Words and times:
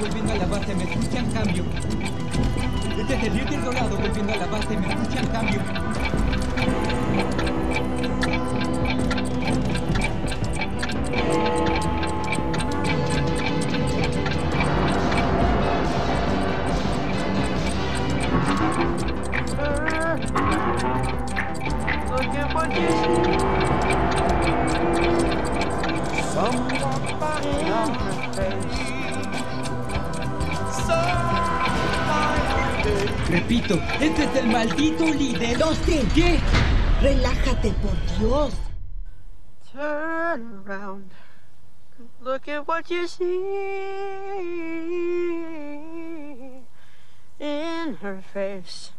volviendo 0.00 0.32
a 0.32 0.36
la 0.36 0.46
base, 0.46 0.74
me 0.74 0.84
escuchan 0.84 1.30
cambio. 1.30 1.64
Este 2.98 3.14
es 3.14 3.22
el 3.24 3.34
líder 3.34 3.64
dorado 3.64 3.96
volviendo 3.96 4.32
a 4.32 4.36
la 4.36 4.46
base, 4.46 4.76
me 4.76 4.88
escuchan 4.88 5.26
cambio. 5.26 6.09
¿Qué? 36.14 36.40
Relájate, 37.00 37.70
por 37.70 38.18
Dios. 38.18 38.54
Turn 39.72 40.64
around. 40.66 41.12
Look 42.20 42.48
at 42.48 42.66
what 42.66 42.90
you 42.90 43.06
see 43.06 43.26
in 47.38 47.94
her 48.02 48.20
face. 48.32 48.90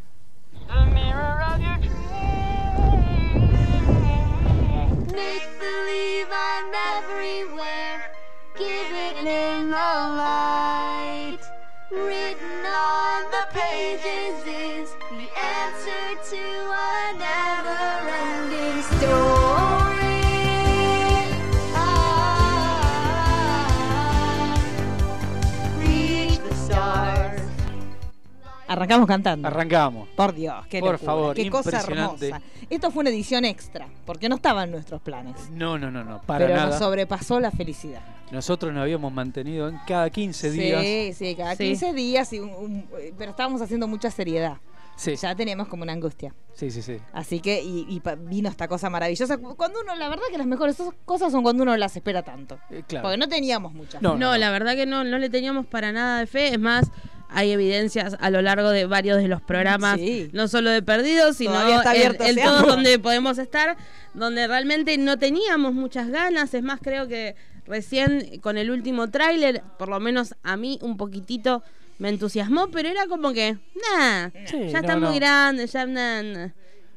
Arrancamos 28.92 29.08
cantando. 29.08 29.48
Arrancamos. 29.48 30.10
Por 30.10 30.34
Dios, 30.34 30.66
qué 30.68 30.80
Por 30.80 30.94
locura, 30.94 31.06
favor, 31.12 31.36
qué 31.36 31.50
cosa 31.50 31.80
hermosa. 31.82 32.42
Esto 32.70 32.92
fue 32.92 33.02
una 33.02 33.10
edición 33.10 33.46
extra, 33.46 33.88
porque 34.06 34.30
no 34.30 34.36
estaba 34.36 34.64
en 34.64 34.72
nuestros 34.72 35.02
planes. 35.02 35.36
No, 35.52 35.78
no, 35.78 35.90
no, 35.92 36.04
no, 36.04 36.22
para 36.22 36.46
pero 36.46 36.56
nada. 36.58 36.70
nos 36.72 36.80
sobrepasó 36.80 37.40
la 37.40 37.52
felicidad. 37.52 38.02
Nosotros 38.32 38.74
nos 38.74 38.82
habíamos 38.84 39.12
mantenido 39.12 39.68
en 39.68 39.78
cada 39.88 40.10
15 40.10 40.52
días. 40.52 40.82
Sí, 40.82 41.14
sí, 41.14 41.36
cada 41.36 41.56
Sí. 41.56 41.66
15 41.66 41.94
días, 41.94 42.32
y 42.34 42.40
un- 42.40 42.50
un- 42.54 42.86
pero 43.18 43.32
estábamos 43.32 43.62
haciendo 43.62 43.88
mucha 43.88 44.10
seriedad. 44.12 44.58
Sí, 44.96 45.16
Ya 45.16 45.34
teníamos 45.36 45.68
como 45.68 45.82
una 45.84 45.94
angustia. 45.94 46.34
sí, 46.54 46.70
sí, 46.70 46.82
sí. 46.84 46.98
Así 47.12 47.40
que, 47.40 47.62
y, 47.64 48.02
vino 48.20 48.50
esta 48.50 48.68
cosa 48.68 48.90
maravillosa. 48.90 49.38
Cuando 49.38 49.80
uno, 49.82 49.96
la 49.96 50.10
verdad 50.10 50.24
que 50.30 50.38
las 50.38 50.46
mejores 50.46 50.78
cosas 51.06 51.32
son 51.32 51.42
cuando 51.44 51.64
uno 51.64 51.76
las 51.76 51.96
espera 51.96 52.22
tanto. 52.22 52.60
Eh, 52.70 52.84
claro. 52.88 53.04
Porque 53.04 53.18
no 53.18 53.28
teníamos 53.28 53.74
muchas. 53.74 54.02
No, 54.02 54.16
No, 54.16 54.38
la 54.38 54.52
verdad 54.52 54.76
que 54.76 54.86
no, 54.86 55.04
no 55.04 55.18
le 55.18 55.30
teníamos 55.30 55.66
para 55.66 55.92
nada 55.92 56.20
de 56.20 56.28
fe. 56.28 56.50
Es 56.54 56.60
más, 56.60 56.92
hay 57.32 57.52
evidencias 57.52 58.16
a 58.20 58.30
lo 58.30 58.42
largo 58.42 58.70
de 58.70 58.86
varios 58.86 59.18
de 59.18 59.28
los 59.28 59.42
programas, 59.42 60.00
Sí. 60.00 60.30
no 60.34 60.48
solo 60.48 60.70
de 60.70 60.82
Perdidos, 60.82 61.38
sino 61.38 61.54
ese 61.82 62.34
todos 62.44 62.68
donde 62.68 63.00
podemos 63.00 63.38
estar, 63.38 63.78
donde 64.14 64.48
realmente 64.48 64.98
no 64.98 65.18
teníamos 65.18 65.74
muchas 65.74 66.10
ganas. 66.10 66.54
Es 66.54 66.64
más, 66.64 66.80
creo 66.82 67.08
que 67.08 67.36
recién 67.66 68.40
con 68.42 68.58
el 68.58 68.70
último 68.72 69.10
tráiler, 69.10 69.64
por 69.80 69.90
lo 69.90 70.00
menos 70.00 70.36
a 70.44 70.58
mí 70.58 70.78
un 70.82 70.98
poquitito 70.98 71.64
me 72.00 72.10
entusiasmó, 72.10 72.70
pero 72.72 72.90
era 72.90 73.08
como 73.08 73.32
que, 73.32 73.54
nah, 73.98 74.30
Sí, 74.46 74.58
ya 74.68 74.74
no, 74.74 74.80
está 74.80 74.96
no. 74.96 75.08
muy 75.10 75.20
grande, 75.20 75.68
ya 75.68 75.86
nah, 75.86 76.22
nah. 76.24 76.48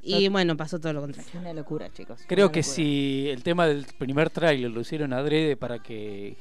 Y 0.06 0.28
bueno, 0.28 0.55
pasó 0.56 0.78
todo 0.78 0.93
lo 0.93 1.01
contrario. 1.01 1.31
Una 1.41 1.53
locura, 1.55 1.91
chicos. 1.91 2.21
Creo 2.27 2.51
que 2.53 2.61
locura. 2.61 2.75
si 2.75 3.27
el 3.31 3.43
tema 3.43 3.66
del 3.66 3.87
primer 3.97 4.28
tráiler 4.28 4.71
lo 4.71 4.81
hicieron 4.83 5.12
adrede 5.15 5.56
para 5.56 5.78
que 5.83 6.37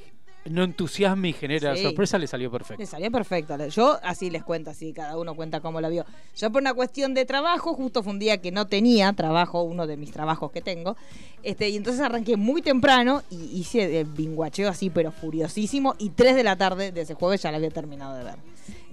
no 0.46 0.64
entusiasme 0.64 1.30
y 1.30 1.34
genere 1.34 1.76
Sí. 1.76 1.84
sorpresa, 1.84 2.18
le 2.18 2.28
salió 2.28 2.52
perfecto. 2.52 2.82
Le 2.82 2.86
salió 2.88 3.10
perfecto. 3.12 3.68
Yo 3.68 3.98
así 4.04 4.30
les 4.30 4.44
cuento, 4.44 4.70
así 4.72 4.92
cada 4.94 5.18
uno 5.18 5.36
cuenta 5.36 5.62
cómo 5.62 5.80
la 5.82 5.90
vio. 5.90 6.06
Yo 6.36 6.52
por 6.52 6.62
una 6.62 6.74
cuestión 6.74 7.14
de 7.14 7.26
trabajo, 7.26 7.74
justo 7.74 8.04
fue 8.04 8.12
un 8.14 8.20
día 8.20 8.38
que 8.42 8.52
no 8.52 8.68
tenía 8.68 9.14
trabajo, 9.14 9.62
uno 9.64 9.88
de 9.88 9.96
mis 9.98 10.12
trabajos 10.12 10.52
que 10.52 10.62
tengo, 10.62 10.96
este, 11.44 11.70
y 11.70 11.78
entonces 11.78 12.02
arranqué 12.02 12.36
muy 12.38 12.62
temprano 12.62 13.24
y 13.30 13.60
hice 13.60 14.00
el 14.02 14.06
binguacheo 14.06 14.70
así, 14.70 14.90
pero 14.90 15.12
furiosísimo, 15.12 15.96
y 15.98 16.10
3 16.10 16.36
de 16.36 16.44
la 16.44 16.56
tarde 16.58 16.92
de 16.92 17.02
ese 17.02 17.14
jueves 17.14 17.42
ya 17.42 17.52
la 17.52 17.58
había 17.58 17.70
terminado 17.72 18.16
de 18.18 18.24
ver. 18.24 18.36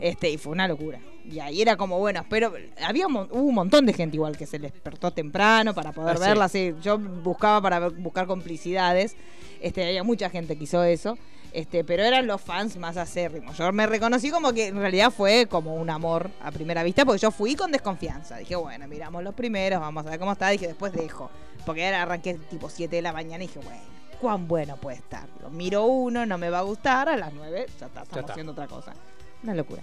Este, 0.00 0.31
y 0.31 0.38
fue 0.38 0.53
una 0.53 0.67
locura. 0.67 0.99
Y 1.31 1.38
ahí 1.41 1.61
era 1.62 1.77
como, 1.77 1.99
bueno, 1.99 2.25
pero 2.31 2.53
había 2.82 3.06
un 3.06 3.17
hubo 3.17 3.28
un 3.43 3.55
montón 3.55 3.87
de 3.87 3.93
gente 3.93 4.17
igual 4.17 4.37
que 4.37 4.47
se 4.47 4.59
despertó 4.59 5.11
temprano 5.11 5.75
para 5.75 5.93
poder 5.93 6.15
Ah, 6.17 6.19
sí. 6.19 6.22
verla. 6.25 6.44
así. 6.47 6.75
Yo 6.82 6.99
buscaba 6.99 7.61
para 7.61 7.88
buscar 7.91 8.27
complicidades. 8.27 9.15
Este, 9.61 9.87
había 9.87 10.03
mucha 10.03 10.31
gente 10.31 10.56
que 10.56 10.65
hizo 10.65 10.82
eso. 10.82 11.19
Este, 11.53 11.83
pero 11.83 12.05
eran 12.05 12.27
los 12.28 12.41
fans 12.41 12.77
más 12.77 12.97
acérrimos. 12.97 13.56
Yo 13.59 13.72
me 13.72 13.87
reconocí 13.87 14.31
como 14.31 14.53
que 14.53 14.69
en 14.69 14.77
realidad 14.77 15.11
fue 15.11 15.47
como 15.47 15.75
un 15.75 15.91
amor 15.91 16.31
a 16.43 16.53
primera 16.53 16.83
vista, 16.84 17.05
porque 17.05 17.21
yo 17.21 17.31
fui 17.33 17.56
con 17.56 17.72
desconfianza. 17.72 18.37
Dije, 18.37 18.55
bueno, 18.56 18.87
miramos 18.87 19.25
los 19.25 19.34
primeros, 19.34 19.81
vamos 19.81 20.06
a 20.06 20.11
ver 20.11 20.19
cómo 20.21 20.33
está. 20.33 20.49
Dije, 20.50 20.69
después 20.69 20.93
dejo. 20.93 21.28
Porque 21.66 21.83
era, 21.83 22.03
arranqué 22.03 22.34
tipo 22.34 22.71
7 22.71 22.94
de 22.94 23.03
la 23.03 23.12
mañana 23.12 23.43
y 23.43 23.49
dije, 23.49 23.59
bueno, 23.61 23.81
cuán 24.21 24.47
bueno 24.47 24.77
puede 24.77 24.99
estar. 24.99 25.27
Lo 25.43 25.50
miro 25.50 25.84
uno, 25.87 26.25
no 26.25 26.38
me 26.38 26.50
va 26.50 26.61
a 26.61 26.62
gustar, 26.62 27.09
a 27.09 27.16
las 27.16 27.33
9 27.33 27.67
ya 27.81 27.87
está, 27.87 27.87
estamos 28.03 28.17
está. 28.21 28.32
haciendo 28.32 28.53
otra 28.53 28.67
cosa. 28.69 28.93
Una 29.43 29.55
locura. 29.55 29.82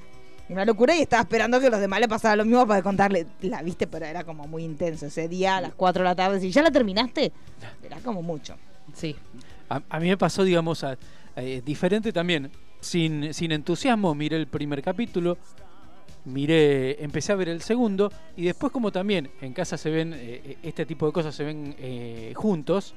Una 0.49 0.63
locura 0.63 0.95
y 0.95 1.01
estaba 1.01 1.23
esperando 1.23 1.59
que 1.59 1.69
los 1.69 1.81
demás 1.81 1.99
le 1.99 2.07
pasara 2.07 2.37
lo 2.37 2.45
mismo 2.45 2.65
para 2.65 2.81
contarle. 2.81 3.27
La 3.41 3.61
viste, 3.61 3.85
pero 3.87 4.05
era 4.05 4.23
como 4.23 4.47
muy 4.47 4.63
intenso. 4.63 5.07
Ese 5.07 5.27
día 5.27 5.57
a 5.57 5.61
las 5.61 5.73
4 5.73 6.01
de 6.03 6.09
la 6.09 6.15
tarde, 6.15 6.39
si 6.39 6.49
ya 6.51 6.61
la 6.61 6.71
terminaste, 6.71 7.33
era 7.83 7.97
como 7.99 8.21
mucho. 8.21 8.55
Sí. 8.93 9.13
A, 9.69 9.81
a 9.89 9.99
mí 9.99 10.07
me 10.07 10.15
pasó, 10.17 10.45
digamos, 10.45 10.81
a- 10.85 10.97
eh, 11.37 11.61
diferente 11.65 12.11
también. 12.11 12.51
Sin, 12.79 13.33
sin 13.33 13.51
entusiasmo 13.51 14.13
miré 14.13 14.37
el 14.37 14.47
primer 14.47 14.81
capítulo, 14.83 15.37
miré, 16.25 17.03
empecé 17.03 17.31
a 17.31 17.35
ver 17.35 17.49
el 17.49 17.61
segundo 17.61 18.11
y 18.35 18.45
después 18.45 18.71
como 18.71 18.91
también 18.91 19.29
en 19.41 19.53
casa 19.53 19.77
se 19.77 19.89
ven, 19.89 20.13
eh, 20.13 20.41
eh, 20.45 20.57
este 20.63 20.85
tipo 20.85 21.05
de 21.05 21.11
cosas 21.11 21.33
se 21.33 21.43
ven 21.43 21.75
eh, 21.79 22.33
juntos, 22.35 22.93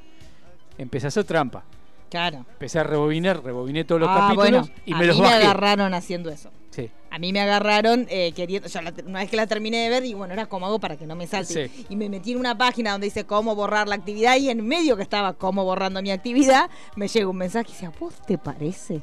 empecé 0.76 1.06
a 1.06 1.08
hacer 1.08 1.24
trampa. 1.24 1.64
Claro. 2.10 2.38
Empecé 2.38 2.80
a 2.80 2.82
rebobinar, 2.82 3.42
rebobiné 3.42 3.84
todos 3.84 4.00
los 4.00 4.10
Ah, 4.10 4.32
capítulos 4.34 4.68
bueno, 4.68 4.82
y 4.84 4.92
a 4.92 4.96
me 4.98 5.06
los 5.06 5.16
mí 5.16 5.22
bajé. 5.22 5.38
me 5.38 5.44
agarraron 5.44 5.94
haciendo 5.94 6.28
eso. 6.30 6.50
Sí. 6.70 6.90
A 7.10 7.18
mí 7.18 7.32
me 7.32 7.40
agarraron 7.40 8.06
eh, 8.08 8.32
queriendo, 8.34 8.68
la- 8.82 8.92
una 9.06 9.18
vez 9.20 9.30
que 9.30 9.36
la 9.36 9.46
terminé 9.46 9.78
de 9.78 9.88
ver, 9.90 10.04
y 10.04 10.14
bueno, 10.14 10.32
era 10.32 10.46
como 10.46 10.66
hago 10.66 10.78
para 10.78 10.96
que 10.96 11.06
no 11.06 11.16
me 11.16 11.26
salte. 11.26 11.68
Sí. 11.68 11.86
Y 11.88 11.96
me 11.96 12.08
metí 12.08 12.32
en 12.32 12.38
una 12.38 12.56
página 12.56 12.92
donde 12.92 13.06
dice 13.06 13.24
cómo 13.24 13.54
borrar 13.54 13.88
la 13.88 13.96
actividad 13.96 14.36
y 14.36 14.48
en 14.50 14.66
medio 14.66 14.96
que 14.96 15.02
estaba 15.02 15.32
cómo 15.34 15.64
borrando 15.64 16.00
mi 16.02 16.10
actividad, 16.10 16.70
me 16.96 17.08
llega 17.08 17.26
un 17.28 17.36
mensaje 17.36 17.68
y 17.70 17.72
dice, 17.72 17.86
¿a 17.86 17.90
vos 17.98 18.14
te 18.26 18.38
parece? 18.38 19.02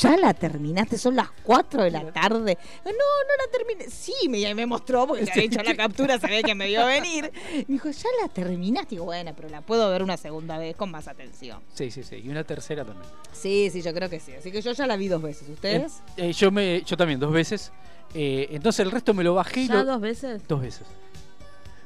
¿Ya 0.00 0.16
la 0.16 0.32
terminaste? 0.34 0.96
Son 0.98 1.14
las 1.16 1.30
4 1.42 1.82
de 1.84 1.90
la 1.90 2.10
tarde. 2.12 2.58
No, 2.84 2.90
no 2.92 2.92
la 2.92 3.52
terminé. 3.52 3.90
Sí, 3.90 4.28
me, 4.28 4.54
me 4.54 4.66
mostró 4.66 5.06
porque 5.06 5.24
le 5.24 5.30
había 5.32 5.44
hecho 5.44 5.62
la 5.62 5.74
captura, 5.76 6.18
sabía 6.18 6.42
que 6.42 6.54
me 6.54 6.66
vio 6.66 6.84
venir. 6.86 7.30
Me 7.52 7.64
dijo, 7.68 7.90
¿ya 7.90 8.08
la 8.22 8.28
terminaste? 8.28 8.90
Digo, 8.90 9.04
bueno, 9.04 9.32
pero 9.36 9.48
la 9.48 9.60
puedo 9.60 9.88
ver 9.90 10.02
una 10.02 10.16
segunda 10.16 10.58
vez 10.58 10.76
con 10.76 10.90
más 10.90 11.08
atención. 11.08 11.60
Sí, 11.74 11.90
sí, 11.90 12.02
sí. 12.02 12.16
Y 12.16 12.28
una 12.30 12.42
tercera 12.44 12.84
también. 12.84 13.06
Sí, 13.32 13.68
sí, 13.70 13.82
yo 13.82 13.92
creo 13.94 14.08
que 14.08 14.18
sí. 14.20 14.32
Así 14.32 14.50
que 14.50 14.60
yo 14.62 14.72
ya 14.72 14.86
la 14.86 14.96
vi 14.96 15.08
dos 15.08 15.22
veces. 15.22 15.48
¿Ustedes? 15.48 16.00
Eh, 16.16 16.32
yo, 16.32 16.50
me, 16.50 16.82
yo 16.82 16.96
también, 16.96 17.20
dos 17.20 17.30
veces. 17.32 17.39
Eh, 18.14 18.48
entonces 18.50 18.80
el 18.84 18.90
resto 18.90 19.14
me 19.14 19.22
lo 19.24 19.34
bajé 19.34 19.60
y 19.62 19.68
¿Ya 19.68 19.74
lo- 19.76 19.84
dos 19.84 20.00
veces? 20.00 20.42
Dos 20.48 20.60
veces. 20.60 20.86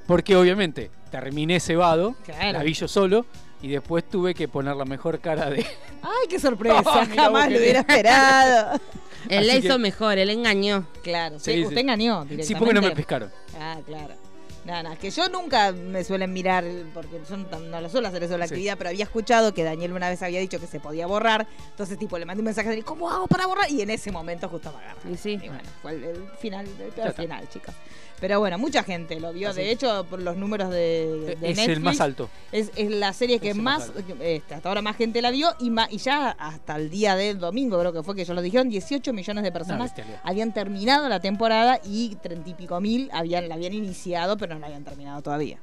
Porque 0.07 0.37
obviamente 0.37 0.91
terminé 1.11 1.61
cebado, 1.61 2.15
Claro. 2.25 2.59
la 2.59 2.63
vi 2.65 2.73
yo 2.75 2.89
solo, 2.89 3.25
y 3.62 3.69
después 3.69 4.05
tuve 4.09 4.35
que 4.35 4.49
poner 4.49 4.77
la 4.77 4.85
mejor 4.85 5.21
cara 5.21 5.49
de. 5.51 5.61
¡Ay, 6.03 6.29
qué 6.29 6.39
sorpresa! 6.39 6.83
Oh, 6.87 7.05
Jamás 7.17 7.51
lo 7.51 7.59
hubiera 7.59 7.81
esperado. 7.81 8.81
Él 9.31 9.47
la 9.47 9.56
hizo 9.56 9.77
que- 9.77 9.79
mejor, 9.79 10.19
él 10.19 10.29
engañó. 10.29 10.87
Claro, 11.03 11.39
Sí, 11.39 11.53
sí, 11.53 11.57
sí. 11.61 11.65
usted 11.65 11.79
engañó 11.79 12.25
directamente. 12.25 12.45
Sí, 12.45 12.55
porque 12.57 12.75
no 12.75 12.83
me 12.83 12.91
pescaron. 12.91 13.31
Ah, 13.59 13.79
claro. 13.87 14.15
Nada, 14.64 14.82
nada, 14.82 14.96
que 14.96 15.11
yo 15.11 15.28
nunca 15.28 15.72
me 15.72 16.02
suelen 16.05 16.32
mirar, 16.32 16.64
porque 16.94 17.20
yo 17.28 17.37
no, 17.37 17.81
lo 17.82 17.88
suelo 17.90 18.08
hacer 18.08 18.22
eso 18.22 18.38
la 18.38 18.46
Sí. 18.46 18.55
actividad, 18.55 18.78
pero 18.78 18.88
había 18.90 19.05
escuchado 19.05 19.52
que 19.52 19.62
Daniel 19.62 19.93
una 19.93 20.08
vez 20.08 20.22
había 20.22 20.40
dicho 20.40 20.58
que 20.58 20.66
se 20.66 20.81
podía 20.81 21.06
borrar. 21.06 21.46
Entonces, 21.70 21.99
tipo, 21.99 22.19
le 22.19 22.25
mandé 22.25 22.40
un 22.40 22.46
mensaje 22.46 22.69
a 22.69 22.70
Daniel, 22.70 22.84
¿cómo 22.87 23.11
hago 23.11 23.26
para 23.26 23.46
borrar? 23.46 23.70
Y 23.70 23.82
en 23.82 23.90
ese 23.90 24.11
momento 24.11 24.49
justo 24.49 24.72
me 24.72 24.78
agarra. 24.82 25.00
Y 25.11 25.16
sí. 25.19 25.32
Y 25.43 25.49
bueno, 25.49 25.62
fue 25.82 25.93
el, 25.93 26.05
el 26.05 26.28
final, 26.38 26.66
el 26.66 26.93
peor 26.93 27.12
final, 27.12 27.46
chicas. 27.50 27.75
Pero 28.20 28.38
bueno, 28.40 28.56
mucha 28.58 28.82
gente 28.82 29.19
lo 29.20 29.32
vio. 29.32 29.50
Así 29.50 29.61
De 29.61 29.70
hecho, 29.70 30.06
por 30.08 30.20
los 30.22 30.37
números 30.37 30.70
de, 30.70 31.37
de 31.40 31.50
es 31.50 31.56
Netflix, 31.56 31.69
el 31.69 31.81
más 31.81 32.00
alto. 32.00 32.31
Es, 32.52 32.70
es 32.76 32.90
la 32.90 33.12
serie 33.12 33.38
que 33.38 33.50
Es 33.50 33.56
más, 33.56 33.88
más 33.88 33.90
este, 34.20 34.55
hasta 34.55 34.69
ahora 34.69 34.81
más 34.82 34.96
gente 34.96 35.20
la 35.20 35.31
vio 35.31 35.49
y, 35.61 35.70
ma- 35.70 35.88
y 35.90 35.99
ya 35.99 36.31
hasta 36.31 36.76
el 36.76 36.88
día 36.90 37.16
del 37.16 37.38
domingo 37.38 37.78
creo 37.81 37.93
que 37.93 38.02
fue 38.02 38.14
que 38.14 38.22
ellos 38.22 38.34
lo 38.34 38.40
dijeron, 38.40 38.69
18 38.70 39.12
millones 39.12 39.44
de 39.44 39.52
personas 39.52 39.93
habían 40.22 40.55
terminado 40.55 41.08
la 41.08 41.20
temporada 41.20 41.81
y 41.84 42.14
30 42.16 42.50
y 42.50 42.55
pico 42.55 42.81
mil 42.81 43.11
habían, 43.12 43.49
la 43.49 43.56
habían 43.56 43.75
iniciado 43.75 44.37
pero 44.37 44.55
no 44.55 44.61
la 44.61 44.66
habían 44.69 44.84
terminado 44.84 45.20
todavía. 45.20 45.58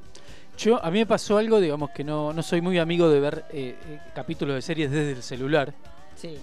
Yo, 0.57 0.83
a 0.83 0.91
mí 0.91 0.99
me 0.99 1.05
pasó 1.07 1.37
algo, 1.37 1.59
digamos, 1.59 1.89
que 1.91 2.03
no, 2.03 2.33
no 2.33 2.43
soy 2.43 2.61
muy 2.61 2.77
amigo 2.77 3.09
de 3.09 3.19
ver 3.19 3.45
eh, 3.51 3.75
eh, 3.89 3.99
capítulos 4.13 4.55
de 4.55 4.61
series 4.61 4.91
desde 4.91 5.13
el 5.13 5.23
celular. 5.23 5.73
Sí. 6.15 6.37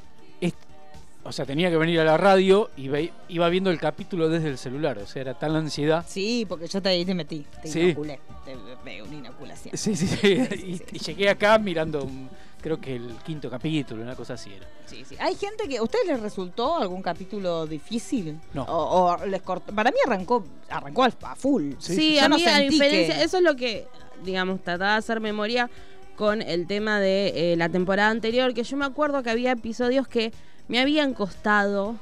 O 1.29 1.33
sea, 1.33 1.45
tenía 1.45 1.69
que 1.71 1.77
venir 1.77 2.01
a 2.01 2.05
la 2.05 2.17
radio 2.17 2.71
y 2.77 2.89
ve- 2.89 3.13
iba 3.29 3.49
viendo 3.49 3.71
el 3.71 3.79
capítulo 3.79 4.29
desde 4.29 4.49
el 4.49 4.59
celular. 4.59 4.99
O 4.99 5.07
sea, 5.07 5.23
era 5.23 5.35
tal 5.35 5.53
la 5.53 5.59
ansiedad. 5.59 6.05
Sí, 6.09 6.47
porque 6.49 6.67
yo 6.67 6.81
te, 6.81 7.05
te 7.05 7.15
metí, 7.15 7.45
te 7.63 7.69
Sí. 7.69 7.81
inoculé, 7.81 8.19
te 8.45 8.57
pegué 8.83 9.03
una 9.03 9.15
inoculación. 9.17 9.77
Sí, 9.77 9.95
sí, 9.95 10.07
sí. 10.07 10.19
Y, 10.67 10.97
y 10.97 10.99
llegué 10.99 11.29
acá 11.29 11.59
mirando, 11.59 12.03
un- 12.05 12.29
creo 12.63 12.81
que 12.81 12.97
el 12.97 13.15
quinto 13.25 13.51
capítulo, 13.51 14.03
una 14.03 14.17
cosa 14.17 14.35
así 14.35 14.51
era. 14.53 14.67
Sí, 14.87 15.05
sí. 15.07 15.17
Hay 15.21 15.35
gente 15.35 15.69
que. 15.69 15.77
¿A 15.79 15.83
ustedes 15.83 16.07
les 16.07 16.21
resultó 16.21 16.77
algún 16.79 17.03
capítulo 17.03 17.67
difícil? 17.67 18.41
No. 18.55 18.63
O, 18.65 19.13
o 19.13 19.27
les 19.27 19.43
cortó. 19.43 19.73
Para 19.75 19.91
mí 19.91 19.97
arrancó 20.07 20.45
arrancó 20.71 21.05
al- 21.05 21.15
a 21.23 21.37
full. 21.37 21.73
Sí, 21.79 22.17
Yo 22.17 22.25
a 22.25 22.29
no 22.29 22.37
mí 22.37 22.45
a 22.45 22.57
sentí 22.57 22.71
diferencia, 22.75 23.17
que- 23.19 23.23
eso 23.25 23.37
es 23.37 23.43
lo 23.43 23.55
que, 23.55 23.87
digamos, 24.25 24.63
trataba 24.65 24.93
de 24.93 24.99
hacer 24.99 25.21
memoria 25.21 25.69
con 26.17 26.43
el 26.43 26.67
tema 26.67 26.99
de 27.01 27.53
eh, 27.53 27.57
la 27.57 27.69
temporada 27.69 28.11
anterior, 28.11 28.53
que 28.55 28.65
yo 28.65 28.77
me 28.77 28.85
acuerdo 28.87 29.23
que 29.23 29.31
había 29.31 29.53
episodios 29.53 30.09
que 30.09 30.33
me 30.69 30.79
habían 30.81 31.15
costado 31.15 31.97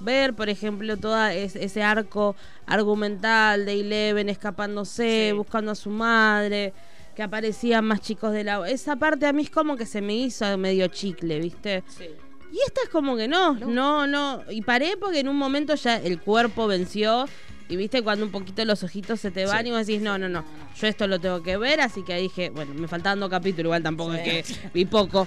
ver, 0.00 0.34
por 0.34 0.48
ejemplo, 0.48 0.96
todo 0.96 1.24
ese 1.26 1.82
arco 1.82 2.34
argumental 2.66 3.64
de 3.66 3.80
Eleven 3.80 4.28
escapándose, 4.28 5.28
Sí. 5.30 5.36
buscando 5.36 5.70
a 5.70 5.74
su 5.74 5.90
madre, 5.90 6.72
que 7.14 7.22
aparecían 7.22 7.84
más 7.84 8.00
chicos 8.00 8.32
de 8.32 8.42
la... 8.44 8.68
Esa 8.68 8.96
parte 8.96 9.26
a 9.26 9.32
mí 9.32 9.42
es 9.42 9.50
como 9.50 9.76
que 9.76 9.86
se 9.86 10.00
me 10.00 10.14
hizo 10.14 10.56
medio 10.58 10.88
chicle, 10.88 11.38
¿viste? 11.38 11.84
Sí. 11.88 12.06
Y 12.52 12.58
esta 12.66 12.82
es 12.84 12.88
como 12.90 13.16
que 13.16 13.28
no, 13.28 13.54
no, 13.54 14.06
no. 14.06 14.42
Y 14.50 14.62
paré 14.62 14.96
porque 14.98 15.20
en 15.20 15.28
un 15.28 15.36
momento 15.36 15.74
ya 15.74 15.96
el 15.96 16.20
cuerpo 16.20 16.66
venció. 16.66 17.26
Y 17.68 17.76
viste 17.76 18.02
cuando 18.02 18.26
un 18.26 18.32
poquito 18.32 18.62
los 18.66 18.82
ojitos 18.82 19.20
se 19.20 19.30
te 19.30 19.46
van 19.46 19.62
Sí. 19.62 19.68
y 19.68 19.70
vos 19.70 19.86
decís, 19.86 20.02
no, 20.02 20.18
no, 20.18 20.28
no, 20.28 20.44
yo 20.78 20.86
esto 20.86 21.06
lo 21.06 21.18
tengo 21.20 21.42
que 21.42 21.56
ver. 21.56 21.80
Así 21.80 22.02
que 22.04 22.16
dije, 22.16 22.50
bueno, 22.50 22.74
me 22.74 22.88
faltaban 22.88 23.20
dos 23.20 23.30
capítulos, 23.30 23.66
igual 23.66 23.82
tampoco 23.82 24.12
es 24.14 24.22
que 24.22 24.44
vi 24.74 24.84
poco. 24.84 25.26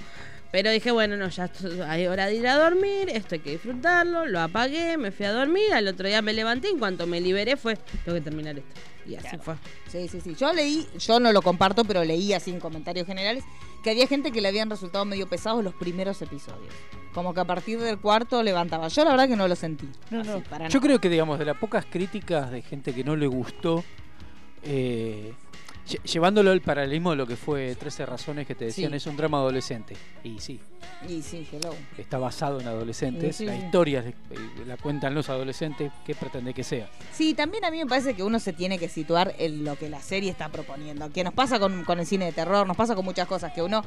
Pero 0.51 0.69
dije, 0.71 0.91
bueno, 0.91 1.17
no, 1.17 1.27
ya 1.29 1.45
esto- 1.45 1.69
hay 1.87 2.07
hora 2.07 2.27
de 2.27 2.35
ir 2.35 2.47
a 2.47 2.55
dormir, 2.55 3.09
esto 3.09 3.35
hay 3.35 3.41
que 3.41 3.51
disfrutarlo. 3.51 4.25
Lo 4.25 4.39
apagué, 4.39 4.97
me 4.97 5.11
fui 5.11 5.25
a 5.25 5.33
dormir. 5.33 5.73
Al 5.73 5.87
otro 5.87 6.07
día 6.07 6.21
me 6.21 6.31
levanté 6.33 6.69
y 6.69 6.71
en 6.71 6.79
cuanto 6.79 7.05
me 7.07 7.19
liberé 7.19 7.57
fue, 7.57 7.75
tengo 8.05 8.15
que 8.17 8.21
terminar 8.21 8.57
esto. 8.57 8.69
Y 9.05 9.15
así 9.15 9.37
fue. 9.37 9.55
Sí, 9.87 10.07
sí, 10.07 10.19
sí. 10.21 10.33
Yo 10.35 10.51
leí, 10.53 10.87
yo 10.97 11.19
no 11.19 11.31
lo 11.31 11.41
comparto, 11.41 11.83
pero 11.83 12.03
leí 12.03 12.33
así 12.33 12.51
en 12.51 12.59
comentarios 12.59 13.05
generales 13.05 13.43
que 13.83 13.91
había 13.91 14.07
gente 14.07 14.31
que 14.31 14.41
le 14.41 14.47
habían 14.47 14.69
resultado 14.69 15.05
medio 15.05 15.27
pesados 15.27 15.63
los 15.63 15.75
primeros 15.75 16.19
episodios. 16.21 16.73
Como 17.13 17.33
que 17.33 17.39
a 17.41 17.45
partir 17.45 17.79
del 17.79 17.99
cuarto 17.99 18.41
levantaba. 18.41 18.87
Yo 18.87 19.03
la 19.03 19.11
verdad 19.11 19.27
que 19.27 19.35
no 19.35 19.47
lo 19.47 19.55
sentí. 19.55 19.87
Así, 20.07 20.29
para 20.49 20.67
Yo 20.69 20.79
nada. 20.79 20.87
creo 20.87 20.99
que, 20.99 21.09
digamos, 21.09 21.37
de 21.37 21.45
las 21.45 21.57
pocas 21.57 21.85
críticas 21.85 22.49
de 22.49 22.61
gente 22.63 22.93
que 22.93 23.03
no 23.03 23.15
le 23.15 23.27
gustó, 23.27 23.83
eh, 24.63 25.33
llevándolo 26.03 26.51
al 26.51 26.61
paralelismo 26.61 27.11
de 27.11 27.15
lo 27.17 27.27
que 27.27 27.35
fue 27.35 27.75
13 27.75 28.05
razones 28.05 28.47
que 28.47 28.55
te 28.55 28.65
decían, 28.65 28.91
Sí. 28.91 28.97
es 28.97 29.05
un 29.07 29.15
drama 29.17 29.37
adolescente. 29.37 29.95
Y 30.23 30.39
sí, 30.39 30.59
Y 31.07 31.21
sí, 31.21 31.47
hello. 31.51 31.73
está 31.97 32.17
basado 32.17 32.59
en 32.59 32.67
adolescentes, 32.67 33.35
Sí, 33.35 33.43
sí. 33.43 33.45
la 33.45 33.55
historia 33.55 33.99
es 33.99 34.05
de- 34.05 34.11
eh, 34.11 34.65
la 34.65 34.77
cuentan 34.77 35.13
los 35.13 35.29
adolescentes, 35.29 35.91
¿qué 36.05 36.15
pretende 36.15 36.53
que 36.53 36.63
sea? 36.63 36.89
Sí, 37.13 37.33
también 37.33 37.65
a 37.65 37.71
mí 37.71 37.77
me 37.77 37.85
parece 37.85 38.15
que 38.15 38.23
uno 38.23 38.39
se 38.39 38.53
tiene 38.53 38.79
que 38.79 38.89
situar 38.89 39.35
en 39.37 39.63
lo 39.63 39.75
que 39.77 39.89
la 39.89 40.01
serie 40.01 40.31
está 40.31 40.49
proponiendo. 40.49 41.11
Que 41.11 41.23
nos 41.23 41.33
pasa 41.33 41.59
con, 41.59 41.83
con 41.83 41.99
el 41.99 42.05
cine 42.07 42.25
de 42.25 42.31
terror, 42.31 42.65
nos 42.67 42.77
pasa 42.77 42.95
con 42.95 43.05
muchas 43.05 43.27
cosas. 43.27 43.53
Que 43.53 43.61
uno 43.61 43.83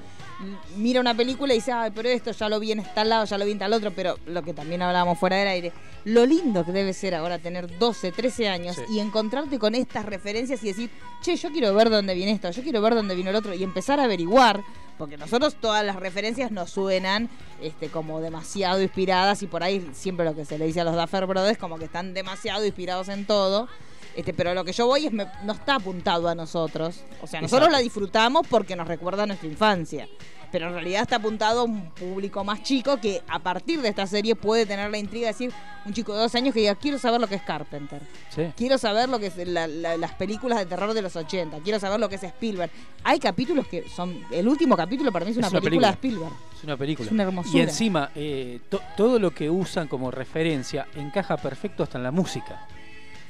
mira 0.77 1.01
una 1.01 1.15
película 1.15 1.53
y 1.55 1.57
dice, 1.59 1.73
ay, 1.73 1.91
pero 1.95 2.09
esto 2.09 2.31
ya 2.31 2.49
lo 2.49 2.61
vi 2.61 2.73
en 2.73 2.85
tal 2.95 3.09
lado, 3.09 3.25
ya 3.25 3.39
lo 3.39 3.45
vi 3.45 3.53
en 3.53 3.59
tal 3.59 3.73
otro. 3.73 3.91
Pero 3.93 4.17
lo 4.27 4.43
que 4.43 4.55
también 4.55 4.83
hablábamos 4.83 5.19
fuera 5.19 5.37
del 5.37 5.49
aire, 5.49 5.73
lo 6.05 6.25
lindo 6.27 6.65
que 6.65 6.73
debe 6.73 6.93
ser 6.93 7.15
ahora 7.15 7.39
tener 7.39 7.79
12, 7.79 8.13
13 8.13 8.49
años 8.49 8.77
Sí. 8.77 8.83
y 8.91 9.01
encontrarte 9.01 9.59
con 9.59 9.75
estas 9.75 10.05
referencias 10.07 10.63
y 10.63 10.69
decir, 10.69 10.91
che, 11.23 11.37
yo 11.37 11.51
quiero 11.51 11.75
ver 11.75 11.88
dónde 11.97 12.15
viene 12.15 12.33
esto, 12.33 12.51
yo 12.51 12.63
quiero 12.63 12.81
ver 12.83 12.95
dónde 12.95 13.15
vino 13.15 13.31
el 13.31 13.37
otro 13.37 13.55
y 13.55 13.63
empezar 13.65 14.01
a 14.01 14.05
averiguar. 14.05 14.63
Porque 14.99 15.17
nosotros 15.17 15.55
todas 15.61 15.85
las 15.85 15.95
referencias 15.97 16.51
nos 16.51 16.71
suenan 16.71 17.29
este, 17.63 17.89
como 17.89 18.21
demasiado 18.21 18.83
inspiradas 18.83 19.43
y 19.45 19.47
por 19.47 19.63
ahí 19.63 19.89
siempre 19.93 20.25
lo 20.27 20.35
que 20.35 20.45
se 20.45 20.59
le 20.59 20.67
dice 20.67 20.81
a 20.81 20.85
los 20.85 20.97
Duffer 20.97 21.25
Brothers 21.27 21.57
como 21.57 21.79
que 21.79 21.85
están 21.85 22.15
demasiado 22.15 22.65
inspirados 22.67 23.09
en 23.09 23.25
todo. 23.25 23.69
Este, 24.17 24.35
pero 24.35 24.53
lo 24.55 24.65
que 24.65 24.73
yo 24.73 24.87
voy 24.89 25.07
es 25.07 25.13
me- 25.13 25.29
no 25.45 25.53
está 25.53 25.77
apuntado 25.77 26.29
a 26.29 26.35
nosotros. 26.35 27.03
O 27.23 27.29
sea, 27.29 27.41
nosotros 27.41 27.69
Exacto. 27.69 27.71
la 27.71 27.79
disfrutamos 27.79 28.45
porque 28.51 28.75
nos 28.75 28.89
recuerda 28.89 29.23
a 29.23 29.27
nuestra 29.27 29.49
infancia. 29.49 30.09
Pero 30.51 30.69
en 30.69 30.73
realidad 30.75 31.03
está 31.03 31.17
apuntado 31.17 31.61
a 31.61 31.65
un 31.65 31.91
público 31.91 32.43
más 32.45 32.63
chico 32.63 32.97
que 32.99 33.23
a 33.29 33.39
partir 33.39 33.81
de 33.83 33.89
esta 33.89 34.07
serie 34.07 34.35
puede 34.35 34.65
tener 34.67 34.91
la 34.91 34.99
intriga 34.99 35.27
de 35.27 35.33
decir 35.35 35.53
un 35.85 35.93
chico 35.93 36.15
de 36.15 36.21
dos 36.21 36.35
años 36.35 36.55
que 36.55 36.61
diga 36.61 36.75
quiero 36.75 36.99
saber 36.99 37.21
lo 37.21 37.27
que 37.27 37.35
es 37.35 37.43
Carpenter. 37.43 38.01
Sí. 38.31 38.45
Quiero 38.57 38.79
saber 38.79 39.09
lo 39.09 39.19
que 39.19 39.27
es 39.27 39.37
la- 39.47 39.67
la- 39.67 39.97
las 39.97 40.13
películas 40.15 40.59
de 40.59 40.67
terror 40.67 40.95
de 40.95 41.03
los 41.03 41.17
80. 41.17 41.59
Quiero 41.59 41.79
saber 41.79 42.01
lo 42.01 42.09
que 42.09 42.15
es 42.17 42.23
Spielberg. 42.23 42.71
Hay 43.05 43.19
capítulos 43.19 43.67
que 43.69 43.89
son. 43.89 44.23
El 44.31 44.49
último 44.49 44.77
capítulo 44.77 45.13
para 45.13 45.25
mí 45.25 45.33
es 45.33 45.37
una, 45.37 45.47
Es 45.49 45.53
una 45.53 45.61
película, 45.61 45.93
película. 45.93 46.29
de 46.29 46.35
Spielberg. 46.35 46.57
Es 46.59 46.65
una 46.65 46.77
película. 46.77 47.07
Es 47.07 47.13
una 47.13 47.23
hermosura. 47.25 47.59
Y 47.59 47.61
encima, 47.63 48.11
eh, 48.15 48.61
to- 48.71 48.81
todo 48.97 49.19
lo 49.19 49.31
que 49.33 49.49
usan 49.51 49.87
como 49.89 50.11
referencia 50.11 50.87
encaja 50.97 51.37
perfecto 51.37 51.83
hasta 51.83 51.99
en 51.99 52.05
la 52.05 52.11
música. 52.11 52.67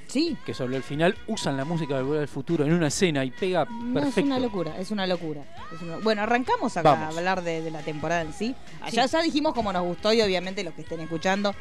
Sí. 0.09 0.37
Que 0.45 0.55
sobre 0.55 0.77
el 0.77 0.83
final 0.83 1.15
usan 1.29 1.57
la 1.57 1.65
música 1.65 1.97
de 1.97 2.03
Volver 2.03 2.23
al 2.23 2.29
Futuro 2.29 2.65
en 2.65 2.73
una 2.73 2.89
escena 2.89 3.25
y 3.25 3.31
pega 3.31 3.65
No, 3.67 3.95
perfecto. 3.95 4.21
es 4.21 4.27
una 4.27 4.39
locura, 4.41 4.77
es 4.79 4.91
una 4.91 5.07
locura. 5.07 5.43
es 5.75 5.81
una- 5.83 5.99
Bueno, 5.99 6.23
arrancamos 6.23 6.77
acá 6.77 6.91
Vamos. 6.95 7.15
a 7.15 7.19
hablar 7.19 7.43
de, 7.43 7.63
de 7.63 7.71
la 7.71 7.81
temporada 7.83 8.23
en 8.23 8.33
sí. 8.33 8.55
Allá 8.81 9.07
ya 9.07 9.23
dijimos 9.23 9.55
cómo 9.55 9.73
nos 9.73 9.85
gustó 9.85 10.13
y 10.13 10.21
obviamente 10.23 10.65
los 10.65 10.75
que 10.75 10.81
estén 10.83 11.01
escuchando, 11.01 11.55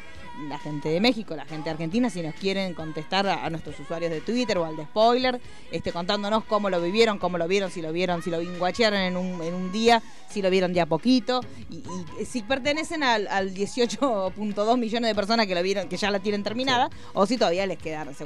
la 0.48 0.58
gente 0.58 0.88
de 0.88 1.00
México, 1.00 1.34
la 1.34 1.44
gente 1.44 1.64
de 1.64 1.70
Argentina, 1.70 2.08
si 2.10 2.22
nos 2.22 2.32
quieren 2.34 2.72
contestar 2.72 3.26
a, 3.26 3.44
a 3.44 3.50
nuestros 3.50 3.78
usuarios 3.80 4.10
de 4.10 4.20
Twitter 4.20 4.56
o 4.58 4.64
al 4.64 4.76
de 4.76 4.84
Spoiler, 4.84 5.40
este, 5.72 5.90
contándonos 5.92 6.44
cómo 6.44 6.70
lo 6.70 6.80
vivieron, 6.80 7.18
cómo 7.18 7.38
lo 7.38 7.48
vieron, 7.48 7.70
si 7.72 7.82
lo 7.82 7.92
vieron, 7.92 8.22
si 8.22 8.30
lo 8.30 8.38
binguachearon 8.38 9.00
en 9.00 9.16
un, 9.16 9.42
en 9.42 9.52
un 9.52 9.72
día, 9.72 10.00
si 10.30 10.40
lo 10.40 10.48
vieron 10.48 10.72
de 10.72 10.80
a 10.80 10.86
poquito 10.86 11.40
y, 11.70 11.82
y 12.20 12.24
si 12.24 12.42
pertenecen 12.42 13.02
al, 13.02 13.26
al 13.26 13.52
18.2 13.52 14.78
millones 14.78 15.08
de 15.10 15.14
personas 15.14 15.46
que 15.46 15.54
lo 15.56 15.62
vieron, 15.62 15.88
que 15.88 15.96
ya 15.96 16.10
la 16.10 16.20
tienen 16.20 16.42
terminada, 16.44 16.88
o 17.14 17.26
si 17.26 17.36
todavía 17.36 17.66
les 17.66 17.78
quedaron, 17.78 18.14
se 18.14 18.24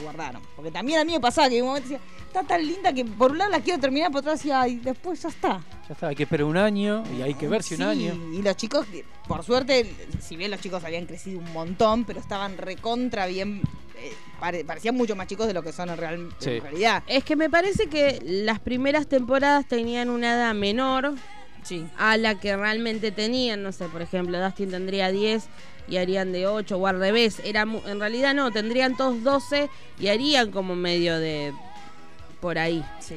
Porque 0.56 0.70
también 0.70 1.00
a 1.00 1.04
mí 1.04 1.12
me 1.12 1.20
pasaba 1.20 1.48
que 1.48 1.56
en 1.58 1.62
un 1.62 1.68
momento 1.68 1.88
decía, 1.88 2.00
está 2.26 2.42
tan 2.42 2.66
linda 2.66 2.92
que 2.92 3.04
por 3.04 3.32
un 3.32 3.38
lado 3.38 3.50
la 3.50 3.60
quiero 3.60 3.80
terminar, 3.80 4.10
por 4.10 4.20
otro 4.20 4.32
decía, 4.32 4.60
ay, 4.60 4.76
después 4.76 5.22
ya 5.22 5.28
está. 5.28 5.60
Ya 5.88 5.94
está, 5.94 6.08
hay 6.08 6.14
que 6.14 6.22
esperar 6.24 6.44
un 6.44 6.56
año 6.56 7.02
y 7.16 7.22
hay 7.22 7.34
que 7.34 7.48
ver 7.48 7.62
si 7.62 7.74
un 7.74 7.82
año. 7.82 8.14
Y 8.32 8.42
los 8.42 8.56
chicos, 8.56 8.86
por 9.26 9.42
suerte, 9.44 9.92
si 10.20 10.36
bien 10.36 10.50
los 10.50 10.60
chicos 10.60 10.84
habían 10.84 11.06
crecido 11.06 11.38
un 11.38 11.52
montón, 11.52 12.04
pero 12.04 12.20
estaban 12.20 12.56
recontra 12.58 13.26
bien, 13.26 13.60
eh, 13.98 14.12
pare- 14.40 14.64
parecían 14.64 14.94
mucho 14.96 15.16
más 15.16 15.26
chicos 15.26 15.46
de 15.46 15.54
lo 15.54 15.62
que 15.62 15.72
son 15.72 15.90
en, 15.90 15.96
real- 15.96 16.34
Sí. 16.38 16.50
en 16.50 16.62
realidad. 16.62 17.02
Es 17.06 17.24
que 17.24 17.36
me 17.36 17.50
parece 17.50 17.88
que 17.88 18.20
las 18.24 18.58
primeras 18.60 19.06
temporadas 19.06 19.66
tenían 19.66 20.08
una 20.10 20.34
edad 20.34 20.54
menor 20.54 21.14
Sí. 21.62 21.86
a 21.96 22.16
la 22.16 22.40
que 22.40 22.56
realmente 22.56 23.12
tenían. 23.12 23.62
No 23.62 23.70
sé, 23.72 23.86
por 23.86 24.02
ejemplo, 24.02 24.42
Dustin 24.42 24.70
tendría 24.70 25.10
10 25.12 25.44
y 25.88 25.96
harían 25.96 26.32
de 26.32 26.46
8 26.46 26.76
o 26.76 26.86
al 26.86 26.98
revés. 26.98 27.40
Era, 27.44 27.66
mu- 27.66 27.82
en 27.86 27.98
realidad 28.00 28.34
no, 28.34 28.50
tendrían 28.50 28.96
todos 28.96 29.22
12 29.22 29.68
y 29.98 30.08
harían 30.08 30.50
como 30.50 30.74
medio 30.76 31.18
de 31.18 31.52
por 32.40 32.58
ahí. 32.58 32.84
Sí. 33.00 33.16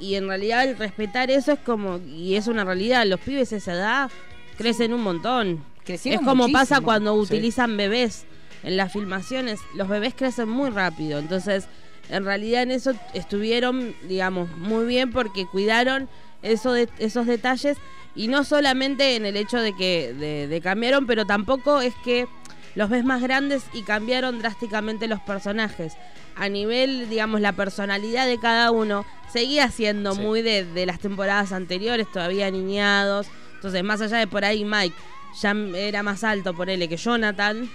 Y 0.00 0.14
en 0.14 0.28
realidad 0.28 0.64
el 0.64 0.76
respetar 0.76 1.30
eso 1.30 1.52
es 1.52 1.58
como, 1.58 1.98
y 1.98 2.36
es 2.36 2.46
una 2.46 2.64
realidad, 2.64 3.04
los 3.06 3.20
pibes 3.20 3.52
a 3.52 3.56
esa 3.56 3.72
edad 3.74 4.10
crecen 4.56 4.92
un 4.92 5.02
montón. 5.02 5.64
Crecieron 5.84 6.20
es 6.20 6.26
como 6.26 6.44
muchísimo. 6.44 6.58
pasa 6.58 6.80
cuando 6.80 7.14
Sí. 7.14 7.34
utilizan 7.34 7.76
bebés 7.76 8.24
en 8.62 8.76
las 8.76 8.92
filmaciones, 8.92 9.60
los 9.74 9.88
bebés 9.88 10.14
crecen 10.14 10.48
muy 10.48 10.70
rápido, 10.70 11.18
entonces 11.18 11.66
en 12.10 12.24
realidad 12.24 12.62
en 12.62 12.70
eso 12.72 12.92
estuvieron, 13.14 13.94
digamos, 14.08 14.50
muy 14.56 14.84
bien 14.86 15.10
porque 15.12 15.46
cuidaron 15.46 16.08
eso 16.42 16.72
de, 16.72 16.88
esos 16.98 17.26
detalles 17.26 17.76
y 18.18 18.26
no 18.28 18.42
solamente 18.44 19.14
en 19.16 19.24
el 19.24 19.36
hecho 19.36 19.58
de 19.60 19.74
que 19.74 20.12
de, 20.12 20.48
de 20.48 20.60
cambiaron, 20.60 21.06
pero 21.06 21.24
tampoco 21.24 21.80
es 21.80 21.94
que 22.04 22.26
los 22.74 22.90
ves 22.90 23.04
más 23.04 23.22
grandes 23.22 23.62
y 23.72 23.82
cambiaron 23.82 24.40
drásticamente 24.40 25.06
los 25.06 25.20
personajes. 25.20 25.94
A 26.36 26.48
nivel, 26.48 27.08
digamos, 27.08 27.40
la 27.40 27.52
personalidad 27.52 28.26
de 28.26 28.38
cada 28.38 28.70
uno 28.72 29.06
seguía 29.32 29.70
siendo 29.70 30.14
Sí. 30.14 30.20
muy 30.20 30.42
de, 30.42 30.64
de 30.64 30.84
las 30.84 30.98
temporadas 30.98 31.52
anteriores, 31.52 32.10
todavía 32.12 32.50
niñados. 32.50 33.28
Entonces, 33.54 33.82
más 33.84 34.00
allá 34.00 34.18
de 34.18 34.26
por 34.26 34.44
ahí 34.44 34.64
Mike 34.64 34.94
ya 35.40 35.52
era 35.76 36.02
más 36.02 36.24
alto, 36.24 36.54
por 36.54 36.70
él 36.70 36.88
que 36.88 36.96
Jonathan, 36.96 37.70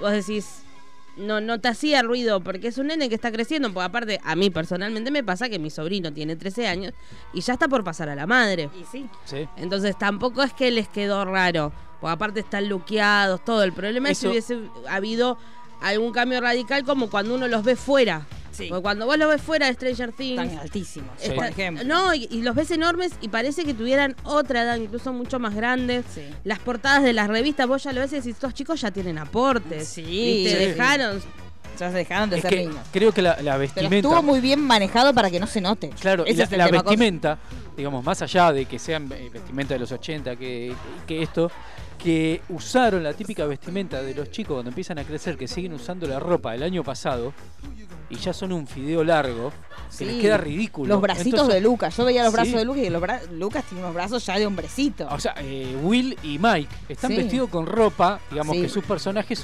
vos 0.00 0.10
decís, 0.12 0.63
no, 1.16 1.40
no 1.40 1.60
te 1.60 1.68
hacía 1.68 2.02
ruido 2.02 2.40
porque 2.42 2.68
es 2.68 2.78
un 2.78 2.88
nene 2.88 3.08
que 3.08 3.14
está 3.14 3.30
creciendo. 3.32 3.72
Porque 3.72 3.84
aparte, 3.86 4.20
a 4.24 4.34
mí 4.36 4.50
personalmente 4.50 5.10
me 5.10 5.22
pasa 5.24 5.48
que 5.48 5.58
mi 5.58 5.70
sobrino 5.70 6.12
tiene 6.12 6.36
13 6.36 6.66
años 6.68 6.92
y 7.32 7.40
ya 7.40 7.54
está 7.54 7.68
por 7.68 7.84
pasar 7.84 8.08
a 8.08 8.14
la 8.14 8.26
madre. 8.26 8.70
Y 8.80 8.84
sí. 8.84 9.08
Sí. 9.24 9.48
Entonces 9.56 9.96
tampoco 9.98 10.42
es 10.42 10.52
que 10.52 10.70
les 10.70 10.88
quedó 10.88 11.24
raro. 11.24 11.72
Porque 12.00 12.12
aparte 12.12 12.40
están 12.40 12.68
luqueados, 12.68 13.44
todo. 13.44 13.62
El 13.62 13.72
problema 13.72 14.10
es 14.10 14.18
si 14.18 14.26
Eso- 14.26 14.30
hubiese 14.30 14.58
habido 14.88 15.38
algún 15.80 16.12
cambio 16.12 16.40
radical 16.40 16.84
como 16.84 17.08
cuando 17.10 17.34
uno 17.34 17.48
los 17.48 17.62
ve 17.64 17.76
fuera. 17.76 18.26
Sí. 18.54 18.66
Porque 18.68 18.82
cuando 18.82 19.06
vos 19.06 19.18
los 19.18 19.28
ves 19.28 19.42
fuera 19.42 19.66
de 19.66 19.74
Stranger 19.74 20.12
Things. 20.12 20.36
Tan 20.36 20.58
altísimos, 20.58 21.10
Sí. 21.18 21.30
por 21.32 21.44
ejemplo. 21.46 21.84
No, 21.84 22.14
y, 22.14 22.28
y 22.30 22.42
los 22.42 22.54
ves 22.54 22.70
enormes 22.70 23.12
y 23.20 23.28
parece 23.28 23.64
que 23.64 23.74
tuvieran 23.74 24.14
otra 24.24 24.62
edad, 24.62 24.76
incluso 24.76 25.12
mucho 25.12 25.38
más 25.38 25.54
grande. 25.54 26.02
Sí. 26.14 26.22
Las 26.44 26.58
portadas 26.60 27.02
de 27.02 27.12
las 27.12 27.28
revistas, 27.28 27.66
vos 27.66 27.82
ya 27.82 27.92
lo 27.92 28.00
ves 28.00 28.12
y 28.12 28.16
decís, 28.16 28.34
estos 28.34 28.54
chicos 28.54 28.80
ya 28.80 28.90
tienen 28.90 29.18
aportes. 29.18 29.88
Sí. 29.88 30.46
Sí. 30.48 30.54
Dejaron. 30.54 31.20
Ya 31.78 31.90
se 31.90 31.96
dejaron 31.96 32.30
de 32.30 32.36
Es 32.36 32.42
ser 32.42 32.50
que 32.52 32.56
niños. 32.66 32.76
creo 32.92 33.10
que 33.12 33.20
la, 33.20 33.30
la 33.30 33.36
Pero 33.42 33.58
vestimenta. 33.58 33.96
estuvo 33.96 34.22
muy 34.22 34.40
bien 34.40 34.60
manejado 34.60 35.12
para 35.12 35.28
que 35.28 35.40
no 35.40 35.48
se 35.48 35.60
note. 35.60 35.90
Claro, 36.00 36.24
y 36.24 36.30
Ese 36.30 36.38
la, 36.38 36.44
es 36.44 36.52
el 36.52 36.58
la 36.58 36.66
tema. 36.66 36.82
vestimenta 36.82 37.38
digamos, 37.76 38.04
más 38.04 38.22
allá 38.22 38.52
de 38.52 38.66
que 38.66 38.78
sean 38.78 39.10
eh, 39.12 39.28
vestimenta 39.32 39.74
de 39.74 39.80
los 39.80 39.90
80, 39.90 40.36
que, 40.36 40.72
que 41.08 41.20
esto, 41.24 41.50
que 42.04 42.42
usaron 42.50 43.02
la 43.02 43.14
típica 43.14 43.46
vestimenta 43.46 44.02
de 44.02 44.14
los 44.14 44.30
chicos 44.30 44.52
cuando 44.56 44.68
empiezan 44.68 44.98
a 44.98 45.04
crecer, 45.04 45.38
que 45.38 45.48
siguen 45.48 45.72
usando 45.72 46.06
la 46.06 46.20
ropa 46.20 46.52
del 46.52 46.62
año 46.62 46.84
pasado 46.84 47.32
y 48.10 48.16
ya 48.16 48.34
son 48.34 48.52
un 48.52 48.66
fideo 48.66 49.02
largo, 49.02 49.50
que 49.50 49.96
Sí, 49.96 50.04
les 50.04 50.20
queda 50.20 50.36
ridículo. 50.36 50.88
Los 50.92 51.00
bracitos 51.00 51.26
Entonces, 51.40 51.54
de 51.54 51.60
Lucas. 51.62 51.96
Yo 51.96 52.04
veía 52.04 52.24
los 52.24 52.32
brazos 52.32 52.50
Sí. 52.52 52.56
de 52.58 52.64
Lucas 52.64 52.82
y 52.84 52.90
los 52.90 53.02
Lucas 53.32 53.64
tiene 53.64 53.82
unos 53.84 53.94
brazos 53.94 54.26
ya 54.26 54.38
de 54.38 54.44
hombrecito. 54.46 55.06
O 55.10 55.18
sea, 55.18 55.34
eh, 55.38 55.76
Will 55.82 56.18
y 56.22 56.38
Mike 56.38 56.68
están 56.88 57.10
Sí. 57.12 57.16
vestidos 57.16 57.48
con 57.48 57.64
ropa, 57.66 58.20
digamos 58.30 58.56
que 58.56 58.68
sus 58.68 58.84
personajes 58.84 59.42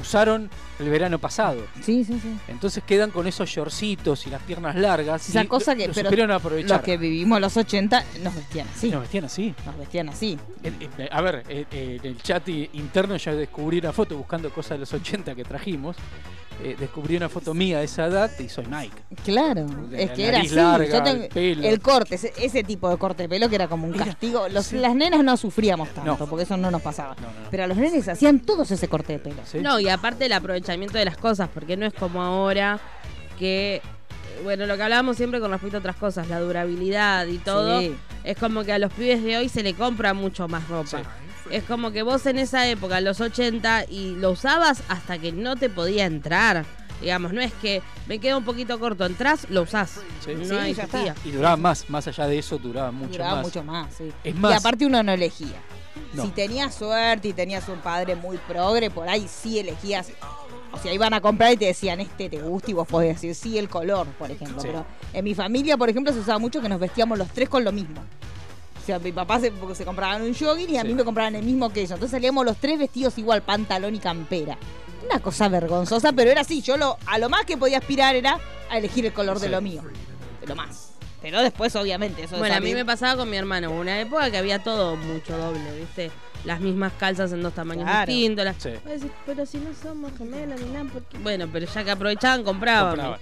usaron 0.00 0.50
el 0.80 0.88
verano 0.90 1.18
pasado. 1.18 1.62
Sí, 1.82 2.04
sí, 2.04 2.18
sí. 2.20 2.36
Entonces 2.48 2.82
quedan 2.84 3.10
con 3.10 3.26
esos 3.26 3.48
shortcitos 3.48 4.26
y 4.26 4.30
las 4.30 4.42
piernas 4.42 4.74
largas. 4.76 5.28
Esa 5.28 5.44
y 5.44 5.46
cosa 5.46 5.74
que 5.76 5.88
lo 5.88 5.94
pero 5.94 6.10
supieron 6.10 6.30
aprovechar. 6.32 6.78
los 6.78 6.80
que 6.84 6.96
vivimos 6.98 7.36
en 7.36 7.42
los 7.42 7.56
80 7.56 8.04
nos 8.22 8.34
vestían 8.34 8.66
así. 8.74 8.90
Nos 8.90 9.00
vestían 9.02 9.24
así. 9.24 9.54
Nos 9.64 9.78
vestían 9.78 10.08
así. 10.08 10.38
A 11.10 11.20
ver, 11.22 11.44
eh, 11.48 11.64
eh, 11.70 11.98
el 12.02 12.20
chat 12.22 12.48
interno 12.48 13.16
yo 13.16 13.34
descubrí 13.36 13.78
una 13.78 13.92
foto 13.92 14.16
buscando 14.16 14.50
cosas 14.50 14.72
de 14.72 14.78
los 14.78 14.92
80 14.92 15.34
que 15.34 15.44
trajimos. 15.44 15.96
Eh, 16.62 16.76
descubrí 16.78 17.16
una 17.16 17.28
foto 17.28 17.54
mía 17.54 17.78
de 17.78 17.86
esa 17.86 18.06
edad 18.06 18.30
y 18.38 18.48
soy 18.48 18.66
Mike. 18.66 18.94
Claro, 19.24 19.64
De 19.64 20.04
es 20.04 20.10
que 20.12 20.28
era 20.28 20.40
así. 20.42 20.54
larga, 20.54 20.86
Yo 20.86 21.02
tengo- 21.02 21.22
el 21.24 21.28
pelo. 21.30 21.66
el 21.66 21.80
corte, 21.80 22.14
ese, 22.14 22.32
ese 22.36 22.62
tipo 22.62 22.88
de 22.88 22.98
corte 22.98 23.24
de 23.24 23.28
pelo 23.28 23.48
que 23.48 23.56
era 23.56 23.66
como 23.68 23.86
un 23.88 23.94
Era- 23.94 24.04
castigo. 24.04 24.48
Los- 24.48 24.66
sí. 24.66 24.76
Las 24.76 24.94
nenas 24.94 25.24
no 25.24 25.36
sufríamos 25.36 25.88
tanto, 25.88 26.16
No. 26.18 26.26
porque 26.26 26.44
eso 26.44 26.56
no 26.56 26.70
nos 26.70 26.82
pasaba. 26.82 27.16
No, 27.16 27.22
no, 27.22 27.40
no. 27.40 27.50
Pero 27.50 27.64
a 27.64 27.66
los 27.66 27.76
nenes 27.78 28.06
hacían 28.06 28.38
todos 28.40 28.70
ese 28.70 28.86
corte 28.86 29.14
de 29.14 29.18
pelo. 29.18 29.36
¿Sí? 29.44 29.58
No, 29.60 29.80
y 29.80 29.88
aparte 29.88 30.26
el 30.26 30.32
aprovechamiento 30.32 30.98
de 30.98 31.04
las 31.06 31.16
cosas, 31.16 31.48
porque 31.52 31.76
no 31.76 31.86
es 31.86 31.94
como 31.94 32.22
ahora 32.22 32.78
que, 33.38 33.76
eh, 33.76 33.82
bueno, 34.44 34.66
lo 34.66 34.76
que 34.76 34.82
hablábamos 34.82 35.16
siempre 35.16 35.40
con 35.40 35.50
respecto 35.50 35.78
a 35.78 35.80
otras 35.80 35.96
cosas, 35.96 36.28
la 36.28 36.38
durabilidad 36.38 37.26
y 37.26 37.38
todo, 37.38 37.80
Sí. 37.80 37.92
es 38.22 38.36
como 38.36 38.62
que 38.62 38.72
a 38.72 38.78
los 38.78 38.92
pibes 38.92 39.24
de 39.24 39.36
hoy 39.38 39.48
se 39.48 39.62
le 39.64 39.74
compra 39.74 40.14
mucho 40.14 40.46
más 40.48 40.68
ropa. 40.68 40.98
Sí. 40.98 41.04
Es 41.52 41.64
como 41.64 41.90
que 41.92 42.02
vos 42.02 42.24
en 42.26 42.38
esa 42.38 42.66
época, 42.66 42.98
en 42.98 43.04
los 43.04 43.20
80, 43.20 43.84
y 43.88 44.16
lo 44.16 44.30
usabas 44.30 44.82
hasta 44.88 45.18
que 45.18 45.32
no 45.32 45.54
te 45.56 45.68
podía 45.68 46.06
entrar. 46.06 46.64
Digamos, 47.00 47.32
no 47.32 47.40
es 47.40 47.52
que 47.54 47.82
me 48.06 48.18
queda 48.20 48.36
un 48.36 48.44
poquito 48.44 48.78
corto, 48.80 49.04
entras, 49.04 49.46
lo 49.50 49.62
usás. 49.62 50.00
Sí. 50.24 50.34
No 50.34 50.44
Sí, 50.44 50.54
hay 50.54 50.72
ya 50.74 50.84
está. 50.84 50.98
sentía. 51.02 51.14
Y 51.24 51.32
duraba 51.32 51.56
más, 51.56 51.90
más 51.90 52.06
allá 52.08 52.26
de 52.26 52.38
eso, 52.38 52.58
duraba 52.58 52.90
mucho 52.92 53.12
Duraba 53.12 53.34
más. 53.36 53.44
mucho 53.44 53.62
más, 53.64 53.94
sí. 53.94 54.10
Es 54.24 54.34
Y 54.34 54.38
más- 54.38 54.58
aparte 54.60 54.86
uno 54.86 55.02
no 55.02 55.12
elegía. 55.12 55.60
No. 56.14 56.22
Si 56.24 56.30
tenías 56.30 56.74
suerte 56.74 57.28
y 57.28 57.32
tenías 57.32 57.68
un 57.68 57.80
padre 57.80 58.14
muy 58.16 58.38
progre, 58.48 58.88
por 58.90 59.08
ahí 59.08 59.26
sí 59.28 59.58
elegías. 59.58 60.10
O 60.72 60.78
sea, 60.78 60.92
iban 60.94 61.12
a 61.12 61.20
comprar 61.20 61.52
y 61.52 61.56
te 61.58 61.66
decían, 61.66 62.00
este 62.00 62.30
te 62.30 62.40
gusta 62.40 62.70
y 62.70 62.74
vos 62.74 62.88
podés 62.88 63.16
decir, 63.16 63.34
sí, 63.34 63.58
el 63.58 63.68
color, 63.68 64.06
por 64.18 64.30
ejemplo. 64.30 64.60
Sí. 64.62 64.68
Pero 64.68 64.86
en 65.12 65.24
mi 65.24 65.34
familia, 65.34 65.76
por 65.76 65.90
ejemplo, 65.90 66.12
se 66.14 66.20
usaba 66.20 66.38
mucho 66.38 66.62
que 66.62 66.68
nos 66.68 66.80
vestíamos 66.80 67.18
los 67.18 67.28
tres 67.28 67.48
con 67.50 67.62
lo 67.64 67.72
mismo. 67.72 68.02
O 68.82 68.84
sea, 68.84 68.98
mi 68.98 69.12
papá 69.12 69.38
se, 69.38 69.52
porque 69.52 69.74
se 69.76 69.84
compraban 69.84 70.22
un 70.22 70.34
jogging 70.34 70.70
y 70.70 70.76
a 70.76 70.82
Sí. 70.82 70.88
mí 70.88 70.94
me 70.94 71.04
compraban 71.04 71.36
el 71.36 71.44
mismo 71.44 71.70
que 71.72 71.80
ellos. 71.80 71.92
Entonces 71.92 72.10
salíamos 72.10 72.44
los 72.44 72.56
tres 72.56 72.78
vestidos 72.78 73.16
igual, 73.16 73.42
pantalón 73.42 73.94
y 73.94 73.98
campera. 74.00 74.58
Una 75.08 75.20
cosa 75.20 75.48
vergonzosa, 75.48 76.12
pero 76.12 76.30
era 76.30 76.40
así. 76.40 76.62
Yo 76.62 76.76
lo, 76.76 76.96
a 77.06 77.18
lo 77.18 77.28
más 77.28 77.44
que 77.44 77.56
podía 77.56 77.78
aspirar 77.78 78.16
era 78.16 78.38
a 78.70 78.78
elegir 78.78 79.06
el 79.06 79.12
color 79.12 79.38
de 79.38 79.48
lo 79.48 79.60
mío. 79.60 79.82
De 80.40 80.46
lo 80.48 80.56
más. 80.56 80.90
Pero 81.20 81.40
después, 81.42 81.76
obviamente, 81.76 82.24
eso 82.24 82.36
Bueno, 82.38 82.56
a 82.56 82.60
mí 82.60 82.74
me 82.74 82.84
pasaba 82.84 83.16
con 83.16 83.30
mi 83.30 83.36
hermano. 83.36 83.70
Una 83.70 84.00
época 84.00 84.28
que 84.32 84.38
había 84.38 84.60
todo 84.62 84.96
mucho 84.96 85.36
doble, 85.38 85.60
¿viste? 85.78 86.10
Las 86.44 86.58
mismas 86.60 86.92
calzas 86.98 87.30
en 87.32 87.40
dos 87.42 87.54
tamaños 87.54 87.84
Claro. 87.84 88.12
distintos. 88.12 88.44
las- 88.44 88.56
Sí. 88.60 88.70
Pero 89.24 89.46
si 89.46 89.58
no 89.58 89.70
somos 89.80 90.10
gemelos 90.18 90.60
ni 90.60 90.70
nada, 90.72 90.86
¿por 90.92 91.02
qué? 91.04 91.18
Bueno, 91.18 91.48
pero 91.52 91.66
ya 91.66 91.84
que 91.84 91.90
aprovechaban, 91.92 92.42
compraban. 92.42 92.90
Compraban. 92.96 93.20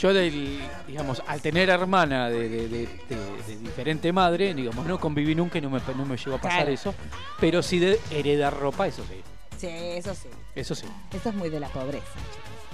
Yo, 0.00 0.14
del, 0.14 0.58
digamos, 0.86 1.22
al 1.26 1.42
tener 1.42 1.68
hermana 1.68 2.30
de, 2.30 2.48
de- 2.48 2.68
de- 2.68 2.86
de- 3.08 3.42
de 3.46 3.56
diferente 3.58 4.12
madre, 4.12 4.54
digamos, 4.54 4.86
no 4.86 4.98
conviví 4.98 5.34
nunca 5.34 5.58
y 5.58 5.60
no 5.60 5.68
me, 5.68 5.80
no 5.96 6.06
me 6.06 6.16
llegó 6.16 6.36
a 6.36 6.40
pasar 6.40 6.58
Claro. 6.60 6.70
eso. 6.72 6.94
Pero 7.38 7.62
sí 7.62 7.78
de 7.78 8.00
heredar 8.10 8.56
ropa, 8.56 8.86
eso 8.86 9.02
sí. 9.08 9.20
Sí, 9.58 9.66
eso 9.68 10.14
sí. 10.14 10.28
Eso 10.54 10.74
sí. 10.74 10.86
Esto 11.12 11.28
es 11.28 11.34
muy 11.34 11.50
de 11.50 11.60
la 11.60 11.68
pobreza, 11.68 12.06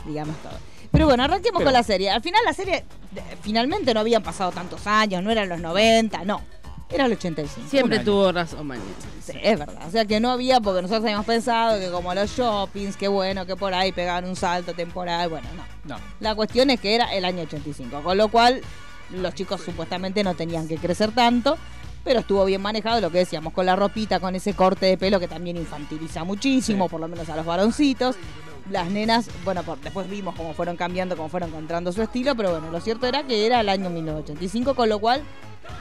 digamos 0.07 0.37
todo. 0.37 0.53
Pero 0.93 1.07
bueno, 1.07 1.25
arranquemos 1.25 1.59
Pero- 1.59 1.67
con 1.67 1.73
la 1.73 1.83
serie. 1.83 2.11
Al 2.11 2.23
final 2.23 2.43
la 2.45 2.53
serie, 2.53 2.85
de- 3.11 3.23
finalmente 3.43 3.93
no 3.93 4.01
habían 4.01 4.23
pasado 4.23 4.53
tantos 4.53 4.87
años, 4.87 5.21
no 5.23 5.31
eran 5.33 5.49
los 5.49 5.59
90, 5.61 6.25
no. 6.25 6.43
Era 6.89 7.07
el 7.07 7.13
85. 7.13 7.69
Siempre 7.69 7.99
tuvo 7.99 8.31
razón, 8.31 8.67
Mañana. 8.67 8.87
Sí, 9.25 9.33
es 9.43 9.59
verdad. 9.59 9.87
O 9.87 9.91
sea 9.91 10.05
que 10.05 10.21
no 10.21 10.31
había, 10.31 10.61
porque 10.61 10.83
nosotros 10.83 11.03
habíamos 11.05 11.27
pensado 11.27 11.81
que 11.81 11.91
como 11.91 12.15
los 12.15 12.31
shoppings, 12.31 12.97
que 12.97 13.09
bueno, 13.09 13.45
que 13.45 13.57
por 13.57 13.75
ahí 13.75 13.91
pegaban 13.91 14.25
un 14.25 14.37
salto 14.37 14.73
temporal. 14.73 15.29
Bueno, 15.29 15.49
no. 15.57 15.97
No. 15.97 16.01
La 16.21 16.35
cuestión 16.37 16.71
es 16.71 16.81
que 16.81 16.95
era 16.95 17.07
el 17.13 17.25
año 17.25 17.43
85, 17.43 18.03
con 18.03 18.17
lo 18.17 18.29
cual 18.29 18.61
los 19.11 19.35
chicos 19.35 19.61
supuestamente 19.63 20.23
no 20.23 20.35
tenían 20.35 20.69
que 20.69 20.77
crecer 20.77 21.11
tanto, 21.13 21.59
pero 22.05 22.21
estuvo 22.21 22.45
bien 22.45 22.63
manejado 22.63 23.01
lo 23.01 23.11
que 23.11 23.19
decíamos, 23.19 23.53
con 23.53 23.67
la 23.67 23.75
ropita, 23.75 24.21
con 24.21 24.37
ese 24.37 24.55
corte 24.55 24.87
de 24.87 24.97
pelo 24.97 25.19
que 25.19 25.27
también 25.29 25.57
infantiliza 25.57 26.23
muchísimo, 26.23 26.85
Sí. 26.85 26.91
por 26.91 27.01
lo 27.01 27.09
menos 27.09 27.29
a 27.29 27.35
los 27.37 27.45
varoncitos. 27.47 28.15
Las 28.71 28.91
nenas, 28.91 29.29
bueno, 29.45 29.63
por- 29.63 29.79
después 29.81 30.09
vimos 30.09 30.35
cómo 30.35 30.53
fueron 30.53 30.77
cambiando, 30.77 31.17
cómo 31.17 31.29
fueron 31.29 31.51
encontrando 31.51 31.93
su 31.93 32.03
estilo, 32.03 32.35
pero 32.35 32.51
bueno, 32.51 32.71
lo 32.71 32.81
cierto 32.81 33.07
era 33.07 33.23
que 33.23 33.47
era 33.47 33.61
el 33.61 33.69
año 33.69 33.91
1985, 33.91 34.75
con 34.75 34.89
lo 34.89 34.99
cual 34.99 35.23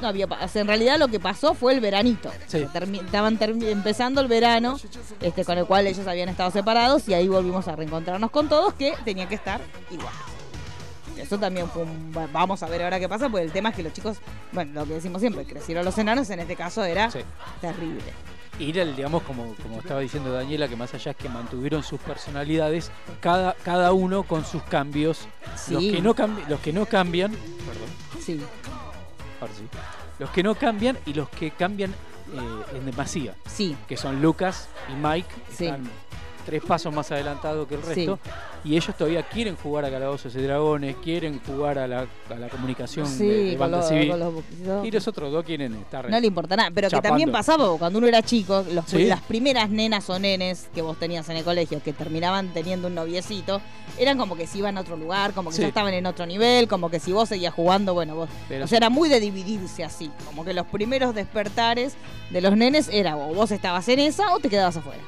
no 0.01 0.07
había 0.07 0.27
en 0.55 0.67
realidad 0.67 0.97
lo 0.99 1.07
que 1.07 1.19
pasó 1.19 1.53
fue 1.53 1.73
el 1.73 1.79
veranito. 1.79 2.31
Sí. 2.47 2.65
Termi- 2.73 3.03
estaban 3.03 3.39
termi- 3.39 3.67
empezando 3.69 4.21
el 4.21 4.27
verano, 4.27 4.77
este, 5.21 5.45
con 5.45 5.57
el 5.57 5.65
cual 5.65 5.87
ellos 5.87 6.05
habían 6.07 6.29
estado 6.29 6.51
separados 6.51 7.07
y 7.09 7.13
ahí 7.13 7.27
volvimos 7.27 7.67
a 7.67 7.75
reencontrarnos 7.75 8.29
con 8.31 8.49
todos 8.49 8.73
que 8.75 8.93
tenían 9.03 9.27
que 9.29 9.35
estar 9.35 9.61
igual. 9.91 10.13
Eso 11.17 11.37
también 11.39 11.67
fue 11.69 11.83
un... 11.83 12.11
va- 12.15 12.27
Vamos 12.31 12.61
a 12.61 12.67
ver 12.67 12.83
ahora 12.83 12.99
qué 12.99 13.07
pasa, 13.07 13.29
porque 13.29 13.45
el 13.45 13.51
tema 13.51 13.69
es 13.69 13.75
que 13.75 13.83
los 13.83 13.93
chicos, 13.93 14.17
bueno, 14.51 14.71
lo 14.81 14.85
que 14.85 14.93
decimos 14.95 15.21
siempre, 15.21 15.45
crecieron 15.45 15.85
los 15.85 15.97
enanos, 15.97 16.29
en 16.29 16.39
este 16.41 16.55
caso 16.55 16.83
era 16.83 17.09
Sí. 17.09 17.19
terrible. 17.61 18.03
Y 18.57 18.71
digamos, 18.71 19.24
como, 19.24 19.53
como 19.62 19.79
estaba 19.79 20.00
diciendo 20.00 20.31
Daniela, 20.31 20.67
que 20.69 20.75
más 20.77 20.93
allá 20.93 21.12
es 21.12 21.17
que 21.17 21.27
mantuvieron 21.27 21.83
sus 21.83 22.00
personalidades, 22.00 22.89
cada, 23.19 23.53
cada 23.53 23.91
uno 23.91 24.24
con 24.24 24.45
sus 24.45 24.63
cambios. 24.63 25.27
Los, 25.69 25.83
Sí. 25.83 25.91
que 25.91 26.01
no 26.01 26.15
los 26.47 26.59
que 26.62 26.71
no 26.74 26.85
cambian, 26.85 27.31
perdón, 27.31 28.21
Sí, 28.21 28.39
ahora 29.41 29.53
sí. 29.53 29.63
Los 30.19 30.29
que 30.29 30.41
no 30.43 30.55
cambian 30.55 30.97
y 31.05 31.13
los 31.13 31.27
que 31.29 31.51
cambian 31.51 31.91
eh, 31.91 32.77
en 32.77 32.85
demasía, 32.85 33.35
sí, 33.45 33.75
que 33.88 33.97
son 33.97 34.21
Lucas 34.21 34.67
y 34.89 34.93
Mike, 34.95 35.27
que 35.50 35.55
Sí. 35.55 35.65
están 35.65 35.89
tres 36.45 36.63
pasos 36.63 36.93
más 36.93 37.11
adelantados 37.11 37.67
que 37.67 37.75
el 37.75 37.81
Sí. 37.83 37.87
resto. 38.05 38.19
Y 38.63 38.75
ellos 38.77 38.95
todavía 38.97 39.21
quieren 39.23 39.55
jugar 39.57 39.85
a 39.85 39.91
Calabozos 39.91 40.33
y 40.35 40.39
Dragones, 40.41 40.95
quieren 41.03 41.39
jugar 41.45 41.77
a 41.77 41.87
la, 41.87 42.07
a 42.29 42.35
la 42.35 42.47
comunicación 42.49 43.05
sí, 43.05 43.27
de, 43.27 43.43
de 43.43 43.49
con, 43.51 43.59
banda 43.59 43.77
los- 43.79 43.87
civil. 43.89 44.09
con 44.09 44.19
los 44.19 44.33
boquitos. 44.33 44.85
Y 44.85 44.91
los 44.91 45.07
otros 45.07 45.31
dos 45.31 45.43
quieren 45.45 45.73
estar. 45.75 46.09
No 46.09 46.19
le 46.19 46.27
importa 46.27 46.55
nada, 46.55 46.71
pero 46.73 46.89
que 46.89 47.01
también 47.01 47.31
pasaba 47.31 47.77
cuando 47.77 47.99
uno 47.99 48.07
era 48.07 48.21
chico, 48.23 48.63
los, 48.71 48.85
Sí. 48.85 49.05
las 49.05 49.21
primeras 49.21 49.69
nenas 49.69 50.09
o 50.09 50.17
nenes 50.17 50.69
que 50.73 50.81
vos 50.81 50.97
tenías 50.97 51.27
en 51.29 51.37
el 51.37 51.43
colegio 51.43 51.81
que 51.83 51.93
terminaban 51.93 52.53
teniendo 52.53 52.87
un 52.87 52.95
noviecito, 52.95 53.61
eran 53.99 54.17
como 54.17 54.35
que 54.35 54.47
si 54.47 54.59
iban 54.59 54.77
a 54.77 54.81
otro 54.81 54.97
lugar, 54.97 55.33
como 55.33 55.51
que 55.51 55.57
ya 55.57 55.67
estaban 55.67 55.93
en 55.93 56.05
otro 56.05 56.25
nivel, 56.25 56.67
como 56.67 56.89
que 56.89 56.99
si 56.99 57.11
vos 57.11 57.29
seguías 57.29 57.53
jugando, 57.53 57.93
bueno, 57.93 58.15
vos. 58.15 58.29
Pero 58.49 58.65
o 58.65 58.67
sea, 58.67 58.77
era 58.77 58.89
muy 58.89 59.09
de 59.09 59.19
dividirse 59.19 59.83
así, 59.83 60.09
como 60.25 60.43
que 60.43 60.53
los 60.53 60.65
primeros 60.67 61.13
despertares 61.13 61.95
de 62.31 62.41
los 62.41 62.57
nenes 62.57 62.89
era 62.91 63.15
o 63.17 63.33
vos 63.33 63.51
estabas 63.51 63.87
en 63.89 63.99
esa 63.99 64.33
o 64.33 64.39
te 64.39 64.49
quedabas 64.49 64.75
afuera. 64.77 64.99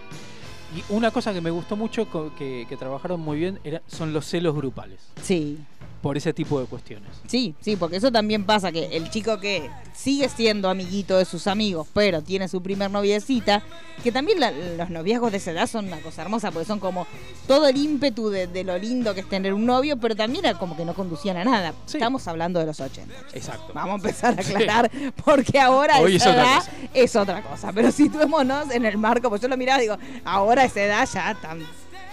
Y 0.77 0.83
una 0.89 1.09
cosa 1.09 1.33
que 1.33 1.41
me 1.41 1.49
gustó 1.49 1.75
mucho, 1.75 2.07
que, 2.37 2.67
que 2.69 2.77
trabajaron 2.77 3.19
muy 3.19 3.39
bien, 3.39 3.59
era, 3.63 3.81
son 3.87 4.13
los 4.13 4.25
celos 4.27 4.53
grupales. 4.55 4.99
Sí. 5.23 5.57
Por 6.01 6.15
ese 6.15 6.31
tipo 6.31 6.59
de 6.61 6.67
cuestiones. 6.67 7.09
Sí, 7.25 7.55
sí, 7.59 7.75
porque 7.75 7.97
eso 7.97 8.11
también 8.11 8.45
pasa, 8.45 8.71
que 8.71 8.95
el 8.95 9.09
chico 9.09 9.39
que 9.39 9.67
sigue 9.95 10.29
siendo 10.29 10.69
amiguito 10.69 11.17
de 11.17 11.25
sus 11.25 11.47
amigos, 11.47 11.87
pero 11.91 12.21
tiene 12.21 12.47
su 12.47 12.61
primer 12.61 12.91
noviecita, 12.91 13.63
que 14.03 14.11
también 14.11 14.39
la- 14.39 14.51
los 14.51 14.89
noviazgos 14.91 15.31
de 15.31 15.39
esa 15.39 15.51
edad 15.51 15.67
son 15.67 15.87
una 15.87 15.97
cosa 15.99 16.21
hermosa, 16.21 16.51
porque 16.51 16.67
son 16.67 16.79
como 16.79 17.07
todo 17.47 17.67
el 17.67 17.75
ímpetu 17.77 18.29
de, 18.29 18.45
de 18.45 18.63
lo 18.63 18.77
lindo 18.77 19.15
que 19.15 19.21
es 19.21 19.27
tener 19.27 19.53
un 19.55 19.65
novio, 19.65 19.97
pero 19.97 20.15
también 20.15 20.45
era 20.45 20.57
como 20.59 20.77
que 20.77 20.85
no 20.85 20.93
conducían 20.93 21.35
a 21.35 21.43
nada. 21.43 21.73
Sí. 21.87 21.97
Estamos 21.97 22.27
hablando 22.27 22.59
de 22.59 22.67
los 22.67 22.79
80. 22.79 23.13
Exacto. 23.33 23.71
Vamos 23.73 23.93
a 23.93 23.95
empezar 24.07 24.37
a 24.37 24.41
aclarar, 24.41 24.91
porque 25.25 25.59
ahora 25.59 25.99
Hoy 25.99 26.17
esa 26.17 26.29
es 26.29 26.31
otra 26.35 26.43
edad 26.43 26.57
cosa. 26.59 26.71
es 26.93 27.15
otra 27.15 27.41
cosa. 27.41 27.73
Pero 27.73 27.91
situémonos 27.91 28.69
en 28.71 28.85
el 28.85 28.99
marco, 28.99 29.29
pues 29.29 29.41
yo 29.41 29.47
lo 29.47 29.57
miraba 29.57 29.79
y 29.79 29.81
digo, 29.87 29.97
ahora 30.23 30.63
esa 30.63 30.83
edad 30.83 31.09
ya 31.11 31.35
tan 31.41 31.59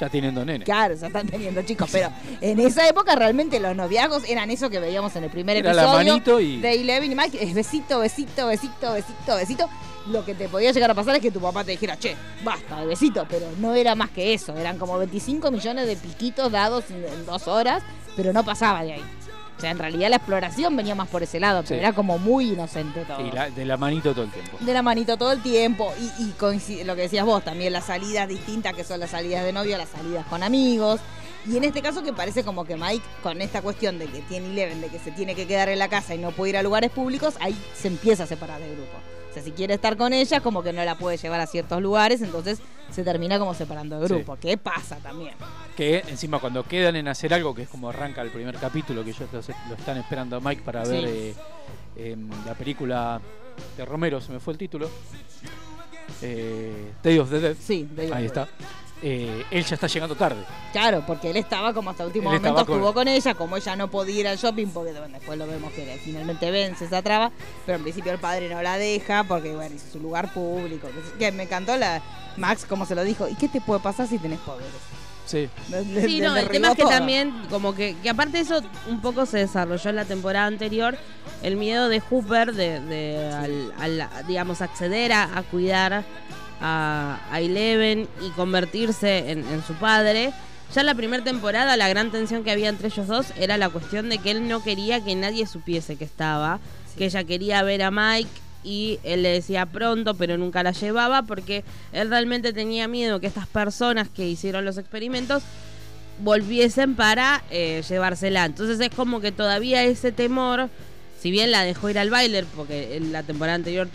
Ya 0.00 0.08
tienen 0.08 0.34
dos 0.34 0.44
nenes. 0.44 0.64
Claro, 0.64 0.94
ya 0.94 1.06
están 1.06 1.26
teniendo 1.26 1.62
chicos, 1.62 1.88
pero 1.92 2.10
en 2.40 2.58
esa 2.60 2.88
época 2.88 3.14
realmente 3.14 3.60
los 3.60 3.76
noviazgos 3.76 4.28
eran 4.28 4.50
eso 4.50 4.68
que 4.70 4.80
veíamos 4.80 5.14
en 5.16 5.24
el 5.24 5.30
primer 5.30 5.56
Era 5.58 5.72
la 5.72 5.82
episodio 5.82 6.12
manito 6.12 6.40
y- 6.40 6.60
de 6.60 6.72
Eleven 6.72 7.12
y 7.12 7.14
Mike, 7.14 7.38
es 7.42 7.54
besito, 7.54 8.00
besito, 8.00 8.46
besito, 8.48 8.92
besito, 8.92 9.36
besito. 9.36 9.68
Lo 10.08 10.24
que 10.24 10.34
te 10.34 10.48
podía 10.48 10.70
llegar 10.72 10.90
a 10.90 10.94
pasar 10.94 11.14
es 11.16 11.22
que 11.22 11.30
tu 11.30 11.40
papá 11.40 11.64
te 11.64 11.70
dijera, 11.70 11.96
che, 11.98 12.14
basta 12.42 12.80
de 12.80 12.86
besito, 12.86 13.26
pero 13.28 13.46
no 13.58 13.74
era 13.74 13.94
más 13.94 14.10
que 14.10 14.34
eso, 14.34 14.56
eran 14.58 14.76
como 14.78 14.98
25 14.98 15.50
millones 15.50 15.86
de 15.86 15.96
piquitos 15.96 16.50
dados 16.52 16.84
en, 16.90 17.04
en 17.04 17.24
dos 17.24 17.48
horas, 17.48 17.82
pero 18.16 18.32
no 18.32 18.44
pasaba 18.44 18.82
de 18.82 18.94
ahí. 18.94 19.04
O 19.56 19.60
sea, 19.60 19.70
en 19.70 19.78
realidad 19.78 20.10
la 20.10 20.16
exploración 20.16 20.76
venía 20.76 20.94
más 20.94 21.08
por 21.08 21.22
ese 21.22 21.38
lado, 21.40 21.62
pero 21.62 21.76
Sí. 21.76 21.80
era 21.80 21.92
como 21.92 22.18
muy 22.18 22.52
inocente 22.52 23.04
todo 23.04 23.20
Y 23.26 23.30
la- 23.30 23.50
de 23.50 23.64
la 23.64 23.76
manito 23.76 24.12
todo 24.12 24.24
el 24.24 24.30
tiempo. 24.30 24.56
de 24.60 24.72
la 24.74 24.82
manito 24.82 25.16
todo 25.16 25.32
el 25.32 25.42
tiempo 25.42 25.92
y, 26.00 26.24
y 26.24 26.32
coincide- 26.32 26.84
lo 26.84 26.96
que 26.96 27.02
decías 27.02 27.24
vos 27.24 27.44
también 27.44 27.72
las 27.72 27.84
salidas 27.86 28.28
distintas 28.28 28.74
que 28.74 28.82
son 28.84 29.00
las 29.00 29.10
salidas 29.10 29.44
de 29.44 29.52
novio 29.52 29.78
las 29.78 29.88
salidas 29.90 30.26
con 30.26 30.42
amigos 30.42 31.00
Y 31.46 31.58
en 31.58 31.64
este 31.64 31.82
caso 31.82 32.02
que 32.02 32.14
parece 32.14 32.42
como 32.42 32.64
que 32.64 32.74
Mike, 32.74 33.04
con 33.22 33.42
esta 33.42 33.60
cuestión 33.60 33.98
de 33.98 34.06
que 34.06 34.22
tiene 34.22 34.46
Eleven, 34.46 34.80
de 34.80 34.88
que 34.88 34.98
se 34.98 35.10
tiene 35.10 35.34
que 35.34 35.46
quedar 35.46 35.68
en 35.68 35.78
la 35.78 35.88
casa 35.88 36.14
y 36.14 36.18
no 36.18 36.30
puede 36.30 36.50
ir 36.50 36.56
a 36.56 36.62
lugares 36.62 36.90
públicos, 36.90 37.34
ahí 37.38 37.54
se 37.76 37.88
empieza 37.88 38.22
a 38.24 38.26
separar 38.26 38.58
del 38.60 38.74
grupo. 38.74 38.92
O 39.34 39.36
sea, 39.36 39.42
si 39.42 39.50
quiere 39.50 39.74
estar 39.74 39.96
con 39.96 40.12
ella, 40.12 40.40
como 40.40 40.62
que 40.62 40.72
no 40.72 40.84
la 40.84 40.94
puede 40.96 41.16
llevar 41.16 41.40
a 41.40 41.48
ciertos 41.48 41.82
lugares, 41.82 42.22
entonces 42.22 42.60
se 42.92 43.02
termina 43.02 43.36
como 43.36 43.52
separando 43.52 43.98
Sí. 44.06 44.14
grupo. 44.14 44.36
¿Qué 44.40 44.56
pasa 44.56 44.96
también? 44.98 45.34
Que 45.76 46.04
encima 46.06 46.38
cuando 46.38 46.62
quedan 46.62 46.94
en 46.94 47.08
hacer 47.08 47.34
algo, 47.34 47.52
que 47.52 47.62
es 47.62 47.68
como 47.68 47.88
arranca 47.88 48.22
el 48.22 48.30
primer 48.30 48.54
capítulo, 48.58 49.02
que 49.02 49.10
ellos 49.10 49.28
lo, 49.32 49.40
están 49.74 49.96
esperando 49.96 50.36
a 50.36 50.40
Mike 50.40 50.62
para 50.62 50.84
Sí. 50.84 50.90
ver 50.92 51.04
eh, 51.06 51.34
em, 51.96 52.30
la 52.46 52.54
película 52.54 53.20
de 53.76 53.84
Romero, 53.84 54.20
se 54.20 54.30
me 54.30 54.38
fue 54.38 54.52
el 54.52 54.58
título. 54.58 54.88
Eh, 56.22 56.92
Day 57.02 57.18
of 57.18 57.28
the 57.28 57.40
Dead. 57.40 57.56
Sí, 57.60 57.88
de 57.90 58.14
Ahí 58.14 58.26
está. 58.26 58.46
Eh, 59.06 59.44
él 59.50 59.64
ya 59.66 59.74
está 59.74 59.86
llegando 59.86 60.14
tarde. 60.16 60.42
Claro, 60.72 61.04
porque 61.06 61.28
él 61.28 61.36
estaba 61.36 61.74
como 61.74 61.90
hasta 61.90 62.06
último 62.06 62.32
Él 62.32 62.40
momento 62.40 62.64
con- 62.64 62.76
estuvo 62.76 62.94
con 62.94 63.06
ella, 63.06 63.34
como 63.34 63.58
ella 63.58 63.76
no 63.76 63.90
podía 63.90 64.20
ir 64.20 64.28
al 64.28 64.38
shopping, 64.38 64.68
porque 64.68 64.92
bueno, 64.92 65.18
después 65.18 65.38
lo 65.38 65.46
vemos 65.46 65.72
que 65.74 66.00
finalmente 66.02 66.50
vence 66.50 66.86
esa 66.86 67.02
traba, 67.02 67.30
pero 67.66 67.76
en 67.76 67.82
principio 67.82 68.12
el 68.12 68.18
padre 68.18 68.48
no 68.48 68.62
la 68.62 68.78
deja, 68.78 69.24
porque 69.24 69.54
bueno, 69.54 69.76
es 69.76 69.82
su 69.92 70.00
lugar 70.00 70.32
público. 70.32 70.88
Que- 71.18 71.32
me 71.32 71.42
encantó 71.42 71.76
la 71.76 72.00
Max 72.38 72.64
como 72.66 72.86
se 72.86 72.94
lo 72.94 73.04
dijo, 73.04 73.28
¿y 73.28 73.34
qué 73.34 73.46
te 73.48 73.60
puede 73.60 73.80
pasar 73.80 74.06
si 74.08 74.16
tenés 74.18 74.38
poderes? 74.40 74.72
Sí. 75.26 75.48
Sí, 75.68 76.20
le 76.20 76.26
no, 76.26 76.36
el 76.36 76.48
tema 76.48 76.68
es 76.68 76.74
que 76.76 76.82
todo. 76.82 76.90
también, 76.90 77.32
como 77.50 77.74
que, 77.74 77.96
que 78.02 78.08
aparte 78.10 78.40
eso 78.40 78.62
un 78.88 79.00
poco 79.02 79.26
se 79.26 79.38
desarrolló 79.38 79.90
en 79.90 79.96
la 79.96 80.04
temporada 80.06 80.46
anterior, 80.46 80.96
el 81.42 81.56
miedo 81.56 81.88
de 81.90 82.00
Hooper 82.00 82.54
de, 82.54 82.80
de 82.80 83.32
al, 83.32 83.72
al, 83.78 84.26
digamos, 84.26 84.62
acceder 84.62 85.12
a, 85.12 85.36
a 85.38 85.42
cuidar 85.42 86.04
a, 86.60 87.20
a 87.30 87.40
Eleven 87.40 88.08
y 88.22 88.30
convertirse 88.30 89.30
en, 89.30 89.46
en 89.46 89.64
su 89.64 89.74
padre. 89.74 90.32
Ya 90.74 90.80
en 90.80 90.86
la 90.86 90.94
primera 90.94 91.22
temporada 91.22 91.76
la 91.76 91.88
gran 91.88 92.10
tensión 92.10 92.42
que 92.42 92.50
había 92.50 92.68
entre 92.68 92.88
ellos 92.88 93.06
dos 93.06 93.26
era 93.38 93.58
la 93.58 93.68
cuestión 93.68 94.08
de 94.08 94.18
que 94.18 94.30
él 94.30 94.48
no 94.48 94.62
quería 94.62 95.04
que 95.04 95.14
nadie 95.14 95.46
supiese 95.46 95.96
que 95.96 96.04
estaba, 96.04 96.58
que 96.96 97.04
ella 97.04 97.24
quería 97.24 97.62
ver 97.62 97.82
a 97.82 97.90
Mike 97.90 98.30
y 98.64 98.98
él 99.04 99.22
le 99.22 99.28
decía 99.28 99.66
pronto, 99.66 100.14
pero 100.14 100.38
nunca 100.38 100.62
la 100.62 100.72
llevaba 100.72 101.22
porque 101.22 101.64
él 101.92 102.08
realmente 102.08 102.52
tenía 102.52 102.88
miedo 102.88 103.20
que 103.20 103.26
estas 103.26 103.46
personas 103.46 104.08
que 104.08 104.26
hicieron 104.26 104.64
los 104.64 104.78
experimentos 104.78 105.42
volviesen 106.20 106.94
para 106.94 107.44
eh, 107.50 107.82
llevársela. 107.88 108.44
Entonces 108.46 108.80
es 108.80 108.90
como 108.94 109.20
que 109.20 109.32
todavía 109.32 109.84
ese 109.84 110.12
temor, 110.12 110.70
si 111.20 111.30
bien 111.30 111.50
la 111.50 111.62
dejó 111.62 111.90
ir 111.90 111.98
al 111.98 112.10
baile, 112.10 112.44
porque 112.56 112.96
en 112.96 113.12
la 113.12 113.22
temporada 113.22 113.56
anterior 113.56 113.88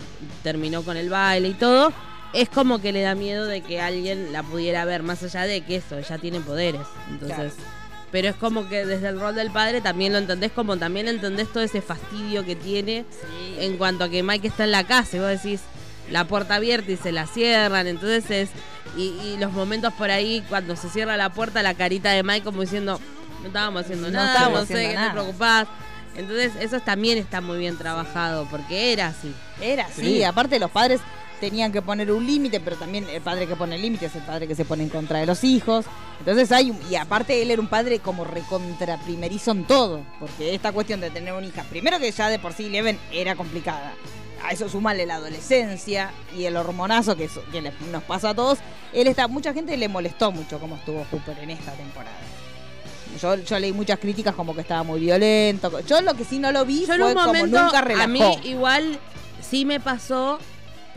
terminó 0.44 0.84
con 0.84 0.98
el 0.98 1.10
baile 1.10 1.50
y 1.50 1.54
todo, 1.54 1.92
es 2.34 2.50
como 2.50 2.80
que 2.80 2.92
le 2.92 3.02
da 3.02 3.16
miedo 3.16 3.46
de 3.46 3.62
que 3.62 3.82
alguien 3.82 4.32
la 4.34 4.44
pudiera 4.44 4.86
ver, 4.86 5.04
más 5.04 5.24
allá 5.24 5.44
de 5.44 5.62
que 5.62 5.78
eso, 5.78 5.98
ella 5.98 6.18
tiene 6.18 6.40
poderes. 6.40 6.82
Entonces, 7.10 7.54
pero 8.12 8.28
es 8.30 8.36
como 8.36 8.68
que 8.70 8.86
desde 8.86 9.08
el 9.10 9.20
rol 9.20 9.36
del 9.36 9.52
padre 9.52 9.82
también 9.82 10.14
lo 10.14 10.20
entendés, 10.20 10.52
como 10.52 10.78
también 10.78 11.08
entendés 11.08 11.48
todo 11.52 11.64
ese 11.64 11.82
fastidio 11.82 12.46
que 12.46 12.56
tiene 12.56 13.06
en 13.60 13.78
cuanto 13.78 14.04
a 14.06 14.10
que 14.10 14.24
Mike 14.24 14.48
está 14.48 14.64
en 14.64 14.72
la 14.72 14.84
casa 14.84 15.18
y 15.18 15.20
vos 15.20 15.30
decís 15.30 15.62
la 16.10 16.26
puerta 16.26 16.56
abierta 16.56 16.92
y 16.92 16.98
se 16.98 17.12
la 17.12 17.28
cierran, 17.28 17.86
entonces 17.86 18.30
es 18.32 18.50
y, 18.98 19.10
y 19.24 19.38
los 19.40 19.52
momentos 19.52 19.94
por 19.94 20.10
ahí 20.10 20.44
cuando 20.50 20.76
se 20.76 20.90
cierra 20.90 21.18
la 21.18 21.30
puerta 21.32 21.62
la 21.62 21.76
carita 21.76 22.10
de 22.10 22.24
Mike 22.24 22.44
como 22.44 22.62
diciendo 22.62 23.00
no 23.42 23.48
estábamos 23.48 23.84
haciendo 23.84 24.08
No 24.10 24.14
nada, 24.18 24.50
no 24.50 24.66
sé 24.66 24.74
qué 24.74 24.88
te 24.88 24.94
nada". 24.96 25.12
preocupás. 25.12 25.68
Entonces 26.16 26.52
eso 26.60 26.80
también 26.80 27.20
está 27.20 27.42
muy 27.42 27.60
bien 27.60 27.78
trabajado 27.78 28.48
porque 28.50 28.92
era 28.92 29.08
así. 29.10 29.32
Era 29.62 29.86
así, 29.86 30.02
Sí. 30.02 30.24
aparte 30.24 30.58
los 30.60 30.72
padres 30.72 31.00
tenían 31.40 31.72
que 31.72 31.82
poner 31.82 32.12
un 32.12 32.26
límite, 32.26 32.60
pero 32.60 32.76
también 32.76 33.08
el 33.10 33.22
padre 33.22 33.48
que 33.48 33.56
pone 33.56 33.76
el 33.76 33.82
límite 33.82 34.08
es 34.08 34.16
el 34.16 34.22
padre 34.24 34.48
que 34.48 34.56
se 34.56 34.66
pone 34.66 34.84
en 34.84 34.90
contra 34.90 35.20
de 35.20 35.26
los 35.26 35.44
hijos. 35.44 35.86
Entonces 36.20 36.52
hay, 36.52 36.78
y 36.90 36.96
aparte 36.96 37.42
él 37.42 37.52
era 37.52 37.62
un 37.62 37.68
padre 37.68 38.00
como 38.00 38.26
recontra 38.26 38.98
primerizo 38.98 39.52
en 39.52 39.66
todo, 39.66 40.02
porque 40.20 40.54
esta 40.54 40.72
cuestión 40.72 41.00
de 41.02 41.10
tener 41.10 41.34
una 41.34 41.48
hija, 41.48 41.64
primero 41.64 42.00
que 42.00 42.12
ya 42.12 42.30
de 42.30 42.40
por 42.40 42.54
sí 42.54 42.70
Leven 42.70 43.00
era 43.12 43.36
complicada. 43.36 43.94
A 44.42 44.52
eso 44.52 44.70
sumarle 44.70 45.06
la 45.06 45.16
adolescencia 45.16 46.12
y 46.38 46.46
el 46.46 46.56
hormonazo 46.56 47.18
que, 47.18 47.30
nos 47.92 48.04
pasa 48.04 48.30
a 48.30 48.34
todos. 48.34 48.60
Él 48.94 49.08
está, 49.08 49.28
mucha 49.28 49.54
gente 49.54 49.76
le 49.76 49.90
molestó 49.90 50.32
mucho 50.32 50.60
cómo 50.60 50.78
estuvo 50.78 51.04
Cooper 51.12 51.38
en 51.40 51.50
esta 51.50 51.74
temporada. 51.74 52.16
Yo, 53.22 53.36
yo 53.36 53.60
leí 53.60 53.74
muchas 53.74 54.00
críticas 54.00 54.34
como 54.36 54.56
que 54.56 54.62
estaba 54.62 54.84
muy 54.84 55.02
violento. 55.02 55.82
Yo 55.82 56.00
lo 56.02 56.14
que 56.14 56.24
sí 56.24 56.40
no 56.40 56.54
lo 56.54 56.64
vi 56.66 56.86
Yo 56.86 56.94
en 56.94 57.02
fue 57.02 57.10
un 57.10 57.16
momento 57.16 57.58
como 57.58 57.66
nunca 57.66 57.82
relajó. 57.82 58.04
a 58.04 58.08
mí 58.08 58.22
igual 58.46 58.98
sí 59.42 59.66
me 59.66 59.80
pasó, 59.80 60.40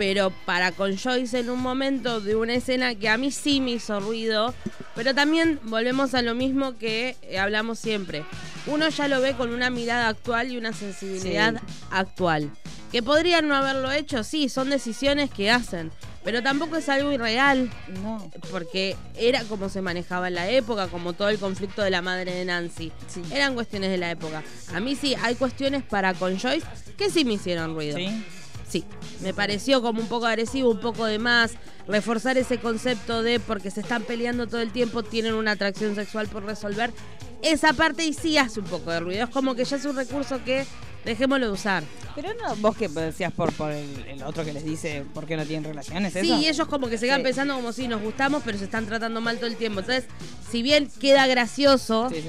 pero 0.04 0.32
para 0.46 0.72
con 0.72 0.96
Joyce 0.98 1.38
en 1.38 1.48
un 1.48 1.60
momento 1.60 2.20
de 2.20 2.34
una 2.34 2.54
escena 2.54 2.96
que 2.96 3.08
a 3.08 3.16
mí 3.16 3.30
sí 3.30 3.60
me 3.60 3.70
hizo 3.70 4.00
ruido, 4.00 4.52
pero 4.96 5.14
también 5.14 5.60
volvemos 5.62 6.14
a 6.14 6.22
lo 6.22 6.34
mismo 6.34 6.76
que 6.76 7.14
eh, 7.22 7.38
hablamos 7.38 7.78
siempre. 7.78 8.24
Uno 8.66 8.88
ya 8.88 9.06
lo 9.06 9.20
ve 9.20 9.34
con 9.34 9.50
una 9.54 9.70
mirada 9.70 10.08
actual 10.08 10.50
y 10.50 10.58
una 10.58 10.72
sensibilidad 10.72 11.54
Sí. 11.54 11.74
actual. 11.92 12.50
Que 12.90 13.00
podrían 13.00 13.46
no 13.46 13.54
haberlo 13.54 13.92
hecho, 13.92 14.24
sí, 14.24 14.48
son 14.48 14.70
decisiones 14.70 15.30
que 15.30 15.52
hacen, 15.52 15.92
pero 16.24 16.42
tampoco 16.42 16.74
es 16.78 16.88
algo 16.88 17.12
irreal 17.12 17.70
No. 18.02 18.28
porque 18.50 18.96
era 19.16 19.44
como 19.44 19.68
se 19.68 19.82
manejaba 19.82 20.26
en 20.26 20.34
la 20.34 20.50
época, 20.50 20.88
como 20.88 21.12
todo 21.12 21.28
el 21.28 21.38
conflicto 21.38 21.80
de 21.80 21.90
la 21.90 22.02
madre 22.02 22.34
de 22.34 22.44
Nancy. 22.44 22.90
Sí. 23.06 23.22
Eran 23.32 23.54
cuestiones 23.54 23.88
de 23.92 23.98
la 23.98 24.10
época. 24.10 24.42
A 24.74 24.80
mí 24.80 24.96
sí, 24.96 25.14
hay 25.22 25.36
cuestiones 25.36 25.84
para 25.84 26.12
con 26.14 26.36
Joyce 26.40 26.66
que 26.98 27.08
sí 27.08 27.24
me 27.24 27.34
hicieron 27.34 27.76
ruido. 27.76 27.96
¿Sí? 27.98 28.08
Sí, 28.72 28.84
me 29.20 29.34
pareció 29.34 29.82
como 29.82 30.00
un 30.00 30.06
poco 30.08 30.24
agresivo, 30.24 30.70
un 30.70 30.80
poco 30.80 31.04
de 31.04 31.18
más, 31.18 31.52
reforzar 31.86 32.38
ese 32.38 32.56
concepto 32.56 33.22
de 33.22 33.38
porque 33.38 33.70
se 33.70 33.82
están 33.82 34.02
peleando 34.04 34.46
todo 34.46 34.62
el 34.62 34.72
tiempo, 34.72 35.02
tienen 35.02 35.34
una 35.34 35.50
atracción 35.50 35.94
sexual 35.94 36.26
por 36.28 36.44
resolver. 36.46 36.90
Esa 37.42 37.74
parte 37.74 38.02
y 38.06 38.14
sí 38.14 38.38
hace 38.38 38.60
un 38.60 38.66
poco 38.66 38.90
de 38.90 39.00
ruido, 39.00 39.24
es 39.24 39.30
como 39.30 39.54
que 39.54 39.66
ya 39.66 39.76
es 39.76 39.84
un 39.84 39.94
recurso 39.94 40.42
que 40.42 40.64
dejémoslo 41.04 41.46
de 41.48 41.52
usar. 41.52 41.84
Pero 42.14 42.30
no, 42.32 42.56
vos 42.56 42.74
que 42.74 42.88
decías 42.88 43.32
por, 43.34 43.52
por 43.52 43.70
el, 43.72 44.06
el 44.08 44.22
otro 44.22 44.42
que 44.42 44.54
les 44.54 44.64
dice 44.64 45.04
por 45.12 45.26
qué 45.26 45.36
no 45.36 45.44
tienen 45.44 45.64
relaciones, 45.64 46.16
¿eso? 46.16 46.24
Sí, 46.24 46.40
y 46.42 46.48
ellos 46.48 46.66
como 46.66 46.88
que 46.88 46.96
se 46.96 47.04
quedan 47.04 47.18
Sí. 47.20 47.24
pensando 47.24 47.54
como 47.54 47.74
si 47.74 47.88
nos 47.88 48.00
gustamos, 48.00 48.42
pero 48.42 48.56
se 48.56 48.64
están 48.64 48.86
tratando 48.86 49.20
mal 49.20 49.36
todo 49.36 49.48
el 49.48 49.56
tiempo. 49.56 49.80
Entonces, 49.80 50.04
si 50.50 50.62
bien 50.62 50.88
queda 50.98 51.26
gracioso, 51.26 52.08
Sí, 52.08 52.22
sí. 52.22 52.28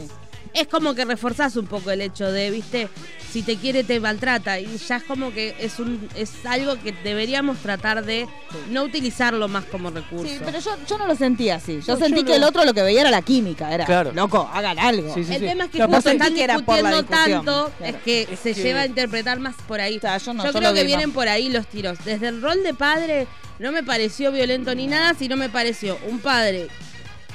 Es 0.54 0.68
como 0.68 0.94
que 0.96 1.06
reforzás 1.06 1.56
un 1.56 1.66
poco 1.68 1.92
el 1.92 2.02
hecho 2.02 2.32
de, 2.32 2.52
viste, 2.52 2.88
si 3.32 3.42
te 3.42 3.58
quiere 3.58 3.84
te 3.84 4.00
maltrata. 4.00 4.60
Y 4.60 4.78
ya 4.78 4.98
es 4.98 5.04
como 5.04 5.32
que 5.34 5.56
es 5.60 5.80
un 5.80 6.08
es 6.16 6.32
algo 6.46 6.80
que 6.80 6.92
deberíamos 7.04 7.58
tratar 7.60 8.06
de 8.06 8.28
no 8.70 8.84
utilizarlo 8.84 9.48
más 9.48 9.66
como 9.66 9.90
recurso. 9.90 10.28
Sí, 10.28 10.40
pero 10.46 10.60
yo, 10.60 10.72
yo 10.88 10.98
no 10.98 11.08
lo 11.08 11.16
sentí 11.16 11.50
así. 11.50 11.80
Yo 11.86 11.94
No, 11.94 12.00
sentí 12.00 12.20
yo 12.20 12.26
que 12.26 12.32
no. 12.32 12.36
el 12.38 12.44
otro 12.44 12.66
lo 12.66 12.74
que 12.74 12.84
veía 12.84 13.02
era 13.02 13.10
la 13.12 13.22
química. 13.24 13.74
Era, 13.74 13.86
Claro. 13.86 14.12
loco, 14.14 14.50
hagan 14.54 14.78
algo. 14.78 15.14
Sí, 15.16 15.24
sí, 15.24 15.34
el 15.34 15.40
sí. 15.42 15.46
tema 15.48 15.64
es 15.66 15.72
que 15.72 15.80
No, 15.80 15.86
justo 15.88 16.10
están 16.12 16.28
Sentí 16.28 16.42
que 16.42 16.48
discutiendo 16.54 17.04
tanto, 17.04 17.72
claro. 17.78 17.96
es 17.98 18.04
que 18.04 18.22
Es 18.32 18.40
se 18.40 18.54
que- 18.54 18.62
lleva 18.62 18.82
a 18.82 18.86
interpretar 18.86 19.40
más 19.40 19.56
por 19.68 19.82
ahí. 19.82 19.98
O 19.98 20.02
sea, 20.02 20.18
yo 20.20 20.34
no, 20.34 20.44
yo 20.46 20.52
yo 20.52 20.60
creo 20.60 20.74
que 20.74 20.82
vi 20.82 20.88
vienen 20.88 21.10
más. 21.10 21.16
por 21.16 21.28
ahí 21.30 21.50
los 21.50 21.66
tiros. 21.68 21.98
Desde 22.06 22.28
el 22.28 22.42
rol 22.42 22.62
de 22.64 22.74
padre 22.76 23.28
no 23.60 23.72
me 23.72 23.82
pareció 23.84 24.32
violento 24.32 24.76
ni 24.76 24.86
nada, 24.88 25.14
sino 25.18 25.36
me 25.38 25.50
pareció 25.50 25.98
un 26.08 26.20
padre 26.20 26.68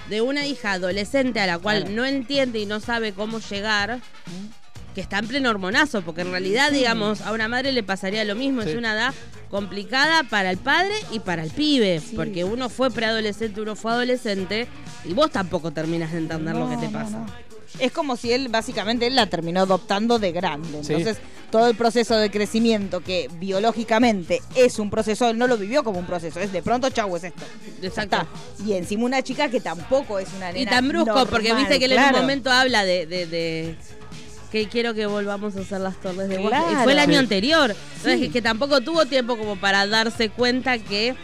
de 0.08 0.20
una 0.20 0.46
hija 0.46 0.72
adolescente 0.72 1.40
a 1.40 1.46
la 1.46 1.58
cual 1.58 1.80
Claro. 1.82 1.94
no 1.96 2.04
entiende 2.06 2.58
y 2.58 2.66
no 2.66 2.80
sabe 2.80 3.12
cómo 3.12 3.40
llegar, 3.40 4.00
que 4.94 5.00
está 5.00 5.18
en 5.18 5.28
pleno 5.28 5.50
hormonazo, 5.50 6.02
porque 6.02 6.22
en 6.22 6.30
realidad, 6.30 6.72
digamos, 6.72 7.20
a 7.20 7.32
una 7.32 7.46
madre 7.48 7.72
le 7.72 7.82
pasaría 7.82 8.24
lo 8.24 8.34
mismo, 8.34 8.62
Sí. 8.62 8.70
es 8.70 8.76
una 8.76 8.94
edad 8.94 9.14
complicada 9.50 10.24
para 10.24 10.50
el 10.50 10.58
padre 10.58 10.94
y 11.12 11.20
para 11.20 11.42
el 11.44 11.50
pibe, 11.50 12.02
porque 12.16 12.44
uno 12.44 12.68
fue 12.68 12.90
preadolescente, 12.90 13.60
uno 13.60 13.76
fue 13.76 13.92
adolescente, 13.92 14.66
y 15.04 15.12
vos 15.14 15.30
tampoco 15.30 15.70
terminas 15.70 16.12
de 16.12 16.18
entender 16.18 16.54
lo 16.56 16.68
que 16.68 16.76
te 16.76 16.86
no, 16.86 16.92
pasa. 16.92 17.18
no. 17.18 17.47
Es 17.78 17.92
como 17.92 18.16
si 18.16 18.32
él, 18.32 18.48
básicamente, 18.48 19.06
él 19.06 19.14
la 19.14 19.26
terminó 19.26 19.60
adoptando 19.60 20.18
de 20.18 20.32
grande. 20.32 20.82
Sí. 20.82 20.94
Entonces, 20.94 21.18
todo 21.50 21.68
el 21.68 21.76
proceso 21.76 22.16
de 22.16 22.30
crecimiento, 22.30 23.00
que 23.00 23.28
biológicamente 23.38 24.40
es 24.54 24.78
un 24.78 24.90
proceso, 24.90 25.28
él 25.30 25.38
no 25.38 25.46
lo 25.46 25.56
vivió 25.56 25.82
como 25.84 25.98
un 25.98 26.06
proceso, 26.06 26.40
es 26.40 26.52
de 26.52 26.62
pronto, 26.62 26.90
chau, 26.90 27.14
es 27.16 27.24
esto. 27.24 27.44
Exacto. 27.82 28.26
Y 28.66 28.72
encima 28.74 29.04
una 29.04 29.22
chica 29.22 29.48
que 29.48 29.60
tampoco 29.60 30.18
es 30.18 30.28
una 30.36 30.46
nena 30.52 30.58
Y 30.58 30.66
tan 30.66 30.88
brusco, 30.88 31.06
normal, 31.06 31.28
porque 31.30 31.54
viste 31.54 31.78
que 31.78 31.84
él 31.86 31.92
en 31.92 31.98
claro. 31.98 32.16
un 32.16 32.20
momento 32.22 32.50
habla 32.50 32.84
de, 32.84 33.06
de, 33.06 33.26
de 33.26 33.76
que 34.50 34.66
quiero 34.68 34.94
que 34.94 35.06
volvamos 35.06 35.56
a 35.56 35.60
hacer 35.60 35.80
las 35.80 36.00
torres 36.00 36.28
de 36.28 36.36
Washington. 36.38 36.46
Y 36.48 36.68
Claro. 36.70 36.82
fue 36.84 36.92
el 36.92 36.98
año 36.98 37.12
Sí. 37.12 37.18
anterior. 37.18 37.70
Entonces, 37.96 38.14
Sí. 38.14 38.26
que, 38.26 38.32
que 38.32 38.42
tampoco 38.42 38.80
tuvo 38.80 39.06
tiempo 39.06 39.36
como 39.36 39.56
para 39.56 39.86
darse 39.86 40.30
cuenta 40.30 40.78
que 40.78 41.14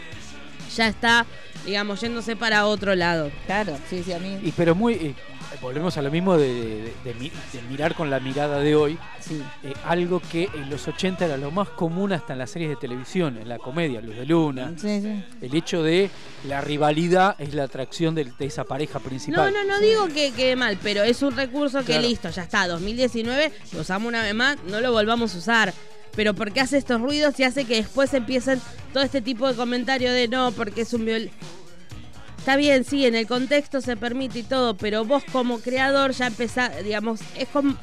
ya 0.75 0.87
está, 0.87 1.25
digamos, 1.65 2.01
yéndose 2.01 2.35
para 2.35 2.65
otro 2.67 2.95
lado. 2.95 3.31
Claro, 3.45 3.77
sí, 3.89 4.01
sí, 4.03 4.13
a 4.13 4.19
mí. 4.19 4.37
Y 4.43 4.51
pero 4.51 4.75
muy 4.75 4.93
eh, 4.93 5.15
volvemos 5.61 5.97
a 5.97 6.01
lo 6.01 6.11
mismo 6.11 6.37
de, 6.37 6.47
de- 6.53 6.93
de 7.03 7.13
mi- 7.19 7.29
de 7.29 7.61
mirar 7.69 7.95
con 7.95 8.09
la 8.09 8.19
mirada 8.19 8.59
de 8.59 8.75
hoy 8.75 8.97
Sí. 9.19 9.41
eh, 9.63 9.73
algo 9.85 10.21
que 10.31 10.49
en 10.53 10.69
los 10.69 10.87
80 10.87 11.25
era 11.25 11.37
lo 11.37 11.51
más 11.51 11.69
común 11.69 12.13
hasta 12.13 12.33
en 12.33 12.39
las 12.39 12.51
series 12.51 12.69
de 12.69 12.75
televisión, 12.75 13.37
en 13.37 13.49
la 13.49 13.57
comedia, 13.57 14.01
Luz 14.01 14.15
de 14.15 14.25
Luna. 14.25 14.73
Sí, 14.77 15.01
sí. 15.01 15.23
El 15.41 15.55
hecho 15.55 15.81
de 15.83 16.09
la 16.47 16.61
rivalidad 16.61 17.35
es 17.39 17.53
la 17.53 17.63
atracción 17.63 18.15
de, 18.15 18.25
de 18.25 18.45
esa 18.45 18.63
pareja 18.63 18.99
No, 18.99 19.05
principal. 19.05 19.53
no, 19.53 19.63
no 19.63 19.79
digo 19.79 20.07
que 20.07 20.31
quede 20.33 20.55
mal, 20.55 20.77
pero 20.81 21.03
es 21.03 21.21
un 21.21 21.35
recurso 21.35 21.79
que 21.79 21.85
Claro. 21.93 22.01
listo, 22.07 22.29
ya 22.29 22.43
está, 22.43 22.67
2019, 22.67 23.51
lo 23.73 23.81
usamos 23.81 24.07
una 24.07 24.21
vez 24.21 24.35
más, 24.35 24.57
no 24.67 24.79
lo 24.81 24.91
volvamos 24.91 25.33
a 25.35 25.37
usar. 25.37 25.73
Pero 26.15 26.33
porque 26.33 26.61
hace 26.61 26.77
estos 26.77 27.01
ruidos 27.01 27.37
y 27.39 27.43
hace 27.43 27.65
que 27.65 27.75
después 27.75 28.13
empiecen 28.13 28.61
todo 28.93 29.03
este 29.03 29.21
tipo 29.21 29.47
de 29.49 29.55
comentarios 29.55 30.13
de 30.13 30.27
no, 30.29 30.51
porque 30.53 30.81
es 30.81 30.93
un 30.93 31.03
viol... 31.05 31.29
está 32.45 32.57
bien, 32.57 32.83
sí, 32.83 33.07
en 33.07 33.15
el 33.15 33.25
contexto 33.25 33.81
se 33.81 33.97
permite 33.97 34.37
y 34.37 34.43
todo, 34.43 34.77
pero 34.77 35.03
vos 35.03 35.23
como 35.31 35.61
creador 35.61 36.11
ya 36.11 36.27
empezás, 36.27 36.83
digamos, 36.83 37.19
es 37.35 37.47
como, 37.47 37.75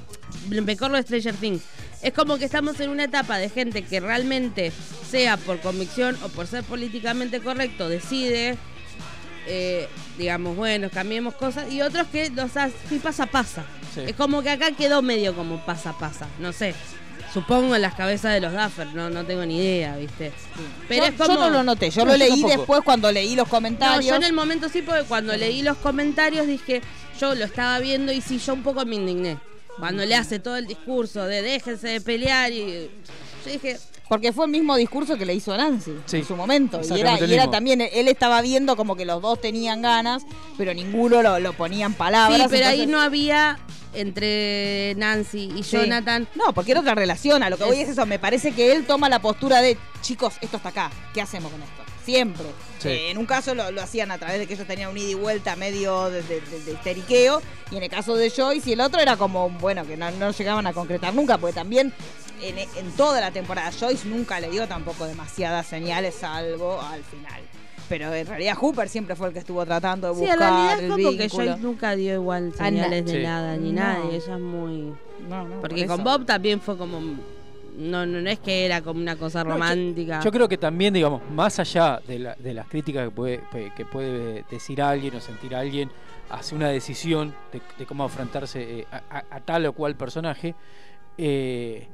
me 0.48 0.76
corro 0.76 0.94
de 0.94 1.02
Stranger 1.02 1.34
Things, 1.34 1.62
es 2.00 2.12
como 2.12 2.38
que 2.38 2.44
estamos 2.44 2.78
en 2.78 2.90
una 2.90 3.02
etapa 3.02 3.38
de 3.38 3.48
gente 3.48 3.82
que 3.82 3.98
realmente, 3.98 4.70
sea 5.10 5.36
por 5.36 5.58
convicción 5.58 6.16
o 6.22 6.28
por 6.28 6.46
ser 6.46 6.62
políticamente 6.62 7.40
correcto, 7.40 7.88
decide, 7.88 8.56
eh, 9.48 9.88
digamos, 10.16 10.54
bueno, 10.54 10.90
cambiemos 10.90 11.34
cosas, 11.34 11.68
y 11.72 11.82
otros 11.82 12.06
que 12.06 12.30
los 12.30 12.56
así 12.56 13.00
pasa, 13.02 13.26
pasa. 13.26 13.64
Sí. 13.92 14.02
Es 14.06 14.14
como 14.14 14.44
que 14.44 14.50
acá 14.50 14.70
quedó 14.70 15.02
medio 15.02 15.34
como 15.34 15.66
pasa, 15.66 15.98
pasa, 15.98 16.28
no 16.38 16.52
sé. 16.52 16.72
Supongo 17.32 17.74
en 17.74 17.82
las 17.82 17.94
cabezas 17.94 18.34
de 18.34 18.40
los 18.40 18.52
Duffer, 18.52 18.88
no, 18.94 19.08
no 19.08 19.24
tengo 19.24 19.44
ni 19.46 19.56
idea, 19.58 19.96
¿viste? 19.96 20.32
Pero 20.88 21.04
yo, 21.06 21.10
es 21.10 21.14
como... 21.16 21.34
yo 21.34 21.40
no 21.40 21.50
lo 21.50 21.62
noté, 21.62 21.90
yo 21.90 22.04
No, 22.04 22.12
lo 22.12 22.18
leí 22.18 22.42
después 22.42 22.82
cuando 22.84 23.10
leí 23.10 23.34
los 23.34 23.46
No, 23.46 23.50
comentarios. 23.50 24.04
yo 24.06 24.16
en 24.16 24.24
el 24.24 24.32
momento 24.34 24.68
sí, 24.68 24.82
porque 24.82 25.04
cuando 25.04 25.34
leí 25.36 25.62
los 25.62 25.78
comentarios 25.78 26.46
dije, 26.46 26.82
yo 27.18 27.34
lo 27.34 27.44
estaba 27.44 27.78
viendo 27.78 28.12
y 28.12 28.20
sí, 28.20 28.38
yo 28.38 28.52
un 28.52 28.62
poco 28.62 28.84
me 28.84 28.96
indigné. 28.96 29.38
Cuando 29.78 30.04
le 30.04 30.14
hace 30.14 30.38
todo 30.38 30.56
el 30.58 30.66
discurso 30.66 31.24
de 31.24 31.40
déjense 31.40 31.88
de 31.88 32.00
pelear 32.02 32.52
y 32.52 32.90
yo 33.46 33.50
dije, 33.52 33.78
Porque 34.12 34.30
fue 34.30 34.44
el 34.44 34.50
mismo 34.50 34.76
discurso 34.76 35.16
que 35.16 35.24
le 35.24 35.32
hizo 35.32 35.56
Nancy 35.56 35.94
Sí, 36.04 36.18
en 36.18 36.26
su 36.26 36.36
momento. 36.36 36.82
Y 36.82 37.00
era, 37.00 37.18
y 37.18 37.50
también, 37.50 37.80
él 37.80 38.08
estaba 38.08 38.42
viendo 38.42 38.76
como 38.76 38.94
que 38.94 39.06
los 39.06 39.22
dos 39.22 39.40
tenían 39.40 39.80
ganas, 39.80 40.26
pero 40.58 40.74
ninguno 40.74 41.22
lo, 41.22 41.40
lo 41.40 41.54
ponía 41.54 41.86
en 41.86 41.94
palabras. 41.94 42.42
sí, 42.42 42.46
pero 42.50 42.66
ahí 42.66 42.86
no 42.86 43.00
había 43.00 43.58
entre 43.94 44.94
Nancy 44.98 45.50
y 45.56 45.62
Sí. 45.62 45.78
Jonathan. 45.78 46.28
No, 46.34 46.52
porque 46.52 46.72
era 46.72 46.80
otra 46.80 46.94
relación. 46.94 47.42
A 47.42 47.48
lo 47.48 47.56
que 47.56 47.64
voy 47.64 47.78
es 47.78 47.88
eso. 47.88 48.04
Me 48.04 48.18
parece 48.18 48.52
que 48.52 48.72
él 48.72 48.84
toma 48.84 49.08
la 49.08 49.22
postura 49.22 49.62
de, 49.62 49.78
chicos, 50.02 50.34
esto 50.42 50.58
está 50.58 50.68
acá. 50.68 50.90
¿Qué 51.14 51.22
hacemos 51.22 51.50
con 51.50 51.62
esto? 51.62 51.81
Siempre. 52.04 52.46
Sí. 52.78 52.88
Eh, 52.88 53.10
en 53.10 53.18
un 53.18 53.26
caso 53.26 53.54
lo, 53.54 53.70
lo 53.70 53.80
hacían 53.80 54.10
a 54.10 54.18
través 54.18 54.38
de 54.40 54.46
que 54.46 54.54
ellos 54.54 54.66
tenían 54.66 54.90
un 54.90 54.98
ida 54.98 55.10
y 55.10 55.14
vuelta 55.14 55.54
medio 55.56 56.10
de, 56.10 56.22
de- 56.22 56.40
de- 56.40 56.60
de 56.64 56.72
histeriqueo. 56.72 57.40
Y 57.70 57.76
en 57.76 57.82
el 57.84 57.88
caso 57.90 58.16
de 58.16 58.28
Joyce 58.30 58.70
y 58.70 58.72
el 58.72 58.80
otro 58.80 59.00
era 59.00 59.16
como, 59.16 59.48
bueno, 59.50 59.86
que 59.86 59.96
no, 59.96 60.10
no 60.12 60.30
llegaban 60.32 60.66
a 60.66 60.72
concretar 60.72 61.14
nunca. 61.14 61.38
Porque 61.38 61.54
también 61.54 61.92
en, 62.42 62.58
en 62.58 62.90
toda 62.96 63.20
la 63.20 63.30
temporada 63.30 63.70
Joyce 63.78 64.08
nunca 64.08 64.40
le 64.40 64.50
dio 64.50 64.66
tampoco 64.66 65.06
demasiadas 65.06 65.66
señales, 65.66 66.16
salvo 66.16 66.80
al 66.80 67.04
final. 67.04 67.40
Pero 67.88 68.12
en 68.14 68.26
realidad 68.26 68.56
Hooper 68.56 68.88
siempre 68.88 69.14
fue 69.16 69.28
el 69.28 69.32
que 69.34 69.40
estuvo 69.40 69.64
tratando 69.66 70.08
de 70.08 70.14
Sí, 70.14 70.20
buscar 70.20 70.34
en 70.36 70.40
realidad 70.40 70.72
es 70.78 70.82
el 70.82 70.90
como 70.90 71.10
que 71.10 71.16
vínculo. 71.18 71.44
Joyce 71.46 71.60
nunca 71.62 71.94
dio 71.94 72.14
igual 72.14 72.52
señales 72.56 73.04
de 73.04 73.12
Sí. 73.12 73.22
nada 73.22 73.56
ni 73.56 73.72
No. 73.72 73.82
nadie. 73.82 74.16
Ella 74.16 74.34
es 74.34 74.40
muy. 74.40 74.92
No, 75.28 75.46
no, 75.46 75.60
Porque 75.60 75.84
por 75.86 75.96
con. 75.96 76.04
Bob 76.04 76.26
también 76.26 76.60
fue 76.60 76.76
como. 76.76 77.00
No, 77.76 78.04
no, 78.04 78.20
no 78.20 78.28
es 78.28 78.38
que 78.38 78.66
era 78.66 78.82
como 78.82 79.00
una 79.00 79.16
cosa 79.16 79.40
No, 79.42 79.50
yo- 79.50 79.52
romántica. 79.54 80.20
Yo 80.22 80.30
creo 80.30 80.48
que 80.48 80.58
también, 80.58 80.92
digamos, 80.92 81.22
más 81.30 81.58
allá 81.58 82.00
de, 82.06 82.18
la- 82.18 82.34
de 82.34 82.52
las 82.54 82.66
críticas 82.68 83.04
que 83.08 83.10
puede, 83.10 83.40
que 83.74 83.84
puede 83.86 84.44
decir 84.50 84.82
alguien 84.82 85.14
o 85.16 85.20
sentir 85.20 85.54
alguien 85.54 85.90
hacia 86.30 86.56
una 86.56 86.68
decisión 86.68 87.34
de, 87.52 87.60
de 87.78 87.86
cómo 87.86 88.04
afrontarse 88.04 88.80
eh, 88.80 88.86
a, 88.90 88.96
a- 89.18 89.24
a 89.36 89.40
tal 89.40 89.64
o 89.66 89.72
cual 89.72 89.96
personaje, 89.96 90.54
eh, 91.18 91.88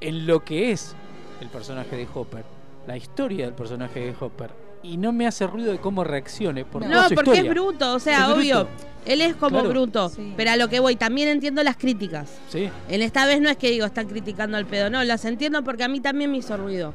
en 0.00 0.26
lo 0.26 0.44
que 0.44 0.70
es 0.72 0.94
el 1.40 1.48
personaje 1.48 1.96
de 1.96 2.06
Hopper, 2.14 2.44
la 2.86 2.96
historia 2.96 3.46
del 3.46 3.54
personaje 3.54 4.00
de 4.00 4.14
Hopper, 4.20 4.50
y 4.92 4.96
no 4.96 5.12
me 5.12 5.26
hace 5.26 5.46
ruido 5.46 5.72
de 5.72 5.78
cómo 5.78 6.04
reaccione 6.04 6.64
por 6.64 6.82
toda 6.82 6.94
No, 6.94 7.08
su 7.08 7.14
porque 7.14 7.30
historia. 7.30 7.42
es 7.50 7.54
bruto, 7.54 7.94
o 7.94 7.98
sea, 7.98 8.18
Es 8.20 8.24
bruto. 8.26 8.38
obvio. 8.40 8.68
Él 9.04 9.20
es 9.20 9.34
como 9.36 9.50
Claro. 9.60 9.68
bruto. 9.68 10.08
Sí. 10.08 10.32
Pero 10.36 10.50
a 10.50 10.56
lo 10.56 10.68
que 10.68 10.80
voy, 10.80 10.96
también 10.96 11.28
entiendo 11.28 11.62
las 11.62 11.76
críticas. 11.76 12.28
Sí, 12.48 12.68
En 12.88 13.02
esta 13.02 13.24
vez 13.26 13.40
no 13.40 13.48
es 13.48 13.56
que 13.56 13.70
digo, 13.70 13.86
están 13.86 14.08
criticando 14.08 14.56
al 14.56 14.66
pedo, 14.66 14.90
no, 14.90 15.02
las 15.04 15.24
entiendo 15.24 15.62
porque 15.62 15.84
a 15.84 15.88
mí 15.88 16.00
también 16.00 16.30
me 16.30 16.38
hizo 16.38 16.56
ruido. 16.56 16.92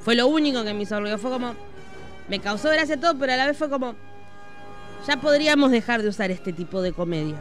Fue 0.00 0.14
lo 0.14 0.26
único 0.26 0.64
que 0.64 0.72
me 0.72 0.82
hizo 0.84 0.98
ruido. 1.00 1.18
Fue 1.18 1.30
como. 1.30 1.54
Me 2.28 2.38
causó 2.38 2.68
gracia 2.70 2.98
todo, 2.98 3.18
pero 3.18 3.32
a 3.32 3.36
la 3.36 3.46
vez 3.46 3.56
fue 3.58 3.68
como. 3.68 3.94
Ya 5.06 5.18
podríamos 5.20 5.70
dejar 5.70 6.02
de 6.02 6.08
usar 6.08 6.30
este 6.30 6.52
tipo 6.52 6.80
de 6.82 6.92
comedia. 6.92 7.36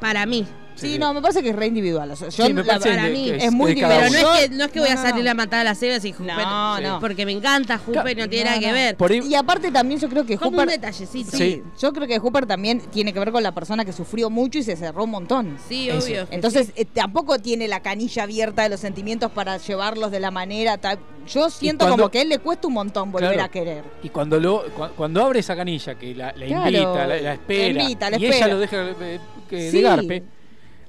Para 0.00 0.24
mí. 0.26 0.46
Sí, 0.76 0.98
no, 0.98 1.14
me 1.14 1.22
parece 1.22 1.42
que 1.42 1.50
es 1.50 1.56
re 1.56 1.66
individual. 1.66 2.10
O 2.10 2.16
sea, 2.16 2.28
yo 2.30 2.46
Sí, 2.46 2.52
me 2.52 2.62
la- 2.64 2.78
para 2.78 3.02
de- 3.04 3.10
mí 3.10 3.30
es 3.30 3.52
muy 3.52 3.74
cada 3.76 3.98
Pero 4.00 4.10
no 4.10 4.34
es 4.34 4.48
que, 4.48 4.54
no 4.54 4.64
es 4.64 4.70
que 4.72 4.80
voy 4.80 4.88
No, 4.90 4.94
a 4.94 5.02
no, 5.02 5.08
salir 5.08 5.24
no. 5.24 5.30
a 5.30 5.34
matar 5.34 5.60
a 5.60 5.64
las 5.64 5.78
cebas 5.78 6.04
y 6.04 6.12
Hooper. 6.12 6.36
No, 6.36 6.80
no. 6.80 7.00
Porque 7.00 7.24
me 7.24 7.32
encanta 7.32 7.78
Hooper 7.78 8.18
y 8.18 8.20
no 8.22 8.28
tiene 8.28 8.44
nada 8.50 8.58
que 8.60 8.72
ver. 8.72 8.96
Por 8.96 9.12
Y 9.12 9.34
aparte 9.34 9.70
también 9.70 10.00
yo 10.00 10.08
creo 10.08 10.26
que 10.26 10.36
Como 10.36 10.50
un 10.50 10.56
Hooper... 10.64 10.80
detallecito. 10.80 11.30
Sí, 11.30 11.36
Sí. 11.36 11.62
yo 11.80 11.92
creo 11.92 12.06
que 12.08 12.18
Hooper 12.18 12.46
también 12.46 12.80
tiene 12.90 13.12
que 13.12 13.18
ver 13.18 13.30
con 13.32 13.42
la 13.42 13.52
persona 13.52 13.84
que 13.84 13.92
sufrió 13.92 14.30
mucho 14.30 14.58
y 14.58 14.62
se 14.62 14.76
cerró 14.76 15.04
un 15.04 15.10
montón. 15.10 15.56
Sí, 15.68 15.88
Eso. 15.88 16.04
obvio. 16.06 16.26
Entonces 16.30 16.72
eh, 16.76 16.84
tampoco 16.84 17.38
tiene 17.38 17.68
la 17.68 17.80
canilla 17.80 18.24
abierta 18.24 18.62
de 18.62 18.68
los 18.70 18.80
sentimientos 18.80 19.30
para 19.30 19.56
llevarlos 19.58 20.10
de 20.10 20.20
la 20.20 20.30
manera 20.30 20.78
tal. 20.78 20.98
Yo 21.32 21.48
siento 21.50 21.84
cuando- 21.86 21.96
como 22.04 22.10
que 22.10 22.18
a 22.18 22.22
él 22.22 22.28
le 22.28 22.38
cuesta 22.38 22.66
un 22.68 22.74
montón 22.74 23.10
volver 23.12 23.32
Claro. 23.32 23.44
a 23.46 23.48
querer. 23.50 23.84
Y 24.02 24.08
cuando 24.10 24.38
lo 24.40 24.64
cu- 24.74 24.88
cuando 24.96 25.24
abre 25.24 25.40
esa 25.40 25.56
canilla, 25.56 25.94
que 25.94 26.14
la, 26.14 26.32
la 26.36 26.46
Claro, 26.46 26.66
invita, 26.68 27.06
la, 27.06 27.16
la 27.16 27.32
espera, 27.34 27.72
la 27.74 27.82
invita, 27.82 28.10
la 28.10 28.18
y 28.18 28.24
espera. 28.26 28.46
ella 28.46 28.54
lo 28.54 28.60
deja 28.60 28.76
eh, 29.00 29.20
que 29.48 29.70
Sí. 29.70 29.76
de 29.78 29.82
garpe, 29.82 30.22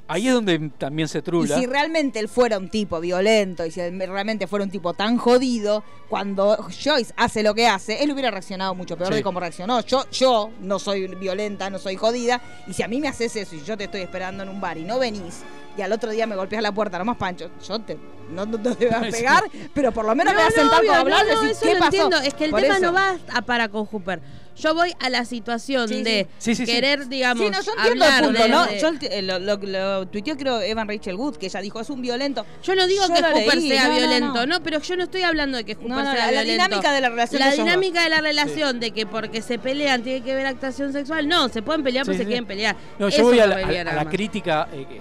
ahí 0.08 0.28
es 0.28 0.34
donde 0.34 0.70
también 0.78 1.08
se 1.08 1.20
Y 1.20 1.22
trula. 1.22 1.58
si 1.58 1.65
realmente 1.65 2.20
él 2.20 2.28
fuera 2.30 2.58
un 2.58 2.70
tipo 2.70 3.00
violento 3.00 3.65
y 3.65 3.72
si 3.72 3.80
realmente 3.82 4.48
fuera 4.48 4.63
un 4.65 4.72
tipo 4.72 4.94
tan 4.94 5.18
jodido, 5.18 5.84
cuando 6.10 6.58
Joyce 6.84 7.13
hace 7.18 7.41
lo 7.44 7.54
que 7.56 7.68
hace, 7.68 8.04
él 8.04 8.12
hubiera 8.12 8.32
reaccionado 8.32 8.76
mucho 8.76 8.98
peor 8.98 9.10
Sí. 9.12 9.15
de 9.15 9.24
cómo 9.24 9.39
reaccionó. 9.39 9.82
Yo, 9.82 10.06
yo 10.12 10.52
no 10.62 10.80
soy 10.80 11.08
violenta, 11.15 11.70
no 11.70 11.80
soy 11.80 11.96
jodida, 11.96 12.41
y 12.68 12.74
si 12.74 12.84
a 12.84 12.88
mí 12.88 13.00
me 13.02 13.08
haces 13.08 13.36
eso 13.36 13.56
y 13.56 13.63
yo 13.63 13.78
te 13.78 13.86
estoy 13.86 14.02
esperando 14.02 14.44
en 14.44 14.50
un 14.50 14.62
bar 14.62 14.78
y 14.78 14.84
no 14.84 15.00
venís, 15.00 15.41
y 15.78 15.82
al 15.82 15.91
otro 15.91 16.12
día 16.12 16.26
me 16.26 16.36
golpeas 16.36 16.62
la 16.63 16.72
puerta, 16.72 16.98
nomás 16.98 17.18
Pancho, 17.18 17.50
yo 17.68 17.80
te, 17.80 17.98
no, 18.32 18.46
no 18.46 18.58
te 18.76 18.86
voy 18.88 18.96
a 18.96 19.02
pegar, 19.12 19.44
pero 19.74 19.91
por 19.91 20.06
lo 20.06 20.15
menos 20.15 20.34
No, 20.34 20.39
me 20.39 20.46
voy 20.46 20.54
a 20.54 20.56
no, 20.56 20.62
sentar 20.62 20.80
obvio, 20.80 20.91
con 20.91 21.00
hablar 21.02 21.26
y 21.26 21.30
decir, 21.32 21.50
eso 21.52 21.60
¿qué 21.65 21.74
lo 21.74 21.80
pasó? 21.80 21.86
entiendo. 22.04 22.18
Es 22.20 22.34
que 22.34 22.46
el 22.46 22.52
Por 22.52 22.62
tema 22.62 22.76
eso. 22.78 22.86
no 22.86 22.94
va 22.94 23.18
a 23.34 23.41
para 23.41 23.68
con 23.70 23.86
Hooper. 23.86 24.22
Yo 24.58 24.74
voy 24.74 24.94
a 25.00 25.10
la 25.10 25.26
situación 25.26 25.88
Sí, 25.89 26.02
de 26.04 26.28
sí. 26.39 26.56
Sí, 26.56 26.56
sí, 26.56 26.65
sí. 26.65 26.72
querer, 26.72 27.08
digamos, 27.10 27.44
Sí, 27.46 27.52
no, 27.52 27.62
yo 27.62 27.72
entiendo 27.78 28.06
hablar 28.06 28.20
el 28.24 28.26
punto, 28.30 28.44
de- 28.44 28.50
¿no? 28.50 28.65
de- 28.65 28.80
Yo 28.80 28.88
el- 28.88 29.00
eh, 29.02 29.22
lo, 29.22 29.39
lo, 29.39 29.58
lo 29.58 30.08
tuiteó 30.08 30.38
creo 30.38 30.62
Evan 30.62 30.88
Rachel 30.88 31.15
Wood, 31.15 31.36
que 31.38 31.48
ella 31.48 31.60
dijo, 31.60 31.80
es 31.82 31.89
un 31.89 32.02
violento. 32.02 32.46
Yo 32.63 32.74
no 32.76 32.88
digo 32.88 33.04
Yo 33.08 33.13
que 33.13 33.22
leí, 33.22 33.68
sea 33.70 33.88
no, 33.89 33.96
violento, 33.96 34.34
no. 34.34 34.46
no, 34.46 34.63
pero 34.63 34.80
yo 34.80 34.96
no 34.96 35.04
estoy 35.04 35.24
hablando 35.24 35.58
de 35.58 35.65
que 35.65 35.76
Hooper 35.76 35.89
No, 35.89 36.04
no, 36.04 36.12
sea 36.12 36.13
la, 36.13 36.32
la 36.32 36.44
violento. 36.44 36.63
dinámica 36.65 36.94
de 36.94 37.02
la 37.02 37.10
relación 37.10 37.39
La 37.41 37.52
de 37.52 37.58
dinámica 37.58 38.04
de 38.04 38.10
la 38.10 38.22
relación 38.22 38.80
de 38.80 38.91
que 38.91 39.06
porque 39.06 39.41
se 39.41 39.60
pelean 39.60 40.04
tiene 40.04 40.22
que 40.22 40.34
ver 40.34 40.46
actuación 40.48 40.94
sexual, 40.94 41.28
no, 41.28 41.50
se 41.50 41.62
pueden 41.62 41.84
pelear 41.84 42.06
Sí, 42.06 42.10
porque 42.12 42.18
sí, 42.20 42.24
se 42.24 42.28
quieren 42.28 42.46
pelear. 42.46 42.76
No, 42.98 43.10
yo 43.10 43.15
Eso 43.15 43.24
voy 43.24 43.39
a 43.39 43.48
la, 43.48 43.56
a- 43.58 43.82
a 43.91 43.94
la 43.96 44.10
crítica, 44.10 44.68
eh, 44.74 44.86
eh, 44.89 45.00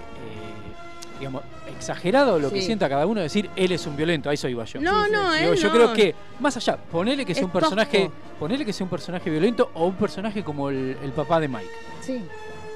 digamos, 1.18 1.42
exagerado 1.88 2.38
lo 2.38 2.50
que 2.50 2.60
Sí. 2.60 2.66
sienta 2.66 2.88
cada 2.88 3.06
uno, 3.06 3.20
decir 3.20 3.48
él 3.56 3.72
es 3.72 3.86
un 3.86 3.96
violento, 3.96 4.30
a 4.30 4.32
eso 4.32 4.48
iba 4.48 4.64
yo. 4.64 4.80
No, 4.80 5.06
no, 5.08 5.32
Digo, 5.34 5.52
él 5.52 5.58
yo 5.58 5.68
no. 5.68 5.74
creo 5.74 5.92
que, 5.92 6.14
más 6.40 6.56
allá, 6.56 6.76
ponele 6.76 7.24
que 7.24 7.34
sea 7.34 7.42
Es 7.42 7.44
un 7.46 7.50
personaje, 7.52 7.98
tosco. 8.04 8.14
ponele 8.40 8.64
que 8.64 8.72
sea 8.72 8.84
un 8.84 8.90
personaje 8.90 9.30
violento 9.30 9.70
o 9.74 9.86
un 9.86 9.94
personaje 9.96 10.42
como 10.42 10.70
el, 10.70 10.96
el 11.02 11.12
papá 11.12 11.40
de 11.40 11.48
Mike. 11.48 11.70
Sí. 12.00 12.24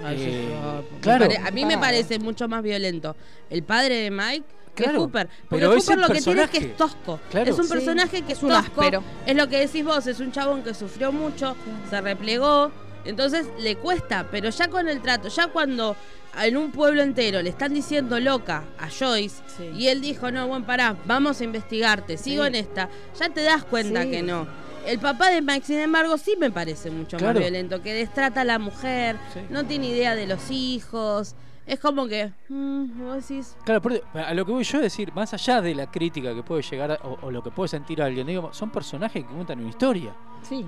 Ay, 0.05 0.17
sí, 0.17 0.25
Eh, 0.25 0.47
sí, 0.49 0.95
me 0.95 1.01
claro. 1.01 1.25
pare- 1.27 1.39
a 1.39 1.51
mí 1.51 1.65
me 1.65 1.77
parece 1.79 2.19
mucho 2.19 2.47
más 2.49 2.63
violento 2.63 3.17
el 3.51 3.63
padre 3.65 3.97
de 3.97 4.11
Mike 4.11 4.45
que 4.75 4.85
Claro, 4.85 5.01
Hooper. 5.01 5.27
Porque 5.27 5.47
pero 5.49 5.73
el 5.73 6.01
lo 6.01 6.09
que 6.09 6.21
tiene 6.21 6.43
es 6.43 6.51
que 6.51 6.59
personaje. 6.59 6.59
es 6.59 6.77
tosco. 6.77 7.21
Claro. 7.31 7.51
Es 7.51 7.59
un 7.59 7.65
Sí, 7.65 7.71
personaje 7.73 8.23
que 8.23 8.33
es 8.33 8.39
es 8.39 8.45
un 8.45 8.51
tosco. 8.51 8.81
áspero. 8.81 9.03
Es 9.27 9.35
lo 9.37 9.49
que 9.49 9.59
decís 9.59 9.85
vos, 9.85 10.07
es 10.07 10.21
un 10.21 10.31
chabón 10.31 10.63
que 10.63 10.73
sufrió 10.73 11.11
mucho, 11.11 11.57
se 11.91 12.01
replegó. 12.01 12.71
Entonces 13.09 13.49
le 13.59 13.77
cuesta, 13.77 14.27
pero 14.31 14.51
ya 14.51 14.69
con 14.69 14.87
el 14.89 15.01
trato, 15.01 15.29
ya 15.29 15.49
cuando 15.49 15.97
en 16.41 16.57
un 16.59 16.71
pueblo 16.71 17.01
entero 17.03 17.41
le 17.43 17.49
están 17.51 17.73
diciendo 17.73 18.21
loca 18.21 18.65
a 18.79 18.89
Joyce 18.91 19.43
Sí. 19.57 19.65
y 19.75 19.89
él 19.89 20.01
dijo, 20.03 20.31
no, 20.31 20.47
bueno, 20.47 20.67
pará, 20.67 20.95
vamos 21.07 21.41
a 21.41 21.45
investigarte, 21.45 22.19
sigo 22.19 22.43
Sí. 22.45 22.49
en 22.49 22.55
esta, 22.55 22.89
ya 23.19 23.31
te 23.31 23.43
das 23.43 23.65
cuenta 23.65 24.03
Sí. 24.03 24.11
que 24.11 24.23
no. 24.23 24.47
El 24.87 24.99
papá 24.99 25.31
de 25.31 25.41
Mike, 25.43 25.67
sin 25.67 25.79
embargo, 25.81 26.17
sí 26.19 26.37
me 26.39 26.51
parece 26.51 26.91
mucho 26.91 27.17
Claro. 27.17 27.35
más 27.35 27.43
violento, 27.43 27.83
que 27.83 27.93
destrata 27.95 28.43
a 28.43 28.45
la 28.45 28.59
mujer, 28.59 29.17
Sí. 29.33 29.41
no 29.51 29.65
tiene 29.65 29.89
idea 29.89 30.15
de 30.15 30.27
los 30.27 30.51
hijos. 30.51 31.35
Es 31.67 31.81
como 31.81 32.07
que, 32.09 32.31
mm, 32.49 33.05
vos 33.07 33.27
decís, 33.29 33.57
Claro, 33.65 33.83
a 34.15 34.33
lo 34.35 34.47
que 34.47 34.53
voy 34.53 34.65
yo 34.65 34.79
a 34.79 34.83
decir, 34.83 35.13
más 35.15 35.33
allá 35.35 35.61
de 35.63 35.75
la 35.75 35.91
crítica 35.91 36.35
que 36.35 36.43
puede 36.43 36.63
llegar 36.63 36.93
a- 36.93 36.99
o, 37.03 37.19
o 37.27 37.31
lo 37.31 37.43
que 37.43 37.51
puede 37.51 37.69
sentir 37.69 38.01
alguien, 38.03 38.27
digamos, 38.27 38.57
son 38.57 38.71
personajes 38.71 39.25
que 39.25 39.31
cuentan 39.35 39.61
una 39.61 39.69
historia. 39.71 40.15
Sí. 40.43 40.65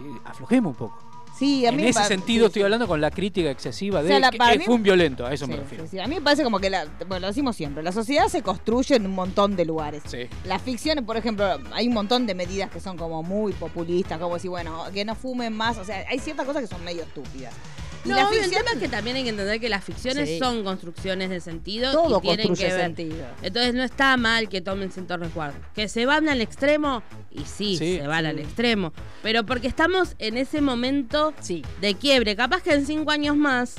Eh, 0.00 0.18
aflojemos 0.24 0.70
un 0.70 0.76
poco. 0.76 1.11
Sí, 1.38 1.66
a 1.66 1.70
en 1.70 1.76
mí 1.76 1.86
ese 1.86 2.04
sentido 2.04 2.44
sí, 2.44 2.48
estoy 2.48 2.62
hablando 2.62 2.86
con 2.86 3.00
la 3.00 3.10
crítica 3.10 3.50
excesiva 3.50 4.00
de 4.02 4.06
O 4.06 4.08
sea, 4.08 4.20
la- 4.20 4.30
que 4.30 4.58
mí- 4.58 4.64
fue 4.64 4.74
un 4.74 4.82
violento, 4.82 5.26
a 5.26 5.32
eso 5.32 5.46
me 5.48 5.56
refiero. 5.56 5.86
sí. 5.90 5.98
A 5.98 6.06
mí 6.06 6.14
me 6.16 6.20
parece 6.20 6.44
como 6.44 6.60
que, 6.60 6.70
la, 6.70 6.84
bueno, 7.08 7.20
lo 7.20 7.26
decimos 7.28 7.56
siempre, 7.56 7.82
la 7.82 7.90
sociedad 7.92 8.28
se 8.28 8.42
construye 8.42 8.96
en 8.96 9.06
un 9.06 9.12
montón 9.14 9.56
de 9.56 9.64
lugares. 9.64 10.02
Sí. 10.06 10.28
Las 10.44 10.62
ficciones, 10.62 11.04
por 11.04 11.16
ejemplo, 11.16 11.44
hay 11.72 11.88
un 11.88 11.94
montón 11.94 12.26
de 12.26 12.34
medidas 12.34 12.70
que 12.70 12.80
son 12.80 12.96
como 12.96 13.22
muy 13.22 13.52
populistas, 13.54 14.18
como 14.18 14.34
decir, 14.34 14.50
bueno, 14.50 14.84
que 14.92 15.04
no 15.04 15.14
fumen 15.14 15.52
más, 15.52 15.78
o 15.78 15.84
sea, 15.84 16.04
hay 16.08 16.18
ciertas 16.18 16.46
cosas 16.46 16.62
que 16.62 16.68
son 16.68 16.84
medio 16.84 17.02
estúpidas. 17.02 17.52
No, 18.04 18.16
la 18.16 18.28
obvio, 18.28 18.40
ficción 18.42 18.60
el 18.60 18.64
tema 18.64 18.70
es 18.74 18.78
que 18.80 18.88
también 18.88 19.16
hay 19.16 19.22
que 19.22 19.28
entender 19.28 19.60
que 19.60 19.68
las 19.68 19.84
ficciones 19.84 20.28
Sí. 20.28 20.38
son 20.38 20.64
construcciones 20.64 21.30
de 21.30 21.40
sentido 21.40 21.92
todo 21.92 22.18
y 22.18 22.22
tienen 22.22 22.46
construye 22.48 22.68
que 22.70 22.76
ver. 22.76 22.84
sentido. 22.86 23.26
Entonces 23.42 23.74
no 23.74 23.84
está 23.84 24.16
mal 24.16 24.48
que 24.48 24.60
tomen 24.60 24.90
ciertos 24.90 25.20
resguardos. 25.20 25.60
Que 25.74 25.88
se 25.88 26.04
van 26.06 26.28
al 26.28 26.40
extremo, 26.40 27.02
y 27.30 27.40
sí, 27.44 27.76
Sí, 27.76 27.98
se 27.98 28.06
van 28.06 28.24
sí. 28.24 28.30
al 28.30 28.38
extremo. 28.40 28.92
Pero 29.22 29.44
porque 29.46 29.68
estamos 29.68 30.16
en 30.18 30.36
ese 30.36 30.60
momento 30.60 31.32
Sí. 31.40 31.64
de 31.80 31.94
quiebre. 31.94 32.34
Capaz 32.34 32.62
que 32.62 32.72
en 32.74 32.86
cinco 32.86 33.10
años 33.12 33.36
más, 33.36 33.76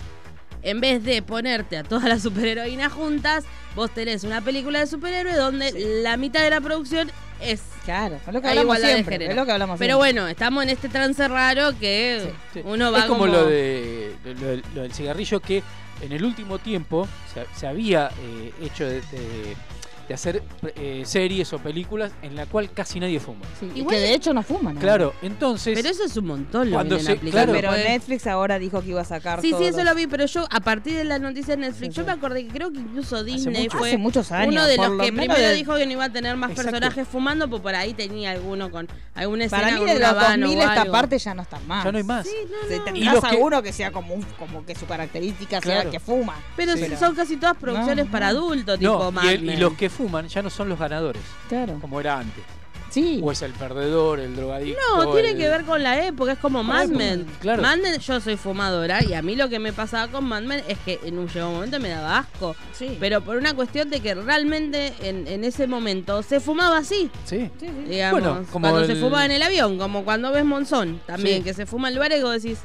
en 0.61 0.79
vez 0.79 1.03
de 1.03 1.21
ponerte 1.21 1.75
a 1.77 1.83
todas 1.83 2.05
las 2.05 2.21
superheroínas 2.21 2.93
juntas, 2.93 3.43
vos 3.75 3.91
tenés 3.91 4.23
una 4.23 4.41
película 4.41 4.79
de 4.79 4.87
superhéroes 4.87 5.35
donde 5.37 5.71
la 6.03 6.17
mitad 6.17 6.41
de 6.41 6.49
la 6.49 6.61
producción 6.61 7.11
es 7.41 7.61
Claro, 7.85 8.15
es 8.25 8.33
lo 8.33 8.41
que 8.41 8.47
hablamos 8.47 8.63
igualdad 8.77 8.87
de 8.87 8.93
siempre. 8.93 9.15
género. 9.15 9.31
Es 9.31 9.35
lo 9.37 9.45
que 9.45 9.51
hablamos 9.51 9.79
Pero 9.79 9.95
siempre. 9.97 10.13
bueno, 10.21 10.27
estamos 10.29 10.63
en 10.63 10.69
este 10.69 10.87
trance 10.89 11.27
raro 11.27 11.77
que 11.79 12.31
Sí. 12.53 12.61
uno 12.63 12.91
va 12.91 12.99
es 12.99 13.05
como, 13.05 13.27
lo, 13.27 13.45
de, 13.45 14.13
lo, 14.23 14.33
del- 14.47 14.63
lo 14.73 14.81
del 14.83 14.93
cigarrillo 14.93 15.39
que 15.41 15.61
en 16.01 16.11
el 16.13 16.23
último 16.23 16.59
tiempo 16.59 17.07
se, 17.33 17.45
se 17.59 17.67
había 17.67 18.09
eh, 18.21 18.53
hecho 18.61 18.85
de, 18.87 19.01
de- 20.07 20.13
hacer 20.13 20.43
eh, 20.75 21.03
series 21.05 21.51
o 21.53 21.59
películas 21.59 22.11
en 22.21 22.35
la 22.35 22.45
cual 22.45 22.71
casi 22.71 22.99
nadie 22.99 23.19
fuma. 23.19 23.45
Sí, 23.59 23.69
y 23.75 23.85
que 23.85 23.95
de 23.99 24.13
hecho 24.13 24.33
no 24.33 24.43
fuman. 24.43 24.75
¿no? 24.75 24.81
Claro, 24.81 25.13
entonces 25.21 25.73
Pero 25.75 25.89
eso 25.89 26.03
es 26.05 26.15
un 26.17 26.25
montón 26.27 26.69
lo 26.69 26.75
Cuando 26.77 26.99
se- 26.99 27.17
claro, 27.17 27.51
Pero 27.53 27.71
Netflix 27.71 28.27
ahora 28.27 28.59
dijo 28.59 28.81
que 28.81 28.89
iba 28.89 29.01
a 29.01 29.05
sacar 29.05 29.41
Sí, 29.41 29.53
sí, 29.57 29.63
eso 29.65 29.83
lo 29.83 29.93
vi, 29.95 30.07
pero 30.07 30.25
yo 30.25 30.45
a 30.49 30.59
partir 30.59 30.93
de 30.95 31.03
la 31.03 31.19
noticia 31.19 31.55
de 31.55 31.61
Netflix, 31.61 31.93
Sí, 31.95 31.99
yo 32.01 32.05
me 32.05 32.11
acordé 32.11 32.45
que 32.45 32.51
creo 32.53 32.71
que 32.71 32.79
incluso 32.79 33.23
Disney 33.23 33.63
mucho- 33.63 33.77
fue 33.77 33.89
Hace 33.89 33.97
muchos 33.97 34.31
años. 34.31 34.53
uno 34.53 34.65
de 34.65 34.77
los 34.77 34.89
lo 34.89 34.97
que 35.03 35.11
menos 35.11 35.25
primero 35.35 35.49
de- 35.49 35.55
dijo 35.55 35.75
que 35.75 35.85
no 35.85 35.91
iba 35.93 36.05
a 36.05 36.09
tener 36.11 36.35
más 36.35 36.51
Exacto. 36.51 36.71
personajes 36.71 37.07
fumando, 37.07 37.49
pues 37.49 37.61
por 37.61 37.75
ahí 37.75 37.93
tenía 37.93 38.31
alguno 38.31 38.69
con 38.71 38.87
alguna 39.15 39.45
escena 39.45 39.63
Para 39.63 39.79
mí 39.79 39.85
de 39.85 39.99
los 39.99 40.09
habano 40.09 40.47
2000 40.47 40.57
o 40.57 40.61
esta 40.61 40.81
algo. 40.81 40.91
parte 40.91 41.17
ya 41.19 41.33
no 41.33 41.41
está 41.43 41.59
más. 41.67 41.83
ya 41.83 41.91
no 41.91 41.97
hay 41.97 42.03
más. 42.03 42.27
Sí, 42.27 42.35
no, 42.49 42.91
no. 42.91 42.97
Y 42.97 43.03
los 43.05 43.23
que- 43.23 43.35
uno 43.37 43.61
que 43.63 43.73
sea 43.73 43.91
como 43.91 44.13
un, 44.15 44.23
como 44.39 44.65
que 44.65 44.75
su 44.75 44.85
característica 44.85 45.61
sea 45.61 45.75
Claro. 45.75 45.91
que 45.91 45.99
fuma. 45.99 46.35
Pero 46.55 46.73
son 46.97 47.15
casi 47.15 47.37
todas 47.37 47.55
producciones 47.57 48.05
No, 48.05 48.11
para 48.11 48.27
adultos, 48.29 48.79
tipo 48.79 49.13
y, 49.23 49.55
los 49.57 49.73
que 49.73 49.89
fuman 49.93 50.27
ya 50.27 50.41
no 50.41 50.49
son 50.49 50.67
los 50.69 50.77
ganadores, 50.79 51.21
Claro. 51.47 51.77
como 51.79 51.99
era 51.99 52.19
antes. 52.19 52.43
Sí. 52.89 53.19
O 53.23 53.31
es 53.31 53.41
el 53.41 53.53
perdedor, 53.53 54.19
el 54.19 54.35
drogadicto. 54.35 54.79
No, 54.97 55.13
tiene 55.13 55.31
el- 55.31 55.37
que 55.37 55.49
ver 55.49 55.63
con 55.63 55.81
la 55.81 56.05
época, 56.05 56.33
es 56.33 56.37
como 56.37 56.61
Mad 56.63 56.89
Men. 56.89 57.25
claro. 57.39 57.63
Mad 57.63 57.77
Men, 57.77 57.99
yo 57.99 58.19
soy 58.19 58.37
fumadora 58.37 59.03
y 59.03 59.15
a 59.15 59.23
mí 59.23 59.35
lo 59.35 59.49
que 59.49 59.57
me 59.57 59.73
pasaba 59.73 60.11
con 60.11 60.25
Mad 60.25 60.43
Men 60.43 60.63
es 60.67 60.77
que 60.77 60.99
en 61.03 61.17
un 61.17 61.27
llegó 61.27 61.47
un 61.47 61.55
momento 61.55 61.79
me 61.79 61.89
daba 61.89 62.19
asco. 62.19 62.55
Sí. 62.71 62.95
Pero 62.99 63.21
por 63.21 63.37
una 63.37 63.55
cuestión 63.55 63.89
de 63.89 63.99
que 63.99 64.13
realmente 64.13 64.93
en, 65.01 65.27
en 65.27 65.43
ese 65.43 65.65
momento 65.65 66.21
se 66.21 66.39
fumaba 66.39 66.77
así. 66.77 67.09
Sí. 67.25 67.49
Sí, 67.59 67.65
sí. 67.67 67.71
Digamos, 67.89 68.21
Bueno, 68.21 68.45
como 68.51 68.69
cuando 68.69 68.85
se 68.85 68.91
el- 68.91 68.99
fumaba 68.99 69.25
en 69.25 69.31
el 69.31 69.41
avión, 69.41 69.79
como 69.79 70.03
cuando 70.03 70.31
ves 70.31 70.45
Monzón 70.45 71.01
también, 71.07 71.43
que 71.43 71.55
se 71.55 71.65
fuma 71.65 71.87
en 71.87 71.95
lugares 71.95 72.19
y 72.19 72.23
vos 72.23 72.43
decís, 72.43 72.59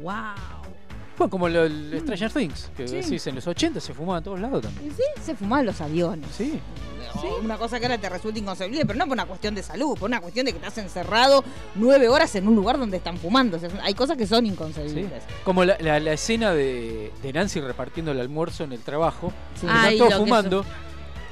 wow. 0.00 0.14
Bueno, 1.18 1.30
como 1.30 1.48
lo- 1.48 1.64
el 1.64 1.98
Stranger 2.02 2.30
Things, 2.32 2.70
que 2.76 2.86
Sí. 2.86 2.96
decís, 2.96 3.26
en 3.26 3.34
los 3.36 3.46
80 3.46 3.80
se 3.80 3.94
fumaba 3.94 4.18
en 4.18 4.24
todos 4.24 4.40
lados 4.40 4.62
también. 4.62 4.92
Sí, 4.94 5.02
se 5.22 5.34
fumaban 5.34 5.66
los 5.66 5.80
aviones. 5.80 6.28
Sí. 6.36 6.60
Una 7.42 7.56
cosa 7.56 7.78
que 7.80 7.86
ahora 7.86 7.96
te 7.96 8.08
resulta 8.10 8.38
inconcebible, 8.38 8.84
pero 8.84 8.98
no 8.98 9.06
por 9.06 9.14
una 9.14 9.24
cuestión 9.24 9.54
de 9.54 9.62
salud, 9.62 9.96
por 9.98 10.08
una 10.10 10.20
cuestión 10.20 10.44
de 10.44 10.52
que 10.52 10.58
estás 10.58 10.76
encerrado 10.76 11.42
nueve 11.74 12.08
horas 12.08 12.34
en 12.34 12.46
un 12.46 12.54
lugar 12.54 12.78
donde 12.78 12.98
están 12.98 13.16
fumando. 13.16 13.56
O 13.56 13.60
sea, 13.60 13.70
hay 13.82 13.94
cosas 13.94 14.18
que 14.18 14.26
son 14.26 14.44
Sí. 14.44 14.50
inconcebibles. 14.52 15.22
Como 15.44 15.64
la, 15.64 15.78
la- 15.80 15.98
la 15.98 16.12
escena 16.12 16.52
de, 16.52 17.10
de 17.22 17.32
Nancy 17.32 17.60
repartiendo 17.60 18.12
el 18.12 18.20
almuerzo 18.20 18.64
en 18.64 18.72
el 18.72 18.80
trabajo. 18.80 19.32
Sí. 19.58 19.66
Ay, 19.70 19.94
están 19.94 20.08
todos 20.10 20.20
fumando. 20.20 20.64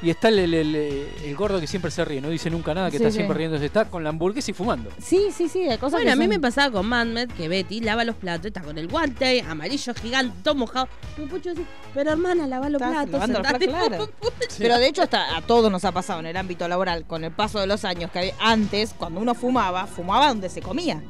Y 0.05 0.11
está 0.11 0.29
el, 0.29 0.39
el- 0.39 0.55
el- 0.55 1.09
el 1.25 1.35
gordo 1.37 1.59
que 1.59 1.67
siempre 1.67 1.91
se 1.91 2.05
ríe, 2.05 2.21
no 2.21 2.29
dice 2.29 2.51
nunca 2.51 2.75
nada, 2.75 2.91
que 2.91 2.99
Sí, 2.99 3.03
está 3.03 3.11
sí. 3.11 3.17
siempre 3.17 3.39
riéndose. 3.39 3.65
Está 3.65 3.87
con 3.87 4.05
la 4.05 4.11
hamburguesa 4.11 4.51
y 4.51 4.55
fumando. 4.55 4.91
Sí, 5.03 5.29
sí, 5.35 5.49
sí, 5.49 5.61
hay 5.63 5.79
cosas 5.79 5.93
Bueno, 5.93 6.05
que 6.09 6.13
a 6.13 6.17
mí 6.17 6.25
son- 6.25 6.29
me 6.31 6.41
pasaba 6.41 6.71
con 6.71 6.87
Mad 6.87 7.07
Men 7.07 7.29
que 7.29 7.49
Betty 7.49 7.81
lava 7.81 8.05
los 8.05 8.15
platos, 8.17 8.47
está 8.47 8.61
con 8.61 8.77
el 8.77 8.87
guante 8.89 9.41
amarillo 9.41 9.95
gigante, 9.95 10.37
todo 10.45 10.55
mojado. 10.57 10.89
Pero 11.95 12.11
hermana, 12.11 12.47
lava 12.47 12.69
los 12.69 12.83
Estás 12.83 12.93
platos. 13.07 13.13
lavando 13.13 13.39
los 13.39 13.47
sentate". 13.49 13.69
platos, 13.69 14.11
claro. 14.21 14.35
Pero 14.59 14.79
de 14.79 14.87
hecho 14.89 15.03
hasta 15.03 15.37
a 15.37 15.43
todos 15.43 15.71
nos 15.73 15.85
ha 15.87 15.93
pasado 15.93 16.21
en 16.21 16.27
el 16.27 16.37
ámbito 16.37 16.69
laboral 16.69 17.07
con 17.07 17.25
el 17.25 17.33
paso 17.33 17.59
de 17.61 17.67
los 17.67 17.85
años 17.85 18.11
que 18.11 18.35
antes 18.41 18.95
cuando 18.97 19.21
uno 19.21 19.35
fumaba, 19.35 19.87
fumaba 19.87 20.29
donde 20.29 20.49
se 20.51 20.61
comía. 20.61 21.03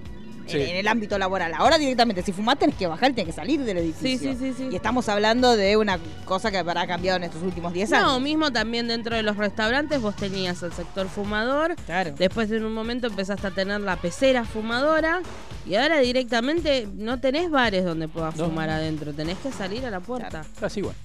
Sí. 0.46 0.56
En, 0.60 0.68
en 0.70 0.76
el 0.76 0.88
ámbito 0.88 1.18
laboral. 1.18 1.52
Ahora 1.56 1.78
directamente, 1.78 2.22
si 2.22 2.32
fumás 2.32 2.58
tenés 2.58 2.76
que 2.76 2.86
bajar, 2.86 3.10
tenés 3.12 3.26
que 3.26 3.32
salir 3.32 3.60
del 3.64 3.78
edificio. 3.78 4.32
Sí, 4.32 4.38
sí, 4.38 4.52
sí, 4.52 4.54
sí. 4.56 4.68
Y 4.70 4.76
estamos 4.76 5.08
hablando 5.08 5.56
de 5.56 5.76
una 5.76 5.98
cosa 6.24 6.50
que 6.50 6.58
habrá 6.58 6.86
cambiado 6.86 7.16
en 7.16 7.24
estos 7.24 7.42
últimos 7.42 7.72
10 7.72 7.92
años. 7.92 8.06
No, 8.06 8.20
mismo 8.20 8.52
también 8.52 8.88
dentro 8.88 9.16
de 9.16 9.22
los 9.22 9.36
restaurantes 9.36 10.00
vos 10.00 10.14
tenías 10.16 10.62
el 10.62 10.72
sector 10.72 11.08
fumador, 11.08 11.74
Claro. 11.86 12.12
después 12.18 12.50
en 12.50 12.64
un 12.64 12.74
momento 12.74 13.06
empezaste 13.06 13.46
a 13.46 13.50
tener 13.50 13.80
la 13.80 13.96
pecera 13.96 14.44
fumadora 14.44 15.20
y 15.66 15.74
ahora 15.76 15.98
directamente 16.00 16.86
no 16.94 17.20
tenés 17.20 17.50
bares 17.50 17.84
donde 17.84 18.08
puedas 18.08 18.36
No. 18.36 18.46
fumar 18.46 18.70
adentro, 18.70 19.12
tenés 19.12 19.38
que 19.38 19.50
salir 19.52 19.84
a 19.86 19.90
la 19.90 20.00
puerta. 20.00 20.44
Así 20.60 20.82
bueno. 20.82 20.98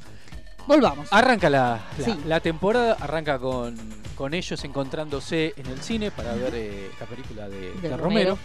Volvamos. 0.67 1.07
Arranca 1.11 1.49
la, 1.49 1.79
la, 1.97 2.05
Sí. 2.05 2.15
la 2.27 2.39
temporada, 2.41 2.95
arranca 2.99 3.39
con, 3.39 3.75
con 4.15 4.33
ellos 4.35 4.63
encontrándose 4.63 5.53
en 5.57 5.65
el 5.65 5.81
cine 5.81 6.11
para 6.11 6.33
ver 6.35 6.53
eh, 6.53 6.91
la 6.99 7.05
película 7.07 7.49
de, 7.49 7.71
De 7.73 7.89
de 7.89 7.97
Romero. 7.97 8.35
Romero. 8.35 8.37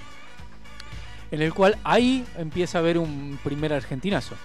En 1.34 1.42
el 1.42 1.52
cual 1.52 1.76
ahí 1.82 2.24
empieza 2.38 2.78
a 2.78 2.80
haber 2.80 2.96
un 2.96 3.40
primer 3.42 3.72
argentinazo. 3.72 4.36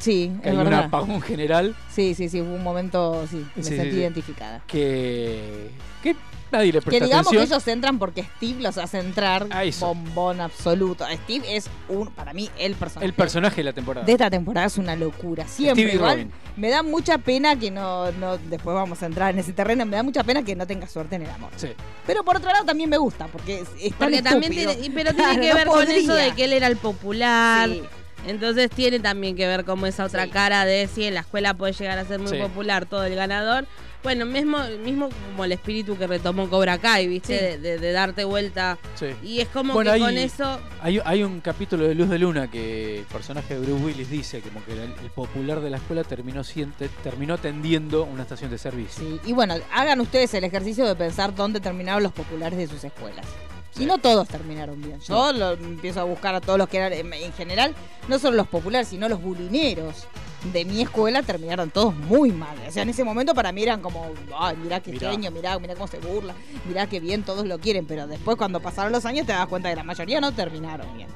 Sí, 0.00 0.32
Que 0.42 0.48
es 0.48 0.54
hay 0.54 0.58
un 0.58 0.64
verdad. 0.64 0.84
apagón 0.86 1.20
general 1.22 1.76
Sí, 1.92 2.14
sí, 2.14 2.28
sí, 2.28 2.40
hubo 2.40 2.54
un 2.54 2.62
momento, 2.64 3.24
sí, 3.30 3.46
me 3.54 3.62
Sí, 3.62 3.76
sentí 3.76 3.90
sí. 3.92 3.96
identificada. 3.98 4.62
que, 4.66 5.70
que 6.02 6.16
nadie 6.50 6.72
le 6.72 6.80
Que 6.80 6.86
presta 6.86 7.04
digamos 7.04 7.26
atención. 7.28 7.46
que 7.48 7.54
ellos 7.54 7.68
entran 7.68 7.98
porque 7.98 8.24
Steve 8.38 8.60
los 8.62 8.76
hace 8.78 8.98
entrar 8.98 9.46
bombón 9.78 10.40
absoluto. 10.40 11.04
Steve 11.24 11.54
es 11.54 11.68
un, 11.88 12.08
para 12.08 12.32
mí, 12.32 12.48
el 12.58 12.74
personaje. 12.74 13.06
el 13.06 13.12
personaje 13.12 13.56
de 13.56 13.64
la 13.64 13.72
temporada. 13.72 14.06
de 14.06 14.12
esta 14.12 14.30
temporada 14.30 14.66
es 14.66 14.78
una 14.78 14.96
locura. 14.96 15.46
Siempre 15.46 15.82
Steve 15.84 15.92
y 15.92 15.96
igual. 15.96 16.12
Robin. 16.16 16.32
Me 16.56 16.70
da 16.70 16.82
mucha 16.82 17.18
pena 17.18 17.56
que 17.56 17.70
no, 17.70 18.10
no, 18.12 18.36
después 18.38 18.74
vamos 18.74 19.02
a 19.02 19.06
entrar 19.06 19.30
en 19.32 19.38
ese 19.38 19.52
terreno, 19.52 19.84
me 19.86 19.96
da 19.96 20.02
mucha 20.02 20.24
pena 20.24 20.42
que 20.42 20.56
no 20.56 20.66
tenga 20.66 20.86
suerte 20.88 21.16
en 21.16 21.22
el 21.22 21.30
amor. 21.30 21.50
Sí. 21.56 21.68
Pero 22.06 22.24
por 22.24 22.36
otro 22.36 22.50
lado 22.50 22.64
también 22.64 22.88
me 22.90 22.96
gusta, 22.98 23.26
porque 23.28 23.60
es, 23.60 23.68
es 23.80 23.90
tan 23.90 23.98
Porque 23.98 24.22
también 24.22 24.52
estúpido. 24.52 24.74
tiene, 24.80 24.94
pero 24.94 25.14
Claro, 25.14 25.30
tiene 25.40 25.46
que 25.46 25.50
no 25.50 25.54
ver 25.56 25.66
con 25.68 25.90
eso 25.90 26.14
de 26.14 26.32
que 26.34 26.44
él 26.44 26.52
era 26.54 26.66
el 26.66 26.76
popular. 26.78 27.68
Sí. 27.68 27.82
Entonces 28.26 28.70
tiene 28.70 29.00
también 29.00 29.34
que 29.36 29.46
ver 29.46 29.64
como 29.64 29.86
esa 29.86 30.04
otra 30.04 30.24
Sí. 30.24 30.30
cara 30.30 30.64
de 30.64 30.88
si 30.88 31.04
en 31.04 31.14
la 31.14 31.20
escuela 31.20 31.54
puede 31.54 31.72
llegar 31.72 31.98
a 31.98 32.04
ser 32.04 32.18
muy 32.20 32.30
Sí. 32.32 32.38
popular 32.38 32.86
todo 32.86 33.04
el 33.04 33.14
ganador. 33.14 33.66
Bueno, 34.02 34.24
mismo, 34.24 34.58
mismo 34.82 35.10
como 35.30 35.44
el 35.44 35.52
espíritu 35.52 35.94
que 35.98 36.06
retomó 36.06 36.48
Cobra 36.48 36.78
Kai, 36.78 37.06
¿viste? 37.06 37.38
Sí. 37.38 37.44
De, 37.44 37.58
de- 37.58 37.78
de 37.78 37.92
darte 37.92 38.24
vuelta. 38.24 38.78
sí. 38.94 39.08
Y 39.22 39.40
es 39.40 39.48
como 39.48 39.74
Bueno, 39.74 39.92
que 39.92 39.98
con 39.98 40.16
eso. 40.16 40.58
Hay, 40.80 41.00
hay 41.04 41.22
un 41.22 41.40
capítulo 41.40 41.86
de 41.86 41.94
Luz 41.94 42.08
de 42.08 42.18
Luna 42.18 42.50
que 42.50 43.00
el 43.00 43.04
personaje 43.04 43.54
de 43.54 43.60
Bruce 43.66 43.84
Willis 43.84 44.08
dice 44.08 44.40
como 44.40 44.64
que 44.64 44.72
el, 44.72 44.80
el 44.80 45.10
popular 45.14 45.60
de 45.60 45.68
la 45.68 45.76
escuela 45.76 46.02
terminó, 46.04 46.44
siente- 46.44 46.88
terminó 47.02 47.36
tendiendo 47.36 48.04
una 48.04 48.22
estación 48.22 48.50
de 48.50 48.56
servicio. 48.56 49.04
Sí, 49.06 49.20
y 49.26 49.32
bueno, 49.34 49.56
hagan 49.72 50.00
ustedes 50.00 50.32
el 50.32 50.44
ejercicio 50.44 50.86
de 50.86 50.94
pensar 50.96 51.34
dónde 51.34 51.60
terminaron 51.60 52.02
los 52.02 52.12
populares 52.12 52.58
de 52.58 52.68
sus 52.68 52.82
escuelas. 52.82 53.26
Sí. 53.72 53.84
Y 53.84 53.86
no 53.86 53.98
todos 53.98 54.26
terminaron 54.28 54.80
bien. 54.82 54.98
Yo 55.00 55.32
lo- 55.32 55.52
empiezo 55.52 56.00
a 56.00 56.04
buscar 56.04 56.34
a 56.34 56.40
todos 56.40 56.58
los 56.58 56.68
que 56.68 56.78
eran, 56.78 56.92
en, 56.92 57.12
en 57.12 57.32
general, 57.32 57.74
no 58.08 58.18
solo 58.18 58.36
los 58.36 58.48
populares, 58.48 58.88
sino 58.88 59.08
los 59.08 59.22
bulineros 59.22 60.06
de 60.52 60.64
mi 60.64 60.80
escuela 60.80 61.22
terminaron 61.22 61.70
todos 61.70 61.94
muy 61.94 62.32
mal. 62.32 62.56
O 62.66 62.72
sea, 62.72 62.82
en 62.82 62.88
ese 62.88 63.04
momento 63.04 63.34
para 63.34 63.52
mí 63.52 63.62
eran 63.62 63.80
como, 63.82 64.06
ay, 64.36 64.56
mirá 64.56 64.80
qué 64.80 64.92
Mirá. 64.92 65.10
genio, 65.10 65.30
mirá, 65.30 65.58
mirá 65.58 65.74
cómo 65.74 65.86
se 65.86 65.98
burla, 65.98 66.34
mirá 66.66 66.86
qué 66.88 66.98
bien 66.98 67.22
todos 67.22 67.46
lo 67.46 67.58
quieren. 67.58 67.86
Pero 67.86 68.06
después 68.06 68.36
cuando 68.36 68.60
pasaron 68.60 68.90
los 68.92 69.04
años 69.04 69.26
te 69.26 69.32
das 69.32 69.46
cuenta 69.48 69.68
que 69.70 69.76
la 69.76 69.84
mayoría 69.84 70.20
no 70.20 70.32
terminaron 70.32 70.96
bien. 70.96 71.08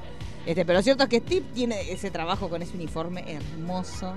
Este, 0.45 0.63
pero 0.63 0.77
lo 0.79 0.83
cierto 0.83 1.03
es 1.03 1.09
que 1.09 1.17
Steve 1.21 1.43
tiene 1.55 1.91
ese 1.91 2.11
trabajo 2.11 2.49
con 2.49 2.61
ese 2.61 2.75
uniforme 2.75 3.25
hermoso. 3.33 4.13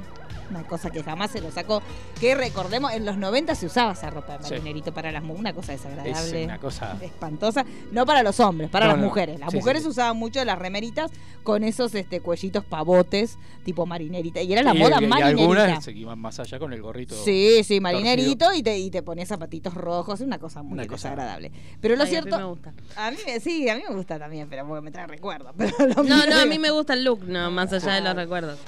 Una 0.50 0.62
cosa 0.64 0.90
que 0.90 1.02
jamás 1.02 1.30
se 1.30 1.40
lo 1.40 1.50
sacó. 1.50 1.82
Que 2.20 2.34
recordemos, 2.34 2.92
en 2.92 3.04
los 3.04 3.16
90 3.16 3.54
se 3.54 3.66
usaba 3.66 3.92
esa 3.92 4.10
ropa 4.10 4.38
de 4.38 4.44
Sí. 4.44 4.50
marinerito 4.54 4.92
para 4.94 5.12
las 5.12 5.22
mujeres. 5.22 5.40
Una 5.40 5.52
cosa 5.54 5.74
Es 5.74 5.82
desagradable. 5.82 6.44
una 6.44 6.58
cosa... 6.58 6.96
Espantosa. 7.02 7.64
No 7.92 8.06
para 8.06 8.22
los 8.22 8.40
hombres, 8.40 8.70
para 8.70 8.86
No, 8.86 8.92
las 8.92 9.00
no. 9.00 9.06
mujeres. 9.08 9.38
Las 9.40 9.50
Sí, 9.50 9.56
mujeres 9.58 9.82
sí, 9.82 9.88
usaban 9.88 10.16
mucho 10.16 10.44
las 10.44 10.58
remeritas 10.58 11.10
con 11.42 11.64
esos 11.64 11.94
este, 11.94 12.20
cuellitos 12.20 12.64
pavotes, 12.64 13.38
tipo 13.64 13.84
marinerita. 13.86 14.40
Y 14.42 14.52
era 14.52 14.62
la 14.62 14.74
y- 14.74 14.78
moda 14.78 14.96
y- 15.00 15.04
y 15.04 15.06
marinerita. 15.06 15.42
algunas 15.62 15.84
se 15.84 15.92
iban 15.92 16.18
más 16.18 16.38
allá 16.40 16.58
con 16.58 16.72
el 16.72 16.80
gorrito. 16.82 17.14
Sí, 17.14 17.62
sí, 17.64 17.80
marinerito 17.80 18.52
y 18.52 18.62
te, 18.62 18.78
y 18.78 18.90
te 18.90 19.02
ponías 19.02 19.28
zapatitos 19.28 19.74
rojos, 19.74 20.20
una 20.20 20.38
cosa 20.38 20.62
muy 20.62 20.74
Una 20.74 20.86
cosa- 20.86 21.08
desagradable. 21.10 21.52
Pero 21.80 21.94
lo 21.96 22.02
Ay, 22.04 22.08
a 22.08 22.10
mí 22.10 22.10
cierto, 22.10 22.38
me 22.38 22.44
gusta. 22.44 22.72
a 22.96 23.10
mí 23.10 23.16
me- 23.26 23.40
sí, 23.40 23.68
a 23.68 23.76
mí 23.76 23.82
me 23.88 23.94
gusta 23.94 24.18
también, 24.18 24.48
pero 24.48 24.66
porque 24.66 24.82
me 24.82 24.90
trae 24.90 25.06
recuerdos. 25.06 25.52
Pero 25.58 26.02
No, 26.02 26.26
no, 26.26 26.40
a 26.40 26.46
mí 26.46 26.58
me 26.58 26.70
gusta 26.70 26.94
el 26.94 27.04
look, 27.04 27.22
no, 27.24 27.50
más 27.50 27.72
allá 27.72 27.92
de 27.94 28.00
los 28.00 28.14
recuerdos. 28.16 28.58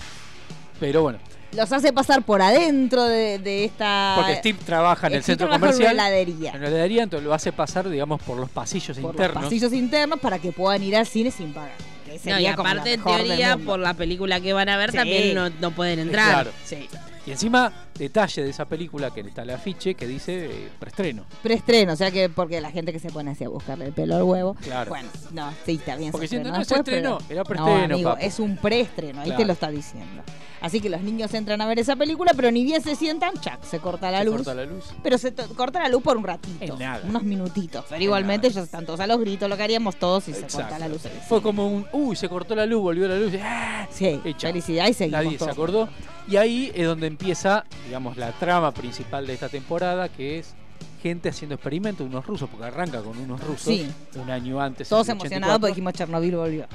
Pero 0.78 1.02
bueno, 1.02 1.18
Los 1.52 1.72
hace 1.72 1.92
pasar 1.92 2.22
por 2.22 2.40
adentro 2.42 3.04
de, 3.04 3.38
de 3.40 3.64
esta... 3.64 4.14
porque 4.16 4.36
Steve 4.36 4.58
trabaja 4.64 5.08
en 5.08 5.14
el 5.14 5.22
Steve 5.22 5.32
centro 5.38 5.48
trabaja 5.48 5.66
en 5.66 5.72
comercial. 5.72 5.94
una 5.94 6.08
heladería. 6.08 6.52
En 6.52 6.62
la 6.62 6.68
heladería, 6.68 7.02
entonces 7.02 7.26
lo 7.26 7.34
hace 7.34 7.52
pasar, 7.52 7.88
digamos, 7.88 8.22
por 8.22 8.36
los 8.38 8.48
pasillos 8.50 8.96
por 8.98 9.10
internos. 9.12 9.34
los 9.34 9.44
pasillos 9.44 9.72
internos 9.72 10.20
para 10.20 10.38
que 10.38 10.52
puedan 10.52 10.82
ir 10.82 10.96
al 10.96 11.06
cine 11.06 11.30
sin 11.32 11.52
pagar. 11.52 11.72
Que 12.04 12.12
No, 12.12 12.16
y 12.16 12.18
sería 12.20 12.54
como 12.56 12.68
la 12.68 12.72
aparte, 12.72 12.92
en 12.94 13.02
teoría, 13.02 13.56
por 13.56 13.80
la 13.80 13.94
película 13.94 14.40
que 14.40 14.52
van 14.52 14.68
a 14.68 14.76
ver, 14.76 14.90
Sí. 14.92 14.96
también 14.98 15.34
no, 15.34 15.50
no 15.50 15.70
pueden 15.72 15.98
entrar. 15.98 16.32
Claro. 16.32 16.50
Sí. 16.64 16.88
Y 17.26 17.32
encima, 17.32 17.70
detalle 17.98 18.42
de 18.44 18.50
esa 18.50 18.64
película 18.64 19.10
que 19.12 19.20
está 19.20 19.42
el 19.42 19.50
afiche 19.50 19.94
que 19.94 20.06
dice 20.06 20.46
eh, 20.46 20.68
preestreno. 20.78 21.24
Preestreno, 21.42 21.92
o 21.92 21.96
sea 21.96 22.10
que 22.10 22.28
porque 22.30 22.60
la 22.60 22.70
gente 22.70 22.92
que 22.92 22.98
se 22.98 23.10
pone 23.10 23.32
así 23.32 23.44
a 23.44 23.48
buscarle 23.48 23.86
el 23.86 23.92
pelo 23.92 24.16
al 24.16 24.22
huevo. 24.22 24.54
Claro. 24.62 24.88
Bueno, 24.88 25.08
no, 25.32 25.52
sí, 25.66 25.72
está 25.74 25.96
bien. 25.96 26.10
Porque 26.12 26.26
si 26.28 26.36
no, 26.36 26.40
estrenó 26.42 26.58
no 26.58 26.64
se 26.64 26.74
después, 26.74 26.94
estrenó, 26.96 27.18
pero- 27.28 27.40
era 27.40 27.44
preestreno, 27.44 27.88
No, 27.88 27.94
amigo, 27.94 28.10
papu. 28.10 28.24
es 28.24 28.38
un 28.40 28.56
preestreno, 28.56 29.20
ahí 29.20 29.26
Claro. 29.26 29.40
te 29.40 29.46
lo 29.46 29.52
está 29.52 29.70
diciendo. 29.70 30.22
Así 30.60 30.80
que 30.80 30.90
los 30.90 31.00
niños 31.02 31.32
entran 31.34 31.60
a 31.60 31.66
ver 31.66 31.78
esa 31.78 31.96
película, 31.96 32.32
pero 32.34 32.50
ni 32.50 32.64
bien 32.64 32.82
se 32.82 32.94
sientan, 32.94 33.34
chac, 33.40 33.62
se 33.62 33.78
corta 33.78 34.10
la 34.10 34.18
Se 34.18 34.24
luz. 34.24 34.36
corta 34.36 34.54
la 34.54 34.64
luz. 34.66 34.84
Pero 35.02 35.18
se 35.18 35.32
corta 35.34 35.80
la 35.80 35.88
luz 35.88 36.02
por 36.02 36.16
un 36.16 36.24
ratito. 36.24 36.76
Nada. 36.78 37.02
Unos 37.08 37.22
minutitos. 37.22 37.84
Pero 37.88 37.96
En 37.96 38.02
igualmente 38.02 38.48
nada. 38.48 38.58
ellos 38.58 38.64
están 38.64 38.84
todos 38.86 39.00
a 39.00 39.06
los 39.06 39.18
gritos, 39.20 39.48
lo 39.48 39.56
que 39.56 39.62
haríamos 39.62 39.96
todos 39.96 40.24
si 40.24 40.32
se 40.34 40.46
corta 40.46 40.78
la 40.78 40.88
luz. 40.88 41.02
Fue 41.28 41.40
como 41.42 41.66
un, 41.68 41.86
uy, 41.92 42.14
se 42.16 42.28
cortó 42.28 42.54
la 42.54 42.66
luz, 42.66 42.82
volvió 42.82 43.08
la 43.08 43.16
luz. 43.16 43.32
¡ah! 43.42 43.86
Sí, 43.90 44.20
Y 44.24 44.34
felicidad 44.34 44.86
y 44.88 44.92
seguimos 44.94 45.24
Nadie 45.24 45.38
se 45.38 45.50
acordó. 45.50 45.88
Y 46.28 46.36
ahí 46.36 46.70
es 46.74 46.86
donde 46.86 47.06
empieza, 47.06 47.64
digamos, 47.86 48.16
la 48.16 48.32
trama 48.32 48.72
principal 48.72 49.26
de 49.26 49.34
esta 49.34 49.48
temporada, 49.48 50.08
que 50.08 50.38
es 50.40 50.54
gente 51.00 51.28
haciendo 51.30 51.54
experimentos, 51.54 52.06
unos 52.06 52.24
rusos, 52.26 52.48
porque 52.48 52.66
arranca 52.66 53.00
con 53.02 53.16
unos 53.18 53.40
rusos 53.42 53.62
Sí. 53.62 53.90
un 54.16 54.30
año 54.30 54.60
antes. 54.60 54.88
Todos 54.88 55.08
emocionados 55.08 55.56
84. 55.56 55.60
porque 55.60 55.70
dijimos 55.72 55.92
Chernobyl 55.94 56.36
volvió. 56.36 56.66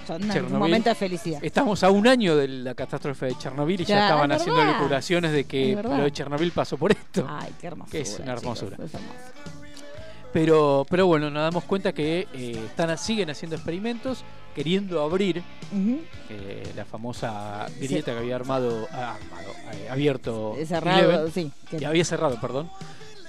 Un 0.52 0.60
momento 0.60 0.90
de 0.90 0.96
felicidad. 0.96 1.40
Estamos 1.44 1.84
a 1.84 1.90
un 1.90 2.08
año 2.08 2.36
de 2.36 2.48
la 2.48 2.76
catástrofe 2.76 3.28
de 3.28 3.38
Chernobyl 3.38 3.82
y 3.82 3.86
ya, 3.86 3.96
Ya, 3.96 4.04
estaban 4.08 4.32
es 4.32 4.42
haciendo 4.42 4.62
especulaciones 4.62 5.32
de 5.32 5.44
que 5.46 5.76
lo 5.76 6.04
de 6.04 6.12
Chernobyl 6.12 6.52
pasó 6.52 6.78
por 6.78 6.92
esto. 6.92 7.26
Ay, 7.30 7.54
qué 7.62 7.68
hermosura. 7.68 7.92
Que 7.92 8.02
es 8.02 8.20
una 8.20 8.34
hermosura. 8.34 8.78
Pero, 10.34 10.86
pero 10.90 11.08
bueno, 11.08 11.30
nos 11.30 11.44
damos 11.44 11.64
cuenta 11.64 11.94
que 11.94 12.28
eh, 12.34 12.62
están, 12.66 12.98
siguen 12.98 13.30
haciendo 13.30 13.56
experimentos, 13.56 14.26
queriendo 14.54 15.02
abrir 15.02 15.42
eh, 16.30 16.64
la 16.76 16.84
famosa 16.84 17.66
grieta 17.80 18.12
que 18.12 18.18
había 18.20 18.36
armado, 18.36 18.86
ah, 18.92 19.16
armado, 19.16 19.54
eh, 19.74 19.88
abierto, 19.90 20.58
Cerrado, 20.66 21.30
sí. 21.32 21.52
que 21.70 21.86
había 21.86 22.04
cerrado, 22.04 22.38
perdón, 22.42 22.70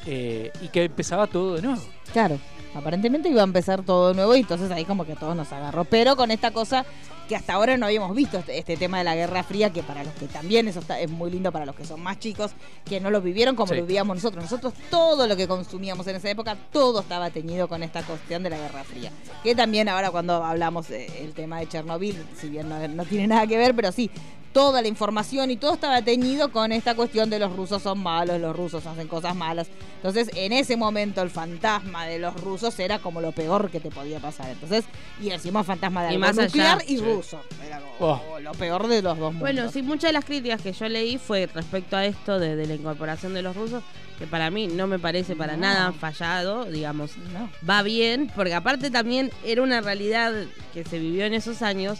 eh, 0.06 0.50
y 0.62 0.68
que 0.68 0.84
empezaba 0.84 1.26
todo 1.26 1.54
de 1.56 1.62
nuevo. 1.62 1.80
Claro, 2.12 2.38
aparentemente 2.74 3.28
iba 3.28 3.40
a 3.40 3.44
empezar 3.44 3.82
todo 3.82 4.08
de 4.08 4.14
nuevo 4.14 4.34
y 4.36 4.40
entonces 4.40 4.70
ahí 4.70 4.84
como 4.84 5.04
que 5.04 5.12
a 5.12 5.16
todos 5.16 5.34
nos 5.36 5.52
agarró. 5.52 5.84
Pero 5.84 6.16
con 6.16 6.30
esta 6.30 6.50
cosa 6.52 6.84
que 7.28 7.34
hasta 7.34 7.54
ahora 7.54 7.76
no 7.76 7.86
habíamos 7.86 8.14
visto, 8.14 8.38
este, 8.38 8.56
este 8.56 8.76
tema 8.76 8.98
de 8.98 9.04
la 9.04 9.16
Guerra 9.16 9.42
Fría, 9.42 9.70
que 9.72 9.82
para 9.82 10.04
los 10.04 10.12
que 10.14 10.26
también 10.26 10.68
eso 10.68 10.78
está, 10.78 11.00
es 11.00 11.10
muy 11.10 11.28
lindo 11.28 11.50
para 11.50 11.66
los 11.66 11.74
que 11.74 11.84
son 11.84 12.00
más 12.00 12.20
chicos, 12.20 12.52
que 12.84 13.00
no 13.00 13.10
lo 13.10 13.20
vivieron 13.20 13.56
como 13.56 13.66
Sí. 13.72 13.80
lo 13.80 13.84
vivíamos 13.84 14.16
nosotros. 14.18 14.44
Nosotros 14.44 14.74
todo 14.90 15.26
lo 15.26 15.36
que 15.36 15.48
consumíamos 15.48 16.06
en 16.06 16.14
esa 16.16 16.30
época, 16.30 16.56
todo 16.70 17.00
estaba 17.00 17.30
teñido 17.30 17.66
con 17.66 17.82
esta 17.82 18.02
cuestión 18.04 18.44
de 18.44 18.50
la 18.50 18.58
Guerra 18.58 18.84
Fría. 18.84 19.10
Que 19.42 19.56
también 19.56 19.88
ahora 19.88 20.12
cuando 20.12 20.44
hablamos 20.44 20.88
eh, 20.90 21.08
el 21.20 21.32
tema 21.34 21.58
de 21.58 21.66
Chernobyl, 21.66 22.16
si 22.40 22.48
bien 22.48 22.68
no, 22.68 22.86
no 22.86 23.04
tiene 23.04 23.26
nada 23.26 23.44
que 23.48 23.58
ver, 23.58 23.74
pero 23.74 23.90
sí, 23.90 24.08
toda 24.56 24.80
la 24.80 24.88
información 24.88 25.50
y 25.50 25.58
todo 25.58 25.74
estaba 25.74 26.00
teñido 26.00 26.50
con 26.50 26.72
esta 26.72 26.94
cuestión 26.94 27.28
de 27.28 27.38
los 27.38 27.54
rusos 27.54 27.82
son 27.82 27.98
malos, 27.98 28.40
los 28.40 28.56
rusos 28.56 28.86
hacen 28.86 29.06
cosas 29.06 29.36
malas. 29.36 29.68
Entonces, 29.96 30.30
en 30.34 30.50
ese 30.54 30.78
momento 30.78 31.20
el 31.20 31.28
fantasma 31.28 32.06
de 32.06 32.18
los 32.18 32.40
rusos 32.40 32.78
era 32.80 32.98
como 32.98 33.20
lo 33.20 33.32
peor 33.32 33.70
que 33.70 33.80
te 33.80 33.90
podía 33.90 34.18
pasar. 34.18 34.48
Entonces, 34.48 34.86
y 35.20 35.28
encima 35.28 35.62
fantasma 35.62 36.04
de 36.04 36.12
Y 36.12 36.14
algo 36.14 36.20
más 36.26 36.38
allá. 36.38 36.44
nuclear 36.46 36.78
y 36.86 36.96
Sí. 36.96 37.04
ruso. 37.04 37.38
Era 37.66 37.80
como 37.98 38.22
Oh. 38.32 38.40
lo 38.40 38.52
peor 38.52 38.88
de 38.88 39.02
los 39.02 39.18
dos 39.18 39.34
mundos. 39.34 39.40
Bueno, 39.40 39.70
sí, 39.70 39.82
muchas 39.82 40.08
de 40.08 40.12
las 40.14 40.24
críticas 40.24 40.62
que 40.62 40.72
yo 40.72 40.88
leí 40.88 41.18
fue 41.18 41.46
respecto 41.52 41.94
a 41.98 42.06
esto 42.06 42.38
de, 42.38 42.56
de 42.56 42.66
la 42.66 42.76
incorporación 42.76 43.34
de 43.34 43.42
los 43.42 43.54
rusos, 43.54 43.82
que 44.18 44.26
para 44.26 44.50
mí 44.50 44.68
no 44.68 44.86
me 44.86 44.98
parece 44.98 45.36
para 45.36 45.52
No. 45.56 45.60
nada 45.66 45.92
fallado, 45.92 46.64
digamos, 46.64 47.10
No. 47.34 47.50
va 47.68 47.82
bien, 47.82 48.32
porque 48.34 48.54
aparte 48.54 48.90
también 48.90 49.30
era 49.44 49.60
una 49.62 49.82
realidad 49.82 50.32
que 50.72 50.82
se 50.82 50.98
vivió 50.98 51.26
en 51.26 51.34
esos 51.34 51.60
años, 51.60 51.98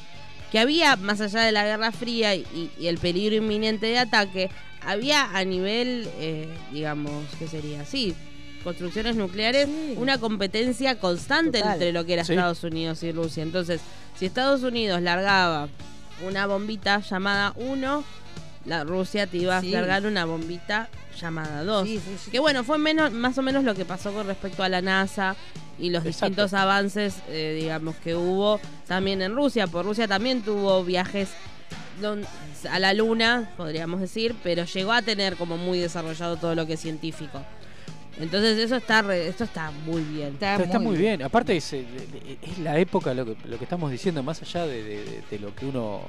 que 0.53 0.59
había, 0.59 0.97
más 0.97 1.21
allá 1.21 1.41
de 1.43 1.53
la 1.53 1.65
Guerra 1.65 1.93
Fría 1.93 2.35
y, 2.35 2.71
y 2.79 2.87
el 2.87 2.99
peligro 2.99 3.37
inminente 3.37 3.87
de 3.87 3.99
ataque, 3.99 4.51
había 4.85 5.37
a 5.37 5.45
nivel, 5.45 6.09
eh, 6.19 6.49
digamos, 6.73 7.25
¿qué 7.39 7.49
sería? 7.49 7.85
Sí, 7.85 8.15
construcciones 8.63 9.17
nucleares, 9.17 9.67
Sí. 9.67 9.95
una 9.97 10.19
competencia 10.19 10.99
constante 10.99 11.59
Total. 11.59 11.75
entre 11.75 11.93
lo 11.93 12.05
que 12.05 12.15
era 12.15 12.25
Sí. 12.25 12.33
Estados 12.33 12.63
Unidos 12.65 13.03
y 13.03 13.13
Rusia. 13.13 13.43
Entonces, 13.43 13.81
si 14.19 14.27
Estados 14.27 14.63
Unidos 14.63 15.03
largaba 15.03 15.69
una 16.27 16.47
bombita 16.47 17.01
llamada 17.01 17.53
1, 17.57 18.05
la 18.65 18.85
Rusia 18.85 19.27
te 19.27 19.37
iba 19.39 19.59
a 19.59 19.63
largar 19.63 20.07
una 20.07 20.25
bombita 20.25 20.89
llamada 21.21 21.65
2. 21.65 21.87
Sí, 21.89 21.99
sí, 21.99 22.17
sí. 22.25 22.31
Que 22.31 22.39
bueno, 22.39 22.63
fue 22.65 22.79
menos, 22.79 23.13
más 23.13 23.37
o 23.39 23.43
menos 23.43 23.65
lo 23.65 23.75
que 23.75 23.85
pasó 23.85 24.13
con 24.13 24.27
respecto 24.27 24.63
a 24.63 24.69
la 24.69 24.81
NASA 24.83 25.35
y 25.79 25.91
los 25.91 26.05
Exacto. 26.07 26.27
distintos 26.27 26.55
avances, 26.55 27.17
eh, 27.29 27.59
digamos, 27.61 27.97
que 27.97 28.15
hubo 28.15 28.61
también 28.87 29.21
en 29.23 29.35
Rusia. 29.35 29.67
Por 29.67 29.85
Rusia 29.85 30.07
también 30.09 30.43
tuvo 30.43 30.83
viajes 30.85 31.31
don- 32.01 32.25
a 32.71 32.79
la 32.79 32.95
Luna, 32.95 33.51
podríamos 33.57 34.01
decir, 34.01 34.35
pero 34.43 34.65
llegó 34.65 34.93
a 34.93 35.03
tener 35.03 35.37
como 35.37 35.57
muy 35.57 35.79
desarrollado 35.79 36.37
todo 36.37 36.55
lo 36.55 36.67
que 36.67 36.75
es 36.75 36.81
científico. 36.81 37.43
Entonces 38.19 38.57
eso 38.59 38.77
está, 38.77 39.03
re- 39.03 39.29
esto 39.29 39.45
está 39.45 39.71
muy 39.71 40.01
bien. 40.03 40.39
Está, 40.41 40.79
muy 40.79 40.97
bien. 40.97 41.23
Aparte 41.23 41.55
es, 41.57 41.71
eh, 41.75 41.85
es 42.41 42.59
la 42.61 42.79
época, 42.79 43.13
lo 43.13 43.27
que, 43.27 43.37
lo 43.47 43.59
que 43.59 43.65
estamos 43.65 43.91
diciendo, 43.91 44.23
más 44.23 44.41
allá 44.41 44.67
de, 44.67 44.83
de- 44.83 45.23
de 45.31 45.39
lo 45.39 45.55
que 45.55 45.67
uno 45.67 46.01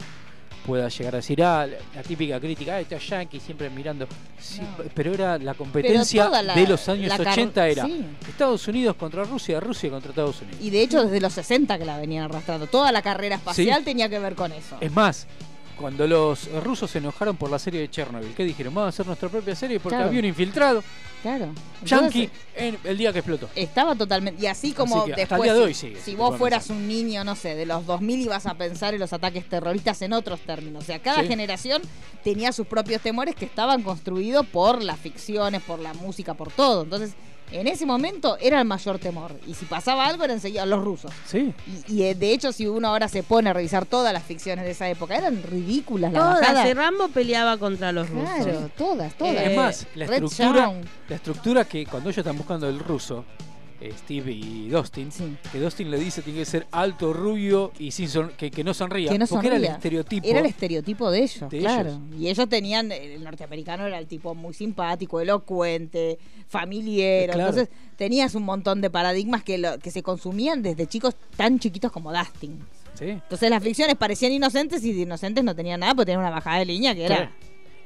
pueda 0.67 0.89
llegar 0.89 1.15
a 1.15 1.17
decir, 1.17 1.41
ah, 1.41 1.65
la, 1.65 2.03
típica 2.03 2.39
crítica, 2.39 2.75
ah, 2.75 2.81
estos 2.81 3.07
yankees 3.07 3.41
siempre 3.41 3.69
mirando. 3.69 4.05
Sí, 4.39 4.59
No. 4.61 4.83
Pero 4.93 5.13
era 5.13 5.37
la 5.39 5.53
competencia 5.53 6.29
la- 6.43 6.53
de 6.53 6.67
los 6.67 6.87
años 6.89 7.07
la 7.07 7.17
car- 7.17 7.33
80 7.33 7.67
era 7.69 7.85
sí. 7.85 8.05
Estados 8.27 8.67
Unidos 8.67 8.95
contra 8.97 9.23
Rusia, 9.23 9.59
Rusia 9.61 9.89
contra 9.89 10.09
Estados 10.11 10.41
Unidos. 10.41 10.59
Y 10.61 10.69
de 10.69 10.81
hecho 10.83 11.03
desde 11.03 11.21
los 11.21 11.31
60 11.33 11.79
que 11.79 11.85
la 11.85 11.97
venían 11.97 12.25
arrastrando. 12.25 12.67
Toda 12.67 12.91
la 12.91 13.01
carrera 13.01 13.37
espacial 13.37 13.79
Sí. 13.79 13.85
tenía 13.85 14.09
que 14.09 14.19
ver 14.19 14.35
con 14.35 14.51
eso. 14.51 14.77
Es 14.81 14.91
más, 14.91 15.25
cuando 15.79 16.07
los 16.07 16.49
rusos 16.63 16.89
se 16.91 16.97
enojaron 16.97 17.37
por 17.37 17.49
la 17.51 17.59
serie 17.59 17.81
de 17.81 17.89
Chernobyl, 17.89 18.33
¿qué 18.35 18.43
dijeron? 18.43 18.73
Vamos 18.73 18.87
a 18.87 18.89
hacer 18.89 19.05
nuestra 19.05 19.29
propia 19.29 19.55
serie 19.55 19.79
porque 19.79 19.95
Claro. 19.95 20.09
había 20.09 20.19
un 20.19 20.25
infiltrado 20.25 20.83
Claro. 21.21 21.49
Yankee 21.83 22.29
en 22.55 22.77
el 22.83 22.97
día 22.97 23.11
que 23.11 23.19
explotó. 23.19 23.49
Estaba 23.55 23.95
totalmente. 23.95 24.41
Y 24.41 24.47
así 24.47 24.71
como 24.73 25.01
Así 25.03 25.11
después. 25.15 25.41
día 25.43 25.53
de 25.53 25.61
hoy 25.61 25.73
sigue, 25.73 25.99
si 25.99 26.15
vos 26.15 26.37
fueras 26.37 26.69
un 26.69 26.87
niño, 26.87 27.23
no 27.23 27.35
sé, 27.35 27.55
de 27.55 27.65
los 27.65 27.85
2000 27.85 28.21
ibas 28.21 28.45
a 28.45 28.53
pensar 28.55 28.93
en 28.93 28.99
los 28.99 29.13
ataques 29.13 29.47
terroristas 29.49 30.01
en 30.01 30.13
otros 30.13 30.39
términos. 30.41 30.83
O 30.83 30.85
sea, 30.85 30.99
cada 30.99 31.21
Sí. 31.21 31.27
generación 31.27 31.81
tenía 32.23 32.51
sus 32.51 32.67
propios 32.67 33.01
temores 33.01 33.35
que 33.35 33.45
estaban 33.45 33.81
construidos 33.83 34.45
por 34.47 34.83
las 34.83 34.99
ficciones, 34.99 35.61
por 35.63 35.79
la 35.79 35.93
música, 35.93 36.33
por 36.33 36.51
todo. 36.51 36.83
Entonces, 36.83 37.13
en 37.51 37.67
ese 37.67 37.85
momento 37.85 38.37
era 38.39 38.59
el 38.59 38.67
mayor 38.67 38.99
temor. 38.99 39.31
Y 39.47 39.53
si 39.53 39.65
pasaba 39.65 40.05
algo, 40.05 40.23
era 40.23 40.33
enseguida 40.33 40.65
los 40.65 40.83
rusos. 40.83 41.11
Sí. 41.25 41.53
Y, 41.87 41.93
y, 41.95 42.03
eh, 42.03 42.15
de 42.15 42.33
hecho, 42.33 42.51
si 42.51 42.67
uno 42.67 42.89
ahora 42.89 43.07
se 43.07 43.23
pone 43.23 43.49
a 43.49 43.53
revisar 43.53 43.85
todas 43.85 44.11
las 44.13 44.23
ficciones 44.23 44.65
de 44.65 44.71
esa 44.71 44.89
época, 44.89 45.15
eran 45.15 45.41
ridículas 45.43 46.11
la 46.11 46.19
Todas, 46.19 46.41
bajada. 46.41 46.67
y 46.69 46.73
Rambo 46.73 47.07
peleaba 47.09 47.57
contra 47.57 47.91
los 47.91 48.09
rusos. 48.09 48.29
Claro, 48.43 48.69
todas, 48.77 49.13
todas. 49.17 49.33
Eh, 49.35 49.51
es 49.51 49.55
más, 49.55 49.87
la 49.95 50.07
Red 50.07 50.23
estructura, 50.23 50.73
la 51.09 51.15
estructura 51.15 51.65
que 51.65 51.85
cuando 51.85 52.09
ellos 52.09 52.19
están 52.19 52.37
buscando 52.37 52.67
el 52.67 52.79
ruso, 52.79 53.23
eh, 53.39 53.56
Steve 53.99 54.31
y 54.31 54.69
Dustin, 54.69 55.11
Sí. 55.11 55.35
que 55.51 55.59
Dustin 55.59 55.91
le 55.91 55.99
dice 55.99 56.21
tiene 56.21 56.39
que 56.39 56.45
ser 56.45 56.65
alto, 56.71 57.13
rubio 57.13 57.71
y 57.77 57.91
sin 57.91 58.09
son- 58.09 58.31
que, 58.37 58.49
que 58.49 58.63
no 58.63 58.73
sonría. 58.73 59.11
Que 59.11 59.19
no 59.19 59.27
porque 59.27 59.47
era 59.47 59.55
el 59.57 59.65
estereotipo. 59.65 60.27
Era 60.27 60.39
el 60.39 60.45
estereotipo 60.47 61.11
de 61.11 61.19
ellos, 61.23 61.49
de 61.49 61.59
claro. 61.59 61.89
ellos. 61.89 61.99
Y 62.19 62.27
ellos 62.29 62.49
tenían, 62.49 62.91
el 62.91 63.23
norteamericano 63.23 63.85
era 63.85 63.99
el 63.99 64.07
tipo 64.07 64.33
muy 64.35 64.53
simpático, 64.53 65.21
elocuente, 65.21 66.17
familiero. 66.47 67.33
Claro. 67.33 67.49
Entonces 67.49 67.75
tenías 67.95 68.35
un 68.35 68.43
montón 68.43 68.81
de 68.81 68.89
paradigmas 68.89 69.43
que, 69.43 69.57
lo- 69.57 69.77
que 69.79 69.91
se 69.91 70.01
consumían 70.03 70.61
desde 70.63 70.87
chicos 70.87 71.15
tan 71.35 71.59
chiquitos 71.59 71.91
como 71.91 72.11
Dustin. 72.11 72.59
Sí. 72.95 73.05
Entonces 73.09 73.49
las 73.51 73.61
ficciones 73.63 73.95
parecían 73.95 74.31
inocentes 74.31 74.83
y 74.83 74.91
de 74.93 75.01
inocentes 75.01 75.43
no 75.43 75.55
tenían 75.55 75.79
nada 75.81 75.93
porque 75.93 76.07
tenían 76.07 76.21
una 76.21 76.31
bajada 76.31 76.57
de 76.59 76.65
línea 76.65 76.95
que 76.95 77.05
era... 77.05 77.31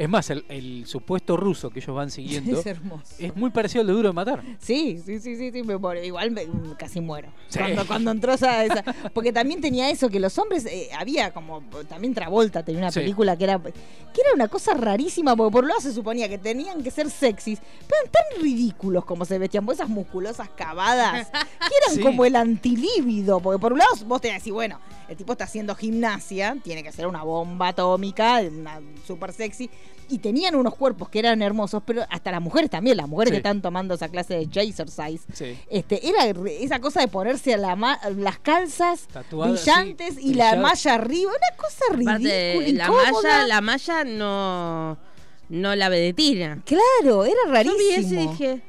Es 0.02 0.10
más, 0.10 0.32
el, 0.32 0.44
el 0.50 0.88
supuesto 0.88 1.38
ruso 1.38 1.70
que 1.70 1.80
ellos 1.80 1.96
van 1.96 2.10
siguiendo 2.12 2.60
Es 2.60 2.66
hermoso. 2.66 3.04
es 3.20 3.36
muy 3.36 3.52
parecido 3.52 3.82
al 3.82 3.88
de 3.88 3.94
Duro 3.94 4.10
de 4.10 4.14
Matar. 4.14 4.42
Sí, 4.60 5.00
sí, 5.06 5.20
sí, 5.20 5.36
sí, 5.36 5.52
sí, 5.52 5.62
me 5.62 5.78
muero. 5.78 6.04
igual 6.04 6.32
me- 6.32 6.48
casi 6.78 7.02
muero. 7.02 7.30
Sí. 7.50 7.60
Cuando, 7.60 7.86
cuando 7.86 8.10
entró 8.12 8.34
esa, 8.34 8.66
esa- 8.66 8.84
Porque 9.14 9.32
también 9.32 9.62
tenía 9.62 9.92
eso, 9.92 10.10
que 10.10 10.20
los 10.20 10.36
hombres, 10.40 10.66
eh, 10.66 10.90
había 10.98 11.32
como, 11.32 11.62
también 11.88 12.16
Travolta 12.16 12.64
tenía 12.66 12.82
una 12.82 12.92
Sí. 12.92 13.00
película 13.02 13.38
que 13.38 13.44
era 13.44 13.60
que 13.60 14.20
era 14.22 14.34
una 14.36 14.48
cosa 14.50 14.74
rarísima, 14.74 15.36
porque 15.38 15.52
por 15.54 15.64
un 15.64 15.70
lado 15.70 15.80
se 15.82 15.94
suponía 15.94 16.28
que 16.28 16.38
tenían 16.38 16.84
que 16.84 16.92
ser 16.92 17.10
sexys, 17.10 17.60
pero 17.88 18.02
eran 18.02 18.12
tan 18.12 18.42
ridículos 18.44 19.06
como 19.06 19.24
se 19.24 19.38
vestían, 19.38 19.66
porque 19.66 19.76
esas 19.84 19.90
musculosas 19.90 20.50
cavadas, 20.50 21.30
que 21.30 21.38
eran 21.86 21.96
Sí. 21.96 22.02
como 22.02 22.26
el 22.26 22.36
antilíbido, 22.36 23.40
porque 23.40 23.60
por 23.60 23.72
un 23.74 23.80
lado 23.80 23.92
vos 24.08 24.20
te 24.20 24.34
decís, 24.34 24.52
bueno, 24.52 24.80
el 25.12 25.18
tipo 25.18 25.34
está 25.34 25.44
haciendo 25.44 25.76
gimnasia, 25.76 26.58
tiene 26.64 26.84
que 26.84 26.92
ser 26.92 27.06
una 27.06 27.22
bomba 27.24 27.68
atómica, 27.70 28.40
una 28.42 28.80
super 29.06 29.34
sexy, 29.34 29.70
y 30.10 30.20
tenían 30.20 30.56
unos 30.56 30.76
cuerpos 30.76 31.10
que 31.10 31.20
eran 31.20 31.42
hermosos, 31.42 31.84
pero 31.86 32.04
hasta 32.10 32.32
las 32.32 32.42
mujeres 32.42 32.70
también, 32.70 32.98
las 32.98 33.08
mujeres 33.08 33.30
Sí. 33.30 33.34
que 33.34 33.38
están 33.38 33.62
tomando 33.62 33.94
esa 33.94 34.10
clase 34.10 34.34
de 34.36 34.48
jazzercise. 34.48 35.24
Sí. 35.34 35.58
Este, 35.70 36.06
era 36.08 36.26
esa 36.50 36.80
cosa 36.80 37.00
de 37.02 37.08
ponerse 37.08 37.56
la 37.58 37.76
ma- 37.76 38.00
las 38.18 38.40
calzas 38.40 39.08
brillantes 39.32 40.16
sí, 40.16 40.22
y 40.30 40.34
la 40.34 40.56
malla 40.56 40.94
arriba, 40.96 41.32
una 41.32 41.58
cosa 41.58 41.84
Aparte, 41.90 42.54
ridícula, 42.66 42.66
la 42.66 42.86
incómoda. 42.86 43.12
malla, 43.12 43.48
la 43.48 43.62
malla 43.62 44.04
no, 44.04 44.98
no 45.50 45.76
la 45.76 45.90
vedetina. 45.90 46.62
Claro, 46.66 47.26
era 47.26 47.64
Yo 47.64 47.78
vi 47.78 47.90
eso 47.90 48.00
y 48.00 48.16
rarísimo. 48.16 48.32
dije, 48.32 48.62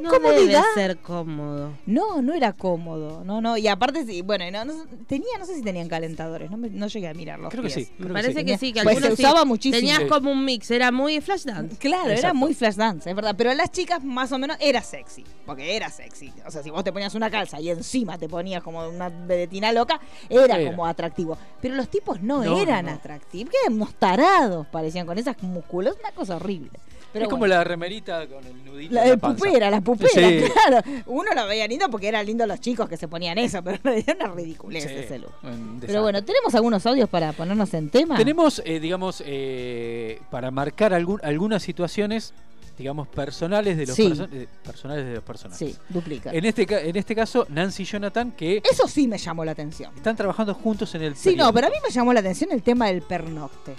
no 0.00 0.10
debe 0.18 0.56
ser 0.74 0.98
cómodo. 0.98 1.72
No, 1.86 2.20
no 2.22 2.34
era 2.34 2.52
cómodo. 2.52 3.24
No, 3.24 3.40
no. 3.40 3.56
Y 3.56 3.68
aparte, 3.68 4.04
sí, 4.04 4.22
bueno, 4.22 4.44
no, 4.50 4.64
no- 4.64 4.84
tenía, 5.06 5.38
no 5.38 5.44
sé 5.46 5.54
si 5.54 5.62
tenían 5.62 5.88
calentadores, 5.88 6.50
no, 6.50 6.56
me- 6.56 6.70
no 6.70 6.86
llegué 6.88 7.08
a 7.08 7.14
mirarlos. 7.14 7.50
Creo 7.50 7.62
que 7.62 7.70
sí. 7.70 7.88
Me 7.98 8.04
creo 8.04 8.12
parece 8.14 8.40
sí. 8.40 8.44
que 8.44 8.58
sí, 8.58 8.72
que 8.72 8.82
Pues 8.82 8.96
algunos 8.96 9.10
se 9.10 9.16
sí. 9.16 9.22
usaba 9.22 9.44
muchísimo. 9.44 9.78
Tenías 9.78 9.98
Sí. 10.00 10.06
como 10.08 10.32
un 10.32 10.44
mix, 10.44 10.70
era 10.70 10.90
muy 10.92 11.20
flash 11.20 11.44
dance. 11.44 11.76
Claro, 11.76 12.10
era 12.10 12.34
muy 12.34 12.54
flash 12.54 12.74
dance, 12.74 13.08
es 13.08 13.16
verdad. 13.16 13.34
Pero 13.36 13.50
a 13.50 13.54
las 13.54 13.70
chicas 13.70 14.02
más 14.04 14.32
o 14.32 14.38
menos 14.38 14.56
era 14.60 14.82
sexy. 14.82 15.24
Porque 15.46 15.76
era 15.76 15.88
sexy. 15.90 16.32
O 16.46 16.50
sea, 16.50 16.62
si 16.62 16.70
vos 16.70 16.82
te 16.84 16.92
ponías 16.92 17.14
una 17.14 17.30
calza 17.30 17.60
y 17.60 17.70
encima 17.70 18.18
te 18.18 18.28
ponías 18.28 18.62
como 18.62 18.88
una 18.88 19.08
vedetina 19.08 19.72
loca, 19.72 20.00
era, 20.28 20.58
Era. 20.58 20.70
como 20.70 20.86
atractivo. 20.86 21.38
Pero 21.60 21.74
los 21.76 21.88
tipos 21.88 22.20
no, 22.22 22.42
No, 22.42 22.58
eran 22.58 22.86
no, 22.86 22.90
no. 22.92 22.96
atractivos. 22.98 23.50
Que 23.50 23.56
eran 23.64 23.74
unos 23.74 23.94
tarados 23.94 24.66
parecían 24.68 25.06
con 25.06 25.18
esas 25.18 25.40
musculos. 25.42 25.96
Una 26.00 26.12
cosa 26.12 26.36
horrible. 26.36 26.70
Pero 27.14 27.24
es 27.24 27.30
como 27.30 27.46
la 27.46 27.64
remerita 27.64 28.26
con 28.26 28.44
el 28.44 28.62
nudito. 28.64 28.92
La 28.94 29.04
de 29.04 29.16
pupera, 29.16 29.70
la 29.70 29.80
pupera, 29.80 30.10
Sí. 30.12 30.40
claro. 30.68 30.82
Uno 31.06 31.32
lo 31.34 31.46
veía 31.46 31.66
lindo 31.66 31.88
porque 31.88 32.08
eran 32.08 32.26
lindos 32.26 32.46
los 32.46 32.60
chicos 32.60 32.88
que 32.88 32.96
se 32.98 33.08
ponían 33.08 33.38
eso, 33.38 33.62
pero 33.62 33.78
era 33.90 34.14
una 34.20 34.34
ridiculez 34.34 34.84
Sí, 34.84 34.90
ese 34.92 35.18
look. 35.20 35.32
Pero 35.80 36.02
bueno, 36.02 36.22
¿tenemos 36.22 36.54
algunos 36.54 36.84
audios 36.84 37.08
para 37.08 37.32
ponernos 37.32 37.72
en 37.72 37.88
tema? 37.88 38.16
Tenemos, 38.18 38.60
eh, 38.66 38.80
digamos, 38.80 39.22
eh, 39.24 40.20
para 40.30 40.50
marcar 40.50 40.92
algún- 40.92 41.20
algunas 41.22 41.62
situaciones, 41.62 42.34
digamos, 42.76 43.06
personales 43.06 43.76
de 43.76 43.86
los 43.86 43.94
Sí. 43.94 44.08
perso- 44.10 44.28
eh, 44.32 44.48
personales 44.64 45.06
de 45.06 45.14
los 45.14 45.22
personajes. 45.22 45.58
Sí, 45.74 45.76
duplica. 45.88 46.32
En 46.32 46.44
este, 46.44 46.66
en 46.88 46.96
este 46.96 47.14
caso, 47.14 47.46
Nancy 47.48 47.84
y 47.84 47.86
Jonathan, 47.86 48.32
que 48.32 48.60
Eso 48.68 48.88
sí 48.88 49.06
me 49.06 49.16
llamó 49.18 49.44
la 49.44 49.52
atención. 49.52 49.92
están 49.94 50.16
trabajando 50.16 50.52
juntos 50.54 50.92
en 50.96 51.02
el 51.02 51.14
Sí, 51.16 51.36
no, 51.36 51.52
pero 51.52 51.68
a 51.68 51.70
mí 51.70 51.76
me 51.86 51.90
llamó 51.94 52.12
la 52.12 52.18
atención 52.18 52.50
el 52.50 52.62
tema 52.64 52.88
del 52.88 53.02
pernocte. 53.02 53.74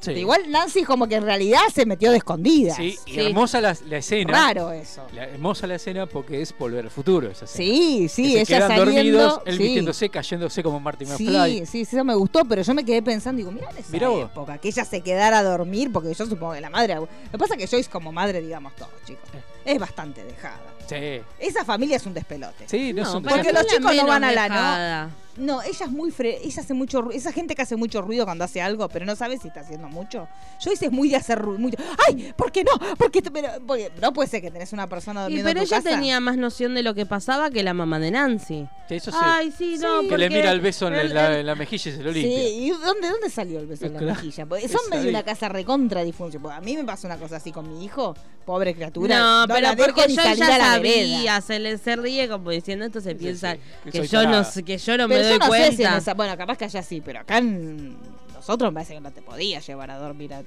Sí. 0.00 0.12
Igual 0.12 0.50
Nancy 0.50 0.84
como 0.84 1.08
que 1.08 1.16
en 1.16 1.24
realidad 1.24 1.58
se 1.74 1.84
metió 1.84 2.10
de 2.12 2.18
escondidas. 2.18 2.76
Sí, 2.76 2.96
y 3.06 3.12
Sí. 3.14 3.20
hermosa 3.20 3.60
la, 3.60 3.76
la 3.88 3.96
escena. 3.98 4.32
Raro 4.32 4.70
eso. 4.70 5.02
La- 5.12 5.24
hermosa 5.24 5.66
la 5.66 5.74
escena 5.74 6.06
porque 6.06 6.40
es 6.40 6.54
volver 6.56 6.84
al 6.84 6.90
futuro. 6.90 7.28
Esa 7.30 7.46
escena. 7.46 7.64
Sí, 7.68 7.98
Que 8.02 8.08
sí, 8.08 8.24
se 8.32 8.40
ella 8.40 8.44
quedan 8.46 8.68
saliendo. 8.78 9.18
dormidos, 9.22 9.42
él 9.46 9.56
sí. 9.56 9.62
vistiéndose, 9.62 10.08
cayéndose 10.08 10.62
como 10.62 10.78
Marty 10.78 11.04
Sí, 11.04 11.24
McFly. 11.24 11.58
sí, 11.60 11.66
sí, 11.66 11.80
eso 11.96 12.04
me 12.04 12.14
gustó, 12.14 12.44
pero 12.44 12.62
yo 12.62 12.74
me 12.74 12.84
quedé 12.84 13.02
pensando, 13.02 13.38
digo, 13.38 13.50
mirá 13.50 13.70
en 13.70 13.78
esa 13.78 13.90
Mirá 13.90 14.08
vos. 14.08 14.24
época, 14.30 14.58
que 14.58 14.68
ella 14.68 14.84
se 14.84 15.00
quedara 15.00 15.38
a 15.40 15.42
dormir, 15.42 15.90
porque 15.92 16.14
yo 16.14 16.26
supongo 16.26 16.52
que 16.52 16.60
la 16.60 16.70
madre... 16.70 16.94
Lo 16.94 17.08
que 17.32 17.38
pasa 17.38 17.54
es 17.54 17.60
que 17.60 17.66
Joyce 17.66 17.90
como 17.90 18.12
madre, 18.12 18.40
digamos 18.40 18.74
todos, 18.76 18.90
chicos, 19.04 19.22
Eh. 19.34 19.42
Es 19.72 19.78
bastante 19.78 20.24
dejada. 20.24 20.60
Sí, 20.88 21.20
Esa 21.38 21.64
familia 21.66 21.96
es 21.96 22.06
un 22.06 22.14
despelote. 22.14 22.66
sí, 22.66 22.94
no, 22.94 23.02
es 23.02 23.08
un 23.08 23.22
porque 23.22 23.52
los 23.52 23.66
chicos 23.66 23.94
no 23.94 24.06
van 24.06 24.24
a 24.24 24.32
la- 24.32 24.48
¿no? 24.48 24.54
dejada. 24.54 25.10
No, 25.36 25.62
ella 25.62 25.84
es 25.86 25.90
muy 25.92 26.10
fre 26.10 26.38
ella 26.42 26.62
hace 26.62 26.74
mucho 26.74 27.00
ru- 27.00 27.14
esa 27.14 27.30
gente 27.30 27.54
que 27.54 27.62
hace 27.62 27.76
mucho 27.76 28.02
ruido 28.02 28.24
cuando 28.24 28.42
hace 28.42 28.60
algo, 28.60 28.88
pero 28.88 29.04
no 29.06 29.14
sabe 29.14 29.38
si 29.38 29.46
está 29.48 29.60
haciendo 29.60 29.86
mucho. 29.88 30.26
Joyce 30.64 30.86
es 30.86 30.90
muy 30.92 31.10
de 31.10 31.14
hacer 31.16 31.38
ruido, 31.38 31.76
ay, 32.08 32.32
¿por 32.36 32.50
qué 32.50 32.64
no? 32.64 32.72
Porque, 32.96 33.22
pero, 33.22 33.48
porque 33.64 33.92
no 34.02 34.12
puede 34.12 34.28
ser 34.28 34.40
que 34.42 34.50
tenés 34.50 34.72
una 34.72 34.88
persona 34.88 35.20
Y 35.20 35.36
durmiendo 35.36 35.48
pero 35.50 35.60
en 35.60 35.68
tu 35.68 35.74
ella 35.74 35.82
casa. 35.84 35.94
tenía 35.94 36.18
más 36.18 36.36
noción 36.38 36.74
de 36.74 36.82
lo 36.82 36.92
que 36.94 37.06
pasaba 37.06 37.50
que 37.50 37.62
la 37.62 37.72
mamá 37.72 38.00
de 38.00 38.10
Nancy. 38.10 38.66
Que 38.88 38.96
eso 38.96 39.12
sí. 39.12 39.16
Ay, 39.20 39.52
sí, 39.56 39.76
no, 39.78 40.08
que 40.08 40.18
le 40.18 40.28
mira 40.28 40.50
el 40.50 40.60
beso 40.60 40.88
en 40.88 40.94
el- 40.94 41.14
la, 41.14 41.28
el- 41.34 41.40
en 41.40 41.46
la 41.46 41.54
mejilla 41.54 41.90
y 41.92 41.94
se 41.94 42.02
lo 42.02 42.10
limpia. 42.10 42.36
Sí, 42.36 42.44
¿y 42.64 42.70
dónde, 42.70 43.08
dónde 43.08 43.30
salió 43.30 43.60
el 43.60 43.66
beso 43.66 43.86
en 43.86 43.92
la 43.92 43.98
Claro. 44.00 44.14
mejilla? 44.16 44.46
Porque 44.46 44.66
son 44.66 44.80
medio 44.90 45.08
una 45.10 45.22
casa 45.22 45.48
recontra 45.48 46.02
disfunción. 46.02 46.44
A 46.50 46.60
mí 46.62 46.74
me 46.76 46.82
pasa 46.82 47.06
una 47.06 47.16
cosa 47.18 47.36
así 47.36 47.52
con 47.52 47.68
mi 47.70 47.84
hijo, 47.84 48.16
pobre 48.44 48.74
criatura. 48.74 49.16
No, 49.16 49.46
pero 49.60 49.76
porque 49.94 50.08
yo 50.12 50.22
ya 50.34 50.58
sabía, 50.58 51.40
se, 51.40 51.58
le, 51.58 51.78
se 51.78 51.96
ríe 51.96 52.28
como 52.28 52.50
diciendo 52.50 52.84
esto, 52.86 53.00
se 53.00 53.14
piensa 53.14 53.54
sí, 53.84 53.90
que 53.90 54.06
yo 54.06 54.26
no, 54.28 54.42
que 54.64 54.78
yo 54.78 54.96
no 54.96 55.08
Pero 55.08 55.22
me 55.22 55.22
yo 55.22 55.28
doy 55.30 55.38
no 55.38 55.46
sé 55.46 55.58
si 55.58 55.62
en 55.62 55.76
cuenta. 55.76 55.96
esa- 55.98 56.14
bueno, 56.14 56.36
capaz 56.36 56.56
que 56.58 56.64
allá 56.66 56.82
sí, 56.82 57.00
pero 57.04 57.20
acá 57.20 57.38
en 57.38 57.96
nosotros 58.34 58.70
me 58.70 58.74
parece 58.74 58.94
que 58.94 59.00
no 59.00 59.10
te 59.10 59.20
podías 59.22 59.66
llevar 59.66 59.90
a 59.90 59.98
dormir 59.98 60.32
a... 60.34 60.42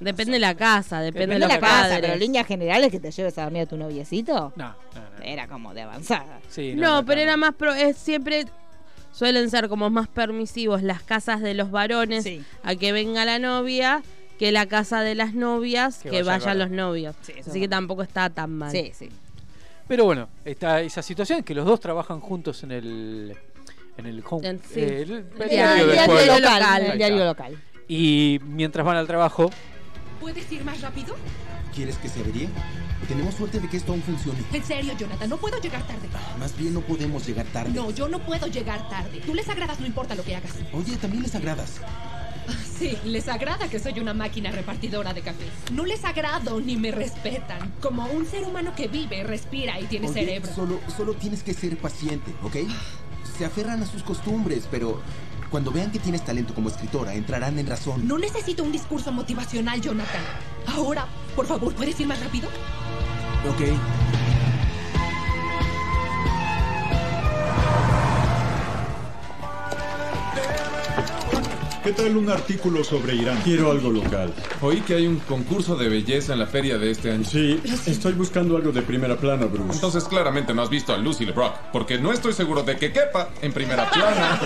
Depende 0.00 0.32
de 0.32 0.38
la 0.38 0.54
casa, 0.54 1.00
depende, 1.02 1.34
Depende 1.36 1.46
de 1.46 1.52
la 1.54 1.60
casa, 1.60 1.82
padres. 1.82 2.00
pero 2.00 2.12
en 2.14 2.20
líneas 2.20 2.46
generales 2.46 2.90
que 2.90 2.98
te 3.00 3.10
lleves 3.10 3.36
a 3.36 3.42
dormir 3.42 3.62
a 3.62 3.66
tu 3.66 3.76
noviecito, 3.76 4.52
No, 4.56 4.68
no, 4.94 5.00
no. 5.18 5.22
era 5.22 5.46
como 5.46 5.74
de 5.74 5.82
avanzada. 5.82 6.40
Sí, 6.48 6.72
No, 6.74 7.04
pero 7.04 7.16
no. 7.16 7.22
era 7.22 7.36
más 7.36 7.54
pro, 7.54 7.74
es 7.74 7.98
siempre 7.98 8.46
suelen 9.12 9.50
ser 9.50 9.68
como 9.68 9.90
más 9.90 10.08
permisivos 10.08 10.82
las 10.82 11.02
casas 11.02 11.42
de 11.42 11.52
los 11.52 11.70
varones 11.70 12.24
Sí. 12.24 12.42
a 12.62 12.74
que 12.76 12.92
venga 12.92 13.24
la 13.26 13.38
novia 13.38 14.02
que 14.40 14.52
la 14.52 14.64
casa 14.64 15.02
de 15.02 15.14
las 15.14 15.34
novias 15.34 15.98
Que 15.98 16.08
que, 16.08 16.22
vaya 16.22 16.38
vayan 16.38 16.58
los 16.58 16.70
varón. 16.70 16.76
novios. 16.76 17.14
Sí, 17.20 17.34
Así 17.46 17.60
que 17.60 17.68
tampoco 17.68 18.02
está 18.02 18.30
tan 18.30 18.50
mal. 18.56 18.70
Sí, 18.72 18.90
sí. 18.98 19.10
Pero 19.86 20.06
bueno, 20.06 20.30
está 20.46 20.80
esa 20.80 21.02
situación 21.02 21.42
que 21.42 21.54
los 21.54 21.66
dos 21.66 21.78
trabajan 21.78 22.20
juntos 22.20 22.62
en 22.62 22.72
el 22.72 23.36
en 23.98 24.06
el 24.06 24.24
home 24.26 24.58
sí. 24.72 24.80
eh, 24.80 25.02
el 25.02 25.10
El 25.38 25.48
diario 25.50 26.38
local. 26.40 26.82
el 26.86 26.96
diario 26.96 27.24
local. 27.26 27.62
Y 27.86 28.40
mientras 28.44 28.86
van 28.86 28.96
al 28.96 29.06
trabajo, 29.06 29.50
¿Puedes 30.22 30.50
ir 30.50 30.64
más 30.64 30.80
rápido? 30.80 31.14
¿Quieres 31.74 31.98
que 31.98 32.08
se 32.08 32.20
averíe? 32.20 32.48
Tenemos 33.08 33.34
suerte 33.34 33.60
de 33.60 33.68
que 33.68 33.76
esto 33.76 33.92
aún 33.92 34.02
funcione. 34.02 34.38
En 34.54 34.64
serio, 34.64 34.94
Jonathan, 34.98 35.28
no 35.28 35.36
puedo 35.36 35.58
llegar 35.60 35.86
tarde. 35.86 36.08
Más 36.38 36.56
bien 36.56 36.72
no 36.72 36.80
podemos 36.80 37.26
llegar 37.26 37.44
tarde. 37.46 37.72
No, 37.74 37.90
yo 37.90 38.08
no 38.08 38.18
puedo 38.20 38.46
llegar 38.46 38.88
tarde. 38.88 39.20
Tú 39.26 39.34
les 39.34 39.46
agradas 39.50 39.80
no 39.80 39.86
importa 39.86 40.14
lo 40.14 40.22
que 40.22 40.34
hagas. 40.36 40.52
Oye, 40.72 40.96
también 40.96 41.22
les 41.24 41.34
agradas. 41.34 41.80
Sí, 42.78 42.96
les 43.04 43.28
agrada 43.28 43.68
que 43.68 43.78
soy 43.78 44.00
una 44.00 44.14
máquina 44.14 44.50
repartidora 44.50 45.12
de 45.12 45.20
café. 45.20 45.44
No 45.72 45.84
les 45.84 46.04
agrado 46.04 46.60
ni 46.60 46.76
me 46.76 46.90
respetan. 46.90 47.72
Como 47.80 48.06
un 48.06 48.24
ser 48.24 48.44
humano 48.44 48.72
que 48.74 48.88
vive, 48.88 49.22
respira 49.22 49.78
y 49.78 49.84
tiene 49.84 50.08
Oye, 50.08 50.20
cerebro. 50.20 50.54
Solo, 50.54 50.80
solo 50.96 51.14
tienes 51.14 51.42
que 51.42 51.52
ser 51.52 51.76
paciente, 51.76 52.32
¿ok? 52.42 52.56
Se 53.36 53.44
aferran 53.44 53.82
a 53.82 53.86
sus 53.86 54.02
costumbres, 54.02 54.66
pero 54.70 55.02
cuando 55.50 55.72
vean 55.72 55.90
que 55.90 55.98
tienes 55.98 56.24
talento 56.24 56.54
como 56.54 56.68
escritora, 56.68 57.14
entrarán 57.14 57.58
en 57.58 57.66
razón. 57.66 58.06
No 58.06 58.18
necesito 58.18 58.62
un 58.62 58.72
discurso 58.72 59.12
motivacional, 59.12 59.80
Jonathan. 59.80 60.22
Ahora, 60.66 61.06
por 61.34 61.46
favor, 61.46 61.74
¿puedes 61.74 61.98
ir 62.00 62.06
más 62.06 62.20
rápido? 62.20 62.48
Ok. 63.48 64.29
¿Qué 71.82 71.92
tal 71.92 72.14
un 72.14 72.28
artículo 72.28 72.84
sobre 72.84 73.14
Irán? 73.14 73.40
Quiero 73.42 73.70
algo 73.70 73.88
local. 73.90 74.34
Oí 74.60 74.82
que 74.82 74.96
hay 74.96 75.06
un 75.06 75.18
concurso 75.20 75.76
de 75.76 75.88
belleza 75.88 76.34
en 76.34 76.38
la 76.38 76.46
feria 76.46 76.76
de 76.76 76.90
este 76.90 77.10
año. 77.10 77.24
Sí, 77.24 77.58
estoy 77.86 78.12
buscando 78.12 78.54
algo 78.58 78.70
de 78.70 78.82
primera 78.82 79.16
plana, 79.16 79.46
Bruce. 79.46 79.76
Entonces 79.76 80.04
claramente 80.04 80.52
no 80.52 80.60
has 80.60 80.68
visto 80.68 80.92
a 80.92 80.98
Lucy 80.98 81.24
LeBrock, 81.24 81.54
porque 81.72 81.98
no 81.98 82.12
estoy 82.12 82.34
seguro 82.34 82.62
de 82.62 82.76
que 82.76 82.92
quepa 82.92 83.30
en 83.40 83.54
primera 83.54 83.88
plana. 83.88 84.38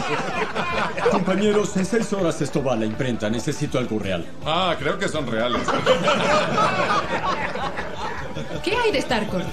Compañeros, 1.10 1.76
en 1.76 1.84
seis 1.84 2.12
horas 2.12 2.40
esto 2.40 2.62
va 2.62 2.74
a 2.74 2.76
la 2.76 2.86
imprenta. 2.86 3.28
Necesito 3.28 3.78
algo 3.80 3.98
real. 3.98 4.24
Ah, 4.46 4.76
creo 4.78 4.96
que 4.96 5.08
son 5.08 5.26
reales. 5.26 5.62
¿Qué 8.62 8.76
hay 8.76 8.92
de 8.92 9.02
Starcourt? 9.02 9.48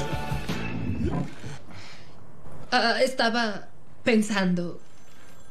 Ah, 2.72 3.02
estaba 3.04 3.70
pensando. 4.04 4.80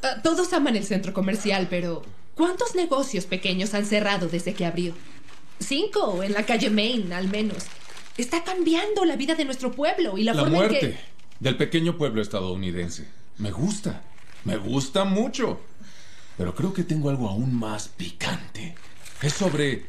Ah, 0.01 0.21
todos 0.23 0.53
aman 0.53 0.77
el 0.77 0.85
centro 0.85 1.11
comercial, 1.11 1.67
pero 1.69 2.03
¿cuántos 2.41 2.73
negocios 2.73 3.25
pequeños 3.25 3.75
han 3.75 3.85
cerrado 3.85 4.27
desde 4.27 4.55
que 4.55 4.65
abrió? 4.65 4.95
Cinco 5.59 6.23
en 6.23 6.33
la 6.33 6.43
calle 6.43 6.71
Main, 6.71 7.13
al 7.13 7.27
menos. 7.27 7.65
Está 8.17 8.43
cambiando 8.43 9.05
la 9.05 9.15
vida 9.15 9.35
de 9.35 9.45
nuestro 9.45 9.71
pueblo 9.71 10.17
y 10.17 10.23
la, 10.23 10.33
La 10.33 10.41
forma 10.41 10.57
en 10.57 10.63
muerte 10.63 10.79
que. 10.79 10.97
del 11.39 11.55
pequeño 11.55 11.99
pueblo 11.99 12.19
estadounidense. 12.19 13.07
Me 13.37 13.51
gusta. 13.51 14.01
Me 14.43 14.57
gusta 14.57 15.03
mucho. 15.03 15.61
Pero 16.35 16.55
creo 16.55 16.73
que 16.73 16.83
tengo 16.83 17.11
algo 17.11 17.29
aún 17.29 17.53
más 17.53 17.89
picante. 17.89 18.73
Es 19.21 19.33
sobre 19.33 19.85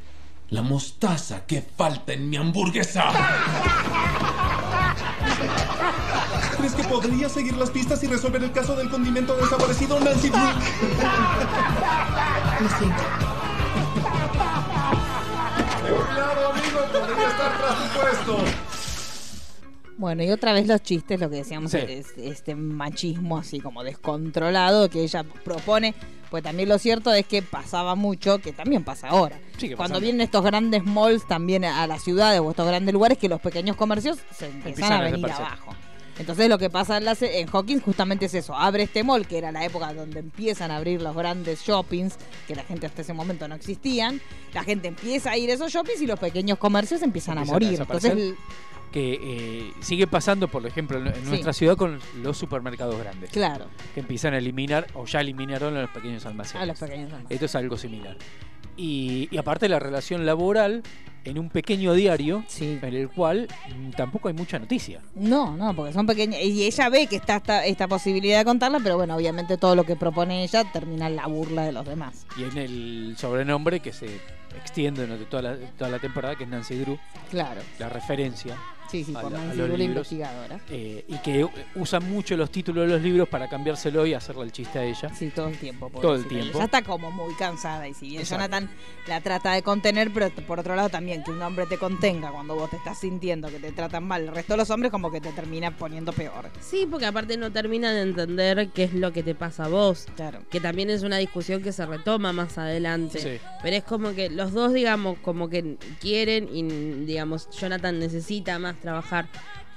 la 0.51 0.61
mostaza 0.61 1.47
que 1.47 1.63
falta 1.63 2.13
en 2.13 2.29
mi 2.29 2.37
hamburguesa. 2.37 4.19
¿Crees 6.63 6.77
que 6.77 6.85
podría 6.85 7.29
seguir 7.29 7.57
las 7.57 7.71
pistas 7.71 8.01
y 8.05 8.07
resolver 8.07 8.41
el 8.41 8.53
caso 8.53 8.77
del 8.77 8.89
condimento 8.89 9.35
desaparecido, 9.37 9.99
Nancy 9.99 10.29
Drew? 10.29 10.41
Lo 12.61 12.69
siento. 12.79 13.03
Cuidado, 15.83 16.53
amigo, 16.53 16.79
podría 16.93 17.29
estar 17.29 17.59
tras 17.59 17.93
tu 17.93 18.01
puesto. 18.01 18.39
Bueno, 19.99 20.23
y 20.23 20.31
otra 20.31 20.53
vez 20.53 20.69
los 20.69 20.81
chistes, 20.85 21.19
lo 21.19 21.29
que 21.31 21.37
decíamos, 21.39 21.73
Sí. 21.73 21.79
es 21.79 22.17
este 22.17 22.55
machismo 22.55 23.39
así 23.39 23.59
como 23.59 23.83
descontrolado 23.83 24.89
que 24.89 25.03
ella 25.03 25.25
propone. 25.45 25.97
Pues 26.31 26.45
también 26.45 26.69
lo 26.69 26.79
cierto 26.79 27.13
es 27.13 27.27
que 27.27 27.43
pasaba 27.43 27.97
mucho, 27.97 28.39
que 28.39 28.53
también 28.53 28.85
pasa 28.85 29.09
ahora. 29.09 29.37
Cuando 29.77 29.99
vienen 29.99 30.21
estos 30.21 30.45
grandes 30.45 30.85
malls 30.85 31.27
también 31.27 31.65
a 31.65 31.85
las 31.89 32.05
ciudades 32.05 32.39
o 32.41 32.51
estos 32.51 32.69
grandes 32.69 32.95
lugares, 32.95 33.19
que 33.19 33.29
los 33.29 33.41
pequeños 33.41 33.75
comercios 33.75 34.19
se 34.31 34.47
empiezan, 34.47 34.69
Empiezan 34.69 34.93
a 34.93 35.01
venir 35.03 35.29
abajo. 35.33 35.75
Entonces 36.19 36.49
lo 36.49 36.59
que 36.59 36.69
pasa 36.71 36.99
en, 36.99 37.05
la 37.07 37.17
en 37.21 37.49
Hawkins 37.51 37.83
justamente 37.83 38.27
es 38.27 38.35
eso. 38.35 38.55
Abre 38.55 38.83
este 38.85 39.03
mall, 39.03 39.27
que 39.27 39.39
era 39.39 39.51
la 39.51 39.65
época 39.65 39.93
donde 39.95 40.21
empiezan 40.21 40.71
a 40.71 40.77
abrir 40.77 41.01
los 41.01 41.17
grandes 41.17 41.61
shoppings, 41.63 42.17
que 42.47 42.55
la 42.55 42.63
gente 42.65 42.87
hasta 42.87 43.03
ese 43.03 43.13
momento 43.15 43.49
no 43.49 43.55
existían. 43.55 44.21
La 44.53 44.63
gente 44.63 44.89
empieza 44.89 45.31
a 45.31 45.37
ir 45.39 45.51
a 45.51 45.55
esos 45.55 45.73
shoppings 45.73 46.01
y 46.03 46.07
los 46.07 46.19
pequeños 46.19 46.59
comercios 46.59 47.03
empiezan, 47.03 47.39
Empiezan 47.39 47.55
a 47.55 47.67
morir. 47.67 47.81
Entonces, 47.81 48.35
que 48.93 49.19
eh, 49.23 49.73
sigue 49.81 50.07
pasando, 50.07 50.49
por 50.49 50.67
ejemplo, 50.67 50.99
en, 50.99 51.07
en 51.07 51.15
Sí. 51.15 51.21
nuestra 51.25 51.55
ciudad 51.55 51.77
con 51.79 51.99
los 52.23 52.37
supermercados 52.37 52.99
grandes. 52.99 53.31
claro, 53.31 53.65
Que 53.95 54.01
empiezan 54.01 54.35
a 54.35 54.39
eliminar, 54.39 54.87
o 54.93 55.07
ya 55.07 55.21
eliminaron 55.21 55.75
a 55.79 55.81
los 55.81 55.91
pequeños 55.91 56.27
almacenes. 56.27 56.63
a 56.63 56.67
los 56.67 56.79
pequeños 56.79 57.07
almacenes. 57.07 57.31
Esto 57.31 57.47
es 57.47 57.55
algo 57.55 57.79
similar. 57.79 58.19
Y, 58.77 59.29
y 59.31 59.39
aparte 59.39 59.67
la 59.71 59.79
relación 59.79 60.27
laboral 60.27 60.83
en 61.25 61.39
un 61.39 61.49
pequeño 61.49 61.93
diario 61.95 62.45
Sí. 62.49 62.79
en 62.83 62.95
el 62.95 63.09
cual 63.09 63.49
mm, 63.77 63.91
tampoco 63.91 64.29
hay 64.29 64.35
mucha 64.35 64.59
noticia. 64.59 65.01
No, 65.15 65.57
no, 65.57 65.75
porque 65.75 65.93
son 65.93 66.07
pequeñas. 66.07 66.41
Y 66.43 66.65
ella 66.65 66.89
ve 66.89 67.07
que 67.07 67.17
está 67.17 67.37
esta, 67.37 67.65
esta 67.67 67.89
posibilidad 67.89 68.39
de 68.39 68.45
contarla, 68.45 68.81
pero 68.83 68.97
bueno, 68.97 69.17
obviamente 69.17 69.57
todo 69.57 69.75
lo 69.77 69.85
que 69.85 69.97
propone 69.97 70.43
ella 70.45 70.65
termina 70.73 71.07
en 71.07 71.17
la 71.17 71.27
burla 71.27 71.65
de 71.65 71.73
los 71.73 71.87
demás. 71.87 72.27
Y 72.37 72.45
en 72.45 72.59
el 72.59 73.15
sobrenombre 73.19 73.81
que 73.81 73.93
se 73.93 74.07
extiende 74.57 75.03
durante 75.03 75.25
toda 75.27 75.43
la, 75.43 75.57
toda 75.79 75.91
la 75.91 75.99
temporada, 75.99 76.37
que 76.37 76.45
es 76.45 76.51
Nancy 76.51 76.77
Drew, 76.77 76.99
Claro. 77.31 77.61
la 77.79 77.89
referencia. 77.89 78.57
Sí, 78.91 79.05
sí, 79.05 79.13
por 79.13 79.33
la- 79.33 79.39
Nancy 79.39 79.57
Drew, 79.57 79.69
la 79.69 79.77
libros. 79.79 80.13
investigadora. 80.13 80.61
Eh, 80.69 81.05
y 81.09 81.17
que 81.19 81.49
usa 81.77 81.99
mucho 81.99 82.37
los 82.37 82.51
títulos 82.51 82.87
de 82.87 82.93
los 82.93 83.01
libros 83.03 83.27
para 83.27 83.49
cambiárselo 83.49 84.05
y 84.05 84.13
hacerle 84.13 84.43
el 84.43 84.53
chiste 84.53 84.79
a 84.81 84.85
ella. 84.85 85.09
Sí, 85.15 85.31
todo 85.35 85.49
el 85.49 85.57
tiempo. 85.57 85.91
Todo 85.99 86.15
el 86.15 86.27
tiempo. 86.29 86.59
Ya 86.59 86.65
está 86.65 86.83
como 86.83 87.11
muy 87.11 87.33
cansada 87.37 87.89
y 87.89 87.95
si 87.95 88.09
bien 88.11 88.21
Exacto. 88.21 88.45
Jonathan 88.45 88.71
la 89.09 89.21
trata 89.23 89.53
de 89.55 89.63
contener, 89.63 90.13
pero 90.13 90.29
por 90.47 90.61
otro 90.61 90.77
lado 90.77 90.91
también 90.91 91.25
que 91.25 91.31
un 91.31 91.41
hombre 91.41 91.65
te 91.67 91.79
contenga 91.79 92.33
cuando 92.33 92.55
vos 92.55 92.69
te 92.69 92.77
estás 92.77 92.99
sintiendo 92.99 93.49
que 93.49 93.59
te 93.61 93.73
tratan 93.73 94.05
mal. 94.05 94.23
El 94.25 94.35
resto 94.35 94.53
de 94.55 94.57
los 94.59 94.69
hombres 94.69 94.93
como 94.93 95.11
que 95.11 95.23
te 95.23 95.33
termina 95.33 95.75
poniendo 95.75 96.13
peor. 96.13 96.51
Sí, 96.61 96.87
porque 96.91 97.07
aparte 97.07 97.39
no 97.39 97.51
termina 97.51 97.95
de 97.95 98.03
entender 98.03 98.69
qué 98.75 98.85
es 98.85 98.93
lo 98.93 99.11
que 99.11 99.23
te 99.23 99.35
pasa 99.35 99.65
a 99.65 99.69
vos. 99.69 100.07
Claro. 100.17 100.41
Que 100.51 100.61
también 100.61 100.91
es 100.91 101.03
una 101.03 101.17
discusión 101.17 101.63
que 101.63 101.73
se 101.73 101.87
retoma 101.87 102.35
más 102.35 102.59
adelante. 102.59 103.19
Sí. 103.21 103.41
Pero 103.63 103.77
es 103.77 103.85
como 103.85 104.13
que 104.13 104.29
los 104.43 104.53
dos, 104.53 104.73
digamos, 104.73 105.19
como 105.19 105.49
que 105.49 105.77
quieren 106.01 106.49
y, 106.53 106.63
digamos, 107.05 107.49
Jonathan 107.51 107.99
necesita 108.01 108.59
más 108.59 108.81
trabajar 108.81 109.29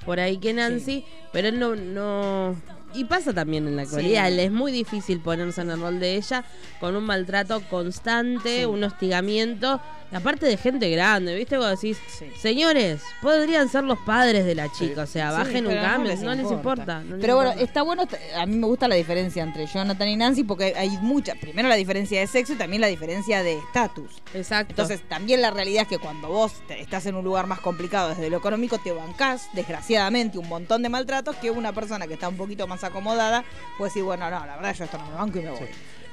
por 0.04 0.18
ahí 0.18 0.38
que 0.38 0.52
Nancy, 0.52 1.04
pero 1.32 1.48
él 1.48 1.58
no, 1.58 1.76
no... 1.76 2.56
Y 2.96 3.04
pasa 3.04 3.32
también 3.32 3.66
en 3.68 3.76
la 3.76 3.82
actualidad, 3.82 4.28
Sí. 4.30 4.40
es 4.40 4.50
muy 4.50 4.72
difícil 4.72 5.20
ponerse 5.20 5.60
en 5.60 5.70
el 5.70 5.80
rol 5.80 6.00
de 6.00 6.16
ella 6.16 6.44
con 6.80 6.96
un 6.96 7.04
maltrato 7.04 7.60
constante, 7.68 8.60
Sí. 8.60 8.64
un 8.64 8.82
hostigamiento, 8.84 9.80
aparte 10.12 10.46
de 10.46 10.56
gente 10.56 10.88
grande, 10.90 11.34
¿viste? 11.34 11.56
Cuando 11.56 11.74
decís, 11.76 11.98
Sí. 12.18 12.26
señores, 12.40 13.02
podrían 13.20 13.68
ser 13.68 13.84
los 13.84 13.98
padres 14.00 14.44
de 14.46 14.54
la 14.54 14.70
chica, 14.72 15.02
o 15.02 15.06
sea, 15.06 15.30
bajen 15.32 15.66
un 15.66 15.74
cambio, 15.74 16.14
no 16.16 16.34
les 16.34 16.50
importa. 16.50 17.00
no 17.00 17.16
les 17.16 17.20
pero 17.20 17.34
bueno, 17.36 17.50
importa. 17.50 17.64
está 17.64 17.82
bueno, 17.82 18.04
a 18.36 18.46
mí 18.46 18.56
me 18.56 18.66
gusta 18.66 18.88
la 18.88 18.94
diferencia 18.94 19.42
entre 19.42 19.66
Jonathan 19.66 20.08
y 20.08 20.16
Nancy 20.16 20.44
porque 20.44 20.74
hay 20.76 20.90
mucha, 21.02 21.34
primero 21.34 21.68
la 21.68 21.74
diferencia 21.74 22.20
de 22.20 22.26
sexo 22.26 22.52
y 22.54 22.56
también 22.56 22.80
la 22.80 22.86
diferencia 22.88 23.42
de 23.42 23.58
estatus. 23.58 24.10
Exacto. 24.32 24.70
Entonces, 24.72 25.02
también 25.08 25.42
la 25.42 25.50
realidad 25.50 25.82
es 25.82 25.88
que 25.88 25.98
cuando 25.98 26.28
vos 26.28 26.52
te- 26.68 26.80
estás 26.80 27.04
en 27.06 27.14
un 27.16 27.24
lugar 27.24 27.46
más 27.46 27.60
complicado 27.60 28.08
desde 28.10 28.30
lo 28.30 28.38
económico, 28.38 28.78
te 28.78 28.92
bancás, 28.92 29.48
desgraciadamente, 29.54 30.38
un 30.38 30.48
montón 30.48 30.82
de 30.82 30.88
maltratos 30.88 31.36
que 31.36 31.50
una 31.50 31.72
persona 31.72 32.06
que 32.06 32.14
está 32.14 32.28
un 32.28 32.36
poquito 32.36 32.66
más 32.66 32.84
acomodada 32.86 33.44
puede 33.78 33.90
decir, 33.90 34.02
bueno, 34.02 34.28
no, 34.30 34.44
la 34.46 34.56
verdad 34.56 34.74
yo 34.74 34.84
esto 34.84 34.98
no 34.98 35.06
me 35.10 35.14
banco 35.14 35.38
y 35.38 35.42
me 35.42 35.50
voy. 35.50 35.60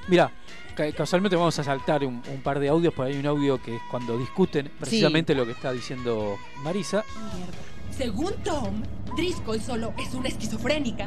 Mira, 0.07 0.31
ca- 0.75 0.91
casualmente 0.91 1.35
vamos 1.37 1.57
a 1.59 1.63
saltar 1.63 2.03
un, 2.03 2.21
un 2.29 2.41
par 2.43 2.59
de 2.59 2.67
audios, 2.69 2.93
porque 2.93 3.13
hay 3.13 3.19
un 3.19 3.25
audio 3.25 3.61
que 3.61 3.75
es 3.77 3.81
cuando 3.89 4.17
discuten 4.17 4.69
precisamente 4.79 5.33
lo 5.35 5.45
que 5.45 5.51
está 5.53 5.71
diciendo 5.71 6.37
Marisa. 6.63 7.03
Según 7.97 8.33
Tom, 8.43 8.81
Driscoll 9.15 9.61
solo 9.61 9.93
es 9.97 10.13
una 10.13 10.27
esquizofrénica. 10.27 11.05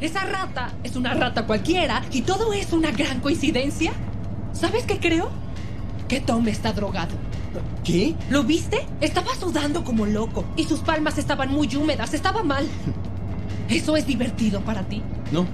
Esa 0.00 0.24
rata 0.26 0.72
es 0.82 0.96
una 0.96 1.14
rata 1.14 1.46
cualquiera 1.46 2.02
y 2.12 2.22
todo 2.22 2.52
es 2.52 2.72
una 2.72 2.90
gran 2.90 3.20
coincidencia. 3.20 3.92
¿Sabes 4.52 4.84
qué 4.84 4.98
creo? 4.98 5.30
Que 6.08 6.20
Tom 6.20 6.46
está 6.48 6.72
drogado. 6.72 7.14
¿Qué? 7.84 8.14
¿Lo 8.28 8.42
viste? 8.42 8.86
Estaba 9.00 9.34
sudando 9.34 9.82
como 9.84 10.04
loco 10.04 10.44
y 10.56 10.64
sus 10.64 10.80
palmas 10.80 11.16
estaban 11.16 11.50
muy 11.50 11.74
húmedas, 11.74 12.12
estaba 12.12 12.42
mal. 12.42 12.66
¿Eso 13.68 13.96
es 13.96 14.06
divertido 14.06 14.60
para 14.60 14.82
ti? 14.82 15.02
No, 15.32 15.46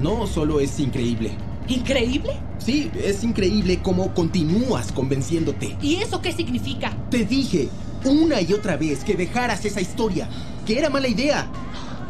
no, 0.00 0.26
solo 0.26 0.60
es 0.60 0.80
increíble. 0.80 1.32
¿Increíble? 1.68 2.32
Sí, 2.58 2.90
es 3.02 3.22
increíble 3.22 3.80
cómo 3.82 4.14
continúas 4.14 4.92
convenciéndote. 4.92 5.76
¿Y 5.82 5.96
eso 5.96 6.20
qué 6.20 6.32
significa? 6.32 6.92
Te 7.10 7.24
dije 7.24 7.68
una 8.04 8.40
y 8.40 8.52
otra 8.52 8.76
vez 8.76 9.04
que 9.04 9.14
dejaras 9.14 9.64
esa 9.64 9.80
historia, 9.80 10.28
que 10.66 10.78
era 10.78 10.88
mala 10.88 11.08
idea. 11.08 11.46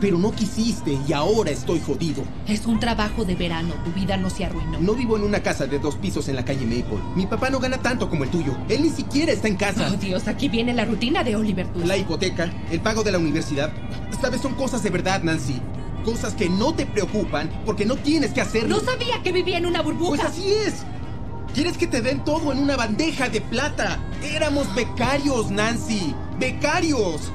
Pero 0.00 0.16
no 0.16 0.32
quisiste 0.32 0.98
y 1.06 1.12
ahora 1.12 1.50
estoy 1.50 1.80
jodido. 1.80 2.22
Es 2.46 2.66
un 2.66 2.80
trabajo 2.80 3.24
de 3.24 3.34
verano, 3.34 3.74
tu 3.84 3.92
vida 3.92 4.16
no 4.16 4.30
se 4.30 4.44
arruinó. 4.44 4.80
No 4.80 4.94
vivo 4.94 5.16
en 5.16 5.24
una 5.24 5.42
casa 5.42 5.66
de 5.66 5.78
dos 5.78 5.96
pisos 5.96 6.28
en 6.28 6.36
la 6.36 6.44
calle 6.44 6.64
Maple. 6.64 6.98
Mi 7.14 7.26
papá 7.26 7.50
no 7.50 7.60
gana 7.60 7.78
tanto 7.78 8.08
como 8.08 8.24
el 8.24 8.30
tuyo. 8.30 8.56
Él 8.68 8.82
ni 8.82 8.90
siquiera 8.90 9.32
está 9.32 9.48
en 9.48 9.56
casa. 9.56 9.90
Oh 9.92 9.96
Dios, 9.96 10.26
aquí 10.26 10.48
viene 10.48 10.72
la 10.72 10.86
rutina 10.86 11.22
de 11.22 11.36
Oliver 11.36 11.66
Twist. 11.68 11.86
La 11.86 11.96
hipoteca, 11.96 12.50
el 12.70 12.80
pago 12.80 13.02
de 13.02 13.12
la 13.12 13.18
universidad. 13.18 13.72
Sabes, 14.20 14.40
son 14.40 14.54
cosas 14.54 14.82
de 14.82 14.90
verdad, 14.90 15.22
Nancy. 15.22 15.60
Cosas 16.04 16.34
que 16.34 16.48
no 16.48 16.74
te 16.74 16.86
preocupan 16.86 17.50
porque 17.66 17.84
no 17.84 17.96
tienes 17.96 18.32
que 18.32 18.40
hacerlo. 18.40 18.76
No 18.76 18.80
sabía 18.80 19.22
que 19.22 19.32
vivía 19.32 19.58
en 19.58 19.66
una 19.66 19.82
burbuja. 19.82 20.10
Pues 20.16 20.24
así 20.24 20.50
es. 20.66 20.84
¿Quieres 21.54 21.76
que 21.76 21.86
te 21.86 22.00
den 22.00 22.24
todo 22.24 22.52
en 22.52 22.58
una 22.58 22.76
bandeja 22.76 23.28
de 23.28 23.40
plata? 23.40 23.98
Éramos 24.22 24.72
becarios, 24.74 25.50
Nancy. 25.50 26.14
Becarios. 26.38 27.32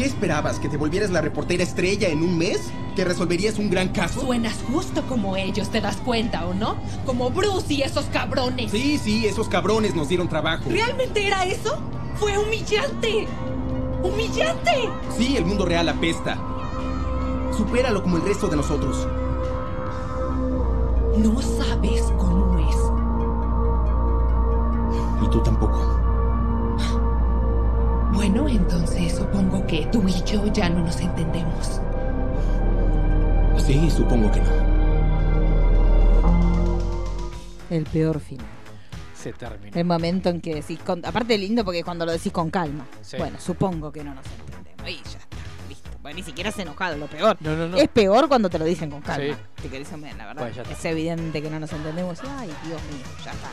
¿Qué 0.00 0.06
esperabas? 0.06 0.58
¿Que 0.58 0.70
te 0.70 0.78
volvieras 0.78 1.10
la 1.10 1.20
reportera 1.20 1.62
estrella 1.62 2.08
en 2.08 2.22
un 2.22 2.38
mes? 2.38 2.70
¿Que 2.96 3.04
resolverías 3.04 3.58
un 3.58 3.68
gran 3.68 3.88
caso? 3.88 4.22
Suenas 4.22 4.56
justo 4.72 5.02
como 5.06 5.36
ellos, 5.36 5.68
¿te 5.68 5.82
das 5.82 5.98
cuenta 5.98 6.46
o 6.46 6.54
no? 6.54 6.78
Como 7.04 7.28
Bruce 7.28 7.74
y 7.74 7.82
esos 7.82 8.06
cabrones. 8.06 8.70
Sí, 8.70 8.96
sí, 8.96 9.26
esos 9.26 9.50
cabrones 9.50 9.94
nos 9.94 10.08
dieron 10.08 10.26
trabajo. 10.26 10.64
¿Realmente 10.70 11.26
era 11.26 11.44
eso? 11.44 11.78
¡Fue 12.14 12.38
humillante! 12.38 13.28
¡Humillante! 14.02 14.88
Sí, 15.18 15.36
el 15.36 15.44
mundo 15.44 15.66
real 15.66 15.86
apesta. 15.90 16.38
Supéralo 17.54 18.02
como 18.02 18.16
el 18.16 18.22
resto 18.22 18.48
de 18.48 18.56
nosotros. 18.56 19.06
No 21.18 21.42
sabes 21.42 22.04
cómo 22.16 22.58
es. 22.58 22.76
Y 25.26 25.28
tú 25.28 25.42
tampoco. 25.42 25.99
Bueno, 28.20 28.46
entonces 28.50 29.14
supongo 29.16 29.66
que 29.66 29.86
tú 29.90 30.06
y 30.06 30.12
yo 30.30 30.44
ya 30.52 30.68
no 30.68 30.80
nos 30.84 31.00
entendemos. 31.00 31.80
Sí, 33.66 33.90
supongo 33.90 34.30
que 34.30 34.40
no. 34.42 34.50
El 37.70 37.84
peor 37.84 38.20
final. 38.20 38.44
Se 39.14 39.32
termina. 39.32 39.70
El 39.80 39.86
momento 39.86 40.28
en 40.28 40.42
que 40.42 40.54
decís, 40.54 40.78
con- 40.84 41.02
aparte 41.06 41.38
lindo 41.38 41.64
porque 41.64 41.78
es 41.78 41.84
cuando 41.86 42.04
lo 42.04 42.12
decís 42.12 42.30
con 42.30 42.50
calma. 42.50 42.84
Sí. 43.00 43.16
Bueno, 43.16 43.38
supongo 43.40 43.90
que 43.90 44.04
no 44.04 44.12
nos 44.14 44.26
entendemos. 44.26 44.86
Y 44.90 44.96
ya 44.96 45.18
está, 45.18 45.36
listo. 45.70 45.88
Bueno, 46.02 46.16
ni 46.18 46.22
siquiera 46.22 46.52
se 46.52 46.60
enojado, 46.60 46.98
lo 46.98 47.06
peor. 47.06 47.38
No, 47.40 47.56
no, 47.56 47.68
no. 47.68 47.78
Es 47.78 47.88
peor 47.88 48.28
cuando 48.28 48.50
te 48.50 48.58
lo 48.58 48.66
dicen 48.66 48.90
con 48.90 49.00
calma. 49.00 49.34
Sí. 49.34 49.62
Te 49.62 49.68
que 49.70 49.78
dicen, 49.78 50.02
"Bien, 50.02 50.18
la 50.18 50.26
verdad, 50.26 50.42
Pues 50.54 50.68
es 50.68 50.84
evidente 50.84 51.40
que 51.40 51.48
no 51.48 51.58
nos 51.58 51.72
entendemos. 51.72 52.18
Y, 52.22 52.26
Ay, 52.38 52.48
Dios 52.66 52.82
mío, 52.82 53.02
ya 53.24 53.30
está. 53.32 53.48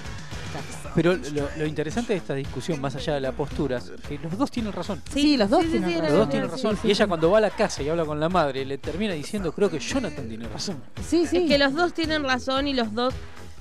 Pero 0.95 1.15
lo, 1.15 1.47
lo 1.57 1.65
interesante 1.65 2.13
de 2.13 2.19
esta 2.19 2.33
discusión, 2.33 2.81
más 2.81 2.95
allá 2.95 3.13
de 3.15 3.21
la 3.21 3.31
postura, 3.31 3.77
es 3.77 3.91
que 4.07 4.17
los 4.19 4.37
dos 4.37 4.49
tienen 4.51 4.73
razón. 4.73 5.01
Sí, 5.13 5.37
los 5.37 5.49
dos 5.49 5.65
tienen 5.65 5.91
Los 5.93 6.01
razón. 6.01 6.17
dos 6.17 6.29
tienen 6.29 6.49
razón. 6.49 6.77
Y 6.83 6.89
ella 6.91 7.07
cuando 7.07 7.29
va 7.31 7.37
a 7.37 7.41
la 7.41 7.49
casa 7.51 7.83
y 7.83 7.89
habla 7.89 8.05
con 8.05 8.19
la 8.19 8.29
madre, 8.29 8.65
le 8.65 8.77
termina 8.77 9.13
diciendo, 9.13 9.51
creo 9.51 9.69
que 9.69 9.79
Jonathan 9.79 10.27
tiene 10.27 10.47
razón. 10.47 10.81
Sí, 11.07 11.25
sí. 11.27 11.37
Es 11.37 11.47
que 11.49 11.57
los 11.57 11.73
dos 11.73 11.93
tienen 11.93 12.23
razón 12.23 12.67
y 12.67 12.73
los 12.73 12.93
dos, 12.93 13.13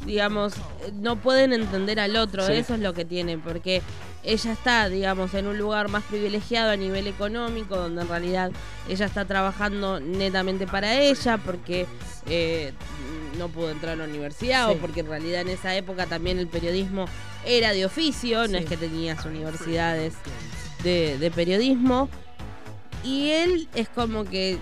digamos, 0.06 0.54
eh, 0.54 0.92
no 0.94 1.16
pueden 1.16 1.52
entender 1.52 2.00
al 2.00 2.16
otro. 2.16 2.46
Sí. 2.46 2.52
Eso 2.54 2.74
es 2.74 2.80
lo 2.80 2.94
que 2.94 3.04
tiene, 3.04 3.36
porque 3.38 3.82
ella 4.24 4.52
está, 4.52 4.88
digamos, 4.88 5.34
en 5.34 5.46
un 5.46 5.56
lugar 5.58 5.88
más 5.88 6.02
privilegiado 6.04 6.70
a 6.70 6.76
nivel 6.76 7.06
económico, 7.06 7.76
donde 7.76 8.02
en 8.02 8.08
realidad 8.08 8.50
ella 8.88 9.06
está 9.06 9.24
trabajando 9.24 10.00
netamente 10.00 10.66
para 10.66 10.98
ella, 11.00 11.38
porque 11.38 11.86
eh, 12.28 12.72
no 13.38 13.48
pudo 13.48 13.70
entrar 13.70 13.92
a 13.94 13.96
la 13.96 14.04
universidad 14.04 14.68
Sí. 14.68 14.74
o 14.74 14.78
porque 14.78 15.00
en 15.00 15.06
realidad 15.08 15.42
en 15.42 15.48
esa 15.48 15.74
época 15.76 16.06
también 16.06 16.38
el 16.38 16.48
periodismo 16.48 17.06
era 17.44 17.72
de 17.72 17.84
oficio, 17.86 18.48
no 18.48 18.58
es 18.58 18.64
que 18.64 18.76
tenías 18.76 19.24
universidades 19.24 20.14
de, 20.82 21.18
de 21.18 21.30
periodismo. 21.30 22.08
Y 23.04 23.30
él 23.30 23.68
es 23.74 23.88
como 23.88 24.24
que, 24.24 24.58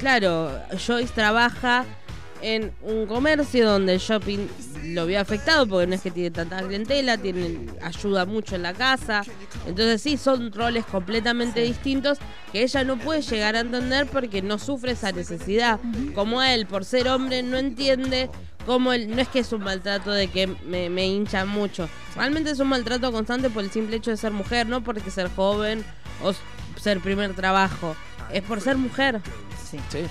claro, 0.00 0.50
Joyce 0.86 1.12
trabaja 1.14 1.86
en 2.46 2.70
un 2.82 3.06
comercio 3.06 3.68
donde 3.68 3.94
el 3.94 3.98
shopping 3.98 4.46
lo 4.84 5.04
vio 5.04 5.20
afectado 5.20 5.66
porque 5.66 5.88
no 5.88 5.96
es 5.96 6.00
que 6.00 6.12
tiene 6.12 6.30
tanta 6.30 6.62
clientela, 6.62 7.18
tiene, 7.18 7.66
ayuda 7.82 8.24
mucho 8.24 8.54
en 8.54 8.62
la 8.62 8.72
casa. 8.72 9.22
Entonces 9.66 10.00
sí, 10.00 10.16
son 10.16 10.52
roles 10.52 10.86
completamente 10.86 11.60
distintos 11.62 12.18
que 12.52 12.62
ella 12.62 12.84
no 12.84 12.98
puede 12.98 13.22
llegar 13.22 13.56
a 13.56 13.60
entender 13.60 14.06
porque 14.06 14.42
no 14.42 14.60
sufre 14.60 14.92
esa 14.92 15.10
necesidad. 15.10 15.80
Como 16.14 16.40
él, 16.40 16.66
por 16.66 16.84
ser 16.84 17.08
hombre, 17.08 17.42
no 17.42 17.58
entiende 17.58 18.30
cómo 18.64 18.92
él, 18.92 19.10
no 19.10 19.20
es 19.20 19.26
que 19.26 19.40
es 19.40 19.52
un 19.52 19.64
maltrato 19.64 20.12
de 20.12 20.28
que 20.28 20.46
me, 20.46 20.88
me 20.88 21.04
hincha 21.04 21.44
mucho. 21.46 21.88
Realmente 22.14 22.50
es 22.52 22.60
un 22.60 22.68
maltrato 22.68 23.10
constante 23.10 23.50
por 23.50 23.64
el 23.64 23.72
simple 23.72 23.96
hecho 23.96 24.12
de 24.12 24.16
ser 24.16 24.30
mujer, 24.30 24.68
no 24.68 24.84
porque 24.84 25.10
ser 25.10 25.28
joven 25.34 25.84
o 26.22 26.32
ser 26.80 27.00
primer 27.00 27.34
trabajo. 27.34 27.96
Es 28.32 28.42
por 28.42 28.60
ser 28.60 28.76
mujer. 28.76 29.20
Sí. 29.68 29.80
Sí. 29.90 30.06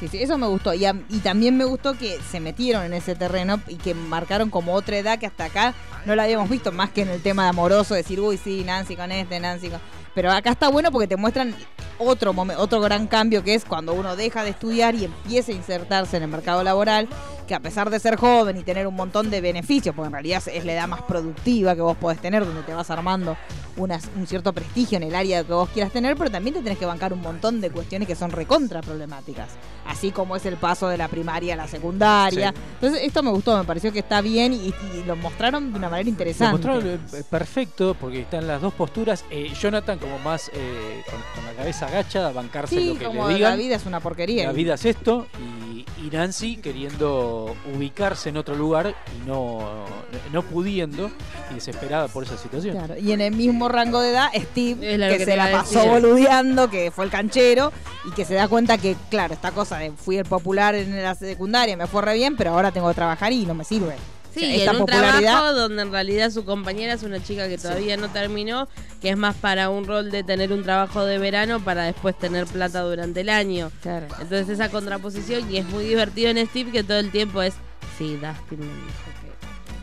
Sí, 0.00 0.06
sí, 0.06 0.22
eso 0.22 0.38
me 0.38 0.46
gustó. 0.46 0.72
Y, 0.74 0.86
también 1.22 1.56
me 1.56 1.64
gustó 1.64 1.94
que 1.94 2.18
se 2.30 2.38
metieron 2.38 2.84
en 2.84 2.92
ese 2.92 3.16
terreno 3.16 3.60
y 3.66 3.76
que 3.76 3.94
marcaron 3.94 4.48
como 4.48 4.74
otra 4.74 4.96
edad 4.96 5.18
que 5.18 5.26
hasta 5.26 5.46
acá 5.46 5.74
no 6.06 6.14
la 6.14 6.22
habíamos 6.22 6.48
visto 6.48 6.70
más 6.70 6.90
que 6.90 7.02
en 7.02 7.08
el 7.08 7.20
tema 7.20 7.44
de 7.44 7.48
amoroso, 7.50 7.94
decir, 7.94 8.20
uy, 8.20 8.36
sí, 8.36 8.62
Nancy 8.64 8.94
con 8.94 9.10
este, 9.10 9.40
Nancy 9.40 9.68
con... 9.70 9.80
Pero 10.14 10.30
acá 10.30 10.50
está 10.50 10.68
bueno 10.68 10.92
porque 10.92 11.08
te 11.08 11.16
muestran 11.16 11.54
otro, 11.98 12.34
otro 12.58 12.80
gran 12.80 13.08
cambio 13.08 13.42
que 13.42 13.54
es 13.54 13.64
cuando 13.64 13.92
uno 13.92 14.14
deja 14.14 14.44
de 14.44 14.50
estudiar 14.50 14.94
y 14.94 15.04
empieza 15.04 15.52
a 15.52 15.56
insertarse 15.56 16.16
en 16.16 16.22
el 16.22 16.28
mercado 16.28 16.62
laboral, 16.62 17.08
que 17.48 17.54
a 17.56 17.60
pesar 17.60 17.90
de 17.90 17.98
ser 17.98 18.14
joven 18.16 18.56
y 18.58 18.62
tener 18.62 18.86
un 18.86 18.94
montón 18.94 19.30
de 19.30 19.40
beneficios, 19.40 19.94
porque 19.94 20.06
en 20.06 20.12
realidad 20.12 20.42
es 20.46 20.64
la 20.64 20.72
edad 20.74 20.86
más 20.86 21.02
productiva 21.02 21.74
que 21.74 21.80
vos 21.80 21.96
podés 21.96 22.20
tener, 22.20 22.44
donde 22.46 22.62
te 22.62 22.72
vas 22.74 22.90
armando 22.90 23.36
un 23.76 24.26
cierto 24.26 24.52
prestigio 24.52 24.96
en 24.96 25.04
el 25.04 25.14
área 25.14 25.44
que 25.44 25.52
vos 25.52 25.68
quieras 25.68 25.92
tener, 25.92 26.16
pero 26.16 26.30
también 26.30 26.52
te 26.54 26.62
tenés 26.62 26.78
que 26.78 26.84
bancar 26.86 27.12
un 27.12 27.20
montón 27.20 27.60
de 27.60 27.70
cuestiones 27.70 28.08
que 28.08 28.16
son 28.16 28.30
recontra 28.32 28.80
problemáticas, 28.82 29.50
así 29.86 30.10
como 30.10 30.34
es 30.34 30.44
el 30.46 30.56
paso 30.56 30.88
de 30.88 30.98
la 30.98 31.06
primaria 31.06 31.54
a 31.54 31.56
la 31.56 31.68
secundaria. 31.68 32.50
Sí. 32.50 32.60
Entonces 32.74 33.02
esto 33.04 33.22
me 33.22 33.30
gustó, 33.30 33.56
me 33.56 33.62
pareció 33.64 33.92
que 33.92 34.00
está 34.00 34.20
bien 34.20 34.52
y, 34.52 34.74
y 34.96 35.04
lo 35.06 35.14
mostraron 35.16 35.72
de 35.72 35.78
una 35.78 35.88
manera 35.88 36.04
Lo 36.04 36.10
interesante. 36.10 36.52
mostraron 36.66 36.86
eh, 37.12 37.22
perfecto 37.30 37.94
porque 37.98 38.22
están 38.22 38.46
las 38.48 38.60
dos 38.60 38.74
posturas. 38.74 39.24
Eh, 39.30 39.52
Jonathan 39.58 39.98
como 39.98 40.18
más 40.18 40.50
eh, 40.52 41.02
con, 41.08 41.20
con 41.36 41.44
la 41.44 41.52
cabeza 41.56 41.86
agachada, 41.86 42.32
bancarse 42.32 42.74
Sí, 42.74 42.94
lo 42.94 42.98
que 42.98 43.04
como 43.06 43.28
le 43.28 43.34
digan. 43.36 43.50
la 43.52 43.56
vida 43.56 43.76
es 43.76 43.86
una 43.86 44.00
porquería. 44.00 44.46
La 44.46 44.52
vida 44.52 44.74
es 44.74 44.84
esto 44.84 45.28
y, 45.38 45.67
y 46.02 46.10
Nancy 46.10 46.56
queriendo 46.56 47.54
ubicarse 47.74 48.28
en 48.28 48.36
otro 48.36 48.54
lugar 48.54 48.94
y 49.16 49.26
no, 49.28 49.84
no 50.32 50.42
pudiendo 50.42 51.10
y 51.50 51.54
desesperada 51.54 52.08
por 52.08 52.24
esa 52.24 52.36
situación. 52.36 52.76
Claro, 52.76 52.96
Y 52.98 53.12
en 53.12 53.20
el 53.20 53.34
mismo 53.34 53.68
rango 53.68 54.00
de 54.00 54.10
edad, 54.10 54.28
Steve, 54.34 54.94
Es 54.94 55.12
que, 55.12 55.18
que 55.18 55.24
se 55.24 55.36
la 55.36 55.50
pasó 55.50 55.78
decir. 55.78 55.90
boludeando, 55.90 56.70
que 56.70 56.90
fue 56.90 57.04
el 57.04 57.10
canchero, 57.10 57.72
y 58.08 58.12
que 58.12 58.24
se 58.24 58.34
da 58.34 58.48
cuenta 58.48 58.78
que, 58.78 58.96
claro, 59.10 59.34
esta 59.34 59.52
cosa 59.52 59.78
de 59.78 59.92
fui 59.92 60.16
el 60.16 60.24
popular 60.24 60.74
en 60.74 61.02
la 61.02 61.14
secundaria, 61.14 61.76
me 61.76 61.86
fue 61.86 62.02
re 62.02 62.14
bien, 62.14 62.36
pero 62.36 62.50
ahora 62.50 62.72
tengo 62.72 62.88
que 62.88 62.94
trabajar 62.94 63.32
y 63.32 63.44
no 63.46 63.54
me 63.54 63.64
sirve. 63.64 63.96
Sí, 64.38 64.46
y 64.56 64.60
en 64.62 64.76
un 64.76 64.86
trabajo 64.86 65.52
donde 65.54 65.82
en 65.82 65.92
realidad 65.92 66.30
su 66.30 66.44
compañera 66.44 66.92
es 66.94 67.02
una 67.02 67.22
chica 67.22 67.48
que 67.48 67.58
todavía 67.58 67.96
no 67.96 68.08
terminó, 68.10 68.68
que 69.00 69.10
es 69.10 69.16
más 69.16 69.34
para 69.36 69.70
un 69.70 69.86
rol 69.86 70.10
de 70.10 70.22
tener 70.22 70.52
un 70.52 70.62
trabajo 70.62 71.04
de 71.04 71.18
verano 71.18 71.60
para 71.60 71.84
después 71.84 72.16
tener 72.18 72.46
plata 72.46 72.80
durante 72.82 73.20
el 73.22 73.28
año. 73.28 73.70
Claro. 73.82 74.06
Entonces 74.20 74.48
esa 74.48 74.68
contraposición 74.70 75.50
y 75.52 75.58
es 75.58 75.66
muy 75.66 75.84
divertido 75.84 76.30
en 76.30 76.46
Steve 76.46 76.70
que 76.70 76.82
todo 76.82 76.98
el 76.98 77.10
tiempo 77.10 77.42
es, 77.42 77.54
sí, 77.98 78.14
Dustin 78.14 78.60
me 78.60 78.66
dijo 78.66 79.04
que 79.22 79.28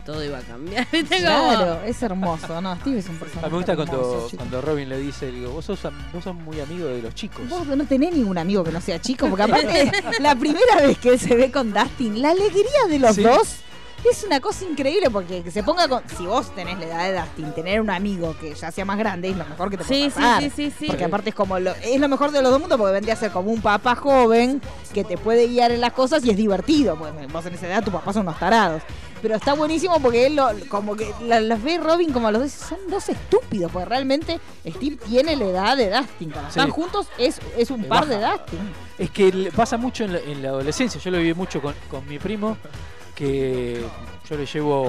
todo 0.04 0.22
iba 0.24 0.38
a 0.38 0.42
cambiar. 0.42 0.86
Claro, 1.08 1.82
es 1.84 2.00
hermoso. 2.02 2.60
No, 2.60 2.76
Steve 2.76 2.98
es 3.00 3.08
un 3.08 3.16
personaje. 3.16 3.46
A 3.46 3.48
mí 3.48 3.52
me 3.52 3.56
gusta 3.58 3.72
hermoso, 3.72 3.92
cuando, 3.92 4.28
cuando 4.36 4.60
Robin 4.62 4.88
le 4.88 4.98
dice, 4.98 5.32
digo, 5.32 5.50
vos 5.50 5.64
sos, 5.64 5.84
am- 5.84 6.12
vos 6.12 6.22
sos 6.22 6.34
muy 6.34 6.60
amigo 6.60 6.86
de 6.86 7.02
los 7.02 7.14
chicos. 7.14 7.48
Vos 7.48 7.66
no 7.66 7.84
tenés 7.86 8.14
ningún 8.14 8.38
amigo 8.38 8.62
que 8.62 8.70
no 8.70 8.80
sea 8.80 9.00
chico, 9.00 9.26
porque 9.28 9.42
aparte, 9.42 9.90
la 10.20 10.36
primera 10.36 10.76
vez 10.86 10.98
que 10.98 11.08
él 11.10 11.18
se 11.18 11.34
ve 11.34 11.50
con 11.50 11.72
Dustin, 11.72 12.22
la 12.22 12.30
alegría 12.30 12.86
de 12.88 12.98
los 13.00 13.16
Sí. 13.16 13.22
dos 13.22 13.56
es 14.10 14.24
una 14.24 14.40
cosa 14.40 14.64
increíble, 14.64 15.10
porque 15.10 15.42
que 15.42 15.50
se 15.50 15.62
ponga 15.62 15.88
con. 15.88 16.02
Si 16.16 16.26
vos 16.26 16.54
tenés 16.54 16.78
la 16.78 16.86
edad 16.86 17.04
de 17.12 17.20
Dustin, 17.20 17.52
tener 17.54 17.80
un 17.80 17.90
amigo 17.90 18.36
que 18.40 18.54
ya 18.54 18.70
sea 18.70 18.84
más 18.84 18.98
grande 18.98 19.30
es 19.30 19.36
lo 19.36 19.44
mejor 19.46 19.70
que 19.70 19.76
te 19.78 19.84
puede 19.84 20.00
Sí, 20.04 20.10
sí, 20.10 20.16
pasar. 20.16 20.42
sí, 20.42 20.50
sí, 20.50 20.72
sí. 20.78 20.86
Porque 20.88 21.04
aparte 21.04 21.28
es 21.30 21.34
como 21.34 21.58
lo, 21.58 21.72
es 21.76 22.00
lo 22.00 22.08
mejor 22.08 22.30
de 22.30 22.42
los 22.42 22.50
dos 22.50 22.60
mundos, 22.60 22.78
porque 22.78 22.92
vendría 22.92 23.14
a 23.14 23.16
ser 23.16 23.30
como 23.30 23.50
un 23.50 23.60
papá 23.62 23.94
joven 23.96 24.60
que 24.92 25.04
te 25.04 25.16
puede 25.18 25.46
guiar 25.48 25.70
en 25.70 25.80
las 25.80 25.92
cosas 25.92 26.24
y 26.24 26.30
es 26.30 26.36
divertido. 26.36 26.96
Porque 26.96 27.26
vos 27.26 27.44
en 27.46 27.54
esa 27.54 27.66
edad, 27.66 27.84
tu 27.84 27.90
papá 27.90 28.12
son 28.12 28.22
unos 28.22 28.38
tarados. 28.38 28.82
Pero 29.22 29.34
está 29.34 29.54
buenísimo 29.54 29.98
porque 30.00 30.26
él 30.26 30.36
lo, 30.36 30.48
como 30.68 30.94
que 30.94 31.10
la- 31.22 31.40
los 31.40 31.62
ve 31.62 31.78
Robin 31.78 32.12
como 32.12 32.28
a 32.28 32.32
los 32.32 32.42
dos, 32.42 32.52
son 32.52 32.78
dos 32.88 33.08
estúpidos, 33.08 33.72
porque 33.72 33.86
realmente 33.88 34.38
Steve 34.66 34.96
tiene 35.08 35.34
la 35.36 35.44
edad 35.46 35.76
de 35.76 35.90
Dustin. 35.90 36.30
Cuando 36.30 36.50
Sí. 36.50 36.58
están 36.58 36.70
juntos 36.70 37.08
es, 37.18 37.40
es 37.56 37.70
un 37.70 37.84
par 37.84 38.06
de. 38.06 38.18
Dustin. 38.18 38.60
Es 38.98 39.10
que 39.10 39.32
le 39.32 39.50
pasa 39.52 39.78
mucho 39.78 40.04
en 40.04 40.12
la, 40.12 40.18
en 40.20 40.42
la 40.42 40.50
adolescencia. 40.50 41.00
Yo 41.00 41.10
lo 41.10 41.16
viví 41.18 41.32
mucho 41.34 41.60
con, 41.62 41.74
con 41.90 42.06
mi 42.06 42.18
primo, 42.18 42.58
que 43.16 43.82
yo 44.28 44.36
le 44.36 44.46
llevo 44.46 44.82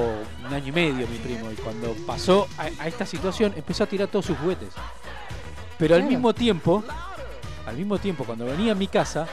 un 0.45 0.53
año 0.53 0.67
y 0.67 0.71
medio 0.71 1.07
a 1.07 1.09
mi 1.09 1.17
primo. 1.17 1.51
Y 1.51 1.55
cuando 1.55 1.95
pasó 2.05 2.47
a, 2.57 2.84
a 2.84 2.88
esta 2.88 3.05
situación, 3.05 3.53
empezó 3.55 3.86
a 3.86 3.88
tirar 3.88 4.09
todos 4.09 4.25
sus 4.25 4.38
juguetes. 4.38 4.69
Pero 5.80 5.95
al 5.95 6.03
mismo 6.03 6.34
tiempo, 6.34 6.84
al 7.65 7.75
mismo 7.75 7.97
tiempo, 7.97 8.25
cuando 8.25 8.45
venía 8.45 8.73
a 8.73 8.75
mi 8.75 8.88
casa, 8.88 9.28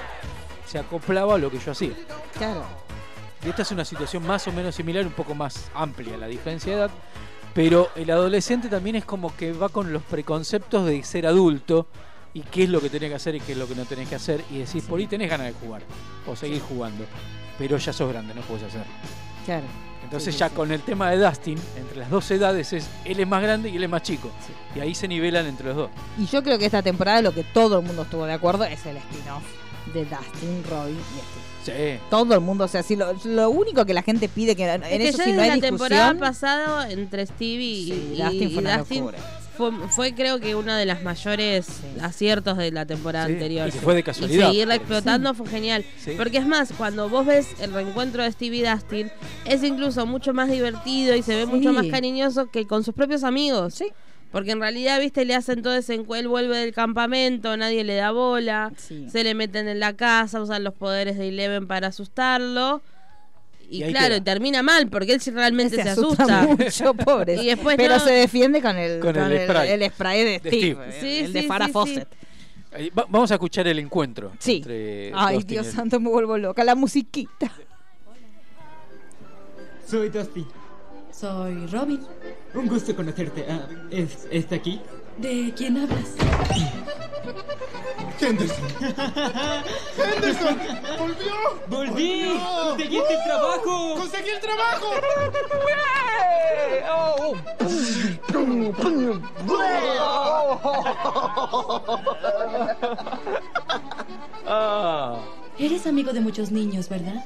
se 0.66 0.78
acoplaba 0.78 1.34
a 1.34 1.38
lo 1.38 1.50
que 1.50 1.58
yo 1.58 1.72
hacía. 1.72 1.94
Claro. 2.38 2.64
Y 3.44 3.48
esta 3.48 3.62
es 3.62 3.70
una 3.72 3.84
situación 3.84 4.26
más 4.26 4.46
o 4.48 4.52
menos 4.52 4.74
similar, 4.74 5.06
un 5.06 5.12
poco 5.12 5.34
más 5.34 5.70
amplia 5.74 6.16
la 6.16 6.26
diferencia 6.26 6.72
de 6.72 6.78
edad. 6.78 6.90
Pero 7.52 7.90
el 7.94 8.10
adolescente 8.10 8.68
también 8.68 8.96
es 8.96 9.04
como 9.04 9.34
que 9.36 9.52
va 9.52 9.68
con 9.68 9.92
los 9.92 10.02
preconceptos 10.02 10.86
de 10.86 11.02
ser 11.04 11.26
adulto 11.26 11.86
y 12.32 12.40
qué 12.40 12.64
es 12.64 12.70
lo 12.70 12.80
que 12.80 12.90
tenés 12.90 13.10
que 13.10 13.16
hacer 13.16 13.34
y 13.36 13.40
qué 13.40 13.52
es 13.52 13.58
lo 13.58 13.68
que 13.68 13.74
no 13.74 13.84
tenés 13.84 14.08
que 14.08 14.16
hacer. 14.16 14.42
Y 14.50 14.58
decís, 14.58 14.84
por 14.84 14.98
ahí 14.98 15.06
tenés 15.06 15.30
ganas 15.30 15.46
de 15.46 15.52
jugar 15.52 15.82
o 16.26 16.34
seguir 16.34 16.60
jugando. 16.62 17.04
Pero 17.58 17.76
ya 17.78 17.92
sos 17.92 18.08
grande, 18.10 18.34
no 18.34 18.40
puedes 18.42 18.64
hacer. 18.64 18.82
Claro. 19.44 19.64
Entonces 20.02 20.34
Sí, 20.34 20.40
ya 20.40 20.48
sí. 20.48 20.54
con 20.54 20.70
el 20.70 20.80
tema 20.82 21.10
de 21.10 21.18
Dustin, 21.18 21.58
entre 21.76 21.96
las 21.98 22.10
dos 22.10 22.30
edades 22.30 22.72
es 22.72 22.86
él 23.04 23.18
es 23.20 23.26
más 23.26 23.42
grande 23.42 23.70
y 23.70 23.76
él 23.76 23.84
es 23.84 23.90
más 23.90 24.02
chico. 24.02 24.30
Y 24.76 24.80
ahí 24.80 24.94
se 24.94 25.08
nivelan 25.08 25.46
entre 25.46 25.68
los 25.68 25.76
dos. 25.76 25.90
Y 26.18 26.26
yo 26.26 26.42
creo 26.42 26.58
que 26.58 26.66
esta 26.66 26.82
temporada 26.82 27.22
lo 27.22 27.32
que 27.32 27.42
todo 27.42 27.78
el 27.80 27.86
mundo 27.86 28.02
estuvo 28.02 28.26
de 28.26 28.32
acuerdo 28.34 28.64
es 28.64 28.84
el 28.86 28.96
spin-off 28.98 29.42
de 29.94 30.04
Dustin, 30.04 30.62
Robin 30.70 30.96
y 30.96 31.62
Steve. 31.64 31.96
Sí. 31.96 32.00
Todo 32.10 32.34
el 32.34 32.40
mundo, 32.40 32.64
o 32.64 32.68
sea, 32.68 32.82
si 32.82 32.96
lo, 32.96 33.14
lo 33.24 33.48
único 33.50 33.86
que 33.86 33.94
la 33.94 34.02
gente 34.02 34.28
pide 34.28 34.54
que 34.54 34.64
en 34.70 34.82
Es 34.82 34.88
que 34.90 35.08
eso 35.08 35.22
sí 35.24 35.32
no 35.32 35.40
hay 35.42 35.48
la 35.48 35.58
temporada 35.58 36.14
pasada 36.14 36.90
entre 36.90 37.24
Stevie 37.26 37.56
y, 37.66 37.84
Sí, 37.84 38.12
y- 38.14 38.22
Dustin 38.22 38.38
fue 38.38 38.48
y 38.50 38.58
una 38.58 38.78
Dustin. 38.78 39.04
Fue, 39.56 39.70
fue 39.90 40.14
creo 40.14 40.40
que 40.40 40.54
una 40.54 40.76
de 40.78 40.86
las 40.86 41.02
mayores 41.02 41.66
aciertos 42.00 42.56
de 42.58 42.70
la 42.72 42.86
temporada 42.86 43.26
Sí, 43.26 43.32
anterior. 43.34 43.68
y 43.68 43.72
fue 43.72 43.94
de 43.94 44.02
casualidad. 44.02 44.48
Y 44.48 44.52
seguirla 44.52 44.74
explotando 44.76 45.34
fue 45.34 45.46
genial. 45.48 45.84
Sí. 45.98 46.12
Porque 46.16 46.38
es 46.38 46.46
más, 46.46 46.72
cuando 46.76 47.08
vos 47.08 47.26
ves 47.26 47.48
el 47.60 47.72
reencuentro 47.72 48.22
de 48.22 48.30
Stevie 48.32 48.68
Dustin, 48.68 49.10
es 49.44 49.62
incluso 49.62 50.06
mucho 50.06 50.32
más 50.34 50.50
divertido 50.50 51.14
y 51.14 51.22
se 51.22 51.34
ve 51.36 51.46
mucho 51.46 51.72
más 51.72 51.86
cariñoso 51.86 52.50
que 52.50 52.66
con 52.66 52.84
sus 52.84 52.94
propios 52.94 53.24
amigos. 53.24 53.74
Sí. 53.74 53.86
Porque 54.32 54.50
en 54.50 54.58
realidad, 54.60 54.98
viste, 54.98 55.24
le 55.24 55.36
hacen 55.36 55.62
todo 55.62 55.74
ese 55.74 55.94
encuentro, 55.94 56.16
él 56.18 56.28
vuelve 56.28 56.58
del 56.58 56.74
campamento, 56.74 57.56
nadie 57.56 57.84
le 57.84 57.94
da 57.94 58.10
bola, 58.10 58.72
se 58.76 59.22
le 59.22 59.32
meten 59.34 59.68
en 59.68 59.78
la 59.78 59.92
casa, 59.92 60.40
usan 60.42 60.64
los 60.64 60.74
poderes 60.74 61.16
de 61.18 61.28
Eleven 61.28 61.68
para 61.68 61.86
asustarlo. 61.88 62.82
Y, 63.70 63.82
claro, 63.90 64.14
queda. 64.16 64.24
termina 64.24 64.62
mal, 64.62 64.88
porque 64.88 65.12
él 65.14 65.20
sí 65.20 65.30
realmente 65.30 65.76
se, 65.76 65.82
se 65.82 65.88
asusta. 65.90 66.40
asusta 66.42 66.64
mucho, 66.64 66.94
pobre. 66.94 67.34
Y 67.42 67.46
después 67.46 67.76
Pero 67.76 67.94
no. 67.94 68.00
se 68.00 68.10
defiende 68.12 68.60
con 68.62 68.76
el, 68.76 69.00
Con 69.00 69.16
el 69.16 69.44
spray. 69.48 69.70
el 69.70 69.90
spray 69.90 70.24
de 70.24 70.30
De 70.30 70.38
Steve, 70.38 70.58
Steve. 70.72 70.86
el- 70.86 70.92
Sí, 71.00 71.18
el 71.26 71.32
de 71.32 71.40
sí, 71.42 71.46
Farrah 71.48 71.66
sí, 71.66 71.72
Fawcett. 71.72 72.08
Va- 72.98 73.06
vamos 73.08 73.30
a 73.30 73.34
escuchar 73.34 73.66
el 73.68 73.78
encuentro. 73.78 74.32
Sí. 74.38 74.56
entre 74.56 75.12
Ay, 75.14 75.36
Dustin 75.36 75.54
Dios 75.62 75.66
santo, 75.68 76.00
me 76.00 76.10
vuelvo 76.10 76.36
loca. 76.38 76.64
La 76.64 76.74
musiquita. 76.74 77.50
Soy 79.86 80.08
Dusty. 80.08 80.44
Soy 81.12 81.66
Robin. 81.66 82.00
Un 82.54 82.66
gusto 82.66 82.94
conocerte. 82.96 83.44
Ah, 83.48 83.66
¿es, 83.90 84.26
¿Está 84.30 84.56
aquí? 84.56 84.80
¿De 85.18 85.52
quién 85.56 85.76
hablas? 85.76 86.14
Henderson. 88.20 88.64
Henderson. 89.96 90.58
Volvió. 90.98 91.34
¡Volví! 91.68 92.38
¡Conseguiste 92.68 93.14
el 93.14 93.24
trabajo! 93.24 93.94
Conseguí 93.96 94.28
el 94.30 94.40
trabajo. 94.40 94.90
Ah. 104.46 105.18
Eres 105.58 105.86
amigo 105.86 106.12
de 106.12 106.20
muchos 106.20 106.50
niños, 106.50 106.88
¿verdad? 106.88 107.24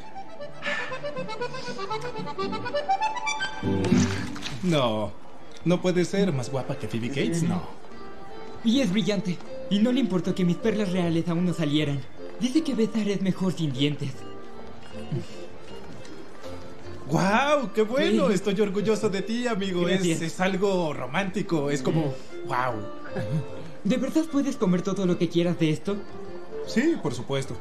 No, 4.63 5.13
no 5.65 5.81
puede 5.81 6.05
ser 6.05 6.33
más 6.33 6.51
guapa 6.51 6.77
que 6.77 6.87
Phoebe 6.89 7.09
Cates, 7.09 7.43
no. 7.43 7.63
Y 8.65 8.81
es 8.81 8.93
brillante. 8.93 9.39
Y 9.71 9.79
no 9.81 9.93
le 9.93 10.01
importó 10.01 10.35
que 10.35 10.45
mis 10.45 10.57
perlas 10.57 10.93
reales 10.93 11.29
aún 11.29 11.45
no 11.45 11.53
salieran. 11.53 12.01
Dice 12.41 12.63
que 12.63 12.75
besar 12.75 13.09
es 13.09 13.21
mejor 13.21 13.53
sin 13.53 13.73
dientes. 13.73 14.11
¡Wow! 17.11 17.73
¡Qué 17.75 17.83
bueno! 17.83 18.29
Sí. 18.29 18.35
Estoy 18.35 18.61
orgulloso 18.61 19.09
de 19.09 19.23
ti, 19.23 19.47
amigo. 19.47 19.89
Es, 19.89 20.05
es 20.05 20.41
algo 20.41 20.93
romántico. 20.93 21.71
Es 21.71 21.83
como. 21.83 22.15
¡Wow! 22.47 22.83
¿De 23.85 23.97
verdad 23.97 24.25
puedes 24.31 24.57
comer 24.57 24.83
todo 24.83 25.07
lo 25.07 25.19
que 25.19 25.29
quieras 25.29 25.59
de 25.59 25.71
esto? 25.71 25.97
Sí, 26.67 26.97
por 27.03 27.15
supuesto. 27.15 27.57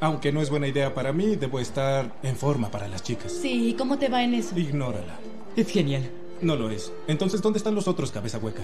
Aunque 0.00 0.32
no 0.32 0.40
es 0.40 0.50
buena 0.50 0.66
idea 0.66 0.94
para 0.94 1.12
mí, 1.12 1.36
debo 1.36 1.60
estar 1.60 2.18
en 2.22 2.34
forma 2.36 2.70
para 2.70 2.88
las 2.88 3.02
chicas. 3.02 3.32
Sí, 3.32 3.68
¿y 3.68 3.74
¿cómo 3.74 3.98
te 3.98 4.08
va 4.08 4.24
en 4.24 4.34
eso? 4.34 4.58
Ignórala. 4.58 5.18
Es 5.56 5.68
genial. 5.68 6.10
No 6.40 6.56
lo 6.56 6.70
es. 6.70 6.90
Entonces, 7.06 7.42
¿dónde 7.42 7.58
están 7.58 7.74
los 7.74 7.86
otros, 7.86 8.10
cabeza 8.10 8.38
hueca? 8.38 8.62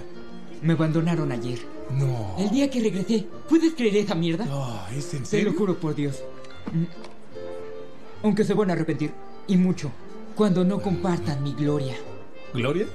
Me 0.66 0.72
abandonaron 0.72 1.30
ayer. 1.30 1.60
No. 1.92 2.34
El 2.36 2.50
día 2.50 2.68
que 2.68 2.80
regresé. 2.80 3.24
¿Puedes 3.48 3.74
creer 3.74 3.98
esa 3.98 4.16
mierda? 4.16 4.44
Ah, 4.50 4.88
¿Es 4.92 5.14
en 5.14 5.20
Te 5.20 5.26
serio? 5.26 5.52
lo 5.52 5.58
juro 5.58 5.76
por 5.78 5.94
Dios. 5.94 6.24
Aunque 8.24 8.42
se 8.42 8.52
van 8.52 8.70
a 8.70 8.72
arrepentir. 8.72 9.12
Y 9.46 9.56
mucho. 9.56 9.92
Cuando 10.34 10.64
no 10.64 10.82
compartan 10.82 11.40
mi 11.44 11.52
gloria. 11.54 11.94
¿Gloria? 12.52 12.86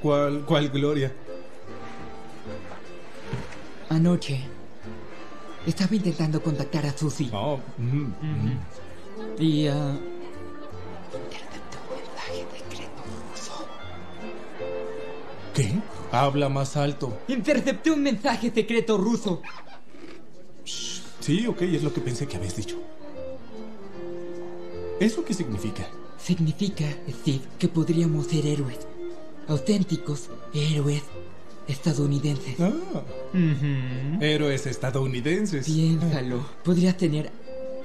¿Cuál, 0.00 0.46
cuál 0.46 0.70
gloria? 0.70 1.12
Anoche. 3.90 4.40
Estaba 5.66 5.94
intentando 5.94 6.42
contactar 6.42 6.86
a 6.86 6.96
Susie. 6.96 7.28
Oh, 7.34 7.60
mm, 7.76 8.04
mm. 8.22 8.58
Y, 9.38 9.66
ah, 9.66 9.98
¿Qué? 15.54 15.74
Habla 16.12 16.50
más 16.50 16.76
alto. 16.76 17.18
intercepté 17.26 17.90
un 17.90 18.02
mensaje 18.02 18.50
secreto 18.50 18.98
ruso. 18.98 19.40
Sí, 21.20 21.46
ok, 21.46 21.62
es 21.62 21.82
lo 21.82 21.92
que 21.92 22.02
pensé 22.02 22.26
que 22.28 22.36
habías 22.36 22.54
dicho. 22.54 22.76
¿Eso 25.00 25.24
qué 25.24 25.32
significa? 25.32 25.88
Significa, 26.18 26.84
Steve, 27.08 27.40
que 27.58 27.66
podríamos 27.68 28.26
ser 28.26 28.46
héroes. 28.46 28.78
Auténticos 29.48 30.28
héroes 30.52 31.02
estadounidenses. 31.66 32.60
Ah, 32.60 32.72
héroes 34.20 34.66
estadounidenses. 34.66 35.64
Piénsalo. 35.64 36.44
Podrías 36.62 36.96
tener 36.98 37.30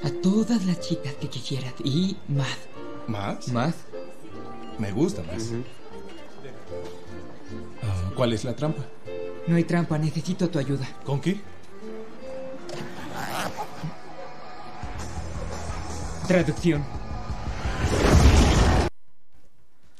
a 0.03 0.09
todas 0.21 0.65
las 0.65 0.81
chicas 0.81 1.13
que 1.13 1.29
quisieras 1.29 1.73
y 1.83 2.17
más. 2.27 2.57
¿Más? 3.07 3.47
¿Más? 3.47 3.75
Me 4.77 4.91
gusta 4.91 5.23
más. 5.23 5.51
Ah, 5.53 5.76
¿Cuál 8.17 8.33
es 8.33 8.43
la 8.43 8.55
trampa? 8.55 8.83
No 9.47 9.55
hay 9.55 9.63
trampa, 9.63 9.97
necesito 9.97 10.49
tu 10.49 10.59
ayuda. 10.59 10.85
¿Con 11.05 11.21
qué? 11.21 11.39
Traducción. 16.27 16.83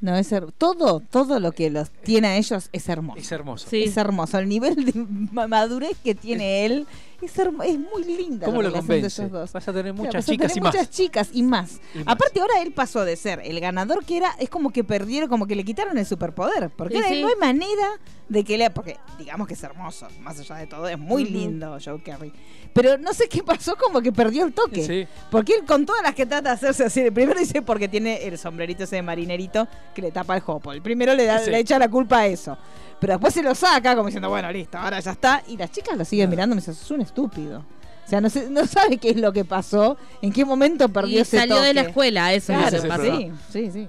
No, 0.02 0.16
es 0.16 0.32
her- 0.32 0.52
todo, 0.58 1.00
todo 1.00 1.40
lo 1.40 1.52
que 1.54 1.70
los 1.70 1.90
tiene 1.90 2.28
a 2.28 2.38
ellos 2.38 2.70
es 2.72 2.90
hermoso. 2.90 3.20
Es 3.20 3.32
hermoso. 3.32 3.68
Es 3.72 3.98
hermoso. 3.98 4.38
El 4.38 4.50
nivel 4.50 4.86
de 4.86 4.94
ma- 5.32 5.48
madurez 5.48 5.98
que 6.04 6.14
tiene 6.14 6.66
él 6.66 6.88
es, 7.26 7.38
hermo- 7.40 7.64
es 7.64 7.78
muy 7.80 8.04
linda. 8.04 8.46
¿Cómo 8.46 8.62
la 8.62 8.70
lo 8.70 8.76
relación 8.76 8.88
de 8.88 8.94
convence? 9.02 9.22
esos 9.24 9.32
dos. 9.32 9.52
Vas 9.52 9.68
a 9.68 9.74
tener 9.74 9.94
muchas 9.94 10.14
vas 10.14 10.28
a 10.28 10.32
chicas 10.32 10.48
tener 10.54 10.58
y 10.58 10.62
más. 10.62 10.74
muchas 10.76 10.90
chicas 10.92 11.30
y 11.34 11.44
más. 11.44 11.80
Y 11.96 11.98
más. 12.00 12.08
Aparte 12.08 12.40
ahora 12.40 12.62
él 12.62 12.72
pasó 12.72 13.04
de 13.06 13.16
ser 13.16 13.42
el 13.44 13.60
ganador 13.60 14.06
que 14.06 14.18
era, 14.18 14.36
es 14.40 14.50
como 14.50 14.72
que 14.72 14.84
perdieron, 14.84 15.28
como 15.30 15.48
que 15.48 15.56
le 15.56 15.64
quitaron 15.64 15.98
el 15.98 16.06
superpoder. 16.06 16.70
Porque 16.70 16.96
Sí, 16.96 17.02
ahora 17.04 17.16
sí. 17.16 17.22
no 17.22 17.28
hay 17.30 17.36
manera 17.36 17.88
de 18.30 18.44
que 18.44 18.58
le... 18.58 18.70
Porque 18.70 18.98
digamos 19.18 19.48
que 19.48 19.54
es 19.56 19.64
hermoso, 19.64 20.08
más 20.22 20.40
allá 20.40 20.56
de 20.58 20.68
todo, 20.68 20.88
es 20.88 21.00
muy 21.00 21.26
lindo 21.26 21.78
Joe 21.84 22.02
Carey. 22.04 22.32
Pero 22.74 22.98
no 22.98 23.14
sé 23.14 23.28
qué 23.28 23.42
pasó, 23.42 23.76
como 23.76 24.02
que 24.02 24.12
perdió 24.12 24.46
el 24.46 24.54
toque. 24.54 24.86
Sí. 24.86 25.08
Porque 25.32 25.54
él 25.56 25.66
con 25.66 25.86
todas 25.86 26.04
las 26.04 26.14
que 26.14 26.26
trata 26.26 26.50
de 26.50 26.56
hacerse 26.56 26.84
así, 26.84 27.10
primero 27.10 27.40
dice 27.40 27.62
porque 27.62 27.88
tiene 27.88 28.28
el 28.28 28.38
sombrerito 28.38 28.84
ese 28.84 28.98
de 28.98 29.02
marinerito 29.02 29.68
que 29.96 30.02
le 30.02 30.12
tapa 30.12 30.36
el 30.36 30.42
jopo. 30.42 30.72
El 30.74 30.82
primero 30.82 31.16
le, 31.16 31.26
da, 31.26 31.40
Sí. 31.40 31.50
le 31.50 31.60
echa 31.60 31.80
la 31.80 31.90
culpa 31.90 32.20
a 32.20 32.28
eso. 32.28 32.58
Pero 33.00 33.14
después 33.14 33.34
se 33.34 33.44
lo 33.44 33.54
saca 33.54 33.96
como 33.96 34.08
diciendo, 34.08 34.30
bueno, 34.30 34.52
listo, 34.52 34.78
ahora 34.78 35.00
ya 35.00 35.12
está. 35.12 35.44
Y 35.48 35.58
las 35.58 35.72
chicas 35.72 35.96
lo 35.98 36.04
siguen 36.06 36.30
mirando 36.30 36.54
y 36.54 36.58
me 36.58 36.62
dicen, 36.62 36.74
sos 36.74 36.92
un 36.92 37.02
estúpido. 37.02 37.60
O 38.06 38.10
sea, 38.10 38.22
no, 38.22 38.30
sé- 38.30 38.50
no 38.50 38.66
sabe 38.66 38.98
qué 38.98 39.10
es 39.10 39.18
lo 39.18 39.34
que 39.34 39.44
pasó, 39.46 39.98
en 40.22 40.32
qué 40.32 40.46
momento 40.46 40.88
perdió 40.90 41.18
Y 41.18 41.22
ese 41.22 41.38
salió 41.40 41.60
de 41.62 41.74
la 41.74 41.82
escuela, 41.82 42.34
eso 42.34 42.54
es 42.54 42.60
Claro, 42.60 42.82
que 42.82 42.88
pasó. 42.88 43.04
sí, 43.04 43.32
sí, 43.52 43.72
sí. 43.72 43.88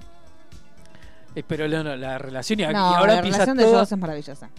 Eh, 1.35 1.43
pero 1.47 1.69
no, 1.69 1.85
no, 1.85 1.95
la 1.97 2.19
relación 2.19 2.59
y, 2.61 2.65
y 2.65 2.67
No, 2.67 2.79
ahora 2.97 3.17
la 3.17 3.23
relación 3.23 3.57
de 3.57 3.65
todo- 3.65 3.77
ellos 3.77 3.93
es 3.93 3.99
maravillosa. 3.99 4.51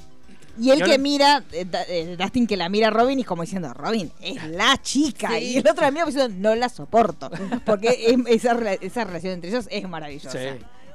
Y 0.59 0.71
ahora- 0.71 0.85
que 0.85 0.97
mira, 0.97 1.43
eh, 1.51 1.65
eh, 1.89 2.15
Dustin 2.19 2.45
que 2.47 2.57
la 2.57 2.69
mira 2.69 2.87
a 2.87 2.91
Robin 2.91 3.19
y 3.19 3.23
como 3.23 3.43
diciendo, 3.43 3.73
Robin, 3.73 4.11
es 4.21 4.43
la 4.49 4.77
chica. 4.81 5.29
Sí. 5.29 5.35
Y 5.53 5.57
el 5.57 5.67
otro 5.67 5.85
amigo 5.85 6.05
diciendo, 6.05 6.33
no 6.37 6.55
la 6.55 6.69
soporto. 6.69 7.29
Porque 7.65 7.87
es- 8.07 8.17
esa, 8.27 8.53
rela- 8.55 8.77
esa 8.81 9.03
relación 9.03 9.33
entre 9.33 9.49
ellos 9.51 9.67
es 9.69 9.87
maravillosa. 9.87 10.31
Sí. 10.37 10.47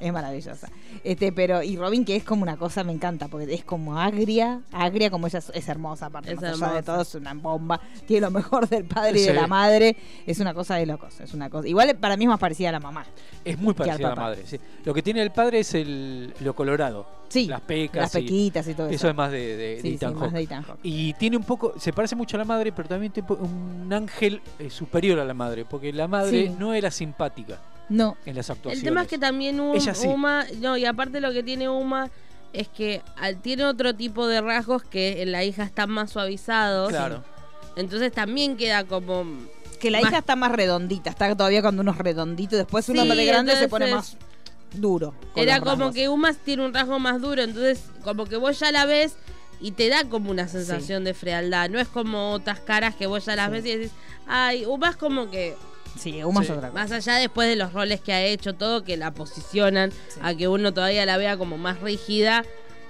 Es 0.05 0.13
maravillosa. 0.13 0.69
Este, 1.03 1.33
pero, 1.33 1.63
y 1.63 1.77
Robin, 1.77 2.05
que 2.05 2.15
es 2.15 2.25
como 2.25 2.43
una 2.43 2.57
cosa, 2.59 2.85
me 2.85 2.93
encanta, 2.93 3.29
porque 3.29 3.53
es 3.55 3.65
como 3.65 3.99
agria, 3.99 4.61
agria, 4.71 5.11
como 5.11 5.27
ella 5.27 5.39
es, 5.39 5.51
es 5.55 5.67
hermosa, 5.69 6.07
aparte, 6.07 6.33
Es 6.33 6.37
más 6.37 6.45
allá 6.45 6.57
de 6.57 6.63
hermosa. 6.79 6.83
todo, 6.83 7.01
es 7.03 7.15
una 7.15 7.33
bomba. 7.33 7.81
Tiene 8.07 8.27
lo 8.27 8.31
mejor 8.31 8.69
del 8.69 8.85
padre 8.85 9.19
y 9.21 9.25
de 9.25 9.33
la 9.33 9.47
madre. 9.47 9.97
Es 10.27 10.41
una 10.41 10.53
cosa 10.53 10.75
de 10.77 10.85
locos. 10.85 11.19
Es 11.21 11.33
una 11.33 11.49
cosa. 11.49 11.67
Igual 11.67 11.97
para 11.97 12.17
mí 12.19 12.25
es 12.25 12.29
más 12.29 12.39
parecida 12.39 12.69
a 12.69 12.73
la 12.73 12.81
mamá. 12.81 13.07
Es 13.45 13.59
muy 13.59 13.73
parecida 13.73 14.09
a 14.09 14.11
la 14.11 14.15
madre. 14.17 14.43
sí. 14.45 14.61
Lo 14.85 14.93
que 14.93 15.03
tiene 15.03 15.23
el 15.23 15.31
padre 15.33 15.61
es 15.61 15.75
el, 15.75 16.35
lo 16.41 16.55
colorado. 16.55 17.07
Sí, 17.29 17.47
Las 17.47 17.63
pecas. 17.63 18.03
las 18.03 18.13
pequitas 18.13 18.69
y 18.69 18.75
todo 18.75 18.87
eso. 18.89 18.95
Eso 18.97 19.09
es 19.09 19.15
más 19.17 19.33
de, 19.33 19.39
de, 19.39 19.57
de 19.57 19.77
Sí, 19.81 19.89
sí, 19.89 19.95
Ethan 19.95 20.15
más 20.15 20.33
de. 20.33 20.47
Y 20.83 21.15
tiene 21.15 21.37
un 21.39 21.43
poco, 21.45 21.73
se 21.79 21.93
parece 21.95 22.15
mucho 22.15 22.37
a 22.37 22.39
la 22.39 22.45
madre, 22.45 22.71
pero 22.73 22.87
también 22.89 23.11
tiene 23.11 23.27
un 23.33 23.91
ángel 23.93 24.41
eh, 24.59 24.69
superior 24.71 25.19
a 25.19 25.25
la 25.25 25.35
madre, 25.35 25.65
porque 25.65 25.93
la 25.93 26.07
madre 26.07 26.49
Sí. 26.49 26.55
no 26.59 26.75
era 26.75 26.91
simpática 26.91 27.59
No. 27.89 28.17
en 28.25 28.37
las 28.37 28.51
actuaciones. 28.51 28.79
El 28.79 28.85
tema 28.85 29.03
es 29.03 29.09
que 29.09 29.19
también 29.19 29.61
Un- 29.61 29.77
Ella 29.77 29.95
sí. 29.95 30.07
Uma, 30.07 30.45
no, 30.61 30.77
y 30.77 30.85
aparte 30.85 31.21
lo 31.21 31.33
que 31.33 31.43
tiene 31.43 31.69
Uma 31.69 32.11
es 32.53 32.69
que 32.69 33.03
al- 33.17 33.41
tiene 33.43 33.65
otro 33.65 33.95
tipo 33.95 34.27
de 34.27 34.41
rasgos 34.41 34.83
que 34.85 35.23
en 35.23 35.33
la 35.33 35.45
hija 35.45 35.65
están 35.65 35.91
más 35.91 36.11
suavizados. 36.11 36.89
Claro. 36.91 37.23
Entonces 37.77 38.13
también 38.13 38.57
queda 38.57 38.85
como 38.85 39.25
Que 39.81 39.91
la 39.91 40.01
Más- 40.01 40.11
hija 40.11 40.19
está 40.21 40.37
más 40.37 40.53
redondita, 40.53 41.11
está 41.11 41.35
todavía 41.37 41.61
cuando 41.61 41.83
uno 41.83 41.91
es 41.91 41.99
redondito 41.99 42.57
después 42.57 42.89
uno 42.89 43.03
Sí, 43.03 43.09
más 43.09 43.17
de 43.17 43.27
grande 43.27 43.57
se 43.57 43.69
pone 43.69 43.87
entonces- 43.87 44.15
más 44.15 44.81
duro. 44.81 45.15
Era 45.37 45.59
como 45.61 45.71
rasgos. 45.73 45.95
que 45.95 46.09
Uma 46.09 46.33
tiene 46.33 46.65
un 46.65 46.73
rasgo 46.73 46.99
más 46.99 47.21
duro, 47.21 47.43
entonces 47.43 47.85
como 48.03 48.25
que 48.25 48.37
vos 48.37 48.59
ya 48.59 48.73
la 48.73 48.87
ves 48.87 49.17
y 49.61 49.73
te 49.73 49.89
da 49.89 50.05
como 50.05 50.31
una 50.31 50.49
sensación 50.49 51.05
de 51.05 51.13
frialdad. 51.15 51.69
No 51.71 51.79
es 51.81 51.89
como 51.89 52.31
otras 52.33 52.61
caras 52.61 52.95
que 52.95 53.07
vos 53.07 53.25
ya 53.27 53.37
las 53.37 53.47
Sí. 53.49 53.53
ves 53.53 53.67
y 53.67 53.77
decís, 53.77 53.93
ay, 54.27 54.65
Uma 54.65 54.91
es 54.91 54.97
como 54.97 55.31
que 55.31 55.55
Sí, 55.99 56.23
Uma 56.25 56.41
es 56.43 56.47
Sí. 56.49 56.53
otra 56.53 56.71
cosa. 56.71 56.83
más 56.83 56.93
allá 56.93 57.15
después 57.17 57.49
de 57.49 57.57
los 57.57 57.73
roles 57.73 58.01
que 58.01 58.13
ha 58.13 58.23
hecho, 58.23 58.55
todo 58.55 58.85
que 58.85 58.97
la 58.97 59.13
posicionan 59.13 59.93
a 60.23 60.35
que 60.35 60.49
uno 60.49 60.73
todavía 60.75 61.07
la 61.07 61.17
vea 61.17 61.37
como 61.37 61.57
más 61.59 61.81
rígida. 61.81 62.45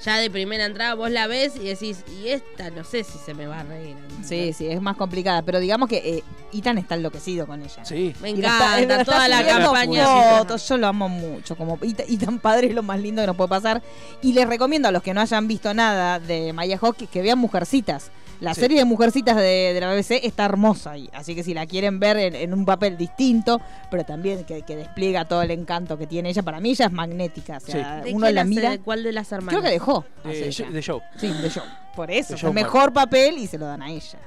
Ya 0.05 0.19
de 0.19 0.29
primera 0.29 0.67
entrada 0.67 0.95
vos 0.95 1.11
la 1.11 1.27
ves 1.29 1.55
y 1.57 1.61
decís, 1.61 2.05
y 2.21 2.29
esta 2.29 2.69
no 2.71 2.85
sé 2.85 3.05
si 3.05 3.17
se 3.17 3.33
me 3.33 3.47
va 3.47 3.61
a 3.61 3.63
reír. 3.63 3.97
Sí, 4.23 4.53
sí, 4.53 4.67
es 4.67 4.81
más 4.83 4.97
complicada. 4.97 5.41
Pero 5.43 5.61
digamos 5.61 5.89
que 5.89 5.97
eh, 6.19 6.25
Ethan 6.53 6.77
está 6.79 6.97
enloquecido 6.97 7.47
con 7.47 7.63
ella. 7.63 7.85
Sí. 7.85 8.13
Me 8.21 8.31
está- 8.31 8.81
encanta 8.81 9.01
está 9.01 9.05
toda 9.05 9.29
la 9.29 9.47
campaña. 9.47 10.39
fotos, 10.39 10.69
yo 10.69 10.77
lo 10.77 10.89
amo 10.89 11.09
mucho. 11.09 11.57
Como 11.57 11.79
Ethan, 11.81 12.39
padre 12.39 12.67
es 12.67 12.75
lo 12.75 12.83
más 12.83 13.01
lindo 13.01 13.23
que 13.23 13.27
nos 13.29 13.37
puede 13.37 13.49
pasar. 13.49 13.83
Y 14.21 14.33
les 14.35 14.47
recomiendo 14.47 14.89
a 14.89 14.91
los 14.91 15.03
que 15.03 15.15
no 15.15 15.21
hayan 15.23 15.47
visto 15.49 15.73
nada 15.73 16.19
de 16.19 16.53
Maya 16.53 16.77
Hawke 16.77 16.97
que, 16.99 17.07
que 17.07 17.23
vean 17.23 17.39
Mujercitas. 17.39 18.11
La 18.41 18.55
Sí. 18.55 18.61
serie 18.63 18.79
de 18.79 18.85
Mujercitas 18.85 19.37
de, 19.37 19.73
de 19.73 19.81
la 19.81 19.93
BBC 19.95 20.21
está 20.25 20.45
hermosa 20.45 20.93
ahí. 20.93 21.09
Así 21.13 21.35
que 21.35 21.43
si 21.43 21.55
la 21.55 21.67
quieren 21.67 22.01
ver 22.01 22.17
en, 22.17 22.35
en 22.35 22.53
un 22.53 22.65
papel 22.65 22.97
distinto, 22.97 23.61
pero 23.91 24.05
también 24.05 24.45
que, 24.45 24.63
que 24.63 24.77
despliega 24.77 25.25
todo 25.25 25.43
el 25.43 25.51
encanto 25.51 25.97
que 25.97 26.07
tiene 26.07 26.31
ella, 26.31 26.43
para 26.43 26.61
mí 26.61 26.71
ella 26.71 26.87
es 26.87 26.93
magnética. 26.93 27.57
O 27.59 27.61
sea, 27.61 28.03
¿De 28.03 28.13
uno 28.13 28.27
quién 28.27 28.35
la 28.35 28.45
mira. 28.45 28.71
¿De 28.71 28.81
cuál 28.81 29.03
de 29.03 29.13
las 29.13 29.31
hermanas? 29.33 29.53
Creo 29.53 29.63
que 29.63 29.71
dejó. 29.71 30.05
De, 30.25 30.49
ella. 30.49 30.71
de 30.71 30.83
show. 30.83 31.01
Sí, 31.17 31.29
de 31.29 31.49
show. 31.51 31.65
Por 31.95 32.11
eso, 32.11 32.35
De 32.35 32.47
el 32.49 32.53
mejor 32.53 32.93
papel 32.93 33.39
y 33.39 33.47
se 33.47 33.57
lo 33.57 33.67
dan 33.67 33.83
a 33.83 33.91
ella. 33.91 34.19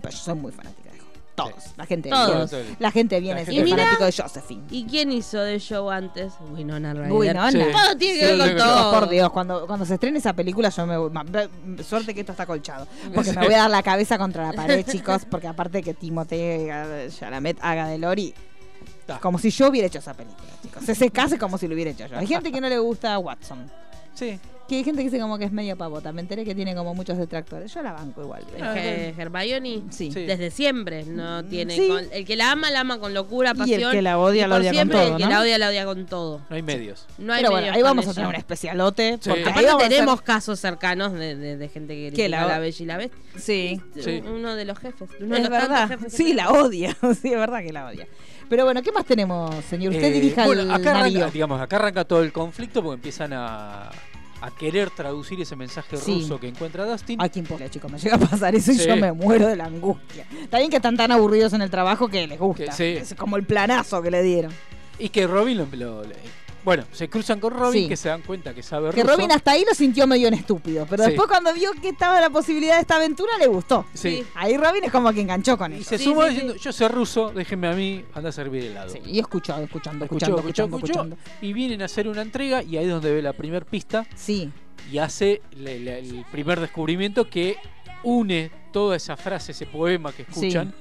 Pero 0.00 0.12
yo 0.12 0.18
soy 0.18 0.34
muy 0.34 0.52
fanática 0.52 0.89
de. 0.89 0.89
Todos. 1.44 1.64
La 1.76 1.86
gente 1.86 2.08
Todos. 2.10 2.50
viene. 2.50 2.76
La 2.78 2.90
gente 2.90 3.20
viene 3.20 3.34
La 3.36 3.40
es 3.42 3.46
gente 3.48 3.60
Y 3.60 3.64
mira- 3.64 3.84
fanático 3.84 4.04
de 4.04 4.12
Josephine. 4.12 4.62
¿Y 4.70 4.84
quién 4.84 5.12
hizo 5.12 5.38
de 5.40 5.58
show 5.58 5.90
antes? 5.90 6.32
Winona 6.52 6.92
Ryder. 6.94 7.12
Winona. 7.12 7.50
Sí. 7.52 7.58
Todo 7.72 7.96
tiene 7.98 8.18
que 8.20 8.26
Sí, 8.32 8.38
ver 8.38 8.56
con 8.56 8.56
todo. 8.66 8.90
Por 9.00 9.08
Dios, 9.08 9.30
cuando, 9.30 9.66
cuando 9.66 9.84
se 9.86 9.94
estrene 9.94 10.18
esa 10.18 10.32
película, 10.32 10.68
yo 10.68 10.86
me 10.86 10.96
voy. 10.96 11.10
Suerte 11.86 12.14
que 12.14 12.20
esto 12.20 12.32
está 12.32 12.46
colchado. 12.46 12.86
Porque 13.14 13.32
me 13.32 13.44
voy 13.44 13.54
a 13.54 13.58
dar 13.58 13.70
la 13.70 13.82
cabeza 13.82 14.18
contra 14.18 14.46
la 14.46 14.52
pared, 14.52 14.84
chicos. 14.90 15.22
Porque 15.30 15.46
aparte 15.48 15.82
que 15.82 15.94
Timothée 15.94 17.08
Chalamet 17.18 17.58
haga 17.62 17.86
de 17.88 17.98
Lori. 17.98 18.34
Como 19.20 19.38
si 19.38 19.50
yo 19.50 19.68
hubiera 19.68 19.88
hecho 19.88 19.98
esa 19.98 20.14
película, 20.14 20.48
chicos. 20.62 20.84
Se, 20.84 20.94
se 20.94 21.10
case 21.10 21.36
como 21.36 21.58
si 21.58 21.66
lo 21.66 21.74
hubiera 21.74 21.90
hecho 21.90 22.06
yo. 22.06 22.16
Hay 22.16 22.26
gente 22.28 22.52
que 22.52 22.60
no 22.60 22.68
le 22.68 22.78
gusta 22.78 23.18
Watson. 23.18 23.68
Sí. 24.14 24.38
Que 24.70 24.76
hay 24.76 24.84
gente 24.84 25.02
que 25.02 25.10
dice 25.10 25.18
como 25.20 25.36
que 25.36 25.46
es 25.46 25.50
medio 25.50 25.76
pavota. 25.76 26.12
Me 26.12 26.20
enteré 26.20 26.44
que 26.44 26.54
tiene 26.54 26.76
como 26.76 26.94
muchos 26.94 27.18
detractores. 27.18 27.74
Yo 27.74 27.82
la 27.82 27.90
banco 27.92 28.22
igual. 28.22 28.44
Es 28.56 28.68
que 28.68 29.14
Hermione 29.20 29.82
Sí. 29.90 30.12
Sí. 30.12 30.24
desde 30.26 30.52
siempre 30.52 31.02
no 31.06 31.44
tiene 31.44 31.74
Sí. 31.74 31.88
con- 31.88 32.04
el 32.12 32.24
que 32.24 32.36
la 32.36 32.52
ama 32.52 32.70
la 32.70 32.80
ama 32.80 33.00
con 33.00 33.12
locura 33.12 33.48
Y 33.48 33.52
el 33.52 33.58
pasión 33.58 33.90
que 33.90 34.00
la 34.00 34.16
odia, 34.20 34.46
la 34.46 34.54
odia 34.58 34.72
con 34.72 34.88
todo, 34.90 35.02
el 35.08 35.16
que 35.16 35.24
¿no? 35.24 35.28
la 35.30 35.40
odia 35.40 35.58
la 35.58 35.68
odia 35.70 35.84
con 35.86 36.06
todo 36.06 36.40
No 36.48 36.54
hay 36.54 36.62
medios. 36.62 37.06
no 37.18 37.32
hay 37.32 37.40
Pero 37.40 37.50
bueno, 37.50 37.72
ahí 37.72 37.82
vamos 37.82 38.06
a 38.06 38.14
tener 38.14 38.28
un 38.28 38.36
especialote. 38.36 39.18
Sí. 39.20 39.28
Porque 39.28 39.44
ahí 39.52 39.64
vamos 39.64 39.82
tenemos 39.88 40.22
casos 40.22 40.60
cercanos 40.60 41.14
de, 41.14 41.34
de- 41.34 41.56
de 41.56 41.68
gente 41.68 42.12
que 42.12 42.28
la- 42.28 42.46
la 42.46 42.60
Bella 42.60 42.76
y 42.80 42.86
la 42.86 42.96
Bestia 42.96 43.18
Sí. 43.38 43.80
Sí. 44.00 44.22
uno 44.24 44.54
de 44.54 44.64
los 44.66 44.78
jefes 44.78 45.10
uno 45.20 45.34
de 45.34 45.40
los 45.40 45.50
tantos 45.50 45.68
verdad. 45.68 45.88
jefes 45.88 46.12
Sí, 46.12 46.32
la 46.32 46.50
odia. 46.52 46.96
Sí, 47.20 47.32
es 47.32 47.38
verdad 47.38 47.60
que 47.64 47.72
la 47.72 47.86
odia. 47.86 48.06
Pero 48.48 48.64
bueno, 48.64 48.82
¿qué 48.82 48.92
más 48.92 49.04
tenemos, 49.04 49.52
señor? 49.64 49.92
Usted 49.94 50.06
Eh, 50.06 50.12
dirija 50.12 50.46
bueno, 50.46 50.62
el 50.62 50.70
acá 50.70 50.92
navío. 50.92 51.18
arranca, 51.20 51.32
digamos, 51.32 51.60
acá 51.60 51.76
arranca 51.76 52.04
todo 52.04 52.22
el 52.22 52.32
conflicto 52.32 52.82
porque 52.84 52.94
empiezan 52.96 53.32
a, 53.32 53.90
a 54.40 54.50
querer 54.50 54.90
traducir 54.90 55.40
ese 55.40 55.54
mensaje 55.56 55.96
Sí. 55.96 56.14
ruso 56.14 56.40
que 56.40 56.48
encuentra 56.48 56.84
Dustin. 56.86 57.20
Ay, 57.20 57.30
quién 57.30 57.44
importa, 57.44 57.68
chicos, 57.68 57.90
me 57.92 57.98
llega 57.98 58.16
a 58.16 58.18
pasar 58.18 58.54
eso 58.54 58.72
y 58.72 58.78
yo 58.78 58.96
me 58.96 59.12
muero 59.12 59.46
de 59.46 59.56
la 59.56 59.64
angustia. 59.66 60.26
Está 60.42 60.58
bien 60.58 60.70
que 60.70 60.76
están 60.76 60.96
tan 60.96 61.12
aburridos 61.12 61.52
en 61.52 61.62
el 61.62 61.70
trabajo 61.70 62.08
que 62.08 62.26
les 62.26 62.38
gusta. 62.38 62.64
Que 62.64 62.72
sí. 62.72 62.84
Es 62.84 63.14
como 63.14 63.36
el 63.36 63.44
planazo 63.44 64.00
que 64.02 64.10
le 64.10 64.22
dieron. 64.22 64.52
Y 64.98 65.08
que 65.10 65.26
Robin 65.26 65.58
lo, 65.58 65.66
lo- 65.66 66.02
bueno, 66.64 66.84
se 66.92 67.08
cruzan 67.08 67.40
con 67.40 67.52
Robin 67.52 67.82
Sí. 67.84 67.88
que 67.88 67.96
se 67.96 68.08
dan 68.08 68.22
cuenta 68.22 68.54
que 68.54 68.62
sabe 68.62 68.90
Que 68.90 69.02
ruso. 69.02 69.14
Robin 69.16 69.32
hasta 69.32 69.52
ahí 69.52 69.64
lo 69.68 69.74
sintió 69.74 70.06
medio 70.06 70.28
en 70.28 70.34
estúpido, 70.34 70.86
pero 70.88 71.04
Sí. 71.04 71.10
después 71.10 71.28
cuando 71.28 71.52
vio 71.54 71.72
que 71.80 71.88
estaba 71.90 72.20
la 72.20 72.30
posibilidad 72.30 72.74
de 72.76 72.80
esta 72.82 72.96
aventura 72.96 73.32
le 73.38 73.46
gustó. 73.46 73.86
Sí. 73.94 74.24
Ahí 74.34 74.56
Robin 74.56 74.84
es 74.84 74.92
como 74.92 75.12
que 75.12 75.20
enganchó 75.20 75.56
con 75.56 75.72
Y 75.72 75.76
eso. 75.80 75.90
se 75.90 75.98
sí, 75.98 76.12
diciendo, 76.28 76.54
yo 76.56 76.72
sé 76.72 76.88
ruso, 76.88 77.30
déjenme 77.34 77.68
a 77.68 77.72
mí, 77.72 78.04
anda 78.14 78.28
a 78.28 78.32
servir 78.32 78.64
helado. 78.64 78.90
Sí, 78.90 79.00
y 79.04 79.18
escuchó, 79.18 79.56
escuchando, 79.58 80.04
escuchando, 80.04 80.36
escuchó, 80.38 80.64
escuchando, 80.64 80.76
escuchó, 80.76 80.92
escuchando. 80.92 81.16
y 81.40 81.52
vienen 81.52 81.82
a 81.82 81.86
hacer 81.86 82.08
una 82.08 82.22
entrega 82.22 82.62
y 82.62 82.76
ahí 82.76 82.84
es 82.84 82.90
donde 82.90 83.12
ve 83.12 83.22
la 83.22 83.32
primer 83.32 83.64
pista 83.64 84.06
Sí, 84.14 84.50
y 84.90 84.98
hace 84.98 85.40
le- 85.56 85.78
le- 85.80 85.98
el 85.98 86.24
primer 86.30 86.60
descubrimiento 86.60 87.28
que 87.28 87.56
une 88.02 88.50
toda 88.72 88.96
esa 88.96 89.16
frase, 89.16 89.52
ese 89.52 89.66
poema 89.66 90.12
que 90.12 90.22
escuchan 90.22 90.72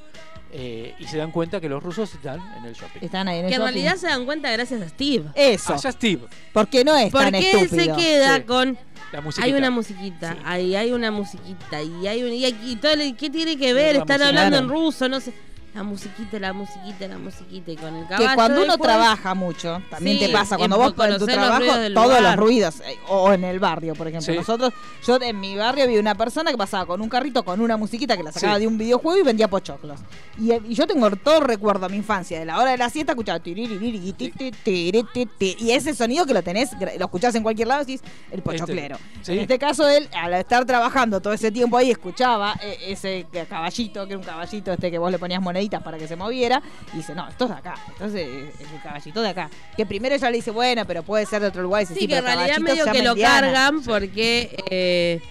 eh, 0.52 0.96
y 1.00 1.06
se 1.06 1.18
dan 1.18 1.32
cuenta 1.32 1.62
que 1.62 1.70
los 1.70 1.82
rusos 1.84 2.14
están 2.14 2.40
en 2.58 2.66
el 2.66 2.74
shopping. 2.74 3.00
están 3.02 3.28
ahí 3.28 3.40
en 3.40 3.46
el 3.46 3.50
que 3.50 3.56
en 3.56 3.62
realidad 3.62 3.96
se 3.98 4.08
dan 4.08 4.26
cuenta 4.26 4.50
gracias 4.52 4.82
a 4.82 4.90
Steve 4.90 5.26
Eso, 5.36 5.74
Allá 5.74 5.92
Steve, 5.92 6.22
porque 6.54 6.84
no 6.84 6.96
es 6.98 7.12
tan 7.12 7.26
porque 7.32 7.52
él 7.52 7.58
estúpido. 7.66 7.96
se 7.96 8.02
queda 8.02 8.36
Sí. 8.38 8.42
con 8.44 8.78
la 9.12 9.24
hay 9.42 9.54
una 9.54 9.70
musiquita, 9.72 10.34
Sí. 10.34 10.40
ahí 10.46 10.76
hay 10.76 10.92
una 10.92 11.12
musiquita 11.12 11.82
y 11.82 12.08
hay 12.08 12.24
un, 12.24 12.32
y 12.34 12.46
aquí 12.46 12.76
todo 12.76 12.92
el- 12.94 13.16
¿qué 13.16 13.30
tiene 13.30 13.58
que 13.58 13.74
ver? 13.74 13.96
Están 13.98 14.22
hablando 14.22 14.58
en 14.58 14.70
ruso, 14.70 15.08
no 15.10 15.20
sé. 15.20 15.34
La 15.80 15.84
musiquita, 15.84 16.40
la 16.40 16.52
musiquita, 16.54 17.08
la 17.08 17.18
musiquita. 17.18 17.72
Y 17.72 17.76
con 17.78 17.96
el 17.96 18.06
caballo 18.08 18.30
que 18.30 18.36
cuando 18.36 18.56
uno 18.64 18.74
después- 18.74 18.88
trabaja 18.90 19.34
mucho, 19.34 19.82
también 19.90 20.20
Sí, 20.20 20.26
te 20.26 20.32
pasa, 20.34 20.58
cuando 20.58 20.78
vos 20.78 20.88
en 20.90 20.96
tu 20.96 21.26
los 21.26 21.26
trabajo, 21.26 21.64
todos 21.94 22.22
los 22.22 22.36
ruidos, 22.36 22.80
eh, 22.82 22.98
o 23.08 23.32
en 23.32 23.44
el 23.46 23.60
barrio, 23.60 23.96
por 23.96 24.08
ejemplo. 24.08 24.34
Sí. 24.34 24.38
Nosotros, 24.38 24.74
yo 25.08 25.18
en 25.22 25.40
mi 25.40 25.56
barrio 25.56 25.88
vi 25.88 25.98
una 25.98 26.16
persona 26.16 26.52
que 26.52 26.58
pasaba 26.58 26.86
con 26.86 27.00
un 27.02 27.08
carrito 27.08 27.44
con 27.44 27.62
una 27.62 27.78
musiquita 27.78 28.18
que 28.18 28.24
la 28.24 28.32
sacaba 28.34 28.56
Sí. 28.56 28.62
de 28.62 28.68
un 28.68 28.78
videojuego 28.78 29.20
y 29.20 29.24
vendía 29.24 29.48
pochoclos. 29.48 30.00
Y, 30.38 30.52
eh, 30.52 30.62
y 30.68 30.74
yo 30.76 30.86
tengo 30.86 31.10
todo 31.12 31.40
recuerdo 31.40 31.86
a 31.86 31.90
mi 31.90 31.98
infancia, 31.98 32.38
de 32.40 32.46
la 32.46 32.60
hora 32.60 32.72
de 32.72 32.78
la 32.78 32.90
siesta, 32.90 33.14
escuchaba 33.14 33.40
tiririri, 33.40 34.12
ti, 34.14 34.32
ti, 34.32 34.52
tiri, 34.52 35.04
ti, 35.14 35.26
ti, 35.38 35.56
y 35.60 35.72
ese 35.72 35.96
sonido 35.96 36.26
que 36.26 36.34
lo 36.34 36.44
tenés, 36.44 36.72
lo 36.80 37.06
escuchás 37.06 37.34
en 37.36 37.44
cualquier 37.44 37.70
lado, 37.70 37.86
decís 37.86 38.02
el 38.32 38.42
pochoclero. 38.42 38.98
sí. 39.22 39.32
En 39.34 39.40
este 39.40 39.58
caso, 39.58 39.88
él, 39.88 40.10
al 40.14 40.34
estar 40.34 40.66
trabajando 40.66 41.22
todo 41.22 41.32
ese 41.34 41.52
tiempo 41.52 41.78
ahí, 41.78 41.90
escuchaba 41.92 42.56
eh, 42.62 42.78
ese 42.88 43.26
caballito, 43.50 44.06
que 44.06 44.14
era 44.14 44.20
un 44.20 44.26
caballito 44.26 44.74
este 44.74 44.92
que 44.92 44.98
vos 44.98 45.12
le 45.12 45.20
ponías 45.20 45.42
para 45.80 45.98
que 46.00 46.08
se 46.08 46.16
moviera, 46.16 46.62
y 46.94 46.98
dice, 46.98 47.14
no, 47.14 47.28
esto 47.30 47.46
es 47.46 47.52
de 47.52 47.58
acá, 47.58 47.76
entonces 47.90 48.28
es 48.60 48.72
el 48.74 48.82
caballito 48.82 49.22
de 49.22 49.30
acá. 49.30 49.50
Que 49.78 49.86
primero 49.86 50.16
ella 50.16 50.30
le 50.32 50.38
dice, 50.38 50.52
bueno, 50.52 50.86
pero 50.86 51.04
puede 51.04 51.26
ser 51.28 51.42
de 51.42 51.48
otro 51.50 51.62
lugar, 51.62 51.82
y 51.84 51.86
dice, 51.86 51.94
Sí, 51.94 52.00
sí, 52.02 52.08
que 52.08 52.18
en 52.18 52.24
realidad 52.24 52.58
medio 52.58 52.86
que 52.86 53.04
lo 53.04 53.12
Indiana". 53.12 53.42
cargan 53.54 53.84
porque 53.84 54.56
eh, 54.72 55.22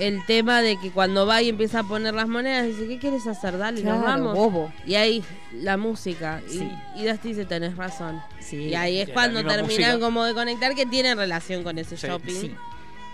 el 0.00 0.26
tema 0.26 0.60
de 0.60 0.76
que 0.80 0.90
cuando 0.90 1.24
va 1.26 1.40
y 1.40 1.48
empieza 1.50 1.78
a 1.80 1.82
poner 1.84 2.14
las 2.14 2.26
monedas, 2.26 2.66
dice, 2.66 2.88
¿qué 2.88 2.98
quieres 2.98 3.24
hacer? 3.28 3.56
Dale, 3.58 3.80
Claro, 3.82 3.98
nos 3.98 4.06
vamos. 4.06 4.34
bobo. 4.34 4.72
Y 4.84 4.96
ahí 4.96 5.22
la 5.52 5.76
música. 5.76 6.42
Y, 6.50 6.58
Sí. 6.58 6.70
y 6.96 7.04
Dusty 7.04 7.28
dice, 7.28 7.44
tenés 7.44 7.76
razón. 7.76 8.20
Sí. 8.40 8.56
Y 8.56 8.74
ahí 8.74 8.98
es 9.00 9.08
Y 9.10 9.12
cuando 9.12 9.38
terminan 9.44 9.66
música. 9.66 10.00
como 10.00 10.24
de 10.24 10.34
conectar 10.34 10.74
que 10.74 10.84
tiene 10.86 11.14
relación 11.14 11.62
con 11.62 11.78
ese 11.78 11.96
Sí. 11.96 12.08
shopping. 12.08 12.56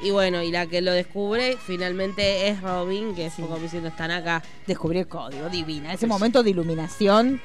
Sí. 0.01 0.07
Y 0.09 0.11
bueno, 0.11 0.43
y 0.43 0.51
la 0.51 0.67
que 0.67 0.81
lo 0.81 0.93
descubre 0.93 1.57
finalmente 1.67 2.49
es 2.49 2.61
Robin, 2.63 3.15
que 3.15 3.27
es 3.27 3.35
como 3.35 3.59
diciendo, 3.59 3.89
están 3.89 4.11
acá. 4.11 4.43
Descubrí 4.67 4.99
el 5.01 5.09
código, 5.09 5.49
divina. 5.49 5.93
Ese 5.93 6.07
Es- 6.07 6.09
momento 6.09 6.43
de 6.43 6.51
iluminación, 6.51 7.41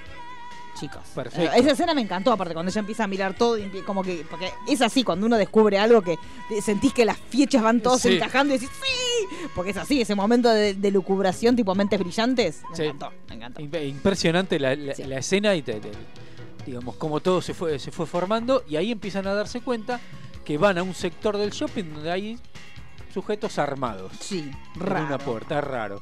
chicos. 0.80 1.02
Perfecto. 1.14 1.54
Esa 1.56 1.72
escena 1.72 1.94
me 1.94 2.02
encantó, 2.02 2.32
aparte, 2.32 2.54
cuando 2.54 2.70
ella 2.70 2.80
empieza 2.80 3.06
a 3.06 3.08
mirar 3.08 3.34
todo, 3.34 3.58
como 3.86 4.04
que, 4.04 4.26
porque 4.30 4.52
es 4.68 4.82
así, 4.82 5.04
cuando 5.04 5.26
uno 5.26 5.38
descubre 5.38 5.78
algo 5.78 6.02
que 6.02 6.18
sentís 6.62 6.94
que 6.94 7.06
las 7.06 7.18
fiechas 7.18 7.62
van 7.64 7.82
todos 7.82 8.02
Sí. 8.02 8.16
encajando 8.16 8.54
y 8.54 8.58
decís, 8.58 8.74
¡sí! 8.84 9.48
Porque 9.56 9.72
es 9.72 9.78
así, 9.78 10.02
ese 10.02 10.16
momento 10.16 10.50
de, 10.50 10.74
de 10.74 10.92
lucubración, 10.92 11.56
tipo 11.56 11.74
mentes 11.76 12.00
brillantes, 12.00 12.62
me 12.72 12.76
Sí. 12.76 12.84
encantó, 12.84 13.12
me 13.30 13.36
encantó. 13.36 13.62
Imp- 13.62 13.88
Impresionante 13.90 14.60
la, 14.60 14.76
la- 14.76 14.96
Sí. 14.96 15.04
la 15.06 15.18
escena 15.20 15.56
y 15.56 15.62
te- 15.62 15.80
te- 15.80 15.92
digamos 16.66 16.96
cómo 16.96 17.20
todo 17.20 17.42
se 17.42 17.54
fue, 17.54 17.80
se 17.80 17.92
fue 17.92 18.06
formando 18.06 18.64
y 18.68 18.76
ahí 18.76 18.92
empiezan 18.92 19.28
a 19.28 19.34
darse 19.34 19.62
cuenta 19.62 20.00
que 20.46 20.58
van 20.58 20.78
a 20.78 20.84
un 20.84 20.94
sector 20.94 21.38
del 21.38 21.50
shopping 21.52 21.84
donde 21.94 22.12
hay 22.12 22.40
sujetos 23.14 23.58
armados 23.60 24.12
Sí, 24.20 24.52
en 24.76 24.80
raro. 24.82 25.06
una 25.08 25.18
puerta, 25.18 25.60
es 25.60 25.64
raro. 25.66 26.02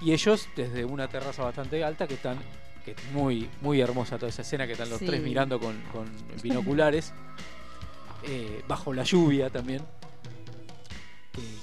Y 0.00 0.12
ellos 0.12 0.48
desde 0.56 0.84
una 0.84 1.08
terraza 1.08 1.42
bastante 1.44 1.82
alta 1.84 2.06
que 2.06 2.14
están, 2.14 2.38
que 2.84 2.92
es 2.92 2.96
muy, 3.12 3.48
muy 3.60 3.80
hermosa 3.80 4.16
toda 4.18 4.28
esa 4.30 4.42
escena 4.42 4.66
que 4.66 4.72
están 4.72 4.88
los 4.90 4.98
Sí. 4.98 5.06
tres 5.06 5.22
mirando 5.22 5.58
con, 5.60 5.80
con 5.92 6.04
binoculares, 6.42 7.12
eh, 8.24 8.62
bajo 8.68 8.92
la 8.92 9.02
lluvia 9.04 9.50
también. 9.50 9.82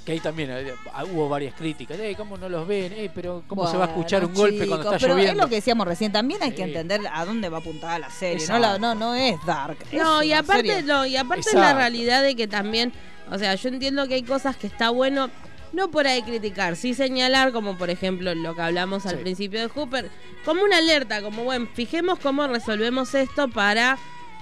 Que 0.04 0.14
ahí 0.14 0.20
también 0.20 0.50
eh, 0.52 0.74
hubo 1.14 1.30
varias 1.30 1.54
críticas. 1.54 2.00
Eh, 2.00 2.16
¿Cómo 2.18 2.38
no 2.38 2.50
los 2.50 2.68
ven? 2.68 2.92
Eh, 2.92 3.12
pero 3.14 3.44
¿cómo 3.48 3.70
se 3.70 3.78
va 3.78 3.86
a 3.86 3.88
escuchar 3.90 4.26
un 4.26 4.34
golpe 4.34 4.66
cuando 4.68 4.94
está 4.94 4.98
pero 4.98 5.14
lloviendo? 5.14 5.32
Es 5.34 5.38
lo 5.46 5.50
que 5.50 5.56
decíamos 5.56 5.88
recién, 5.88 6.12
también 6.12 6.42
hay 6.42 6.52
que 6.54 6.64
entender 6.64 7.02
a 7.12 7.24
dónde 7.26 7.50
va 7.50 7.60
apuntada 7.60 8.00
la 8.00 8.10
serie. 8.10 8.48
No, 8.48 8.58
la- 8.58 8.80
no, 8.80 8.96
no 8.96 9.14
es 9.14 9.36
dark. 9.46 9.78
es 9.92 10.02
No, 10.02 10.24
y 10.24 10.34
aparte, 10.34 10.82
no, 10.82 11.06
y 11.06 11.16
aparte 11.18 11.42
Exacto. 11.42 11.60
la 11.60 11.74
realidad 11.76 12.24
de 12.24 12.36
que 12.36 12.48
también, 12.48 12.92
o 13.32 13.38
sea, 13.38 13.54
yo 13.54 13.70
entiendo 13.70 14.08
que 14.08 14.16
hay 14.16 14.24
cosas 14.24 14.56
que 14.58 14.66
está 14.66 14.90
bueno, 14.90 15.30
no 15.72 15.92
por 15.92 16.08
ahí 16.08 16.24
criticar, 16.24 16.76
sí 16.76 16.96
señalar, 16.96 17.52
como 17.52 17.78
por 17.78 17.92
ejemplo 17.92 18.34
lo 18.34 18.56
que 18.56 18.62
hablamos 18.64 19.06
al 19.06 19.18
Sí. 19.18 19.22
principio 19.22 19.60
de 19.60 19.68
Hooper, 19.68 20.10
como 20.46 20.64
una 20.64 20.78
alerta, 20.78 21.22
como 21.22 21.44
bueno, 21.44 21.68
fijemos 21.76 22.18
cómo 22.18 22.48
resolvemos 22.48 23.14
esto 23.14 23.48
para 23.50 24.00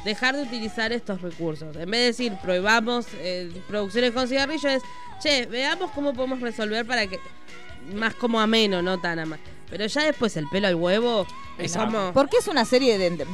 dejar 0.07 0.35
de 0.35 0.43
utilizar 0.43 0.91
estos 0.93 1.21
recursos. 1.21 1.75
En 1.75 1.91
vez 1.91 1.99
de 1.99 2.05
decir 2.07 2.33
prohibamos 2.41 3.07
eh, 3.19 3.51
producciones 3.67 4.11
con 4.11 4.27
cigarrillos, 4.27 4.71
es, 4.71 4.83
che, 5.21 5.45
veamos 5.47 5.91
cómo 5.91 6.13
podemos 6.13 6.39
resolver 6.39 6.85
para 6.85 7.07
que 7.07 7.19
más 7.93 8.13
como 8.15 8.39
ameno, 8.39 8.81
no 8.81 8.99
tan 8.99 9.19
ameno. 9.19 9.56
Pero 9.69 9.85
ya 9.85 10.03
después 10.05 10.37
el 10.37 10.47
pelo 10.47 10.67
al 10.67 10.75
huevo, 10.75 11.27
es 11.57 11.75
como... 11.75 12.13
Porque 12.13 12.37
es 12.37 12.47
una 12.47 12.63
serie 12.63 12.97
de. 12.97 13.25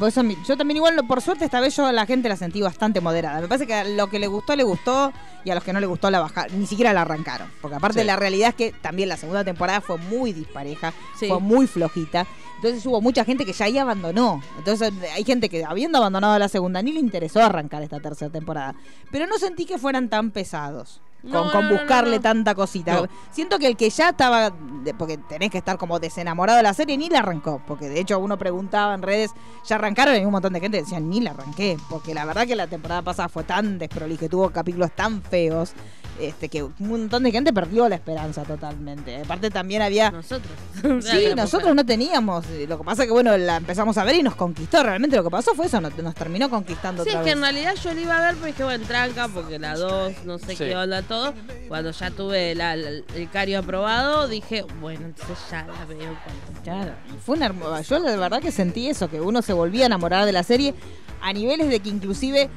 yo 0.47 0.57
también, 0.57 0.77
igual, 0.77 0.99
por 1.07 1.21
suerte, 1.21 1.45
esta 1.45 1.59
vez 1.59 1.75
yo 1.75 1.86
a 1.86 1.91
la 1.91 2.05
gente 2.07 2.27
la 2.27 2.36
sentí 2.36 2.61
bastante 2.61 3.01
moderada. 3.01 3.39
Me 3.41 3.47
parece 3.47 3.67
que 3.67 3.73
a 3.75 3.84
lo 3.84 4.09
que 4.09 4.17
le 4.17 4.27
gustó, 4.27 4.55
le 4.55 4.63
gustó. 4.63 5.13
Y 5.45 5.51
a 5.51 5.55
los 5.55 5.63
que 5.63 5.73
no 5.73 5.79
le 5.79 5.86
gustó, 5.86 6.09
la 6.09 6.19
bajaron. 6.21 6.59
Ni 6.59 6.65
siquiera 6.65 6.91
la 6.93 7.01
arrancaron. 7.01 7.51
Porque 7.61 7.75
aparte, 7.75 7.99
Sí. 7.99 8.05
la 8.07 8.15
realidad 8.15 8.49
es 8.49 8.55
que 8.55 8.71
también 8.71 9.09
la 9.09 9.17
segunda 9.17 9.43
temporada 9.43 9.81
fue 9.81 9.97
muy 9.97 10.34
dispareja. 10.34 10.93
Sí. 11.19 11.27
Fue 11.27 11.39
muy 11.39 11.67
flojita. 11.67 12.25
Entonces 12.55 12.86
hubo 12.86 13.01
mucha 13.01 13.25
gente 13.25 13.45
que 13.45 13.51
ya 13.53 13.65
ahí 13.65 13.77
abandonó. 13.77 14.41
Entonces 14.57 14.91
hay 15.13 15.23
gente 15.25 15.49
que, 15.49 15.65
habiendo 15.65 15.97
abandonado 15.97 16.39
la 16.39 16.47
segunda, 16.47 16.81
ni 16.81 16.93
le 16.93 16.99
interesó 17.01 17.41
arrancar 17.43 17.84
esta 17.84 17.99
tercera 17.99 18.31
temporada. 18.31 18.73
Pero 19.11 19.27
no 19.27 19.38
sentí 19.38 19.65
que 19.65 19.77
fueran 19.77 20.09
tan 20.09 20.31
pesados. 20.31 21.01
Con, 21.24 21.32
No, 21.32 21.51
con 21.51 21.63
no, 21.65 21.71
no, 21.71 21.78
buscarle 21.78 22.17
no. 22.17 22.21
tanta 22.21 22.53
cosita. 22.53 22.93
No. 22.95 23.07
Siento 23.32 23.57
que 23.57 23.67
el 23.67 23.78
que 23.78 23.89
ya 23.89 24.09
estaba, 24.09 24.49
de- 24.84 24.93
porque 24.93 25.17
tenés 25.17 25.49
que 25.51 25.57
estar 25.57 25.78
como 25.78 25.97
desenamorado 25.99 26.57
de 26.57 26.63
la 26.63 26.74
serie, 26.74 26.97
ni 26.97 27.07
la 27.09 27.19
arrancó. 27.19 27.61
Porque 27.65 27.88
de 27.89 27.99
hecho 28.01 28.19
uno 28.19 28.38
preguntaba 28.38 28.93
en 28.93 29.01
redes, 29.01 29.32
ya 29.65 29.76
arrancaron 29.78 30.15
y 30.17 30.26
un 30.26 30.32
montón 30.32 30.51
de 30.53 30.59
gente 30.59 30.78
decía, 30.82 30.99
ni 30.99 31.21
la 31.21 31.32
arranqué. 31.32 31.78
Porque 31.89 32.13
la 32.13 32.26
verdad 32.26 32.45
que 32.45 32.55
la 32.57 32.67
temporada 32.67 33.01
pasada 33.01 33.30
fue 33.30 33.43
tan 33.45 33.80
desprolija, 33.80 34.26
y 34.26 34.30
tuvo 34.30 34.49
capítulos 34.49 34.91
tan 34.91 35.21
feos, 35.21 35.71
este 36.19 36.47
que 36.47 36.61
un 36.61 36.74
montón 36.78 37.24
de 37.24 37.32
gente 37.32 37.51
perdió 37.53 37.89
la 37.89 37.95
esperanza 37.95 38.43
totalmente. 38.43 39.21
Aparte 39.21 39.49
también 39.49 39.82
había... 39.82 40.11
Nosotros. 40.11 40.51
Sí, 41.03 41.30
nosotros 41.36 41.74
no 41.74 41.86
teníamos. 41.86 42.45
eh, 42.49 42.65
Lo 42.67 42.78
que 42.78 42.84
pasa 42.84 43.05
que, 43.05 43.11
bueno, 43.11 43.36
la 43.38 43.55
empezamos 43.57 43.97
a 43.97 44.03
ver 44.03 44.15
y 44.15 44.24
nos 44.24 44.36
conquistó. 44.36 44.84
Realmente 44.84 45.15
lo 45.15 45.24
que 45.24 45.30
pasó 45.30 45.55
fue 45.55 45.67
eso, 45.67 45.80
nos, 45.80 45.97
nos 45.97 46.13
terminó 46.13 46.49
conquistando 46.49 47.03
Sí, 47.03 47.09
es 47.11 47.15
que 47.17 47.32
en 47.32 47.41
realidad 47.41 47.74
yo 47.82 47.93
le 47.93 48.01
iba 48.01 48.17
a 48.17 48.21
ver, 48.21 48.36
pero 48.36 48.47
dije, 48.47 48.63
bueno, 48.63 48.86
tranca, 48.86 49.28
porque 49.30 49.57
la 49.57 49.76
2, 49.76 50.26
no 50.26 50.38
sé 50.38 50.47
Sí. 50.55 50.65
qué 50.65 50.76
onda 50.76 51.01
todo. 51.01 51.12
Cuando 51.68 51.91
ya 51.91 52.11
tuve 52.11 52.51
el 52.51 53.30
cario 53.32 53.59
aprobado, 53.59 54.28
dije, 54.28 54.66
bueno, 54.80 55.05
entonces 55.05 55.38
ya 55.49 55.66
la 55.66 55.86
veo. 55.86 56.18
Claro, 56.64 56.93
fue 57.26 57.36
una 57.36 57.47
hermosa. 57.47 57.82
Yo 57.82 57.99
la 57.99 58.16
verdad 58.16 58.41
que 58.41 58.51
sentí 58.51 58.88
eso, 58.88 59.09
que 59.09 59.20
uno 59.20 59.41
se 59.41 59.53
volvía 59.53 59.84
a 59.84 59.86
enamorar 59.88 60.26
de 60.26 60.32
la 60.32 60.43
serie 60.43 60.74
a 61.22 61.34
niveles 61.34 61.70
de 61.70 61.80
que 61.80 61.89
inclusive 61.89 62.49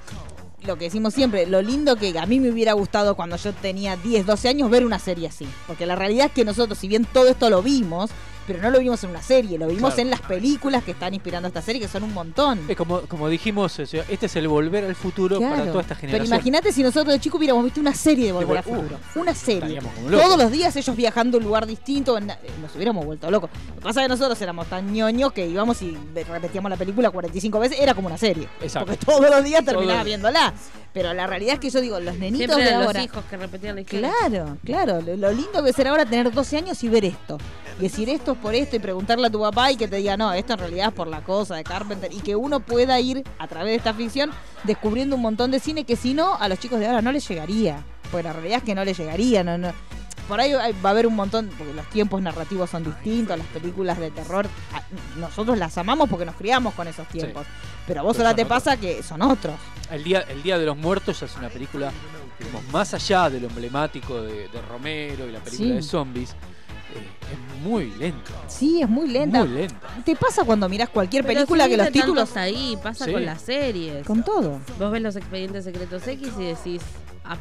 lo 0.63 0.77
que 0.77 0.87
decimos 0.87 1.15
siempre, 1.15 1.47
lo 1.47 1.63
lindo 1.63 1.95
que 1.97 2.19
a 2.19 2.27
mí 2.27 2.41
me 2.41 2.51
hubiera 2.51 2.73
gustado 2.73 3.15
cuando 3.15 3.37
yo 3.37 3.53
tenía 3.53 3.97
10, 3.97 4.27
12 4.27 4.49
años 4.49 4.69
ver 4.71 4.85
una 4.85 4.99
serie 4.99 5.29
así. 5.29 5.47
Porque 5.67 5.87
la 5.87 5.95
realidad 5.95 6.27
es 6.27 6.33
que 6.33 6.45
nosotros, 6.45 6.79
si 6.79 6.89
bien 6.89 7.05
todo 7.05 7.29
esto 7.29 7.49
lo 7.51 7.63
vimos, 7.63 8.11
pero 8.47 8.61
no 8.61 8.71
lo 8.71 8.79
vimos 8.79 9.03
en 9.05 9.11
una 9.11 9.23
serie, 9.23 9.59
lo 9.59 9.67
vimos 9.67 9.95
Claro. 9.95 10.03
en 10.03 10.11
las 10.11 10.21
películas 10.23 10.85
que 10.85 10.93
están 10.93 11.13
inspirando 11.15 11.49
esta 11.49 11.63
serie, 11.63 11.81
que 11.81 11.89
son 11.89 12.03
un 12.05 12.15
montón. 12.15 12.61
Es 12.69 12.77
como, 12.77 13.01
como 13.03 13.29
dijimos, 13.29 13.79
o 13.79 13.87
sea, 13.87 14.05
este 14.09 14.27
es 14.27 14.37
el 14.37 14.49
volver 14.49 14.85
al 14.85 14.95
futuro 14.95 15.41
para 15.41 15.65
toda 15.67 15.81
esta 15.83 15.95
Pero 15.95 16.01
generación. 16.13 16.27
imagínate 16.27 16.73
si 16.73 16.83
nosotros 16.83 17.13
de 17.15 17.21
chicos 17.21 17.39
hubiéramos 17.39 17.65
visto 17.65 17.81
una 17.81 17.95
serie 17.95 18.27
de 18.27 18.33
Volver 18.33 18.59
al 18.59 18.65
uh, 18.67 18.75
Futuro. 18.77 18.99
Una 19.17 19.35
serie. 19.35 19.81
Todos 20.11 20.39
los 20.39 20.51
días 20.51 20.75
ellos 20.77 20.97
viajando 20.97 21.37
a 21.37 21.41
un 21.41 21.45
lugar 21.47 21.67
distinto. 21.67 22.17
eh, 22.19 22.23
Nos 22.63 22.75
hubiéramos 22.75 23.05
vuelto 23.05 23.31
locos. 23.31 23.51
Lo 23.69 23.75
que 23.77 23.81
pasa 23.81 24.01
es 24.01 24.05
que 24.05 24.09
nosotros 24.11 24.41
éramos 24.43 24.67
tan 24.69 24.93
ñoños 24.93 25.33
que 25.33 25.47
íbamos 25.47 25.81
y 25.83 25.97
repetíamos 26.15 26.71
la 26.71 26.77
película 26.77 27.11
45 27.11 27.59
veces. 27.59 27.79
Era 27.81 27.95
como 27.95 28.07
una 28.09 28.19
serie. 28.19 28.49
Exacto. 28.61 28.87
Porque 28.93 29.05
todos 29.05 29.29
los 29.31 29.45
días 29.45 29.65
terminaba 29.65 29.95
Todos- 29.95 30.05
viéndola. 30.07 30.55
Pero 30.93 31.13
la 31.13 31.27
realidad 31.27 31.55
es 31.55 31.61
que 31.61 31.69
yo 31.71 31.81
digo, 31.83 32.01
los 32.01 32.17
nenitos 32.17 32.47
Siempre 32.57 32.65
de 32.71 32.75
ahora. 32.75 33.01
los 33.01 33.05
hijos 33.05 33.25
que 33.29 33.37
repetían 33.37 33.75
la 33.75 33.83
historia. 33.83 34.11
Claro, 34.29 34.57
claro. 34.65 35.01
Lo, 35.03 35.15
lo 35.17 35.31
lindo 35.33 35.63
que 35.63 35.73
ser 35.75 35.89
ahora 35.89 36.07
tener 36.07 36.33
12 36.33 36.57
años 36.57 36.83
y 36.85 36.89
ver 36.89 37.05
esto. 37.05 37.37
Y 37.79 37.83
decir 37.83 38.09
esto 38.09 38.35
por 38.37 38.55
esto 38.55 38.77
y 38.77 38.79
preguntarle 38.79 39.27
a 39.27 39.31
tu 39.31 39.41
papá 39.41 39.71
y 39.73 39.77
que 39.77 39.89
te 39.89 39.97
diga, 39.97 40.17
no, 40.17 40.33
esto 40.33 40.53
en 40.55 40.59
realidad 40.59 40.89
es 40.89 40.95
por 40.95 41.07
la 41.09 41.23
cosa 41.23 41.57
de 41.57 41.65
Carpenter. 41.65 42.13
Y 42.13 42.21
que 42.21 42.37
uno 42.37 42.61
pueda 42.61 42.99
ir 43.01 43.25
a 43.39 43.47
través 43.49 43.69
de 43.73 43.77
esta 43.77 43.95
ficción 43.95 44.31
descubriendo 44.65 45.17
un 45.17 45.23
montón 45.23 45.51
de 45.51 45.61
cine 45.61 45.85
que 45.85 45.97
si 45.97 46.15
no, 46.15 46.35
a 46.35 46.49
los 46.49 46.59
chicos 46.59 46.79
de 46.81 46.87
ahora 46.87 47.03
no 47.03 47.13
les 47.13 47.29
llegaría. 47.29 47.85
Porque 48.11 48.23
la 48.25 48.33
realidad 48.33 48.59
es 48.59 48.65
que 48.65 48.75
no 48.75 48.85
les 48.85 48.97
llegaría. 48.99 49.43
No, 49.45 49.59
no. 49.59 49.73
Por 50.29 50.41
ahí 50.41 50.53
va 50.53 50.89
a 50.89 50.91
haber 50.91 51.07
un 51.07 51.15
montón, 51.15 51.49
porque 51.57 51.73
los 51.73 51.89
tiempos 51.91 52.21
narrativos 52.21 52.69
son 52.71 52.83
distintos, 52.83 53.39
las 53.39 53.47
películas 53.49 53.99
de 54.01 54.11
terror, 54.11 54.47
a- 54.75 55.19
nosotros 55.21 55.57
las 55.57 55.79
amamos 55.79 56.09
porque 56.09 56.25
nos 56.25 56.35
criamos 56.35 56.75
con 56.75 56.89
esos 56.89 57.07
tiempos. 57.09 57.47
Pero 57.87 58.01
a 58.01 58.03
vos 58.03 58.17
ahora 58.19 58.35
te 58.35 58.43
otros. 58.43 58.59
pasa 58.65 58.77
que 58.77 59.05
son 59.05 59.23
otros. 59.23 59.55
El 59.89 60.03
día, 60.03 60.23
el 60.23 60.43
día 60.43 60.59
de 60.59 60.67
los 60.67 60.77
Muertos 60.77 61.23
es 61.23 61.37
una 61.37 61.49
película, 61.49 61.93
digamos, 62.41 62.65
más 62.73 62.93
allá 62.93 63.31
de 63.31 63.39
lo 63.41 63.47
emblemático 63.47 64.21
de, 64.21 64.49
de 64.49 64.63
Romero 64.69 65.29
y 65.29 65.33
la 65.33 65.39
película 65.39 65.69
Sí. 65.69 65.75
de 65.77 65.83
zombies, 65.83 66.35
es 66.99 67.63
muy 67.65 67.91
lenta. 67.99 68.31
Sí, 68.49 68.81
es 68.83 68.89
muy 68.89 69.09
lenta. 69.09 69.41
Muy 69.45 69.49
lenta. 69.49 69.81
¿Te 70.05 70.15
pasa 70.17 70.45
cuando 70.45 70.69
mirás 70.69 70.89
cualquier 70.89 71.25
Pero 71.25 71.35
película 71.41 71.65
si 71.65 71.71
que 71.71 71.77
los 71.77 71.91
títulos... 71.91 72.37
ahí, 72.37 72.79
pasa 72.83 73.05
Sí. 73.07 73.13
con 73.13 73.25
las 73.25 73.43
series. 73.43 74.07
Con 74.07 74.23
todo. 74.23 74.61
Vos 74.79 74.91
ves 74.93 75.03
los 75.03 75.17
expedientes 75.17 75.65
secretos 75.65 76.07
X 76.07 76.29
y 76.39 76.45
decís, 76.45 76.83
apa. 77.25 77.41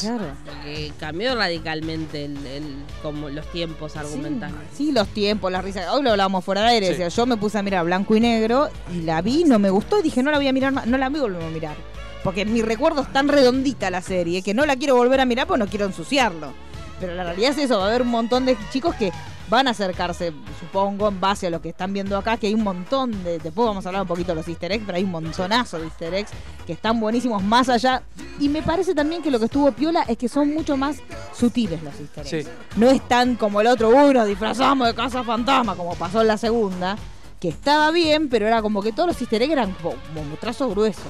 Claro. 0.00 0.24
Porque 0.44 0.92
cambió 0.98 1.34
radicalmente 1.34 2.24
el, 2.26 2.36
el- 2.46 2.76
como 3.02 3.28
los 3.30 3.46
tiempos 3.52 3.96
argumentales. 3.96 4.56
Sí, 4.74 4.92
los 4.92 5.08
tiempos, 5.08 5.50
las 5.50 5.64
risas. 5.64 5.86
Hoy 5.92 6.02
lo 6.02 6.10
hablábamos 6.10 6.44
fuera 6.44 6.62
de 6.62 6.68
aire. 6.68 6.86
Sí. 6.86 6.92
Decía, 6.92 7.08
yo 7.08 7.26
me 7.26 7.36
puse 7.36 7.58
a 7.58 7.62
mirar 7.62 7.84
blanco 7.84 8.14
y 8.16 8.20
negro 8.20 8.68
y 8.94 9.02
la 9.02 9.20
vi, 9.22 9.44
no 9.44 9.58
me 9.58 9.70
gustó 9.70 9.98
y 9.98 10.02
dije, 10.02 10.22
no 10.22 10.30
la 10.30 10.38
voy 10.38 10.48
a 10.48 10.52
mirar 10.52 10.72
más, 10.72 10.86
no 10.86 10.96
la 10.98 11.08
voy 11.08 11.18
a 11.18 11.22
volver 11.22 11.42
a 11.42 11.50
mirar. 11.50 11.76
Porque 12.24 12.44
mi 12.44 12.62
recuerdo 12.62 13.02
es 13.02 13.12
tan 13.12 13.28
redondita 13.28 13.90
la 13.90 14.02
serie 14.02 14.42
que 14.42 14.52
no 14.54 14.66
la 14.66 14.76
quiero 14.76 14.96
volver 14.96 15.20
a 15.20 15.24
mirar 15.24 15.46
porque 15.46 15.64
no 15.64 15.70
quiero 15.70 15.86
ensuciarlo. 15.86 16.52
Pero 17.00 17.14
la 17.14 17.24
realidad 17.24 17.50
es 17.50 17.58
eso, 17.58 17.78
va 17.78 17.84
a 17.84 17.88
haber 17.88 18.02
un 18.02 18.08
montón 18.08 18.44
de 18.44 18.56
chicos 18.70 18.94
que 18.94 19.12
van 19.48 19.66
a 19.66 19.70
acercarse, 19.70 20.32
supongo, 20.60 21.08
en 21.08 21.20
base 21.20 21.46
a 21.46 21.50
lo 21.50 21.60
que 21.60 21.70
están 21.70 21.92
viendo 21.92 22.16
acá, 22.16 22.36
que 22.36 22.48
hay 22.48 22.54
un 22.54 22.62
montón 22.62 23.24
de. 23.24 23.38
Después 23.38 23.66
vamos 23.66 23.84
a 23.86 23.88
hablar 23.88 24.02
un 24.02 24.08
poquito 24.08 24.32
de 24.32 24.36
los 24.36 24.48
easter 24.48 24.70
eggs, 24.72 24.84
pero 24.84 24.96
hay 24.96 25.04
un 25.04 25.10
montonazo 25.10 25.78
de 25.78 25.84
easter 25.84 26.14
eggs 26.14 26.30
que 26.66 26.72
están 26.72 27.00
buenísimos 27.00 27.42
más 27.42 27.68
allá. 27.68 28.02
Y 28.38 28.48
me 28.48 28.62
parece 28.62 28.94
también 28.94 29.22
que 29.22 29.30
lo 29.30 29.38
que 29.38 29.46
estuvo 29.46 29.70
piola 29.72 30.02
es 30.02 30.18
que 30.18 30.28
son 30.28 30.52
mucho 30.52 30.76
más 30.76 30.98
sutiles 31.32 31.82
los 31.82 31.98
easter 31.98 32.26
eggs. 32.26 32.46
Sí. 32.46 32.52
No 32.76 32.90
es 32.90 33.06
tan 33.08 33.36
como 33.36 33.60
el 33.60 33.66
otro 33.68 33.90
uno, 33.90 34.24
disfrazamos 34.24 34.86
de 34.86 34.94
casa 34.94 35.24
fantasma, 35.24 35.74
como 35.74 35.94
pasó 35.94 36.20
en 36.20 36.26
la 36.26 36.36
segunda, 36.36 36.96
que 37.40 37.48
estaba 37.48 37.90
bien, 37.90 38.28
pero 38.28 38.46
era 38.46 38.60
como 38.60 38.82
que 38.82 38.92
todos 38.92 39.08
los 39.08 39.20
easter 39.20 39.42
eggs 39.42 39.52
eran 39.52 39.72
como, 39.72 39.94
como 40.14 40.36
trazo 40.36 40.68
grueso. 40.68 41.02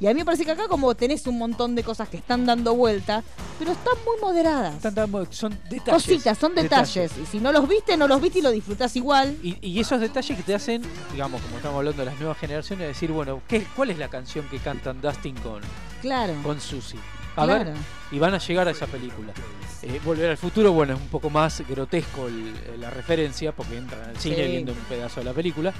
Y 0.00 0.06
a 0.06 0.14
mí 0.14 0.20
me 0.20 0.24
parece 0.24 0.46
que 0.46 0.50
acá 0.52 0.66
como 0.66 0.94
tenés 0.94 1.26
un 1.26 1.36
montón 1.36 1.74
de 1.74 1.82
cosas 1.84 2.08
que 2.08 2.16
están 2.16 2.46
dando 2.46 2.74
vuelta, 2.74 3.22
pero 3.58 3.72
están 3.72 3.92
muy 4.06 4.18
moderadas. 4.20 4.76
Están 4.76 4.94
dando- 4.94 5.26
son 5.30 5.52
detalles. 5.68 5.92
Cositas, 6.06 6.38
son 6.38 6.54
detalles. 6.54 7.12
Y 7.22 7.26
si 7.26 7.38
no 7.38 7.52
los 7.52 7.68
viste, 7.68 7.96
no 7.98 8.08
los 8.08 8.18
viste 8.20 8.38
y 8.38 8.42
lo 8.42 8.50
disfrutás 8.50 8.96
igual. 8.96 9.36
Y, 9.42 9.58
y 9.60 9.78
esos 9.78 10.00
detalles 10.00 10.36
que 10.38 10.42
te 10.42 10.54
hacen, 10.54 10.80
digamos, 11.12 11.42
como 11.42 11.56
estamos 11.58 11.76
hablando 11.78 12.00
de 12.02 12.06
las 12.10 12.18
nuevas 12.18 12.38
generaciones, 12.38 12.88
decir, 12.88 13.12
bueno, 13.12 13.42
¿qué, 13.46 13.66
¿cuál 13.76 13.90
es 13.90 13.98
la 13.98 14.08
canción 14.08 14.48
que 14.48 14.58
cantan 14.58 15.02
Dustin 15.02 15.34
con, 15.36 15.60
Claro. 16.00 16.32
con 16.42 16.58
Susie? 16.62 16.98
A 17.36 17.44
Claro. 17.44 17.64
ver, 17.66 17.74
y 18.10 18.18
van 18.18 18.32
a 18.34 18.38
llegar 18.38 18.68
a 18.68 18.70
esa 18.70 18.86
película. 18.86 19.32
Eh, 19.82 20.00
Volver 20.04 20.30
al 20.30 20.36
futuro, 20.38 20.72
bueno, 20.72 20.94
es 20.94 21.00
un 21.00 21.08
poco 21.08 21.28
más 21.30 21.62
grotesco 21.68 22.26
el- 22.26 22.80
la 22.80 22.88
referencia, 22.90 23.52
porque 23.52 23.76
entran 23.76 24.02
al 24.08 24.16
cine 24.16 24.36
Sí. 24.36 24.42
viendo 24.50 24.72
un 24.72 24.78
pedazo 24.88 25.20
de 25.20 25.24
la 25.24 25.32
película, 25.34 25.72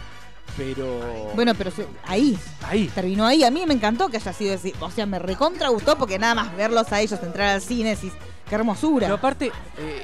pero... 0.56 1.30
Bueno, 1.34 1.54
pero 1.54 1.70
se- 1.70 1.86
ahí. 2.06 2.38
Ahí. 2.62 2.86
Terminó 2.94 3.26
ahí. 3.26 3.44
A 3.44 3.50
mí 3.50 3.64
me 3.66 3.74
encantó 3.74 4.08
que 4.08 4.16
haya 4.18 4.32
sido 4.32 4.54
así. 4.54 4.72
O 4.80 4.90
sea, 4.90 5.06
me 5.06 5.18
recontra 5.18 5.68
gustó 5.68 5.96
porque 5.96 6.18
nada 6.18 6.34
más 6.34 6.56
verlos 6.56 6.90
a 6.92 7.00
ellos 7.00 7.18
entrar 7.22 7.48
al 7.50 7.60
cine, 7.62 7.90
decís, 7.96 8.12
qué 8.48 8.54
hermosura. 8.54 9.06
Pero 9.06 9.14
aparte, 9.16 9.46
eh, 9.78 10.02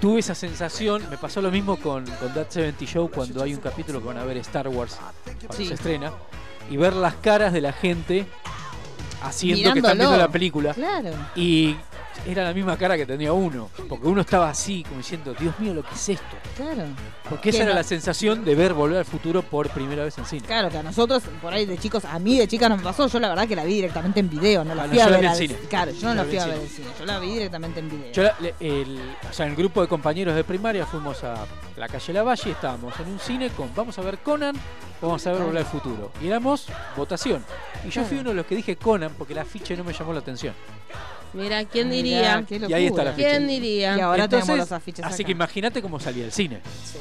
tuve 0.00 0.20
esa 0.20 0.34
sensación, 0.34 1.02
me 1.10 1.18
pasó 1.18 1.40
lo 1.42 1.50
mismo 1.50 1.76
con, 1.76 2.04
con 2.06 2.34
That 2.34 2.50
70 2.50 2.84
Show 2.86 3.10
cuando 3.10 3.42
hay 3.42 3.54
un 3.54 3.60
capítulo 3.60 4.00
que 4.00 4.06
van 4.08 4.18
a 4.18 4.24
ver 4.24 4.36
Star 4.38 4.68
Wars 4.68 4.96
cuando 5.24 5.54
Sí. 5.56 5.66
se 5.66 5.74
estrena 5.74 6.12
y 6.70 6.76
ver 6.76 6.94
las 6.94 7.14
caras 7.16 7.52
de 7.52 7.60
la 7.60 7.72
gente 7.72 8.26
haciendo 9.22 9.56
que 9.72 9.78
están 9.78 9.82
Mirándolo. 9.96 10.08
viendo 10.10 10.16
la 10.26 10.28
película. 10.32 10.74
Claro. 10.74 11.10
Y 11.36 11.76
era 12.26 12.44
la 12.44 12.52
misma 12.54 12.76
cara 12.76 12.96
que 12.96 13.06
tenía 13.06 13.32
uno, 13.32 13.70
porque 13.88 14.06
uno 14.06 14.20
estaba 14.22 14.48
así, 14.48 14.82
como 14.84 14.98
diciendo, 14.98 15.34
Dios 15.38 15.58
mío, 15.58 15.74
lo 15.74 15.82
que 15.82 15.94
es 15.94 16.08
esto. 16.10 16.36
Claro. 16.56 16.84
Porque 17.28 17.50
esa 17.50 17.58
era 17.62 17.68
no- 17.70 17.74
la 17.76 17.82
sensación 17.82 18.44
de 18.44 18.54
ver 18.54 18.72
Volver 18.74 18.98
al 18.98 19.04
Futuro 19.04 19.42
por 19.42 19.68
primera 19.70 20.04
vez 20.04 20.16
en 20.18 20.24
cine. 20.26 20.46
Claro, 20.46 20.68
que 20.70 20.78
a 20.78 20.82
nosotros, 20.82 21.22
por 21.42 21.52
ahí 21.52 21.66
de 21.66 21.78
chicos, 21.78 22.04
a 22.04 22.18
mí 22.18 22.38
de 22.38 22.46
chica 22.48 22.68
no 22.68 22.76
me 22.76 22.82
pasó. 22.82 23.06
Yo 23.08 23.18
la 23.20 23.28
verdad 23.28 23.46
que 23.48 23.56
la 23.56 23.64
vi 23.64 23.74
directamente 23.74 24.20
en 24.20 24.28
video, 24.30 24.64
no 24.64 24.74
la 24.74 24.84
Ah, 24.84 24.86
no, 24.86 24.92
fui 24.92 25.00
a 25.00 25.04
la 25.06 25.10
ver 25.16 25.24
en 25.24 25.30
al 25.30 25.36
cine. 25.36 25.54
Claro, 25.68 25.90
yo 25.92 26.08
no 26.08 26.14
La 26.14 26.22
la 26.22 26.24
fui 26.24 26.36
en 26.36 26.42
a 26.42 26.46
ver 26.46 26.58
al 26.60 26.68
cine. 26.68 26.88
Yo 26.98 27.04
la 27.06 27.18
vi 27.18 27.32
directamente 27.32 27.80
en 27.80 27.90
video. 27.90 28.12
Yo 28.12 28.22
la- 28.22 28.34
le- 28.40 28.54
el, 28.60 28.98
o 29.28 29.32
sea, 29.32 29.46
en 29.46 29.52
el 29.52 29.56
grupo 29.56 29.80
de 29.82 29.88
compañeros 29.88 30.34
de 30.34 30.44
primaria 30.44 30.86
fuimos 30.86 31.22
a 31.24 31.46
la 31.76 31.88
calle 31.88 32.12
Lavalle 32.12 32.48
y 32.48 32.52
estábamos 32.52 32.98
en 33.00 33.08
un 33.08 33.18
cine 33.18 33.50
con 33.50 33.74
vamos 33.74 33.98
a 33.98 34.02
ver 34.02 34.18
Conan, 34.18 34.54
vamos 35.02 35.26
a 35.26 35.32
ver 35.32 35.42
Volver 35.42 35.58
al 35.58 35.64
Futuro. 35.66 36.12
Y 36.22 36.28
éramos 36.28 36.66
votación. 36.96 37.44
Y 37.86 37.90
yo 37.90 38.04
fui 38.04 38.18
uno 38.18 38.30
de 38.30 38.36
los 38.36 38.46
que 38.46 38.54
dije 38.56 38.76
Conan 38.76 39.12
porque 39.18 39.32
el 39.32 39.40
afiche 39.40 39.76
no 39.76 39.84
me 39.84 39.92
llamó 39.92 40.12
la 40.12 40.20
atención. 40.20 40.54
Mira, 41.34 41.64
¿quién 41.64 41.88
Mirá, 41.88 41.96
diría? 42.02 42.44
qué 42.48 42.56
Y 42.68 42.72
ahí 42.72 42.86
está 42.86 43.04
la 43.04 43.12
ficha. 43.12 43.28
¿Quién 43.28 43.46
diría? 43.48 43.96
Y 43.96 44.00
ahora 44.00 44.24
Entonces, 44.24 44.46
tenemos 44.46 44.68
los 44.70 44.72
afiches 44.76 45.04
Así 45.04 45.22
acá. 45.22 45.26
que 45.26 45.32
imagínate 45.32 45.82
cómo 45.82 45.98
salía 46.00 46.24
el 46.24 46.32
cine. 46.32 46.60
Sí. 46.84 46.98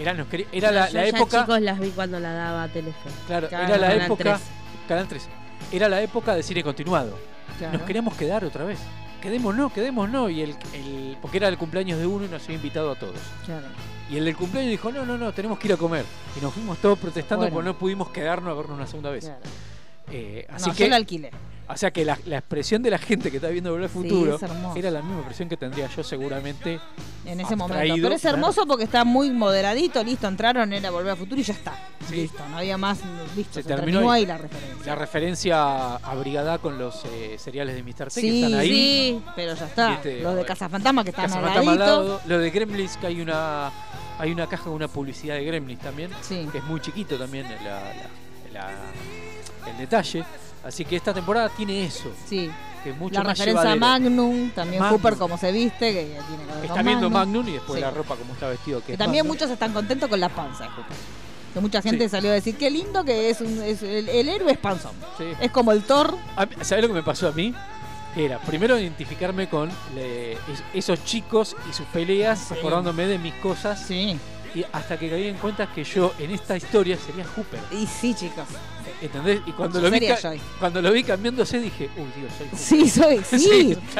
Era, 0.00 0.14
nos 0.14 0.28
quería- 0.28 0.46
era 0.52 0.70
la, 0.70 0.88
Yo 0.88 0.94
la 0.98 1.02
ya, 1.04 1.08
época. 1.16 1.40
chicos, 1.40 1.60
las 1.60 1.80
vi 1.80 1.90
cuando 1.90 2.20
la 2.20 2.32
daba 2.32 2.68
Telefe. 2.68 2.98
Claro, 3.26 3.48
Claro, 3.48 3.64
era 3.66 3.78
la 3.78 3.86
Canal 3.88 4.04
época. 4.06 4.24
13. 4.24 4.44
Canal 4.88 5.08
13. 5.08 5.28
Era 5.72 5.88
la 5.88 6.02
época 6.02 6.34
de 6.34 6.42
cine 6.42 6.62
continuado. 6.62 7.18
Claro. 7.58 7.78
Nos 7.78 7.86
queríamos 7.86 8.14
quedar 8.14 8.44
otra 8.44 8.64
vez. 8.64 8.78
Quedémonos, 9.20 9.72
quedémonos. 9.72 10.30
Y 10.30 10.42
el, 10.42 10.50
el- 10.74 11.16
porque 11.20 11.38
era 11.38 11.48
el 11.48 11.58
cumpleaños 11.58 11.98
de 11.98 12.06
uno 12.06 12.24
y 12.24 12.28
nos 12.28 12.44
había 12.44 12.56
invitado 12.56 12.92
a 12.92 12.94
todos. 12.94 13.16
Claro. 13.44 13.66
Y 14.08 14.16
el 14.16 14.24
del 14.24 14.36
cumpleaños 14.36 14.70
dijo, 14.70 14.90
no, 14.92 15.04
no, 15.04 15.18
no, 15.18 15.32
tenemos 15.32 15.58
que 15.58 15.66
ir 15.68 15.74
a 15.74 15.76
comer. 15.76 16.04
Y 16.38 16.42
nos 16.42 16.54
fuimos 16.54 16.78
todos 16.78 16.98
protestando 16.98 17.42
Bueno. 17.42 17.54
porque 17.54 17.66
no 17.66 17.78
pudimos 17.78 18.08
quedarnos 18.10 18.52
a 18.52 18.54
vernos 18.54 18.76
una 18.76 18.86
segunda 18.86 19.10
vez. 19.10 19.24
Claro. 19.24 19.40
Eh, 20.12 20.46
así 20.48 20.68
No, 20.70 20.74
que, 20.76 20.84
yo 20.84 20.90
la 20.90 20.96
alquilé. 20.96 21.30
O 21.68 21.76
sea 21.76 21.90
que 21.90 22.04
la, 22.04 22.18
la 22.26 22.38
expresión 22.38 22.82
de 22.82 22.90
la 22.90 22.98
gente 22.98 23.30
que 23.30 23.36
está 23.36 23.48
viendo 23.48 23.70
Volver 23.70 23.84
al 23.84 23.90
Futuro 23.90 24.38
era 24.74 24.90
la 24.90 25.02
misma 25.02 25.18
expresión 25.18 25.48
que 25.48 25.56
tendría 25.56 25.86
yo 25.94 26.02
seguramente 26.02 26.80
En 27.26 27.40
ese 27.40 27.56
momento. 27.56 27.94
Pero 28.00 28.14
es 28.14 28.24
hermoso 28.24 28.66
porque 28.66 28.84
está 28.84 29.04
muy 29.04 29.30
moderadito, 29.30 30.02
listo, 30.02 30.26
entraron, 30.26 30.72
era 30.72 30.90
volver 30.90 31.10
al 31.12 31.16
futuro 31.18 31.40
y 31.40 31.44
ya 31.44 31.52
está. 31.52 31.74
Sí. 32.08 32.16
Listo, 32.16 32.42
no 32.48 32.56
había 32.58 32.78
más, 32.78 33.00
listo, 33.36 33.54
Se 33.54 33.62
se, 33.62 33.68
terminó 33.68 33.98
terminó 33.98 34.10
ahí. 34.12 34.24
la 34.24 34.38
referencia. 34.38 34.86
La 34.86 34.94
referencia 34.94 35.96
abrigada 35.96 36.58
con 36.58 36.78
los 36.78 37.04
eh, 37.04 37.36
cereales 37.38 37.74
de 37.76 37.82
Mr. 37.82 38.10
T 38.10 38.20
que 38.22 38.44
están 38.44 38.58
ahí. 38.60 38.68
sí, 38.68 39.22
pero 39.36 39.54
ya 39.54 39.66
está. 39.66 39.90
Viste, 39.90 40.10
Los 40.14 40.18
de 40.20 40.24
bueno, 40.30 40.46
Casa 40.46 40.68
Fantasma 40.70 41.04
que 41.04 41.10
están 41.10 41.32
al 41.32 41.78
lado. 41.78 42.20
Lo 42.26 42.38
de 42.38 42.50
Gremlins, 42.50 42.96
que 42.96 43.06
hay 43.08 43.20
una 43.20 43.70
hay 44.18 44.32
una 44.32 44.48
caja 44.48 44.64
con 44.64 44.72
una 44.72 44.88
publicidad 44.88 45.34
de 45.36 45.44
Gremlins 45.44 45.80
también. 45.80 46.10
Sí. 46.22 46.48
Que 46.50 46.58
es 46.58 46.64
muy 46.64 46.80
chiquito 46.80 47.16
también 47.16 47.46
la- 47.62 47.92
la- 48.52 48.70
la- 48.70 49.70
el 49.70 49.76
detalle. 49.78 50.24
Así 50.64 50.84
que 50.84 50.96
esta 50.96 51.14
temporada 51.14 51.48
tiene 51.50 51.84
eso. 51.84 52.10
Sí. 52.28 52.50
Que 52.84 52.90
es 52.90 52.96
mucho 52.96 53.14
la 53.14 53.24
más 53.24 53.38
referencia 53.38 53.70
a 53.70 53.74
llevadero. 53.74 54.10
Magnum, 54.10 54.50
también 54.50 54.80
Magnum. 54.82 55.00
Cooper 55.00 55.18
como 55.18 55.36
se 55.38 55.50
viste, 55.52 55.92
que 55.92 56.04
tiene 56.04 56.44
que 56.46 56.52
ver 56.54 56.64
Está 56.64 56.74
con 56.74 56.86
viendo 56.86 57.10
Magnum 57.10 57.48
y 57.48 57.52
después 57.52 57.74
Sí. 57.76 57.80
la 57.80 57.90
ropa 57.90 58.14
como 58.16 58.32
está 58.34 58.48
vestido. 58.48 58.80
Que 58.80 58.86
Que 58.86 58.92
es 58.92 58.98
también 58.98 59.24
Magnum. 59.24 59.36
muchos 59.36 59.50
están 59.50 59.72
contentos 59.72 60.08
con 60.08 60.20
la 60.20 60.28
panza 60.28 60.64
de 60.64 60.70
Cooper. 60.70 60.96
Que 61.54 61.60
mucha 61.60 61.82
gente 61.82 62.04
Sí. 62.04 62.10
salió 62.10 62.30
a 62.30 62.34
decir, 62.34 62.56
qué 62.56 62.70
lindo 62.70 63.04
que 63.04 63.30
es, 63.30 63.40
un, 63.40 63.62
es 63.62 63.82
el, 63.82 64.08
el 64.08 64.28
héroe 64.28 64.52
es 64.52 64.58
panzón. 64.58 64.92
Sí. 65.16 65.24
Es 65.40 65.50
como 65.50 65.72
el 65.72 65.82
Thor. 65.82 66.14
A 66.36 66.46
¿Sabes 66.62 66.82
lo 66.82 66.88
que 66.88 66.94
me 66.94 67.02
pasó 67.02 67.28
a 67.28 67.32
mí? 67.32 67.52
Era 68.16 68.38
primero 68.40 68.78
identificarme 68.78 69.48
con 69.48 69.70
le- 69.94 70.32
es- 70.32 70.38
esos 70.74 71.04
chicos 71.04 71.56
y 71.68 71.72
sus 71.72 71.86
peleas, 71.86 72.52
acordándome 72.52 73.06
de 73.06 73.18
mis 73.18 73.34
cosas. 73.34 73.80
Sí. 73.86 74.18
Y 74.54 74.64
hasta 74.72 74.98
que 74.98 75.10
caí 75.10 75.26
en 75.28 75.36
cuenta 75.36 75.66
que 75.72 75.84
yo 75.84 76.12
en 76.18 76.30
esta 76.30 76.56
historia 76.56 76.96
sería 76.96 77.24
Hooper. 77.36 77.60
Y 77.70 77.86
sí, 77.86 78.14
chicos. 78.14 78.44
¿Entendés? 79.00 79.40
Y 79.46 79.52
cuando 79.52 79.80
Yo 79.80 79.88
lo, 79.88 79.98
vi 79.98 80.08
cuando 80.58 80.82
lo 80.82 80.92
vi 80.92 81.04
cambiándose 81.04 81.60
dije, 81.60 81.88
uy, 81.96 82.06
Dios, 82.20 82.32
soy. 82.36 82.48
Sí, 82.58 82.90
soy, 82.90 83.20
sí. 83.38 83.38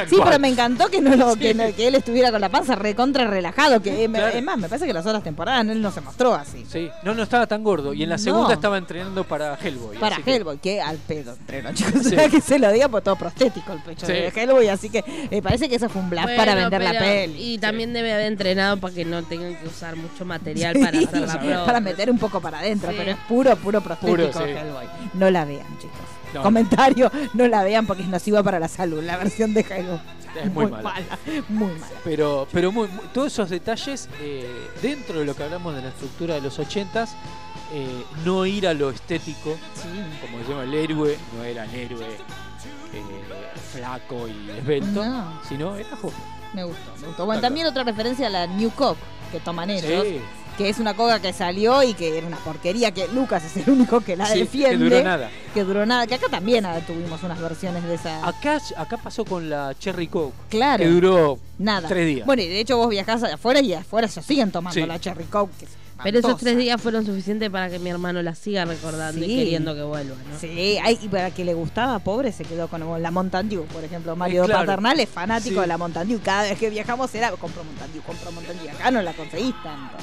Sí, 0.08 0.16
pero 0.24 0.38
me 0.40 0.48
encantó 0.48 0.88
que 0.88 1.00
no 1.00 1.14
lo, 1.14 1.36
que, 1.38 1.52
Sí. 1.52 1.54
no- 1.54 1.74
que 1.74 1.86
él 1.88 1.94
estuviera 1.94 2.30
con 2.32 2.40
la 2.40 2.48
panza 2.48 2.74
recontra 2.74 3.26
relajado. 3.28 3.80
Que 3.80 4.04
eh, 4.04 4.08
me- 4.08 4.18
Claro. 4.18 4.36
es 4.36 4.42
más, 4.44 4.58
me 4.58 4.68
parece 4.68 4.86
que 4.86 4.92
las 4.92 5.06
otras 5.06 5.22
temporadas 5.22 5.66
él 5.68 5.80
no 5.80 5.90
se 5.92 6.00
mostró 6.00 6.34
así. 6.34 6.64
Sí, 6.68 6.90
no, 7.04 7.14
no 7.14 7.22
estaba 7.22 7.46
tan 7.46 7.62
gordo. 7.62 7.94
Y 7.94 8.02
en 8.02 8.08
la 8.08 8.16
No. 8.16 8.22
segunda 8.22 8.54
estaba 8.54 8.76
entrenando 8.78 9.22
para 9.24 9.54
Hellboy. 9.54 9.98
Para 9.98 10.16
que- 10.16 10.34
Hellboy, 10.34 10.58
que 10.58 10.80
al 10.80 10.96
pedo 10.96 11.32
entrenó, 11.34 11.72
chicos. 11.74 12.02
Sí. 12.04 12.16
que 12.30 12.40
se 12.40 12.58
lo 12.58 12.70
diga 12.72 12.88
por 12.88 13.02
todo 13.02 13.14
prostético 13.16 13.72
el 13.72 13.78
pecho 13.80 14.04
Sí. 14.06 14.12
de 14.12 14.28
Hellboy. 14.34 14.68
Así 14.68 14.90
que 14.90 15.04
me 15.30 15.40
parece 15.42 15.68
que 15.68 15.76
eso 15.76 15.88
fue 15.88 16.02
un 16.02 16.10
bluff 16.10 16.26
para 16.36 16.54
vender 16.56 16.82
la 16.82 16.98
peli. 16.98 17.54
Y 17.54 17.58
también 17.58 17.92
debe 17.92 18.12
haber 18.12 18.26
entrenado 18.26 18.78
para 18.78 18.92
que 18.94 19.04
no 19.04 19.22
tengan 19.22 19.54
que 19.56 19.66
usar 19.68 19.94
mucho 19.94 20.24
material 20.24 20.74
Sí, 20.74 20.82
para 20.84 20.98
hacer 20.98 21.20
la 21.20 21.38
prueba. 21.38 21.64
para 21.64 21.80
meter 21.80 22.10
un 22.10 22.18
poco 22.18 22.40
para 22.40 22.58
adentro, 22.58 22.90
Sí. 22.90 22.96
pero 22.98 23.10
es 23.12 23.16
puro, 23.28 23.54
puro 23.56 23.80
prostético 23.80 24.16
Puro, 24.16 24.32
sí. 24.32 24.38
Hellboy. 24.50 24.87
No 25.14 25.30
la 25.30 25.44
vean, 25.44 25.66
chicos. 25.78 25.96
No. 26.34 26.42
Comentario, 26.42 27.10
no 27.34 27.48
la 27.48 27.62
vean 27.62 27.86
porque 27.86 28.02
es 28.02 28.08
nociva 28.08 28.42
para 28.42 28.58
la 28.58 28.68
salud. 28.68 29.02
La 29.02 29.16
versión 29.16 29.54
de 29.54 29.60
Hellboy. 29.62 30.00
Es 30.44 30.52
muy 30.52 30.66
mala. 30.66 30.94
Muy 31.48 31.72
mala. 31.72 31.86
Pero, 32.04 32.46
pero 32.52 32.70
muy, 32.70 32.86
muy- 32.88 33.06
todos 33.14 33.32
esos 33.32 33.48
detalles, 33.50 34.08
eh, 34.20 34.68
dentro 34.82 35.18
de 35.20 35.24
lo 35.24 35.34
que 35.34 35.42
hablamos 35.44 35.74
de 35.74 35.82
la 35.82 35.88
estructura 35.88 36.34
de 36.34 36.42
los 36.42 36.58
ochentas, 36.58 37.16
eh, 37.72 38.04
no 38.24 38.44
ir 38.46 38.68
a 38.68 38.74
lo 38.74 38.90
estético, 38.90 39.56
como 40.20 40.42
se 40.44 40.48
llama 40.50 40.64
el 40.64 40.74
héroe, 40.74 41.16
no 41.36 41.44
era 41.44 41.64
el 41.64 41.74
héroe 41.74 42.06
eh, 42.06 43.02
flaco 43.72 44.28
y 44.28 44.50
esbelto, 44.58 45.04
No. 45.04 45.40
sino 45.48 45.76
era 45.76 45.96
Hooper. 45.96 46.18
Me 46.54 46.64
gustó, 46.64 46.92
me 47.00 47.06
gustó. 47.08 47.26
Bueno, 47.26 47.40
también 47.42 47.66
otra 47.66 47.84
referencia 47.84 48.26
a 48.26 48.30
la 48.30 48.46
New 48.46 48.70
Coke 48.70 48.98
que 49.32 49.40
toman 49.40 49.70
ellos. 49.70 50.04
Sí. 50.04 50.20
Que 50.58 50.68
es 50.68 50.78
una 50.80 50.94
coca 50.94 51.20
que 51.22 51.32
salió 51.32 51.84
y 51.84 51.94
que 51.94 52.18
era 52.18 52.26
una 52.26 52.36
porquería, 52.38 52.90
que 52.90 53.06
Lucas 53.08 53.44
es 53.44 53.56
el 53.64 53.72
único 53.72 54.00
que 54.00 54.16
la 54.16 54.26
Sí, 54.26 54.32
que 54.34 54.38
defiende. 54.40 54.76
duró 54.90 55.02
nada. 55.04 55.30
Que 55.54 55.62
duró 55.62 55.86
nada. 55.86 56.06
Que 56.08 56.16
acá 56.16 56.26
también 56.28 56.66
ah, 56.66 56.80
tuvimos 56.84 57.22
unas 57.22 57.40
versiones 57.40 57.84
de 57.84 57.94
esa. 57.94 58.26
Acá, 58.26 58.60
acá 58.76 58.96
pasó 58.96 59.24
con 59.24 59.48
la 59.48 59.72
Cherry 59.78 60.08
Coke, 60.08 60.34
Claro. 60.50 60.82
que 60.82 60.90
duró 60.90 61.38
Nada. 61.58 61.86
tres 61.88 62.06
días. 62.08 62.26
Bueno, 62.26 62.42
y 62.42 62.48
de 62.48 62.58
hecho 62.58 62.76
vos 62.76 62.88
viajás 62.90 63.22
afuera 63.22 63.60
y 63.60 63.72
afuera 63.72 64.08
se 64.08 64.20
siguen 64.20 64.50
tomando 64.50 64.74
Sí. 64.74 64.84
la 64.84 64.98
Cherry 64.98 65.24
Coke. 65.24 65.52
que 65.60 65.64
es 65.66 65.70
Pero 66.02 66.18
esos 66.20 66.36
tres 66.38 66.56
días 66.56 66.80
fueron 66.80 67.04
suficientes 67.06 67.50
para 67.50 67.68
que 67.70 67.78
mi 67.80 67.90
hermano 67.90 68.20
la 68.22 68.34
siga 68.34 68.64
recordando 68.64 69.24
Sí. 69.24 69.32
y 69.32 69.36
queriendo 69.36 69.74
que 69.76 69.82
vuelva, 69.82 70.14
¿no? 70.28 70.38
Sí, 70.40 70.78
hay, 70.82 70.98
y 71.02 71.08
para 71.08 71.30
que 71.32 71.44
le 71.44 71.54
gustaba, 71.54 71.98
pobre, 72.00 72.30
se 72.32 72.44
quedó 72.44 72.66
con 72.68 73.00
la 73.02 73.10
Mountain 73.12 73.48
Dew, 73.48 73.64
por 73.66 73.82
ejemplo. 73.84 74.14
Mario 74.16 74.44
claro. 74.44 74.66
Paternal 74.66 74.98
es 75.00 75.08
fanático 75.08 75.54
Sí. 75.56 75.60
de 75.60 75.66
la 75.68 75.78
Mountain 75.78 76.08
Dew. 76.08 76.20
Cada 76.22 76.42
vez 76.42 76.58
que 76.58 76.68
viajamos 76.70 77.12
era, 77.14 77.30
compro 77.32 77.62
Mountain 77.64 77.92
Dew, 77.92 78.02
compro 78.02 78.30
Mountain 78.32 78.58
Dew. 78.58 78.70
Acá 78.70 78.90
no 78.92 79.02
la 79.02 79.12
conseguís 79.12 79.54
tanto. 79.62 79.96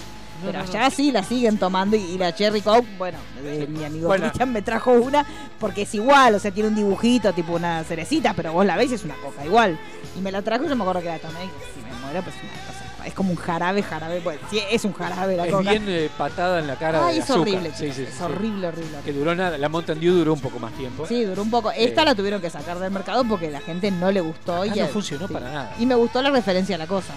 Pero 0.46 0.60
allá 0.62 0.90
sí 0.90 1.12
la 1.12 1.24
siguen 1.24 1.58
tomando 1.58 1.96
y, 1.96 2.02
y 2.02 2.18
la 2.18 2.34
Cherry 2.34 2.62
Coke, 2.62 2.88
bueno, 2.98 3.18
eh, 3.44 3.66
mi 3.70 3.84
amigo 3.84 4.08
Bueno. 4.08 4.26
Cristian 4.26 4.52
me 4.52 4.62
trajo 4.62 4.92
una 4.92 5.26
porque 5.60 5.84
es 5.84 5.94
igual, 5.96 6.36
o 6.36 6.40
sea, 6.40 6.52
tiene 6.52 6.70
un 6.70 6.76
dibujito 6.76 7.34
tipo 7.34 7.54
una 7.54 7.84
cerecita, 7.84 8.34
pero 8.34 8.54
vos 8.54 8.66
la 8.66 8.78
ves 8.78 8.92
y 8.92 8.96
es 8.96 9.04
una 9.04 9.16
coca 9.16 9.46
igual. 9.46 9.78
Y 10.18 10.22
me 10.22 10.32
la 10.32 10.42
trajo 10.42 10.66
y 10.66 10.70
yo 10.70 10.76
me 10.76 10.84
acuerdo 10.84 11.02
que 11.02 11.08
la 11.08 11.20
tomé 11.20 11.44
y 11.46 11.48
si 11.74 11.82
me 11.86 11.94
muero, 12.02 12.22
pues 12.24 12.36
es 12.36 12.44
una 12.44 12.52
cosa, 12.68 13.06
es 13.08 13.14
como 13.14 13.30
un 13.32 13.36
jarabe, 13.38 13.84
jarabe, 13.84 14.20
bueno, 14.22 14.40
sí, 14.50 14.60
es 14.72 14.84
un 14.84 14.94
jarabe 14.94 15.36
la 15.38 15.46
es 15.46 15.52
coca. 15.54 15.70
bien 15.70 15.84
eh, 15.88 16.10
patada 16.18 16.60
en 16.60 16.66
la 16.68 16.76
cara 16.76 17.06
Ay, 17.08 17.16
de 17.16 17.20
es 17.20 17.26
azúcar. 17.30 17.42
horrible, 17.42 17.72
Sí, 17.76 17.92
sí, 17.94 18.02
es 18.04 18.10
sí. 18.16 18.24
horrible, 18.24 18.68
horrible. 18.68 18.98
Que 19.06 19.14
duró 19.14 19.36
nada. 19.36 19.58
La 19.60 19.70
Mountain 19.70 20.00
Dew 20.00 20.14
duró 20.16 20.34
un 20.34 20.40
poco 20.40 20.58
más 20.58 20.74
tiempo. 20.74 21.06
Sí, 21.06 21.24
duró 21.24 21.42
un 21.44 21.52
poco. 21.52 21.72
Esta 21.72 22.02
Eh, 22.02 22.06
la 22.06 22.16
tuvieron 22.16 22.42
que 22.42 22.50
sacar 22.50 22.80
del 22.80 22.90
mercado 22.92 23.24
porque 23.26 23.52
la 23.52 23.60
gente 23.62 23.92
no 23.92 24.12
le 24.12 24.22
gustó. 24.22 24.56
acá 24.64 24.76
y 24.76 24.80
no 24.80 24.88
funcionó 24.88 25.28
para 25.28 25.50
nada. 25.52 25.76
Y 25.78 25.86
me 25.86 25.94
gustó 25.96 26.22
la 26.24 26.32
referencia 26.32 26.76
a 26.76 26.80
la 26.80 26.88
cosa. 26.88 27.14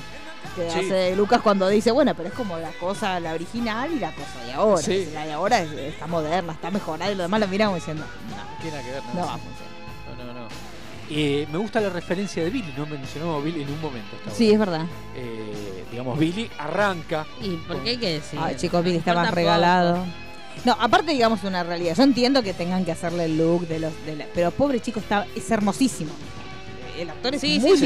Que 0.65 0.71
Sí. 0.71 0.79
hace 0.79 1.17
Lucas 1.17 1.41
cuando 1.43 1.69
dice, 1.69 1.91
bueno, 1.91 2.15
pero 2.15 2.29
es 2.29 2.35
como 2.35 2.59
la 2.59 2.71
cosa, 2.73 3.19
la 3.21 3.33
original 3.33 3.91
y 3.93 3.99
la 3.99 4.13
cosa 4.13 4.45
de 4.45 4.53
ahora. 4.53 4.83
Sí. 4.83 5.09
La 5.15 5.27
de 5.27 5.33
ahora 5.33 5.61
es- 5.63 5.73
está 5.73 6.07
moderna, 6.07 6.53
está 6.53 6.71
mejorada 6.71 7.11
y 7.11 7.15
lo 7.15 7.23
demás 7.23 7.41
lo 7.41 7.49
miramos 7.49 7.77
diciendo, 7.77 8.05
no, 8.31 8.49
Tiene 8.63 8.83
que 8.83 8.91
ver, 8.91 9.03
no 9.15 9.21
va 9.27 9.35
a 9.35 9.39
funcionar. 9.39 10.19
No, 10.19 10.25
no, 10.25 10.41
no. 10.41 10.49
Eh, 11.11 11.47
me 11.51 11.59
gusta 11.59 11.81
la 11.81 11.89
referencia 11.89 12.43
de 12.45 12.51
Billy, 12.51 12.75
no 12.77 12.85
mencionamos 12.85 13.41
a 13.41 13.45
Billy 13.45 13.63
en 13.63 13.71
un 13.71 13.81
momento. 13.81 14.09
hasta 14.17 14.31
Sí, 14.37 14.47
ahora. 14.47 14.53
es 14.55 14.59
verdad. 14.59 14.87
Eh, 15.17 15.85
digamos, 15.91 16.19
Billy 16.19 16.51
arranca. 16.59 17.25
¿Y 17.41 17.57
por 17.57 17.83
qué 17.83 17.91
hay 17.91 17.97
que 17.97 18.13
decir? 18.15 18.39
Ay, 18.43 18.57
chicos, 18.57 18.85
Billy 18.85 18.99
está 18.99 19.15
más 19.15 19.31
regalado. 19.33 20.05
No, 20.65 20.77
aparte, 20.81 21.13
digamos, 21.13 21.45
una 21.45 21.63
realidad. 21.63 21.95
Yo 21.97 22.03
entiendo 22.03 22.43
que 22.43 22.53
tengan 22.53 22.85
que 22.85 22.91
hacerle 22.93 23.27
el 23.27 23.39
look 23.39 23.67
de 23.69 23.79
los. 23.79 23.93
De 24.05 24.17
la- 24.17 24.27
pero 24.35 24.51
pobre 24.51 24.81
chico, 24.81 24.99
está, 24.99 25.25
es 25.37 25.49
hermosísimo. 25.51 26.11
El 26.99 27.09
actor 27.11 27.35
es 27.37 27.41
Sí, 27.41 27.61
muy 27.61 27.71
sí, 27.71 27.77
sí. 27.77 27.85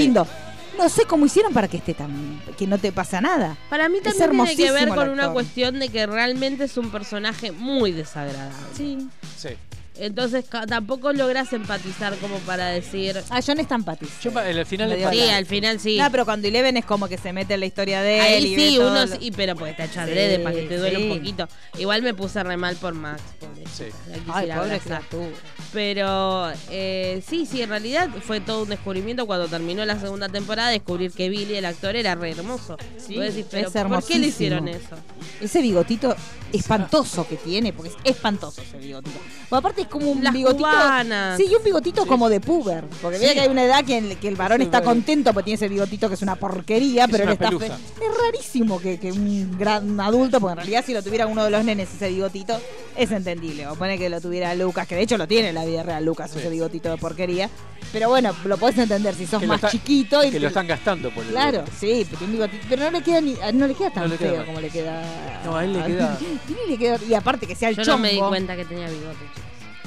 No 0.78 0.88
sé 0.88 1.04
cómo 1.04 1.26
hicieron 1.26 1.52
para 1.52 1.68
que 1.68 1.76
esté 1.76 1.94
tan. 1.94 2.40
que 2.56 2.66
no 2.66 2.78
te 2.78 2.92
pasa 2.92 3.20
nada. 3.20 3.56
Para 3.68 3.88
mí 3.88 3.98
Es 3.98 4.16
también 4.16 4.30
tiene 4.46 4.56
que 4.56 4.72
ver 4.72 4.88
con 4.88 5.08
una 5.10 5.30
cuestión 5.32 5.78
de 5.78 5.88
que 5.88 6.06
realmente 6.06 6.64
es 6.64 6.76
un 6.76 6.90
personaje 6.90 7.52
muy 7.52 7.92
desagradable. 7.92 8.56
Sí. 8.76 9.08
Sí. 9.36 9.50
Entonces 9.98 10.44
tampoco 10.68 11.12
logras 11.12 11.52
empatizar 11.52 12.16
como 12.16 12.38
para 12.40 12.68
decir. 12.68 13.20
Ah, 13.30 13.40
yo 13.40 13.54
no 13.54 13.60
está 13.60 13.74
empatizado. 13.74 14.20
Yo 14.22 14.38
al 14.38 14.66
final 14.66 14.88
le 14.88 15.10
Sí, 15.10 15.20
al 15.28 15.46
final 15.46 15.80
sí. 15.80 15.98
No, 15.98 16.10
pero 16.10 16.24
cuando 16.24 16.48
Eleven 16.48 16.76
es 16.78 16.84
como 16.84 17.08
que 17.08 17.18
se 17.18 17.32
mete 17.32 17.54
en 17.54 17.60
la 17.60 17.66
historia 17.66 18.00
de 18.02 18.16
él. 18.16 18.22
Ahí 18.22 18.52
y 18.52 18.56
sí, 18.56 18.72
ve 18.72 18.76
todo 18.78 18.90
uno 18.90 19.06
lo- 19.06 19.16
sí, 19.16 19.30
pero 19.36 19.54
porque 19.54 19.70
está 19.72 19.84
hecho 19.84 19.94
Sí, 19.94 20.00
adrede 20.00 20.38
para 20.38 20.56
que 20.56 20.62
te 20.62 20.78
duele 20.78 20.96
sí. 20.96 21.10
un 21.10 21.18
poquito. 21.18 21.48
Igual 21.78 22.02
me 22.02 22.14
puse 22.14 22.42
re 22.42 22.56
mal 22.56 22.74
por 22.76 22.94
Max, 22.94 23.22
pobre. 23.38 23.64
Sí. 23.72 23.84
La 24.08 24.14
Ay, 24.16 24.20
quisiera 24.24 24.56
pobre 24.62 24.80
criatura. 24.80 25.28
Pero 25.72 26.52
eh, 26.70 27.22
sí, 27.28 27.46
sí, 27.46 27.62
en 27.62 27.68
realidad 27.70 28.08
fue 28.26 28.40
todo 28.40 28.62
un 28.62 28.68
descubrimiento 28.70 29.26
cuando 29.26 29.48
terminó 29.48 29.84
la 29.84 29.98
segunda 30.00 30.28
temporada, 30.28 30.70
descubrir 30.70 31.12
que 31.12 31.28
Billy, 31.28 31.54
el 31.54 31.64
actor, 31.64 31.96
era 31.96 32.14
re 32.14 32.30
hermoso. 32.32 32.76
Sí, 32.98 33.14
decís, 33.18 33.46
pero 33.50 33.68
es 33.68 33.72
¿por 33.72 34.04
qué 34.04 34.18
le 34.18 34.26
hermosísimo. 34.26 34.26
hicieron 34.26 34.68
eso? 34.68 34.96
Ese 35.40 35.60
bigotito 35.62 36.14
espantoso 36.52 37.26
que 37.26 37.36
tiene, 37.36 37.72
porque 37.72 37.90
es 37.90 37.96
espantoso 38.04 38.60
ese 38.62 38.78
bigotito. 38.78 39.18
Aparte 39.56 39.82
es 39.82 39.88
como 39.88 40.10
un 40.10 40.22
Las 40.24 40.32
bigotito. 40.32 40.64
cubanas. 40.64 41.36
Sí, 41.36 41.46
y 41.50 41.54
un 41.54 41.62
bigotito 41.62 42.06
como 42.06 42.28
de 42.28 42.40
puber. 42.40 42.84
Porque 43.02 43.18
Sí. 43.18 43.22
mira 43.22 43.34
que 43.34 43.40
hay 43.40 43.48
una 43.48 43.64
edad 43.64 43.84
que, 43.84 43.98
el- 43.98 44.16
que 44.18 44.28
el 44.28 44.36
varón 44.36 44.58
Sí, 44.58 44.64
está 44.64 44.78
bueno. 44.80 44.92
contento 44.94 45.32
porque 45.32 45.44
tiene 45.46 45.56
ese 45.56 45.68
bigotito 45.68 46.08
que 46.08 46.14
es 46.14 46.22
una 46.22 46.36
porquería, 46.36 47.04
Es 47.04 47.10
pero 47.10 47.24
él 47.24 47.30
está 47.30 47.50
fe-. 47.50 47.66
Es 47.66 48.18
rarísimo 48.24 48.80
que, 48.80 48.98
que 48.98 49.12
un 49.12 49.56
gran 49.58 49.98
adulto, 50.00 50.40
porque 50.40 50.52
en 50.52 50.56
realidad 50.58 50.84
si 50.86 50.94
lo 50.94 51.02
tuviera 51.02 51.26
uno 51.26 51.44
de 51.44 51.50
los 51.50 51.64
nenes 51.64 51.92
ese 51.94 52.08
bigotito, 52.08 52.58
es 52.96 53.10
entendible. 53.10 53.66
O 53.68 53.74
pone 53.74 53.98
que 53.98 54.08
lo 54.08 54.20
tuviera 54.20 54.54
Lucas, 54.54 54.86
que 54.86 54.94
de 54.94 55.02
hecho 55.02 55.16
lo 55.18 55.26
tiene 55.28 55.50
en 55.50 55.54
la 55.54 55.64
vida 55.64 55.82
real 55.82 56.04
Lucas, 56.04 56.30
Sí. 56.30 56.38
ese 56.38 56.48
bigotito 56.50 56.90
de 56.90 56.96
porquería. 56.98 57.48
Pero 57.92 58.08
bueno, 58.08 58.34
lo 58.44 58.56
podés 58.56 58.78
entender 58.78 59.14
si 59.14 59.26
sos 59.26 59.40
Que 59.40 59.46
más 59.46 59.56
está- 59.56 59.70
chiquito 59.70 60.24
y 60.24 60.30
Que 60.30 60.40
lo 60.40 60.48
están 60.48 60.66
gastando 60.66 61.10
por 61.10 61.24
el 61.24 61.30
Claro, 61.30 61.64
sí, 61.78 62.06
pero, 62.06 62.18
tiene 62.18 62.24
un 62.24 62.32
bigotito, 62.32 62.66
pero 62.70 62.84
no 62.84 62.90
le 62.90 63.02
queda 63.02 63.20
ni, 63.20 63.36
no 63.52 63.66
le 63.66 63.74
queda 63.74 63.90
tan 63.90 64.04
No 64.04 64.08
le 64.10 64.16
queda 64.16 64.28
feo 64.30 64.36
mal. 64.38 64.46
como 64.46 64.60
le 64.60 64.68
queda. 64.70 65.02
No, 65.44 65.56
a 65.56 65.64
él 65.64 65.72
le 65.74 65.84
queda- 65.84 66.18
Billy 66.48 66.60
le 66.70 66.78
queda- 66.78 66.98
y 67.06 67.14
aparte 67.14 67.46
que 67.46 67.54
sea 67.54 67.68
el 67.68 67.76
Yo 67.76 67.82
chongo. 67.82 67.98
no 67.98 68.02
me 68.02 68.10
di 68.12 68.18
cuenta 68.20 68.56
que 68.56 68.64
tenía 68.64 68.88
bigote, 68.88 69.18
chicos. 69.34 69.41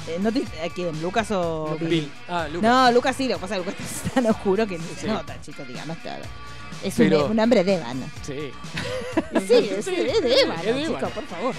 Eh, 0.08 0.18
¿no 0.20 0.30
te- 0.32 0.44
¿A 0.64 0.68
quién? 0.74 1.00
¿Lucas 1.02 1.30
o 1.32 1.76
Billy? 1.80 2.00
Bill. 2.00 2.12
Ah, 2.28 2.46
Lucas. 2.48 2.62
No, 2.70 2.92
Lucas 2.92 3.16
sí, 3.16 3.26
lo 3.28 3.34
que 3.36 3.40
pasa 3.40 3.56
es 3.56 3.62
que 3.62 3.70
Lucas 3.70 3.90
está 4.04 4.10
tan 4.10 4.26
oscuro 4.26 4.66
que 4.66 4.78
no 4.78 4.84
se 4.84 5.00
Sí. 5.02 5.06
nota, 5.08 5.40
chicos, 5.40 5.66
digamos, 5.66 5.96
claro. 5.98 6.24
Es 6.82 6.98
un, 6.98 7.04
Pero- 7.08 7.26
un 7.26 7.40
hambre 7.40 7.64
de 7.64 7.74
ébano. 7.76 8.06
Sí. 8.22 8.34
Sí, 9.46 9.54
es, 9.54 9.78
es 9.78 9.84
de 9.86 10.32
es 10.34 10.86
chicos, 10.86 11.10
por 11.12 11.24
favor. 11.24 11.54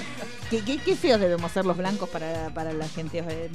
¿Qué, 0.49 0.63
qué, 0.63 0.77
qué 0.77 0.95
feos 0.95 1.19
debemos 1.19 1.51
ser 1.51 1.65
los 1.65 1.75
blancos 1.75 2.07
para, 2.09 2.49
para 2.53 2.71
la 2.71 2.87
gente 2.87 3.23
eh, 3.27 3.49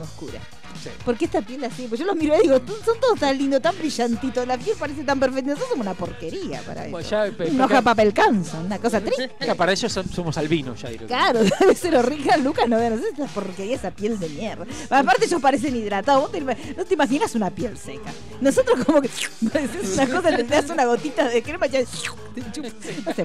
oscura? 0.00 0.38
Sí. 0.82 0.90
¿Por 1.04 1.16
qué 1.16 1.24
esta 1.24 1.42
piel 1.42 1.64
así? 1.64 1.86
Pues 1.88 1.98
yo 1.98 2.06
los 2.06 2.14
miro 2.14 2.36
y 2.38 2.42
digo, 2.42 2.58
son 2.84 3.00
todos 3.00 3.18
tan 3.18 3.36
lindos, 3.36 3.60
tan 3.60 3.76
brillantitos, 3.76 4.46
la 4.46 4.56
piel 4.56 4.76
parece 4.78 5.02
tan 5.02 5.18
perfecta. 5.18 5.50
Nosotros 5.50 5.70
somos 5.70 5.86
una 5.86 5.94
porquería 5.94 6.60
para 6.62 6.82
eso. 6.82 6.90
Bueno, 6.92 7.08
ya, 7.08 7.24
pe- 7.36 7.50
Una 7.50 7.64
hoja 7.64 7.82
papel 7.82 8.12
cansa, 8.14 8.58
una 8.60 8.78
cosa 8.78 9.00
triste. 9.00 9.28
Para 9.56 9.72
ellos 9.72 9.94
som- 9.96 10.08
somos 10.08 10.38
albinos 10.38 10.80
ya 10.80 10.90
directamente. 10.90 11.40
Claro, 11.42 11.56
debe 11.60 11.74
ser 11.74 11.96
horrible. 11.96 12.36
Lucas 12.38 12.68
no 12.68 12.76
vean, 12.78 13.00
no 13.00 13.06
esta 13.06 13.26
porquería, 13.26 13.74
esa 13.76 13.90
piel 13.90 14.18
de 14.20 14.28
mierda. 14.28 14.64
Aparte, 14.90 15.24
ellos 15.26 15.40
parecen 15.42 15.74
hidratados. 15.74 16.22
Vos 16.22 16.32
te, 16.32 16.40
no 16.40 16.84
te 16.84 16.94
imaginas 16.94 17.34
una 17.34 17.50
piel 17.50 17.76
seca. 17.76 18.12
Nosotros, 18.40 18.84
como 18.84 19.02
que 19.02 19.10
una 19.42 20.06
cosa, 20.20 20.30
le 20.30 20.44
das 20.44 20.70
una 20.70 20.84
gotita 20.84 20.97
de 21.02 21.42
crema 21.42 21.66
ya. 21.66 21.80
No 21.80 21.86
se 23.14 23.24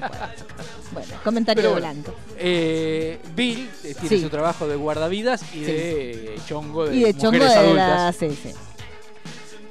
Bueno, 0.92 1.14
comentario 1.24 1.70
bueno, 1.70 1.76
blanco. 1.76 2.14
eh, 2.38 3.18
Bill 3.34 3.68
eh, 3.84 3.94
tiene 3.94 4.08
Sí. 4.16 4.20
su 4.22 4.28
trabajo 4.28 4.66
de 4.68 4.76
guardavidas 4.76 5.42
y 5.54 5.58
Sí. 5.58 5.60
de 5.62 6.34
eh, 6.34 6.38
chongo 6.46 6.86
de 6.86 6.96
Y 6.96 7.02
de 7.04 7.12
chongo 7.14 7.32
mujeres 7.32 7.52
de 7.52 7.58
adultas. 7.58 8.20
la. 8.20 8.28
Sí, 8.28 8.38
sí. 8.42 8.50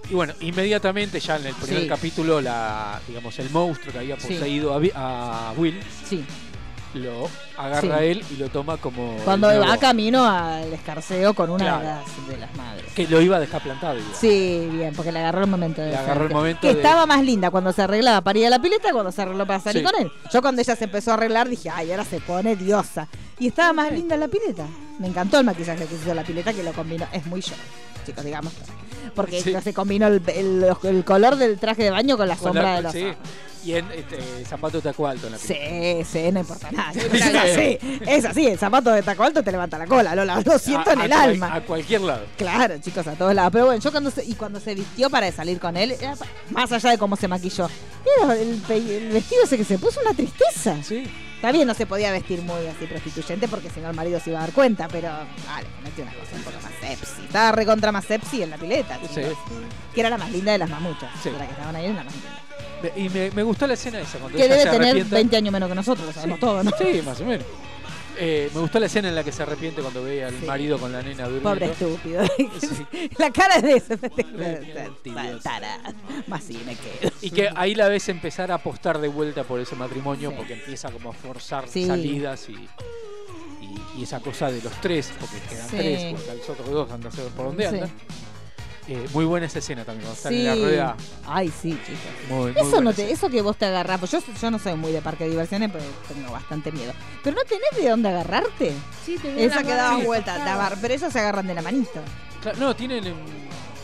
Y 0.09 0.13
bueno, 0.15 0.33
inmediatamente 0.41 1.19
ya 1.19 1.37
en 1.37 1.45
el 1.47 1.55
primer 1.55 1.87
capítulo, 1.87 2.41
la, 2.41 2.99
digamos, 3.07 3.39
el 3.39 3.49
monstruo 3.49 3.93
que 3.93 3.99
había 3.99 4.17
poseído 4.17 4.73
a, 4.73 5.49
a 5.49 5.53
Will 5.53 5.79
Sí. 6.07 6.23
Lo 6.99 7.29
agarra 7.57 7.99
Sí. 7.99 8.05
él 8.05 8.25
y 8.31 8.35
lo 8.37 8.49
toma 8.49 8.77
como. 8.77 9.15
Cuando 9.25 9.47
va 9.47 9.77
camino 9.77 10.25
al 10.25 10.71
escarceo 10.73 11.33
con 11.33 11.49
una 11.49 11.63
Claro. 11.65 11.79
de, 11.79 11.85
las, 11.85 12.27
de 12.29 12.37
las 12.37 12.55
madres. 12.55 12.93
Que 12.93 13.07
lo 13.07 13.21
iba 13.21 13.37
a 13.37 13.39
dejar 13.39 13.61
plantado. 13.61 13.97
igual. 13.97 14.13
Sí, 14.15 14.67
bien, 14.71 14.93
porque 14.95 15.11
le 15.11 15.19
agarró 15.19 15.41
el 15.41 15.49
momento 15.49 15.81
de 15.81 15.91
Le 15.91 15.97
agarró 15.97 16.25
el 16.27 16.33
momento 16.33 16.61
Que 16.61 16.67
de- 16.67 16.81
estaba 16.81 17.05
más 17.05 17.23
linda 17.23 17.49
cuando 17.51 17.71
se 17.73 17.81
arreglaba 17.81 18.21
para 18.21 18.39
ir 18.39 18.47
a 18.47 18.49
la 18.49 18.59
pileta 18.59 18.91
cuando 18.91 19.11
se 19.11 19.21
arregló 19.21 19.45
para 19.47 19.59
salir 19.59 19.85
Sí. 19.85 19.91
con 19.91 20.01
él. 20.01 20.11
Yo 20.31 20.41
cuando 20.41 20.61
ella 20.61 20.75
se 20.75 20.83
empezó 20.85 21.11
a 21.11 21.13
arreglar 21.15 21.49
dije, 21.49 21.69
ay, 21.69 21.91
ahora 21.91 22.05
se 22.05 22.19
pone 22.19 22.55
diosa. 22.55 23.07
Y 23.39 23.47
estaba 23.47 23.73
más 23.73 23.91
linda 23.91 24.15
la 24.17 24.27
pileta. 24.27 24.65
Me 24.99 25.07
encantó 25.07 25.39
el 25.39 25.45
maquillaje 25.45 25.85
que 25.85 25.95
hizo 25.95 26.13
la 26.13 26.23
pileta 26.23 26.53
que 26.53 26.63
lo 26.63 26.71
combinó. 26.73 27.05
Es 27.11 27.25
muy 27.25 27.41
yo, 27.41 27.53
chicos, 28.05 28.23
digamos. 28.23 28.53
Porque 29.15 29.41
Sí. 29.41 29.53
se 29.63 29.73
combinó 29.73 30.07
el, 30.07 30.21
el- 30.27 30.65
el 30.83 31.05
color 31.05 31.35
del 31.35 31.57
traje 31.59 31.83
de 31.83 31.91
baño 31.91 32.17
con 32.17 32.27
la 32.27 32.35
Con 32.35 32.45
sombra 32.45 32.63
la- 32.63 32.75
de 32.77 32.81
los 32.81 32.91
sí. 32.93 33.07
Y 33.65 33.75
en 33.75 33.89
este, 33.93 34.17
zapato 34.43 34.81
taco 34.81 35.07
alto 35.07 35.27
en 35.27 35.31
la 35.33 35.37
Sí, 35.37 35.55
sí, 36.11 36.29
no 36.33 36.41
importa 36.41 36.69
nada. 36.71 36.91
Sí. 36.91 36.99
Es 36.99 37.23
así, 37.33 37.77
es 38.05 38.25
así. 38.25 38.47
El 38.47 38.59
zapato 38.59 38.91
de 38.91 39.01
taco 39.03 39.23
alto 39.23 39.41
te 39.41 39.53
levanta 39.53 39.77
la 39.77 39.87
cola, 39.87 40.13
Lola. 40.15 40.41
Lo 40.43 40.59
siento 40.59 40.89
A- 40.89 40.93
en 40.93 41.01
el 41.01 41.13
alma. 41.13 41.55
A 41.55 41.61
cualquier 41.61 42.01
lado. 42.01 42.25
Claro, 42.37 42.75
chicos, 42.79 43.07
a 43.07 43.13
todos 43.13 43.33
lados. 43.33 43.53
Pero 43.53 43.67
bueno, 43.67 43.79
yo 43.81 43.89
cuando 43.91 44.11
se, 44.11 44.25
y 44.25 44.33
cuando 44.33 44.59
se 44.59 44.75
vistió 44.75 45.09
para 45.09 45.31
salir 45.31 45.61
con 45.61 45.77
él, 45.77 45.95
más 46.49 46.71
allá 46.73 46.89
de 46.89 46.97
cómo 46.97 47.15
se 47.15 47.29
maquilló, 47.29 47.69
el, 48.37 48.61
pe- 48.67 48.97
el 48.97 49.13
vestido 49.13 49.43
ese 49.45 49.55
que 49.57 49.63
se 49.63 49.77
puso 49.77 50.01
una 50.01 50.13
tristeza. 50.13 50.75
Sí. 50.83 51.05
Está 51.43 51.51
bien, 51.51 51.67
no 51.67 51.73
se 51.73 51.85
podía 51.85 52.09
vestir 52.09 52.41
muy 52.41 52.65
así 52.67 52.85
prostituyente 52.85 53.49
porque 53.49 53.69
si 53.69 53.81
no 53.81 53.89
el 53.89 53.95
marido 53.97 54.17
se 54.17 54.29
iba 54.29 54.39
a 54.39 54.43
dar 54.43 54.53
cuenta, 54.53 54.87
pero 54.87 55.09
vale, 55.45 55.67
metió 55.83 56.05
una 56.05 56.13
cosa 56.13 56.37
un 56.37 56.41
poco 56.43 56.55
más 56.63 56.71
sepsi. 56.79 57.21
Estaba 57.23 57.51
recontra 57.51 57.91
más 57.91 58.05
sepsi 58.05 58.43
en 58.43 58.49
la 58.51 58.57
pileta, 58.57 58.97
Sí. 59.13 59.19
Que 59.93 59.99
era 59.99 60.09
la 60.09 60.17
más 60.17 60.31
linda 60.31 60.53
de 60.53 60.57
las 60.59 60.69
mamuchas. 60.69 61.11
Sí. 61.21 61.31
La 61.37 61.45
que 61.45 61.51
estaban 61.51 61.75
ahí, 61.75 61.87
era 61.87 61.95
la 61.95 62.03
más 62.05 62.13
linda. 62.13 62.95
Y 62.95 63.09
me, 63.09 63.31
me 63.31 63.43
gustó 63.43 63.67
la 63.67 63.73
escena 63.73 63.99
esa. 63.99 64.19
Cuando 64.19 64.37
Que 64.37 64.45
ella 64.45 64.53
debe 64.55 64.63
se 64.63 64.69
tener 64.69 64.87
arrepiente. 64.87 65.15
20 65.15 65.35
años 65.35 65.51
menos 65.51 65.67
que 65.67 65.75
nosotros, 65.75 66.07
lo 66.07 66.13
sabemos 66.13 66.39
todo, 66.39 66.63
¿no? 66.63 66.71
Sí, 66.77 67.01
más 67.05 67.19
o 67.19 67.25
menos. 67.25 67.45
Eh, 68.17 68.49
me 68.53 68.61
gustó 68.61 68.79
la 68.79 68.85
esena 68.85 69.09
en 69.09 69.15
la 69.15 69.23
que 69.23 69.31
se 69.31 69.41
arrepiente 69.43 69.81
cuando 69.81 70.03
ve 70.03 70.23
al 70.23 70.39
Sí. 70.39 70.45
marido 70.45 70.77
con 70.77 70.91
la 70.91 71.01
nena 71.01 71.27
durmiendo. 71.27 71.49
Pobre 71.49 71.65
estúpido. 71.71 72.23
Sí. 72.59 73.09
la 73.17 73.31
cara 73.31 73.59
de 73.59 73.73
ese. 73.73 73.97
Más 76.27 76.43
sí 76.43 76.59
me 76.65 76.75
quedo. 76.75 77.11
Y 77.21 77.31
que 77.31 77.49
ahí 77.55 77.75
la 77.75 77.87
ves 77.87 78.09
empezar 78.09 78.51
a 78.51 78.55
apostar 78.55 78.99
de 78.99 79.07
vuelta 79.07 79.43
por 79.43 79.59
ese 79.59 79.75
matrimonio 79.75 80.33
porque 80.35 80.53
empieza 80.53 80.91
como 80.91 81.09
a 81.09 81.13
forzar 81.13 81.67
salidas 81.67 82.47
y, 82.49 82.53
y, 82.53 83.99
y 83.99 84.03
esa 84.03 84.19
cosa 84.19 84.51
de 84.51 84.61
los 84.61 84.73
tres, 84.81 85.11
porque 85.19 85.37
quedan 85.49 85.67
tres, 85.69 86.13
porque 86.15 86.37
los 86.37 86.49
otros 86.49 86.69
dos 86.69 86.91
andan 86.91 87.11
a 87.11 87.15
saber 87.15 87.31
por 87.31 87.45
dónde 87.47 87.67
andan. 87.67 87.91
Eh, 88.87 89.07
muy 89.13 89.23
buena 89.23 89.45
esa 89.45 89.59
escena 89.59 89.85
también, 89.85 90.03
cuando 90.05 90.17
están 90.17 90.33
en 90.33 90.45
la 90.45 90.55
rueda. 90.55 90.97
Ay, 91.25 91.49
sí, 91.61 91.71
chicos. 91.85 92.01
Muy, 92.29 92.51
muy 92.51 92.61
Eso, 92.61 92.81
no 92.81 92.93
te, 92.93 93.09
eso 93.11 93.29
que 93.29 93.41
vos 93.41 93.55
te 93.55 93.65
agarrás, 93.65 93.97
pues 93.99 94.11
yo, 94.11 94.19
yo 94.41 94.51
no 94.51 94.59
soy 94.59 94.75
muy 94.75 94.91
de 94.91 95.01
parque 95.01 95.23
de 95.23 95.29
diversiones, 95.29 95.71
pero 95.71 95.85
tengo 96.13 96.31
bastante 96.33 96.69
miedo. 96.71 96.91
Pero 97.23 97.35
no 97.37 97.43
tenés 97.43 97.81
de 97.81 97.89
dónde 97.89 98.09
agarrarte. 98.09 98.73
Sí, 99.05 99.17
tenía 99.21 99.45
Esa 99.45 99.63
que 99.63 99.69
daba 99.73 99.97
vuelta, 100.03 100.75
pero 100.81 100.93
ellos 100.93 101.13
se 101.13 101.19
agarran 101.19 101.47
de 101.47 101.53
la 101.53 101.61
manito. 101.61 102.01
Claro, 102.41 102.57
no, 102.59 102.75
tienen. 102.75 103.05
em, 103.07 103.15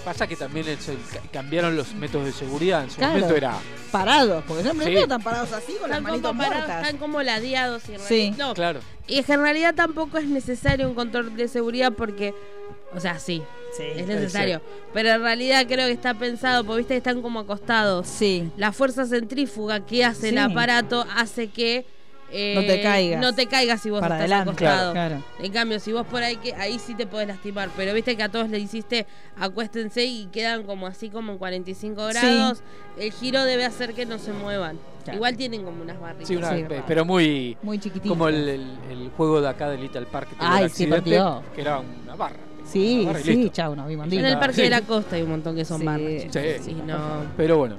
Pasa 0.04 0.26
que 0.28 0.38
también 0.38 0.66
el- 0.66 0.78
el- 0.88 1.30
cambiaron 1.32 1.76
los 1.76 1.94
métodos 1.94 2.26
de 2.26 2.32
seguridad. 2.32 2.86
En 2.86 2.90
su 2.90 2.96
Claro. 2.98 3.14
momento 3.16 3.36
era. 3.36 3.54
Parados, 3.92 4.44
porque 4.48 4.64
me 4.74 4.86
Sí. 4.86 4.94
veo 4.94 5.08
tan 5.08 5.22
parados 5.22 5.52
así 5.52 5.74
con 5.74 5.90
las 5.90 6.00
Están 6.00 6.04
manitos 6.04 6.32
parados, 6.38 6.56
muertas. 6.58 6.84
están 6.86 6.98
como 6.98 7.22
ladeados 7.22 7.84
y 7.90 7.94
en 7.96 8.00
Sí. 8.00 8.06
realidad- 8.16 8.38
no. 8.38 8.54
Claro. 8.54 8.80
Y 9.08 9.20
es 9.20 9.26
que 9.26 9.34
en 9.34 9.42
realidad 9.42 9.76
tampoco 9.76 10.18
es 10.18 10.26
necesario 10.26 10.88
un 10.88 10.96
control 10.96 11.36
de 11.36 11.48
seguridad 11.50 11.92
porque, 11.92 12.34
o 12.96 13.00
sea, 13.02 13.20
sí, 13.20 13.44
Sí. 13.76 13.84
es 13.96 14.08
necesario. 14.08 14.62
Pero 14.94 15.10
en 15.10 15.22
realidad 15.22 15.66
creo 15.68 15.86
que 15.88 15.94
está 15.94 16.14
pensado, 16.14 16.64
porque 16.64 16.80
viste 16.80 16.94
que 16.96 16.98
están 16.98 17.22
como 17.22 17.40
acostados. 17.42 18.08
Sí. 18.08 18.52
La 18.58 18.72
fuerza 18.72 19.06
centrífuga 19.06 19.86
que 19.86 20.04
hace 20.06 20.30
el 20.30 20.38
aparato 20.40 21.06
hace 21.16 21.48
que 21.50 21.86
eh, 22.32 22.54
No 22.56 22.62
te 22.62 22.80
caigas. 22.84 23.22
No 23.22 23.34
te 23.34 23.48
caigas 23.48 23.82
si 23.82 23.90
vos 23.90 24.02
Para 24.02 24.16
estás 24.24 24.32
adelante. 24.32 24.52
acostado. 24.66 24.92
Claro, 24.94 25.16
claro. 25.24 25.44
En 25.44 25.52
cambio, 25.52 25.80
si 25.80 25.92
vos 25.94 26.06
por 26.06 26.22
ahí 26.22 26.36
que 26.38 26.54
ahí 26.54 26.78
sí 26.78 26.94
te 26.94 27.08
podés 27.08 27.28
lastimar, 27.28 27.70
pero 27.76 27.92
viste 27.94 28.16
que 28.16 28.22
a 28.22 28.30
todos 28.30 28.50
le 28.52 28.60
hiciste 28.60 29.08
acuéstense 29.36 30.06
y 30.06 30.28
quedan 30.28 30.62
como 30.64 30.86
así 30.86 31.10
como 31.10 31.32
en 31.32 31.38
45 31.40 32.08
Sí. 32.12 32.14
grados, 32.20 32.62
el 33.00 33.12
giro 33.14 33.44
debe 33.46 33.66
hacer 33.66 33.96
que 33.96 34.06
no 34.06 34.20
se 34.20 34.32
muevan. 34.32 34.78
Claro. 35.04 35.18
Igual 35.18 35.38
tienen 35.38 35.64
como 35.64 35.82
unas 35.82 36.00
barritas. 36.00 36.28
Sí, 36.28 36.36
una- 36.36 36.56
Sí, 36.56 36.64
raro. 36.64 36.84
pero 36.88 37.04
muy. 37.06 37.58
Muy 37.64 37.80
chiquitito. 37.80 38.10
Como 38.10 38.28
el, 38.28 38.48
el- 38.48 38.78
el 38.92 39.10
juego 39.18 39.42
de 39.42 39.50
acá 39.50 39.70
de 39.70 39.78
Little 39.78 40.06
Park 40.06 40.30
que 40.30 40.36
tuvo 40.36 40.48
Ay, 40.48 40.66
el 40.66 40.70
sí, 40.70 40.86
que 41.56 41.62
era 41.62 41.80
una 41.80 42.16
barra. 42.16 42.38
Sí, 42.72 43.08
y 43.10 43.24
sí, 43.24 43.36
listo. 43.36 43.54
chau, 43.54 43.76
nos 43.76 43.88
vimos. 43.88 44.12
En 44.12 44.26
el 44.26 44.38
Parque 44.40 44.62
de 44.64 44.70
la 44.70 44.82
Costa 44.82 45.16
hay 45.16 45.24
un 45.24 45.30
montón 45.32 45.56
que 45.56 45.66
son 45.66 45.80
Sí. 45.80 45.86
barras. 45.86 46.22
chicos. 46.22 46.34
Sí. 46.62 46.64
Sí, 46.66 46.78
no. 46.86 46.98
Pero 47.38 47.58
bueno. 47.58 47.76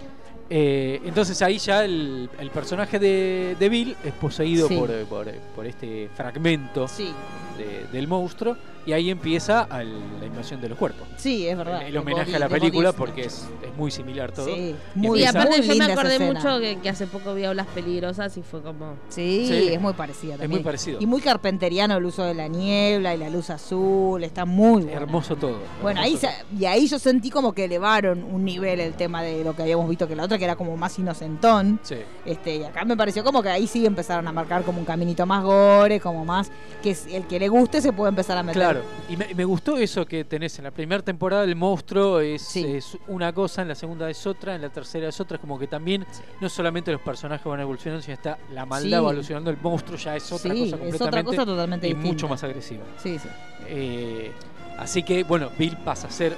Eh, 0.53 1.01
entonces 1.05 1.41
ahí 1.43 1.59
ya 1.59 1.85
el, 1.85 2.29
el 2.41 2.51
personaje 2.51 2.99
de, 2.99 3.57
de 3.59 3.69
Bill 3.69 3.97
es 4.05 4.13
poseído 4.15 4.67
Sí. 4.67 4.77
por, 4.77 4.91
por- 5.05 5.33
por 5.55 5.65
este 5.67 6.09
fragmento 6.17 6.89
Sí. 6.89 7.09
de- 7.57 7.87
del 7.97 8.09
monstruo 8.09 8.57
y 8.87 8.93
ahí 8.93 9.11
empieza 9.11 9.67
la 9.71 10.27
invasión 10.27 10.61
de 10.61 10.69
los 10.69 10.79
cuerpos. 10.79 11.07
Sí, 11.17 11.47
es 11.47 11.57
verdad. 11.57 11.83
El, 11.83 11.89
el 11.89 11.97
homenaje 11.99 12.33
body- 12.33 12.37
a 12.37 12.39
la 12.39 12.49
película 12.49 12.93
porque 12.93 13.23
es, 13.23 13.47
es 13.63 13.77
muy 13.77 13.91
similar 13.91 14.33
todo. 14.33 14.47
Sí, 14.47 14.75
muy- 14.95 15.21
Y 15.21 15.25
aparte 15.27 15.59
muy 15.59 15.67
yo 15.67 15.75
me 15.77 15.93
acordé 15.93 16.19
mucho 16.19 16.59
que, 16.61 16.79
que 16.83 16.89
hace 16.89 17.07
poco 17.07 17.35
vi 17.35 17.45
Aulas 17.45 17.67
Peligrosas 17.75 18.37
y 18.37 18.43
fue 18.43 18.63
como... 18.63 18.95
Sí, 19.09 19.45
Sí. 19.49 19.69
es 19.73 19.81
muy 19.81 19.93
parecida 19.93 20.35
Es 20.35 20.41
también. 20.41 20.51
muy 20.61 20.65
parecido. 20.65 20.99
Y 21.01 21.07
muy 21.07 21.21
carpenteriano 21.21 21.97
el 21.97 22.05
uso 22.05 22.25
de 22.25 22.35
la 22.35 22.49
niebla 22.49 23.15
y 23.15 23.19
la 23.19 23.29
luz 23.31 23.51
azul, 23.51 24.23
está 24.25 24.45
muy. 24.45 24.89
Hermoso 24.89 25.37
todo. 25.37 25.59
Bueno, 25.83 26.01
ahí 26.01 26.19
y 26.59 26.65
ahí 26.65 26.87
yo 26.87 26.99
sentí 26.99 27.31
como 27.31 27.53
que 27.53 27.65
elevaron 27.65 28.23
un 28.25 28.45
nivel 28.45 28.81
el 28.81 28.95
tema 28.95 29.23
de 29.23 29.45
lo 29.45 29.55
que 29.55 29.63
habíamos 29.63 29.89
visto 29.89 30.07
que 30.09 30.17
la 30.17 30.25
otra 30.25 30.39
que 30.39 30.45
era 30.45 30.57
como 30.57 30.77
más 30.77 30.99
inocentón. 30.99 31.81
Sí. 31.83 31.97
Este, 32.25 32.57
y 32.57 32.65
acá 32.65 32.85
me 32.85 32.97
pareció 32.97 33.23
como 33.25 33.43
que 33.43 33.49
ahí 33.51 33.67
sí 33.67 33.85
empezaron 33.87 34.27
a 34.29 34.33
marcar 34.33 34.63
como 34.63 34.79
un 34.79 34.85
caminito 34.85 35.27
más 35.27 35.43
gore, 35.45 36.01
como 36.01 36.25
más 36.25 36.51
que 36.83 36.91
es- 36.93 37.07
el 37.07 37.27
que 37.27 37.39
le 37.39 37.49
guste 37.49 37.81
se 37.81 37.93
puede 37.93 38.09
empezar 38.11 38.39
a 38.39 38.43
meter. 38.43 38.61
Claro, 38.63 38.70
y 39.09 39.17
me, 39.17 39.35
me 39.35 39.45
gustó 39.45 39.77
eso 39.77 40.07
que 40.07 40.25
tenés 40.25 40.59
en 40.59 40.65
la 40.65 40.71
primera 40.71 41.03
temporada, 41.03 41.45
el 41.45 41.57
monstruo 41.57 42.21
es, 42.21 42.57
es 42.57 42.97
una 43.09 43.33
cosa, 43.33 43.63
en 43.63 43.69
la 43.69 43.75
segunda 43.75 44.09
es 44.11 44.27
otra, 44.27 44.55
en 44.55 44.63
la 44.63 44.69
tercera 44.71 45.09
es 45.09 45.21
otra, 45.21 45.37
es 45.37 45.41
como 45.41 45.59
que 45.59 45.67
también 45.67 46.07
no 46.41 46.49
solamente 46.49 46.93
los 46.93 47.01
personajes 47.01 47.45
van 47.47 47.61
evolucionando, 47.61 48.03
sino 48.03 48.15
está 48.15 48.39
la 48.53 48.67
maldad 48.67 48.89
Sí. 48.89 48.95
evolucionando, 48.95 49.51
el 49.51 49.57
monstruo 49.61 49.97
ya 49.99 50.17
es 50.17 50.31
otra 50.33 50.53
Sí, 50.55 50.61
cosa 50.61 50.65
es 50.65 50.73
otra 50.75 50.79
completamente 50.91 51.25
cosa 51.37 51.47
totalmente 51.47 51.87
y 51.87 51.91
distinta. 51.91 52.13
mucho 52.13 52.29
más 52.29 52.43
agresiva. 52.45 52.85
Sí, 53.03 53.19
sí. 53.19 53.29
Eh, 53.67 54.33
así 54.79 55.03
que, 55.03 55.25
bueno, 55.25 55.51
Bill 55.59 55.77
pasa 55.79 56.09
a 56.09 56.11
ser 56.11 56.35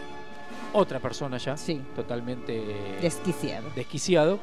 otra 0.75 1.01
persona 1.01 1.37
ya, 1.39 1.57
Sí. 1.57 1.81
totalmente 1.95 2.63
Desquiciado. 3.03 3.69
desquiciado. 3.77 4.39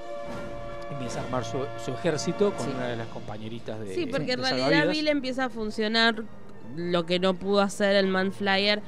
Empieza 0.92 1.22
a 1.22 1.24
armar 1.24 1.46
su, 1.46 1.60
su 1.86 1.92
ejército 1.92 2.52
con 2.54 2.68
una 2.76 2.88
de 2.88 2.96
las 2.96 3.08
compañeritas 3.08 3.80
de 3.80 3.94
Sí, 3.94 4.08
porque 4.08 4.34
en 4.34 4.42
realidad. 4.42 4.90
Bill 4.90 5.08
empieza 5.08 5.46
a 5.46 5.50
funcionar 5.50 6.24
lo 6.80 7.06
que 7.06 7.20
no 7.20 7.34
pudo 7.34 7.62
hacer 7.62 7.96
el 7.96 8.08
Man 8.08 8.32
Flyer 8.32 8.82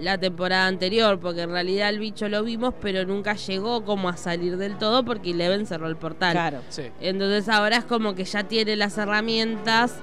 la 0.00 0.18
temporada 0.18 0.66
anterior, 0.66 1.20
porque 1.20 1.42
en 1.42 1.50
realidad 1.50 1.88
el 1.88 2.00
bicho 2.00 2.28
lo 2.28 2.42
vimos, 2.42 2.74
pero 2.82 3.04
nunca 3.04 3.34
llegó 3.34 3.84
como 3.84 4.08
a 4.08 4.16
salir 4.16 4.56
del 4.56 4.76
todo 4.76 5.04
porque 5.04 5.30
Eleven 5.30 5.66
cerró 5.66 5.86
el 5.86 5.94
portal. 5.96 6.32
Claro. 6.32 6.60
Sí. 6.68 6.82
Entonces 7.00 7.48
ahora 7.48 7.76
es 7.76 7.84
como 7.84 8.14
que 8.16 8.24
ya 8.24 8.42
tiene 8.44 8.74
las 8.76 8.98
herramientas. 8.98 9.94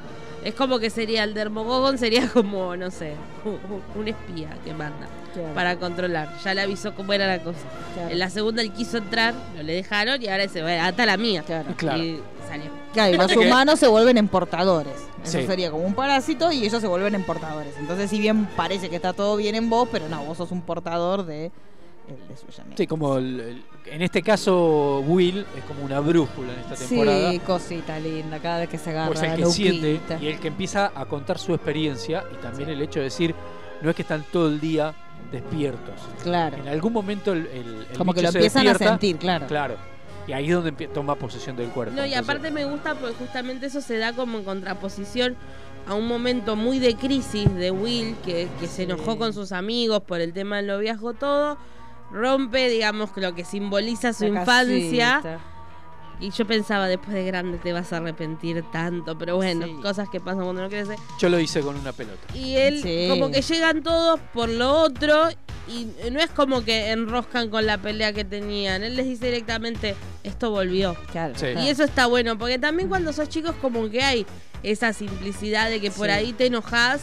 Es 0.46 0.56
como 0.56 0.80
que 0.80 0.90
sería 0.90 1.24
el 1.24 1.34
Dermogogon, 1.34 1.98
sería 1.98 2.28
como, 2.30 2.76
no 2.76 2.90
sé, 2.90 3.14
un, 3.46 3.60
un 4.00 4.08
espía 4.08 4.50
que 4.66 4.74
manda 4.74 5.08
Claro. 5.34 5.54
para 5.54 5.76
controlar. 5.78 6.30
Ya 6.44 6.54
le 6.54 6.62
avisó 6.62 6.94
cómo 6.96 7.14
era 7.14 7.28
la 7.28 7.40
cosa. 7.44 7.60
Claro. 7.94 8.10
En 8.10 8.20
la 8.20 8.30
segunda 8.30 8.62
él 8.62 8.72
quiso 8.74 8.98
entrar, 8.98 9.34
no 9.56 9.62
le 9.64 9.74
dejaron 9.74 10.22
y 10.22 10.28
ahora 10.28 10.44
dice, 10.44 10.62
bueno, 10.62 10.84
hasta 10.84 11.06
la 11.06 11.16
mía. 11.18 11.44
Claro. 11.46 11.70
Y 12.02 12.20
salió. 12.48 12.81
Claro, 12.94 13.14
y 13.14 13.18
los 13.18 13.36
humanos 13.36 13.80
se 13.80 13.88
vuelven 13.88 14.18
emportadores. 14.18 14.94
Eso 15.24 15.40
Sí. 15.40 15.46
sería 15.46 15.72
como 15.72 15.84
un 15.86 15.94
parásito 15.94 16.52
y 16.52 16.66
ellos 16.66 16.82
se 16.82 16.88
vuelven 16.88 17.16
emportadores. 17.16 17.74
Entonces, 17.80 18.10
si 18.10 18.20
bien 18.20 18.48
parece 18.56 18.90
que 18.90 18.96
está 18.98 19.14
todo 19.14 19.36
bien 19.38 19.56
en 19.56 19.70
vos, 19.70 19.88
pero 19.92 20.10
no, 20.10 20.24
vos 20.26 20.38
sos 20.38 20.52
un 20.52 20.62
portador 20.62 21.26
de, 21.26 21.46
el 21.46 22.28
de 22.28 22.36
su. 22.36 22.46
Sí, 22.76 22.88
como 22.88 23.18
el- 23.18 23.40
el- 23.40 23.64
en 23.86 24.02
este 24.02 24.22
caso 24.22 25.00
Will 25.08 25.46
es 25.58 25.64
como 25.66 25.84
una 25.86 26.00
brújula 26.00 26.54
en 26.54 26.60
esta 26.60 26.76
temporada. 26.76 27.32
Sí, 27.32 27.40
cosita 27.40 28.00
linda, 28.00 28.40
cada 28.40 28.60
vez 28.60 28.70
que 28.70 28.78
se 28.78 28.90
agarra 28.90 29.08
Pues 29.08 29.22
el 29.22 29.36
que 29.36 29.46
siente 29.46 30.00
y 30.20 30.28
el 30.28 30.40
que 30.40 30.48
empieza 30.50 30.92
a 30.94 31.06
contar 31.06 31.38
su 31.40 31.54
experiencia 31.54 32.24
y 32.34 32.38
también 32.42 32.70
el 32.70 32.82
hecho 32.82 33.00
de 33.00 33.06
decir, 33.06 33.34
no 33.82 33.90
es 33.92 33.96
que 33.96 34.02
están 34.02 34.26
todo 34.32 34.48
el 34.48 34.60
día 34.60 34.94
despiertos. 35.32 35.96
Claro. 36.24 36.58
En 36.58 36.68
algún 36.68 36.92
momento 36.94 37.32
el, 37.32 37.46
el- 37.48 37.86
el 37.92 37.98
Como 37.98 38.14
que 38.14 38.22
lo 38.24 38.30
empiezan 38.30 38.68
a 38.68 38.76
sentir, 38.76 39.18
claro. 39.18 39.48
Claro. 39.48 39.76
Y 40.28 40.34
ahí 40.34 40.50
es 40.50 40.54
donde 40.56 40.72
toma 40.88 41.16
posesión 41.16 41.56
del 41.56 41.70
cuerpo. 41.70 41.94
No, 41.96 42.02
y 42.06 42.14
Entonces, 42.14 42.30
aparte 42.30 42.52
me 42.52 42.66
gusta 42.66 42.96
porque 42.96 43.16
justamente 43.16 43.66
eso 43.66 43.82
se 43.82 43.98
da 43.98 44.14
como 44.14 44.38
en 44.38 44.44
contraposición 44.44 45.36
a 45.88 45.96
un 45.96 46.08
momento 46.08 46.56
muy 46.56 46.80
de 46.80 46.96
crisis 46.96 47.54
de 47.56 47.72
Will, 47.72 48.16
que, 48.24 48.48
que 48.60 48.68
se 48.68 48.84
enojó 48.84 49.18
con 49.18 49.34
sus 49.34 49.52
amigos 49.52 50.02
por 50.04 50.22
el 50.22 50.32
tema 50.34 50.58
del 50.58 50.68
noviazgo 50.68 51.14
todo, 51.14 51.58
rompe, 52.12 52.70
digamos, 52.70 53.10
lo 53.16 53.34
que 53.34 53.44
simboliza 53.46 54.14
su 54.14 54.26
La 54.26 54.42
infancia. 54.42 55.22
casita. 55.24 55.40
Y 56.22 56.30
yo 56.30 56.46
pensaba, 56.46 56.88
después 56.88 57.14
de 57.16 57.26
grande 57.26 57.58
te 57.58 57.74
vas 57.74 57.92
a 57.94 57.98
arrepentir 57.98 58.64
tanto, 58.72 59.18
pero 59.18 59.36
bueno, 59.38 59.66
Sí. 59.66 59.74
cosas 59.82 60.08
que 60.08 60.20
pasan 60.20 60.44
cuando 60.44 60.62
uno 60.62 60.70
crece. 60.70 60.96
Yo 61.20 61.30
lo 61.30 61.40
hice 61.40 61.62
con 61.62 61.76
una 61.76 61.92
pelota. 61.94 62.20
Y 62.36 62.56
él, 62.58 62.82
Sí. 62.84 63.08
como 63.10 63.32
que 63.32 63.42
llegan 63.42 63.82
todos 63.82 64.20
por 64.34 64.48
lo 64.48 64.72
otro, 64.72 65.30
y 65.68 65.88
no 66.12 66.20
es 66.20 66.30
como 66.30 66.64
que 66.64 66.92
enroscan 66.92 67.50
con 67.50 67.66
la 67.66 67.80
pelea 67.80 68.14
que 68.14 68.24
tenían. 68.24 68.84
Él 68.84 68.96
les 68.96 69.06
dice 69.08 69.26
directamente, 69.26 69.96
esto 70.24 70.52
volvió. 70.52 70.96
Claro. 71.12 71.34
Sí. 71.36 71.48
Y 71.58 71.70
eso 71.70 71.84
está 71.84 72.06
bueno, 72.06 72.38
porque 72.38 72.60
también 72.60 72.88
cuando 72.88 73.14
sos 73.14 73.28
chicos 73.28 73.56
como 73.60 73.90
que 73.90 74.04
hay 74.04 74.26
esa 74.62 74.94
simplicidad 74.94 75.70
de 75.72 75.82
que 75.82 75.90
por 75.90 76.06
Sí. 76.08 76.14
ahí 76.14 76.34
te 76.34 76.46
enojas 76.46 77.02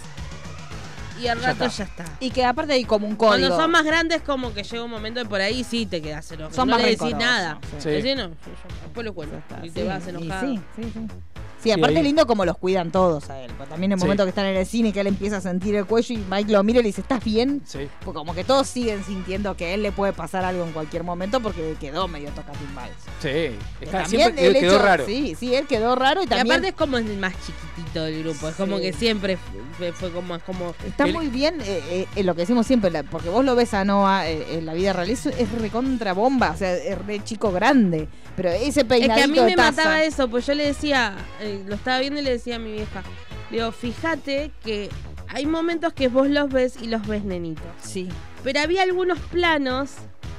y 1.20 1.26
al 1.28 1.40
Ya 1.40 1.48
rato 1.48 1.64
está. 1.66 1.84
ya 1.84 1.84
está. 1.84 2.04
Y 2.20 2.30
que 2.30 2.44
aparte 2.44 2.72
hay 2.72 2.84
como 2.84 3.06
un 3.06 3.16
código. 3.16 3.48
Cuando 3.48 3.56
son 3.56 3.70
más 3.70 3.84
grandes 3.84 4.22
como 4.22 4.52
que 4.54 4.62
llega 4.62 4.84
un 4.84 4.90
momento 4.90 5.20
de 5.20 5.26
por 5.26 5.40
ahí 5.40 5.64
sí 5.64 5.86
te 5.86 6.00
quedas 6.02 6.30
enojado. 6.32 6.54
Son 6.54 6.68
no 6.68 6.76
más 6.76 6.82
le 6.84 6.90
decís 6.90 7.14
nada. 7.16 7.58
sí. 7.78 7.88
Decís, 7.90 8.16
no, 8.16 8.22
yo- 8.24 8.28
yo 8.30 8.74
después 8.84 9.04
lo 9.04 9.14
cuento. 9.14 9.36
Y 9.62 9.70
te 9.70 9.82
Sí, 9.82 9.86
vas 9.88 10.06
y 10.06 10.10
enojado. 10.10 10.46
Sí, 10.46 10.60
sí, 10.76 10.82
sí. 10.84 10.90
Sí, 10.92 11.64
Sí, 11.64 11.72
aparte 11.72 11.96
ahí- 11.98 12.04
lindo 12.04 12.24
como 12.24 12.44
los 12.44 12.56
cuidan 12.56 12.92
todos 12.92 13.30
a 13.30 13.40
él. 13.40 13.50
También 13.68 13.90
en 13.90 13.92
el 13.94 13.98
Sí. 13.98 14.04
momento 14.04 14.22
que 14.22 14.28
están 14.28 14.46
en 14.46 14.56
el 14.56 14.64
cine 14.64 14.92
que 14.92 15.00
él 15.00 15.08
empieza 15.08 15.38
a 15.38 15.40
sentir 15.40 15.74
el 15.74 15.86
cuello 15.86 16.14
y 16.14 16.18
Mike 16.30 16.52
lo 16.52 16.62
mira 16.62 16.78
y 16.78 16.82
le 16.84 16.86
dice, 16.90 17.00
¿estás 17.00 17.24
bien? 17.24 17.62
Sí. 17.66 17.88
Porque 18.04 18.16
como 18.18 18.32
que 18.32 18.44
todos 18.44 18.68
siguen 18.68 19.02
sintiendo 19.02 19.56
que 19.56 19.64
a 19.66 19.74
él 19.74 19.82
le 19.82 19.90
puede 19.90 20.12
pasar 20.12 20.44
algo 20.44 20.62
en 20.62 20.70
cualquier 20.70 21.02
momento 21.02 21.40
porque 21.40 21.74
quedó 21.80 22.06
medio 22.06 22.30
tocatimbados. 22.30 22.94
Sí. 23.20 23.56
Está, 23.80 24.02
También 24.02 24.06
siempre 24.22 24.46
el 24.46 24.52
quedó 24.54 24.74
hecho- 24.76 24.82
raro. 24.84 25.04
Sí, 25.06 25.34
sí, 25.36 25.52
él 25.52 25.66
quedó 25.66 25.96
raro 25.96 26.20
y 26.22 26.26
Y 26.26 26.28
también 26.28 26.46
aparte 26.52 26.68
es 26.68 26.74
como 26.74 26.96
el 26.96 27.18
más 27.18 27.34
chiquitito 27.78 28.04
del 28.04 28.22
grupo. 28.22 28.48
Es 28.48 28.54
como 28.56 28.76
Sí. 28.76 28.82
que 28.82 28.92
siempre 28.92 29.38
fue, 29.76 29.92
fue 29.92 30.10
como, 30.10 30.36
es 30.36 30.42
como 30.42 30.74
está 30.86 31.06
muy 31.06 31.28
bien 31.28 31.60
eh, 31.60 31.82
eh, 31.90 32.06
eh, 32.16 32.22
lo 32.24 32.34
que 32.34 32.42
decimos 32.42 32.66
siempre, 32.66 32.90
la- 32.90 33.02
porque 33.02 33.28
vos 33.28 33.44
lo 33.44 33.54
ves 33.54 33.74
a 33.74 33.84
Noah 33.84 34.28
eh, 34.28 34.58
en 34.58 34.66
la 34.66 34.74
vida 34.74 34.92
real, 34.92 35.10
es, 35.10 35.26
es 35.26 35.50
recontra 35.60 36.12
bomba, 36.12 36.50
o 36.50 36.56
sea, 36.56 36.74
es 36.76 36.98
re 37.06 37.22
chico 37.24 37.52
grande. 37.52 38.08
Pero 38.36 38.50
ese 38.50 38.80
Es 38.80 38.86
peinadito 38.86 39.14
que 39.16 39.22
a 39.40 39.44
mí 39.44 39.50
me 39.50 39.56
taza- 39.56 39.70
mataba 39.76 40.02
eso, 40.02 40.28
pues 40.28 40.46
yo 40.46 40.54
le 40.54 40.66
decía, 40.66 41.14
eh, 41.40 41.62
lo 41.66 41.74
estaba 41.74 41.98
viendo 42.00 42.20
y 42.20 42.24
le 42.24 42.30
decía 42.30 42.56
a 42.56 42.58
mi 42.58 42.72
vieja, 42.72 43.02
digo, 43.50 43.72
fíjate 43.72 44.50
que 44.64 44.88
hay 45.28 45.46
momentos 45.46 45.92
que 45.92 46.08
vos 46.08 46.28
los 46.28 46.48
ves 46.50 46.74
y 46.80 46.86
los 46.86 47.06
ves 47.06 47.24
nenitos. 47.24 47.66
Sí. 47.82 48.08
Pero 48.44 48.60
había 48.60 48.82
algunos 48.82 49.18
planos 49.18 49.90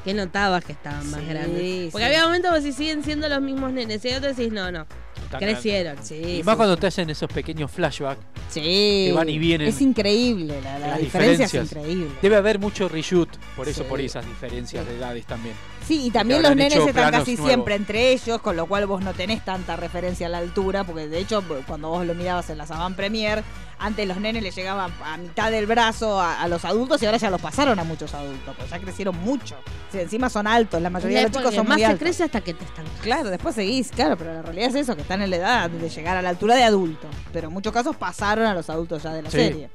que 0.04 0.14
notabas 0.14 0.64
que 0.64 0.72
estaban 0.72 1.10
más 1.12 1.20
Sí, 1.22 1.26
grandes. 1.28 1.92
Porque 1.92 2.06
sí. 2.06 2.14
había 2.14 2.26
momentos 2.26 2.54
que 2.56 2.62
si 2.62 2.72
siguen 2.74 3.04
siendo 3.04 3.28
los 3.30 3.42
mismos 3.42 3.72
nenes. 3.74 4.04
Y 4.06 4.10
otros 4.10 4.36
decís, 4.38 4.52
no, 4.54 4.72
no, 4.72 4.86
Está 5.26 5.38
crecieron. 5.38 5.98
Sí, 6.02 6.16
Y 6.16 6.38
sí, 6.38 6.44
más 6.44 6.56
cuando 6.56 6.78
te 6.78 6.88
hacen 6.88 7.10
esos 7.10 7.30
pequeños 7.32 7.70
flashbacks. 7.72 8.22
Sí. 8.50 8.62
que 8.62 9.14
van 9.16 9.30
y 9.30 9.38
vienen. 9.38 9.68
Es 9.68 9.80
increíble, 9.82 10.60
la, 10.64 10.80
la 10.80 10.88
las 10.88 11.00
diferencia 11.02 11.46
es 11.46 11.52
diferencias. 11.52 11.80
increíble. 11.82 12.16
Debe 12.22 12.36
haber 12.38 12.58
mucho 12.60 12.88
reshoot, 12.90 13.30
por 13.56 13.68
eso, 13.68 13.84
Sí. 13.84 13.90
por 13.90 14.02
esas 14.02 14.26
diferencias 14.26 14.88
de 14.88 14.98
edades 14.98 15.26
también. 15.28 15.56
Sí, 15.90 16.06
y 16.06 16.12
también 16.12 16.44
los 16.44 16.56
nenes 16.56 16.76
están 16.78 17.12
casi 17.12 17.32
nuevos. 17.34 17.48
siempre 17.50 17.74
entre 17.76 18.12
ellos, 18.14 18.40
con 18.42 18.56
lo 18.56 18.68
cual 18.68 18.86
vos 18.86 19.02
no 19.04 19.14
tenés 19.14 19.44
tanta 19.44 19.76
referencia 19.76 20.28
a 20.28 20.30
la 20.30 20.38
altura, 20.38 20.84
porque 20.84 21.08
de 21.08 21.18
hecho 21.20 21.44
cuando 21.68 21.90
vos 21.90 22.06
lo 22.06 22.14
mirabas 22.14 22.50
en 22.52 22.60
la 22.60 22.68
Saban 22.68 22.94
Premier, 22.96 23.44
antes 23.80 24.08
los 24.08 24.18
nenes 24.18 24.44
le 24.44 24.52
llegaban 24.52 24.92
a 25.04 25.18
mitad 25.18 25.50
del 25.50 25.66
brazo 25.66 26.22
a, 26.22 26.42
a 26.42 26.48
los 26.48 26.64
adultos 26.64 27.02
y 27.02 27.08
ahora 27.08 27.18
ya 27.18 27.30
los 27.32 27.42
pasaron 27.42 27.80
a 27.80 27.84
muchos 27.84 28.14
adultos, 28.14 28.56
pues 28.56 28.70
ya 28.70 28.78
crecieron 28.80 29.18
mucho. 29.18 29.56
Encima 29.92 30.30
son 30.30 30.46
altos, 30.46 30.80
la 30.82 30.90
mayoría 30.92 31.18
de 31.20 31.24
los 31.24 31.32
chicos 31.32 31.56
son 31.56 31.68
más 31.68 31.78
muy 31.78 31.82
se 31.82 31.86
altos. 31.88 32.00
crece 32.00 32.24
hasta 32.24 32.42
que 32.42 32.54
te 32.54 32.64
están. 32.66 32.86
Claro, 33.02 33.30
después 33.32 33.56
seguís, 33.56 33.90
claro, 33.92 34.16
pero 34.16 34.32
la 34.34 34.44
realidad 34.44 34.70
es 34.70 34.76
eso, 34.76 34.96
que 34.96 35.02
están 35.02 35.22
en 35.24 35.32
la 35.32 35.36
edad 35.38 35.70
de 35.72 35.90
llegar 35.90 36.16
a 36.18 36.22
la 36.22 36.30
altura 36.30 36.56
de 36.56 36.64
adulto. 36.64 37.08
Pero 37.34 37.48
en 37.48 37.54
muchos 37.54 37.74
casos 37.74 37.96
pasaron 37.96 38.46
a 38.46 38.54
los 38.54 38.70
adultos 38.70 39.02
ya 39.02 39.12
de 39.14 39.24
la 39.24 39.32
Sí. 39.32 39.38
serie. 39.38 39.70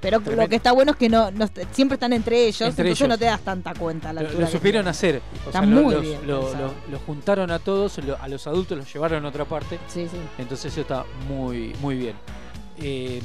Pero 0.00 0.18
Tremendo. 0.20 0.42
lo 0.44 0.48
que 0.48 0.56
está 0.56 0.72
bueno 0.72 0.92
es 0.92 0.96
que 0.96 1.08
no, 1.10 1.30
no 1.30 1.46
siempre 1.72 1.94
están 1.96 2.12
entre 2.14 2.46
ellos, 2.46 2.62
Entre 2.62 2.82
entonces 2.84 3.00
ellos. 3.00 3.08
no 3.08 3.18
te 3.18 3.26
das 3.26 3.40
tanta 3.42 3.74
cuenta 3.74 4.12
la 4.12 4.22
Lo, 4.22 4.32
lo 4.32 4.46
supieron 4.46 4.88
hacer. 4.88 5.20
O 5.44 5.48
Está 5.48 5.52
sea, 5.52 5.62
muy 5.62 5.92
los- 5.94 6.02
bien 6.02 6.26
lo, 6.26 6.40
lo- 6.90 6.98
juntaron 7.06 7.50
a 7.50 7.58
todos, 7.58 7.98
a 8.18 8.28
los 8.28 8.46
adultos 8.46 8.78
los 8.78 8.92
llevaron 8.92 9.24
a 9.24 9.28
otra 9.28 9.44
parte. 9.44 9.78
Sí, 9.88 10.06
sí. 10.10 10.16
Entonces 10.38 10.72
eso 10.72 10.80
está 10.80 11.04
muy, 11.28 11.74
muy 11.82 11.96
bien. 11.96 12.14
Eh, 12.78 13.20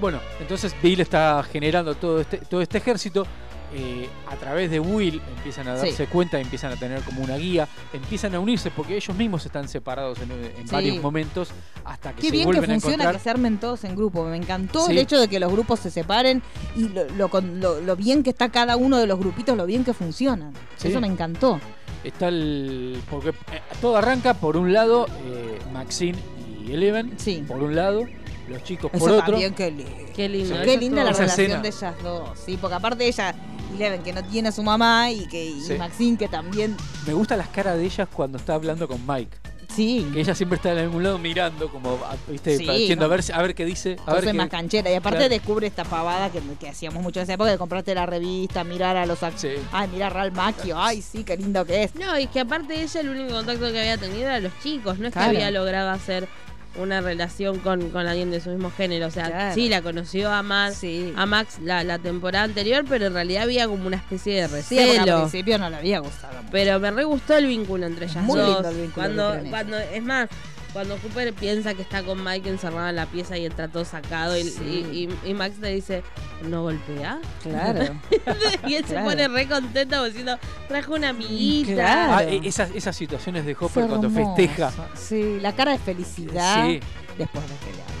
bueno, 0.00 0.20
entonces 0.40 0.74
Bill 0.82 1.00
está 1.00 1.42
generando 1.50 1.94
todo 1.94 2.20
este, 2.20 2.38
todo 2.38 2.60
este 2.60 2.78
ejército. 2.78 3.26
Eh, 3.72 4.08
a 4.30 4.36
través 4.36 4.70
de 4.70 4.78
Will 4.80 5.20
empiezan 5.36 5.68
a 5.68 5.76
Sí. 5.78 5.86
darse 5.88 6.06
cuenta, 6.06 6.38
empiezan 6.38 6.72
a 6.72 6.76
tener 6.76 7.00
como 7.02 7.22
una 7.22 7.36
guía, 7.36 7.66
empiezan 7.92 8.34
a 8.34 8.40
unirse 8.40 8.70
porque 8.70 8.96
ellos 8.96 9.16
mismos 9.16 9.44
están 9.46 9.68
separados 9.68 10.18
en, 10.20 10.30
en 10.32 10.66
Sí. 10.68 10.72
varios 10.72 11.02
momentos 11.02 11.50
hasta 11.84 12.12
que 12.12 12.22
Qué 12.22 12.26
se 12.28 12.32
bien 12.32 12.50
que 12.50 12.56
vuelven 12.58 12.70
a 12.70 12.80
funciona 12.80 13.12
que 13.12 13.18
se 13.18 13.30
armen 13.30 13.58
todos 13.58 13.84
en 13.84 13.96
grupo. 13.96 14.24
Me 14.24 14.36
encantó 14.36 14.86
el 14.88 14.96
Sí. 14.96 14.98
hecho 15.00 15.18
de 15.20 15.28
que 15.28 15.40
los 15.40 15.50
grupos 15.50 15.80
se 15.80 15.90
separen 15.90 16.42
y 16.76 16.88
lo, 16.88 17.04
lo 17.16 17.28
con- 17.28 17.60
lo- 17.60 17.80
lo 17.80 17.96
bien 17.96 18.22
que 18.22 18.30
está 18.30 18.48
cada 18.50 18.76
uno 18.76 18.98
de 18.98 19.06
los 19.06 19.18
grupitos, 19.18 19.56
lo 19.56 19.66
bien 19.66 19.84
que 19.84 19.92
funcionan. 19.94 20.52
Sí. 20.76 20.88
Eso 20.88 21.00
me 21.00 21.06
encantó. 21.08 21.60
Está 22.04 22.28
el. 22.28 23.00
Porque 23.10 23.30
eh, 23.30 23.60
todo 23.80 23.96
arranca 23.96 24.34
por 24.34 24.56
un 24.58 24.72
lado, 24.74 25.06
eh, 25.24 25.58
Maxine 25.72 26.18
y 26.66 26.72
Eleven. 26.72 27.14
Sí. 27.18 27.42
Por 27.48 27.62
un 27.62 27.74
lado, 27.74 28.04
los 28.48 28.62
chicos 28.64 28.90
Eso 28.92 29.00
por 29.04 29.10
otro. 29.12 29.26
también, 29.32 29.54
qué, 29.54 29.70
li- 29.70 29.86
Qué 30.14 30.28
lindo. 30.28 30.56
Sí. 30.56 30.62
qué 30.64 30.76
linda 30.78 31.04
la 31.04 31.10
Esa 31.10 31.20
relación 31.22 31.46
escena. 31.46 31.62
de 31.62 31.68
ellas 31.68 31.94
dos. 32.02 32.38
Sí, 32.44 32.56
porque 32.60 32.74
aparte 32.76 33.06
ella 33.06 33.34
Eleven 33.74 34.02
que 34.04 34.12
no 34.12 34.22
tiene 34.22 34.50
a 34.50 34.52
su 34.52 34.62
mamá 34.62 35.10
y 35.10 35.26
que 35.26 35.44
y 35.46 35.60
Sí. 35.60 35.74
Maxine 35.74 36.16
que 36.16 36.28
también 36.28 36.76
Me 37.06 37.12
gustan 37.14 37.38
las 37.38 37.48
caras 37.48 37.76
de 37.76 37.84
ellas 37.84 38.06
cuando 38.12 38.38
está 38.38 38.54
hablando 38.54 38.86
con 38.86 39.04
Mike. 39.06 39.36
Sí. 39.74 40.08
Que 40.12 40.20
ella 40.20 40.36
siempre 40.36 40.54
está 40.56 40.70
en 40.70 40.78
algún 40.78 41.02
lado 41.02 41.18
mirando, 41.18 41.68
como, 41.68 41.98
viste, 42.28 42.56
Sí, 42.56 42.64
diciendo 42.64 43.06
no. 43.06 43.06
a 43.06 43.08
ver, 43.08 43.22
si- 43.24 43.32
a 43.32 43.42
ver 43.42 43.56
qué 43.56 43.64
dice. 43.64 43.96
A 44.06 44.10
Yo 44.10 44.14
ver 44.14 44.22
soy 44.24 44.32
qué- 44.32 44.38
más 44.38 44.48
canchera. 44.48 44.88
Y 44.88 44.94
aparte 44.94 45.16
Claro. 45.18 45.34
descubre 45.34 45.66
esta 45.66 45.82
pavada 45.84 46.30
que, 46.30 46.40
que 46.60 46.68
hacíamos 46.68 47.02
mucho 47.02 47.18
en 47.18 47.24
esa 47.24 47.32
época 47.32 47.50
de 47.50 47.58
comprarte 47.58 47.92
la 47.96 48.06
revista, 48.06 48.62
mirar 48.62 48.96
a 48.96 49.04
los 49.06 49.24
actores. 49.24 49.58
Ay, 49.72 49.88
mira 49.92 50.06
a 50.06 50.10
Ralph 50.10 50.34
Macchio. 50.36 50.78
Ay, 50.80 51.02
sí, 51.02 51.24
qué 51.24 51.36
lindo 51.36 51.64
que 51.64 51.82
es. 51.82 51.94
No, 51.96 52.16
y 52.16 52.28
que 52.28 52.38
aparte 52.40 52.80
ella 52.80 53.00
el 53.00 53.08
único 53.08 53.30
contacto 53.34 53.72
que 53.72 53.80
había 53.80 53.98
tenido 53.98 54.20
era 54.26 54.38
los 54.38 54.52
chicos, 54.62 55.00
no 55.00 55.08
es 55.08 55.12
Claro. 55.12 55.32
que 55.32 55.38
había 55.38 55.50
logrado 55.50 55.90
hacer 55.90 56.28
una 56.76 57.00
relación 57.00 57.58
con, 57.60 57.90
con 57.90 58.06
alguien 58.06 58.30
de 58.30 58.40
su 58.40 58.50
mismo 58.50 58.70
género. 58.70 59.06
O 59.06 59.10
sea, 59.10 59.26
Claro. 59.26 59.54
sí, 59.54 59.68
la 59.68 59.82
conoció 59.82 60.30
a 60.32 60.42
Max, 60.42 60.80
a 61.16 61.26
Max 61.26 61.58
la, 61.62 61.84
la 61.84 61.98
temporada 61.98 62.44
anterior, 62.44 62.84
pero 62.88 63.06
en 63.06 63.14
realidad 63.14 63.44
había 63.44 63.66
como 63.68 63.86
una 63.86 63.96
especie 63.96 64.42
de 64.42 64.48
Sí, 64.62 64.76
recelo. 64.78 65.16
al 65.16 65.20
principio 65.22 65.58
no 65.58 65.70
le 65.70 65.76
había 65.76 65.98
gustado. 66.00 66.34
Pero 66.50 66.80
me 66.80 66.90
re 66.90 67.04
gustó 67.04 67.36
el 67.36 67.46
vínculo 67.46 67.86
entre 67.86 68.06
ellas 68.06 68.22
Muy 68.24 68.38
dos. 68.38 68.48
lindo 68.54 68.68
el 68.68 68.76
vínculo 68.76 68.94
cuando, 68.94 69.50
cuando, 69.50 69.78
es 69.78 70.02
más, 70.02 70.28
cuando 70.74 70.96
Cooper 70.98 71.32
piensa 71.32 71.72
que 71.72 71.80
está 71.82 72.02
con 72.02 72.22
Mike 72.22 72.50
encerrado 72.50 72.88
en 72.90 72.96
la 72.96 73.06
pieza 73.06 73.38
y 73.38 73.46
entra 73.46 73.68
todo 73.68 73.84
sacado 73.86 74.36
y, 74.36 74.42
Sí. 74.44 74.84
y- 74.92 75.08
y- 75.26 75.30
y 75.30 75.34
Max 75.34 75.58
le 75.60 75.72
dice, 75.74 76.02
¿no 76.42 76.62
golpea? 76.62 77.20
Claro. 77.42 77.80
y 78.66 78.74
él 78.74 78.84
se 78.84 78.92
Claro. 78.94 79.06
pone 79.08 79.28
re 79.28 79.46
contento 79.48 80.04
diciendo, 80.04 80.36
trajo 80.68 80.94
una 80.94 81.08
amiguita. 81.10 82.16
Ah, 82.18 82.24
e- 82.24 82.40
esas, 82.46 82.70
esas 82.74 82.94
situaciones 82.94 83.46
de 83.46 83.56
Hopper 83.58 83.86
cuando 83.86 84.10
festeja. 84.10 84.70
Sí, 84.94 85.38
la 85.40 85.54
cara 85.54 85.72
de 85.72 85.78
felicidad. 85.78 86.66
Sí. 86.66 86.80
Después 87.16 87.44
de 87.48 87.54
que 87.54 87.93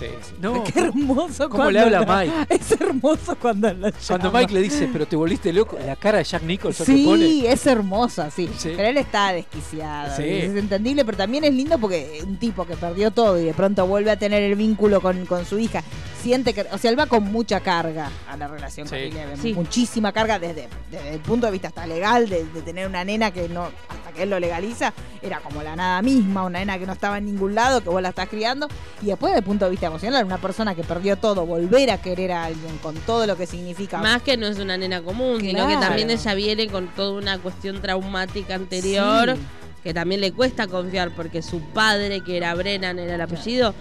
le 0.00 0.08
habla. 0.08 0.24
Sí. 0.24 0.34
No, 0.40 0.64
Qué 0.72 0.80
hermoso 0.80 1.44
¿Cómo 1.48 1.56
cuando 1.56 1.70
le 1.72 1.80
habla 1.80 2.00
la- 2.00 2.16
Mike? 2.24 2.34
Es 2.54 2.72
hermoso 2.80 3.36
cuando 3.36 3.68
Cuando. 4.06 4.32
Mike 4.32 4.52
le 4.54 4.60
dice, 4.62 4.88
pero 4.92 5.06
te 5.06 5.16
volviste 5.16 5.52
loco, 5.52 5.78
la 5.84 5.96
cara 5.96 6.18
de 6.18 6.24
Jack 6.24 6.42
Nicholson 6.42 6.86
que 6.86 6.92
Sí, 6.92 7.44
es 7.46 7.66
hermosa, 7.66 8.30
sí. 8.30 8.48
Sí. 8.58 8.72
Pero 8.76 8.88
él 8.88 8.96
está 8.96 9.32
desquiciado. 9.32 10.14
Es 10.22 10.56
entendible, 10.56 11.04
pero 11.04 11.16
también 11.18 11.44
es 11.44 11.54
lindo 11.54 11.78
porque 11.78 12.20
un 12.26 12.36
tipo 12.38 12.66
que 12.66 12.76
perdió 12.76 13.10
todo 13.10 13.38
y 13.40 13.44
de 13.44 13.54
pronto 13.54 13.86
vuelve 13.86 14.10
a 14.10 14.18
tener 14.18 14.42
el 14.42 14.54
vínculo 14.56 15.00
con, 15.00 15.26
con 15.26 15.44
su 15.44 15.58
hija, 15.58 15.82
siente 16.24 16.52
que. 16.54 16.62
O 16.72 16.78
sea, 16.78 16.90
él 16.90 16.98
va 16.98 17.06
con 17.06 17.22
mucha 17.30 17.60
carga 17.60 18.10
a 18.28 18.36
la 18.36 18.48
relación 18.48 18.88
con 18.88 18.98
Sí. 18.98 19.04
Eleven. 19.04 19.36
Sí. 19.40 19.54
Muchísima 19.54 20.10
carga 20.12 20.38
desde, 20.40 20.68
desde 20.90 21.14
el 21.14 21.20
punto 21.20 21.46
de 21.46 21.52
vista 21.52 21.68
hasta 21.68 21.86
legal, 21.86 22.28
de, 22.28 22.44
de 22.44 22.62
tener 22.62 22.88
una 22.88 23.04
nena 23.04 23.30
que 23.30 23.48
no. 23.48 23.64
Hasta 23.88 24.10
que 24.12 24.22
él 24.24 24.30
lo 24.30 24.40
legaliza, 24.40 24.92
era 25.22 25.40
como 25.40 25.62
la 25.62 25.76
nada 25.76 26.00
misma, 26.02 26.42
una 26.44 26.58
nena 26.60 26.78
que 26.78 26.86
no 26.86 26.92
estaba 26.94 27.18
en 27.18 27.26
ningún 27.26 27.54
lado, 27.54 27.80
que 27.82 27.88
vos 27.90 28.00
la 28.02 28.08
estás 28.08 28.28
criando. 28.28 28.66
Y 29.02 29.06
después, 29.06 29.30
desde 29.32 29.40
el 29.40 29.44
punto 29.44 29.64
de 29.66 29.70
vista 29.72 29.86
emocional, 29.86 30.24
una 30.24 30.38
persona 30.38 30.74
que 30.74 30.82
perdió 30.82 31.16
todo, 31.16 31.46
volver 31.46 31.90
a 31.90 31.98
querer 31.98 32.32
a 32.32 32.44
alguien 32.44 32.78
con 32.78 32.94
todo 32.96 33.26
lo 33.26 33.36
que 33.36 33.46
significa. 33.46 33.98
Más 33.98 34.22
que 34.22 34.36
no 34.36 34.46
es 34.46 34.58
una 34.58 34.76
nena 34.76 35.02
común, 35.02 35.40
sino 35.40 35.68
que 35.68 35.76
también 35.76 36.10
ella 36.10 36.34
viene 36.34 36.68
con 36.68 36.88
toda 36.88 37.18
una 37.20 37.38
cuestión 37.38 37.80
traumática 37.82 38.54
anterior, 38.54 39.34
Sí. 39.36 39.42
que 39.82 39.92
también 39.94 40.20
le 40.22 40.32
cuesta 40.32 40.66
confiar 40.66 41.10
porque 41.10 41.42
su 41.42 41.60
padre, 41.60 42.22
que 42.22 42.36
era 42.38 42.54
Brennan, 42.54 42.98
era 42.98 43.16
el 43.16 43.20
apellido, 43.20 43.74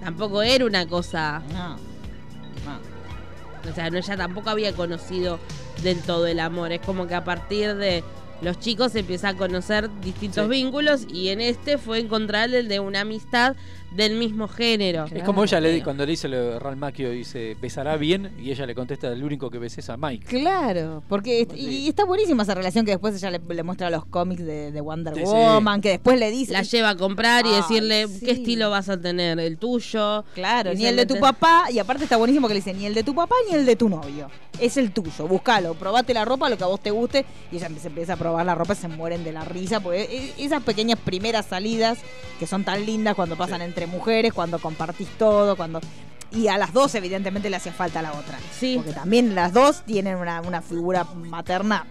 tampoco 0.00 0.40
era 0.42 0.64
una 0.64 0.86
cosa. 0.86 1.42
No. 1.52 1.89
O 3.68 3.74
sea, 3.74 3.90
no, 3.90 3.98
ella 3.98 4.16
tampoco 4.16 4.50
había 4.50 4.72
conocido 4.72 5.38
del 5.82 6.00
todo 6.00 6.26
el 6.26 6.40
amor. 6.40 6.72
Es 6.72 6.80
como 6.80 7.06
que 7.06 7.14
a 7.14 7.24
partir 7.24 7.74
de 7.76 8.04
los 8.42 8.58
chicos 8.58 8.92
se 8.92 9.00
empieza 9.00 9.28
a 9.30 9.34
conocer 9.36 9.90
distintos 10.00 10.44
Sí. 10.44 10.50
vínculos 10.50 11.06
y 11.12 11.28
en 11.28 11.40
este 11.40 11.76
fue 11.76 11.98
encontrar 11.98 12.54
el 12.54 12.68
de 12.68 12.80
una 12.80 13.00
amistad 13.02 13.54
del 13.90 14.16
mismo 14.16 14.46
género. 14.48 15.06
Es 15.12 15.22
como 15.24 15.44
ella 15.44 15.60
le, 15.60 15.82
cuando 15.82 16.04
le 16.06 16.10
dice 16.10 16.28
lo 16.28 16.36
de 16.36 16.58
Ralph 16.58 16.78
Macchio, 16.78 17.10
dice, 17.10 17.56
besará 17.60 17.96
bien, 17.96 18.32
y 18.38 18.50
ella 18.50 18.66
le 18.66 18.74
contesta, 18.74 19.08
el 19.08 19.22
único 19.24 19.50
que 19.50 19.58
besé 19.58 19.80
es 19.80 19.90
a 19.90 19.96
Mike. 19.96 20.26
Claro, 20.26 21.02
porque 21.08 21.46
y 21.56 21.88
está 21.88 22.04
buenísima 22.04 22.42
esa 22.44 22.54
relación 22.54 22.84
que 22.84 22.92
después 22.92 23.14
ella 23.16 23.30
le, 23.30 23.40
le 23.54 23.62
muestra 23.62 23.90
los 23.90 24.04
cómics 24.06 24.44
de, 24.44 24.70
de 24.70 24.80
Wonder 24.80 25.14
Sí, 25.14 25.20
sí. 25.20 25.26
Woman, 25.26 25.80
que 25.80 25.90
después 25.90 26.18
le 26.18 26.30
dice... 26.30 26.52
La 26.52 26.62
lleva 26.62 26.90
a 26.90 26.96
comprar 26.96 27.46
y 27.46 27.50
decirle 27.50 28.06
sí. 28.08 28.24
qué 28.24 28.30
estilo 28.32 28.70
vas 28.70 28.88
a 28.88 29.00
tener, 29.00 29.38
el 29.40 29.58
tuyo. 29.58 30.24
Claro, 30.34 30.72
ni 30.74 30.86
el 30.86 30.96
de 30.96 31.06
tu 31.06 31.18
papá, 31.18 31.64
y 31.72 31.78
aparte 31.78 32.04
está 32.04 32.16
buenísimo 32.16 32.46
que 32.48 32.54
le 32.54 32.60
dice, 32.60 32.74
ni 32.74 32.86
el 32.86 32.94
de 32.94 33.02
tu 33.02 33.14
papá 33.14 33.34
ni 33.48 33.56
el 33.56 33.66
de 33.66 33.76
tu 33.76 33.88
novio. 33.88 34.28
Es 34.60 34.76
el 34.76 34.92
tuyo, 34.92 35.26
búscalo, 35.26 35.74
probate 35.74 36.12
la 36.14 36.24
ropa, 36.24 36.48
lo 36.50 36.56
que 36.58 36.64
a 36.64 36.66
vos 36.66 36.80
te 36.80 36.90
guste, 36.90 37.24
y 37.50 37.56
ella 37.56 37.68
se 37.80 37.88
empieza 37.88 38.12
a 38.12 38.16
probar 38.16 38.44
la 38.44 38.54
ropa 38.54 38.74
y 38.74 38.76
se 38.76 38.88
mueren 38.88 39.24
de 39.24 39.32
la 39.32 39.44
risa, 39.44 39.80
porque 39.80 40.02
e- 40.38 40.44
esas 40.44 40.62
pequeñas 40.62 40.98
primeras 40.98 41.46
salidas 41.46 41.98
que 42.38 42.46
son 42.46 42.64
tan 42.64 42.84
lindas 42.84 43.14
cuando 43.14 43.36
pasan 43.36 43.62
entre 43.62 43.79
mujeres, 43.86 44.32
cuando 44.32 44.58
compartís 44.58 45.08
todo, 45.18 45.56
cuando... 45.56 45.80
Y 46.32 46.46
a 46.46 46.56
las 46.58 46.72
dos 46.72 46.94
evidentemente 46.94 47.50
le 47.50 47.56
hacía 47.56 47.72
falta 47.72 48.02
la 48.02 48.12
otra. 48.12 48.38
Sí. 48.56 48.76
Porque 48.76 48.92
también 48.92 49.34
las 49.34 49.52
dos 49.52 49.82
tienen 49.84 50.16
una, 50.16 50.40
una 50.42 50.62
figura 50.62 51.04
materna 51.04 51.86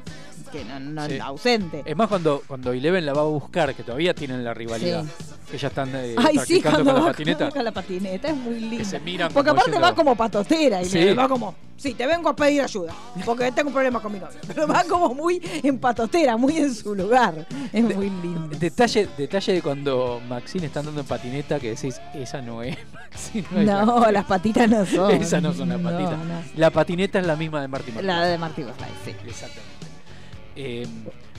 que 0.50 0.66
no, 0.66 0.80
no- 0.80 1.06
Sí. 1.08 1.20
ausente. 1.20 1.84
Es 1.86 1.96
más 1.96 2.08
cuando, 2.08 2.44
cuando 2.48 2.72
Eleven 2.72 3.06
la 3.06 3.14
va 3.14 3.22
a 3.22 3.26
buscar, 3.26 3.74
que 3.76 3.84
todavía 3.84 4.14
tienen 4.14 4.44
la 4.44 4.54
rivalidad. 4.54 5.04
Sí. 5.04 5.26
Que 5.52 5.58
ya 5.58 5.70
están 5.70 5.90
eh, 5.96 6.14
Ay, 6.18 6.38
sí, 6.46 6.60
practicando 6.62 6.84
cuando 6.84 6.94
con 6.94 7.02
la 7.06 7.12
patineta. 7.12 7.50
con 7.50 7.64
la 7.66 7.72
patineta, 7.72 8.28
es 8.28 8.36
muy 8.36 8.60
linda. 8.60 8.86
se 8.86 9.00
miran 9.00 9.32
Porque 9.34 9.50
aparte 9.50 9.72
diciendo- 9.72 9.88
va 9.88 9.96
como 9.96 10.16
patotera 10.16 10.84
y 10.84 11.14
va 11.16 11.28
como, 11.28 11.56
sí, 11.76 11.96
te 11.96 12.06
vengo 12.06 12.30
a 12.30 12.36
pedir 12.36 12.62
ayuda, 12.62 12.94
porque 13.26 13.52
tengo 13.52 13.70
un 13.70 13.74
problema 13.74 14.00
con 14.00 14.12
mi 14.14 14.20
novio. 14.20 14.38
Pero 14.46 14.68
va 14.68 14.84
como 14.84 15.16
muy 15.16 15.42
en 15.64 15.80
patotera, 15.80 16.38
muy 16.38 16.56
en 16.58 16.76
su 16.76 16.94
lugar. 16.94 17.48
Es 17.74 17.84
muy 17.84 18.12
lindo. 18.12 18.58
Detalle, 18.60 19.08
detalle 19.18 19.54
de 19.54 19.62
cuando 19.64 20.22
Maxine 20.30 20.68
está 20.68 20.82
andando 20.82 21.02
en 21.02 21.08
patineta 21.08 21.60
que 21.60 21.72
decís, 21.72 22.00
esa 22.14 22.44
no 22.44 22.62
es 22.62 22.78
Maxine. 22.94 23.48
es 23.58 23.66
No, 23.66 24.02
la- 24.02 24.12
las 24.12 24.26
patitas 24.26 24.70
no 24.70 24.86
son. 24.86 25.12
Esas 25.14 25.42
no 25.42 25.52
son 25.52 25.70
las 25.70 25.80
No, 25.80 25.90
patitas. 25.90 26.12
no. 26.20 26.42
La 26.58 26.70
patineta 26.70 27.18
es 27.20 27.26
la 27.26 27.36
misma 27.36 27.60
de 27.62 27.68
Marty 27.70 27.90
McFly. 27.92 28.06
La 28.06 28.24
de 28.24 28.38
Marty 28.38 28.62
McFly, 28.64 28.88
sí. 29.04 29.16
Exactamente. 29.28 29.69
Eh, 30.56 30.86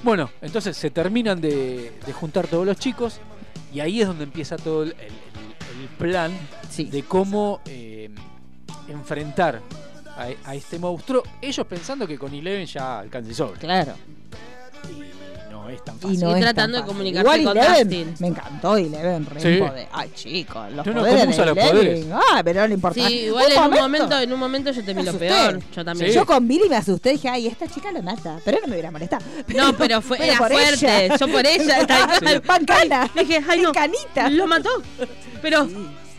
bueno, 0.02 0.30
entonces 0.40 0.76
se 0.76 0.90
terminan 0.90 1.40
de, 1.40 1.92
de 2.04 2.12
juntar 2.12 2.46
todos 2.46 2.64
los 2.66 2.76
chicos 2.78 3.20
y 3.72 3.80
ahí 3.80 4.00
es 4.00 4.06
donde 4.06 4.24
empieza 4.24 4.56
todo 4.56 4.82
el, 4.84 4.90
el- 4.90 5.30
el 5.80 5.88
plan 5.96 6.32
de 6.76 7.02
cómo 7.04 7.60
eh, 7.66 8.10
enfrentar 8.88 9.60
a, 10.16 10.28
a 10.50 10.54
este 10.54 10.78
monstruo. 10.78 11.22
Ellos 11.40 11.66
pensando 11.66 12.06
que 12.06 12.18
con 12.18 12.34
Eleven 12.34 12.66
ya 12.66 12.98
alcanza 12.98 13.30
y 13.30 13.34
sobra. 13.34 13.58
Claro. 13.58 13.94
Y 14.90 15.02
es 15.74 15.84
tan 15.84 15.96
Y 16.02 16.16
no 16.18 16.30
Y 16.30 16.34
es 16.34 16.40
tratando 16.40 16.78
tan 16.78 16.86
de 16.86 16.92
comunicarse 16.92 17.40
Igual 17.40 17.44
con 17.44 17.58
Eleven, 17.58 17.88
Dustin. 17.88 18.14
Me 18.18 18.26
encantó 18.28 18.76
Eleven, 18.76 19.26
re 19.26 19.40
Sí. 19.40 19.58
poder. 19.60 19.88
Ay, 19.92 20.10
chicos, 20.14 20.72
los 20.72 20.86
No, 20.86 20.92
no, 20.92 21.00
poderes 21.00 21.20
¿cómo 21.20 21.30
usa 21.32 21.44
de 21.44 21.54
los 21.54 21.70
poderes? 21.70 22.06
Ah, 22.12 22.42
pero 22.44 22.60
no 22.60 22.66
le 22.68 22.74
importa. 22.74 23.06
Sí, 23.08 23.14
igual 23.14 23.52
en 23.52 23.58
un 23.62 23.70
momento, 23.70 24.18
en 24.20 24.32
un 24.32 24.38
momento 24.40 24.70
yo 24.72 24.84
temí 24.84 25.02
lo 25.02 25.14
peor. 25.14 25.60
Yo 25.74 25.84
también. 25.84 26.12
Yo 26.12 26.26
con 26.26 26.46
Billy 26.48 26.68
me 26.68 26.76
asusté 26.76 27.10
y 27.10 27.12
dije, 27.14 27.28
ay, 27.28 27.46
esta 27.46 27.66
chica 27.68 27.92
lo 27.92 28.02
mata. 28.02 28.38
Pero 28.44 28.58
no 28.60 28.66
me 28.66 28.72
hubiera 28.74 28.90
molestado. 28.90 29.24
No, 29.54 29.76
pero 29.76 30.00
fue, 30.00 30.18
Pero 30.18 30.30
era 30.32 30.38
por 30.38 30.52
fuerte. 30.52 31.04
ella. 31.06 31.16
Yo 31.16 31.28
por 31.28 31.46
ella. 31.46 31.78
Sí. 32.20 32.40
Pancana. 32.46 33.10
Ay, 33.14 33.24
Dije, 33.24 33.42
ay, 33.48 33.60
no. 33.62 33.72
Canita. 33.72 34.28
Lo 34.30 34.46
mató. 34.46 34.68
Pero. 35.42 35.68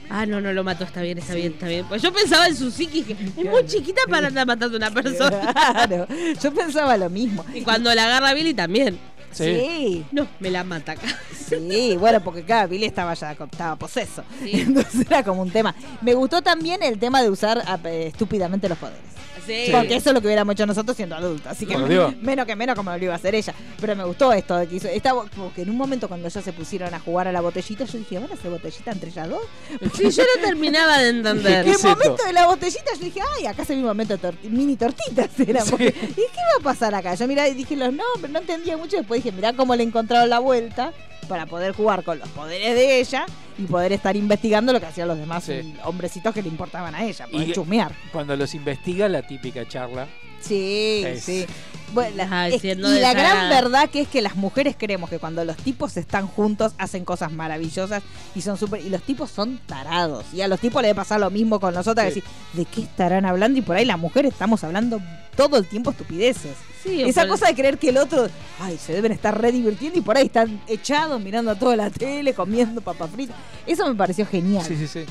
Ah, 0.09 0.25
no, 0.25 0.41
no 0.41 0.51
lo 0.51 0.61
mató, 0.63 0.83
está 0.83 1.01
bien, 1.01 1.17
está 1.19 1.33
bien, 1.33 1.53
está 1.53 1.67
bien. 1.67 1.85
Pues 1.87 2.01
yo 2.01 2.11
pensaba 2.11 2.45
en 2.47 2.55
su 2.57 2.69
psique 2.69 2.97
y 2.97 3.03
dije, 3.03 3.17
es 3.37 3.45
muy 3.45 3.65
chiquita 3.65 4.01
para 4.09 4.27
andar 4.27 4.45
matando 4.45 4.75
a 4.75 4.77
una 4.77 4.91
persona. 4.91 5.53
Claro, 5.53 6.05
yo 6.41 6.53
pensaba 6.53 6.97
lo 6.97 7.09
mismo. 7.09 7.45
Y 7.53 7.61
cuando 7.61 7.93
la 7.95 8.03
agarra 8.03 8.33
Billy 8.33 8.53
también. 8.53 8.99
Sí. 9.31 10.05
No, 10.11 10.27
me 10.39 10.49
la 10.51 10.63
mata 10.63 10.93
acá. 10.93 11.07
Sí, 11.47 11.97
bueno, 11.99 12.21
porque 12.21 12.43
claro, 12.43 12.69
Billy 12.69 12.85
estaba 12.85 13.13
ya 13.13 13.31
estaba 13.31 13.75
poseso. 13.75 14.23
Entonces 14.41 15.05
era 15.05 15.23
como 15.23 15.41
un 15.41 15.51
tema. 15.51 15.75
Me 16.01 16.13
gustó 16.13 16.41
también 16.41 16.81
el 16.83 16.97
tema 16.97 17.21
de 17.21 17.29
usar 17.29 17.63
eh, 17.85 18.07
estúpidamente 18.07 18.69
los 18.69 18.77
poderes. 18.77 19.01
Sí. 19.45 19.67
Porque 19.71 19.95
eso 19.95 20.09
es 20.09 20.13
lo 20.13 20.21
que 20.21 20.27
hubiéramos 20.27 20.53
hecho 20.53 20.65
nosotros 20.65 20.95
siendo 20.95 21.15
adultos. 21.15 21.47
Así 21.47 21.65
que 21.65 21.77
menos 22.21 22.45
que 22.45 22.55
menos 22.55 22.75
como 22.75 22.91
lo 22.91 23.03
iba 23.03 23.13
a 23.13 23.17
hacer 23.17 23.35
ella. 23.35 23.53
Pero 23.79 23.95
me 23.95 24.03
gustó 24.03 24.31
esto 24.33 24.55
de 24.57 24.67
que 24.67 24.75
hizo. 24.75 24.87
Estaba, 24.87 25.23
porque 25.35 25.63
en 25.63 25.69
un 25.69 25.77
momento 25.77 26.07
cuando 26.07 26.27
ya 26.29 26.41
se 26.41 26.53
pusieron 26.53 26.93
a 26.93 26.99
jugar 26.99 27.27
a 27.27 27.31
la 27.31 27.41
botellita, 27.41 27.85
yo 27.85 27.97
dije, 27.97 28.19
¿van 28.19 28.29
a 28.31 28.33
hacer 28.35 28.51
botellita 28.51 28.91
entre 28.91 29.09
ellas 29.09 29.29
dos? 29.29 29.41
Sí, 29.97 30.09
yo 30.09 30.23
no 30.23 30.41
terminaba 30.45 30.99
de 30.99 31.09
entender. 31.09 31.67
En 31.67 31.73
el 31.73 31.79
momento 31.83 32.23
de 32.23 32.33
la 32.33 32.45
botellita 32.47 32.91
yo 32.97 33.03
dije, 33.05 33.19
ay, 33.37 33.45
acá 33.47 33.65
se 33.65 33.73
ve 33.73 33.79
un 33.81 33.87
momento 33.87 34.15
de 34.17 34.21
torti- 34.29 34.49
mini 34.49 34.75
tortitas. 34.75 35.29
Era 35.39 35.63
porque- 35.65 35.85
¿Y 35.87 36.15
qué 36.15 36.41
va 36.55 36.59
a 36.59 36.63
pasar 36.63 36.93
acá? 36.95 37.15
Yo 37.15 37.27
mirá 37.27 37.47
y 37.47 37.53
dije 37.53 37.75
los 37.75 37.91
nombres, 37.93 38.31
no 38.31 38.39
entendía 38.39 38.77
mucho. 38.77 38.97
Después 38.97 39.23
dije, 39.23 39.35
mirá 39.35 39.53
cómo 39.53 39.75
le 39.75 39.83
encontraron 39.83 40.29
la 40.29 40.39
vuelta 40.39 40.93
para 41.31 41.45
poder 41.45 41.73
jugar 41.73 42.03
con 42.03 42.19
los 42.19 42.27
poderes 42.29 42.75
de 42.75 42.99
ella 42.99 43.25
y 43.57 43.63
poder 43.63 43.93
estar 43.93 44.15
investigando 44.17 44.73
lo 44.73 44.79
que 44.81 44.85
hacían 44.87 45.07
los 45.07 45.17
demás 45.17 45.45
Sí. 45.45 45.73
hombrecitos 45.85 46.33
que 46.33 46.41
le 46.41 46.49
importaban 46.49 46.93
a 46.93 47.05
ella, 47.05 47.25
poder 47.27 47.47
Y- 47.47 47.53
chusmear. 47.53 47.93
Cuando 48.11 48.35
los 48.35 48.53
investiga, 48.53 49.07
la 49.07 49.21
típica 49.25 49.65
charla. 49.67 50.07
Sí, 50.41 51.03
Es- 51.05 51.23
sí. 51.23 51.45
Bueno, 51.93 52.15
la- 52.15 52.47
es- 52.47 52.63
y 52.63 52.73
la 52.73 53.11
esa 53.11 53.13
gran 53.13 53.49
verdad 53.49 53.89
que 53.89 53.99
es 54.01 54.07
que 54.07 54.21
las 54.21 54.37
mujeres 54.37 54.75
creemos 54.79 55.09
que 55.09 55.19
cuando 55.19 55.43
los 55.43 55.57
tipos 55.57 55.97
están 55.97 56.25
juntos 56.25 56.71
hacen 56.77 57.03
cosas 57.03 57.33
maravillosas 57.33 58.01
y 58.33 58.41
son 58.41 58.57
súper 58.57 58.79
y 58.85 58.89
los 58.89 59.01
tipos 59.03 59.29
son 59.29 59.59
tarados 59.65 60.23
y 60.33 60.39
a 60.39 60.47
los 60.47 60.57
tipos 60.61 60.81
les 60.81 60.89
debe 60.91 60.95
pasar 60.95 61.19
lo 61.19 61.29
mismo 61.29 61.59
con 61.59 61.73
nosotras 61.73 62.13
Sí. 62.13 62.21
decir 62.21 62.23
de 62.53 62.63
qué 62.63 62.81
estarán 62.83 63.25
hablando 63.25 63.59
y 63.59 63.61
por 63.61 63.75
ahí 63.75 63.83
las 63.83 63.99
mujeres 63.99 64.31
estamos 64.31 64.63
hablando 64.63 65.01
todo 65.35 65.57
el 65.57 65.67
tiempo 65.67 65.91
estupideces 65.91 66.55
Sí, 66.81 67.01
esa 67.03 67.27
cosa 67.27 67.47
de 67.47 67.55
creer 67.55 67.77
que 67.77 67.89
el 67.89 67.97
otro 67.97 68.29
ay 68.61 68.77
se 68.77 68.93
deben 68.93 69.11
estar 69.11 69.39
re 69.39 69.51
divirtiendo 69.51 69.99
y 69.99 70.01
por 70.01 70.15
ahí 70.15 70.27
están 70.27 70.61
echados 70.67 71.19
mirando 71.21 71.53
toda 71.57 71.75
la 71.75 71.89
tele 71.89 72.33
comiendo 72.33 72.79
papas 72.79 73.09
fritas 73.11 73.35
eso 73.67 73.85
me 73.89 73.95
pareció 73.95 74.25
genial 74.25 74.65
Sí, 74.65 74.77
sí, 74.77 74.87
sí. 74.87 75.03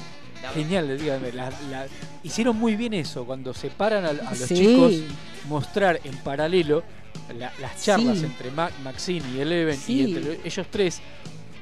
Genial, 0.55 0.99
dígame. 0.99 1.33
la- 1.33 1.51
la- 1.71 1.87
hicieron 2.23 2.57
muy 2.57 2.77
bien 2.77 2.95
eso, 2.95 3.25
cuando 3.25 3.53
separan 3.55 4.05
a, 4.05 4.09
a 4.09 4.13
los 4.35 4.39
Sí. 4.49 4.55
chicos, 4.57 4.93
mostrar 5.49 6.01
en 6.05 6.17
paralelo 6.19 6.83
la- 7.39 7.53
las 7.61 7.83
charlas 7.83 8.19
Sí. 8.19 8.25
entre 8.25 8.51
Ma- 8.51 8.71
Maxine 8.83 9.25
y 9.37 9.41
Eleven 9.41 9.77
Sí. 9.77 10.01
y 10.03 10.15
entre 10.17 10.41
ellos 10.45 10.67
tres. 10.71 11.01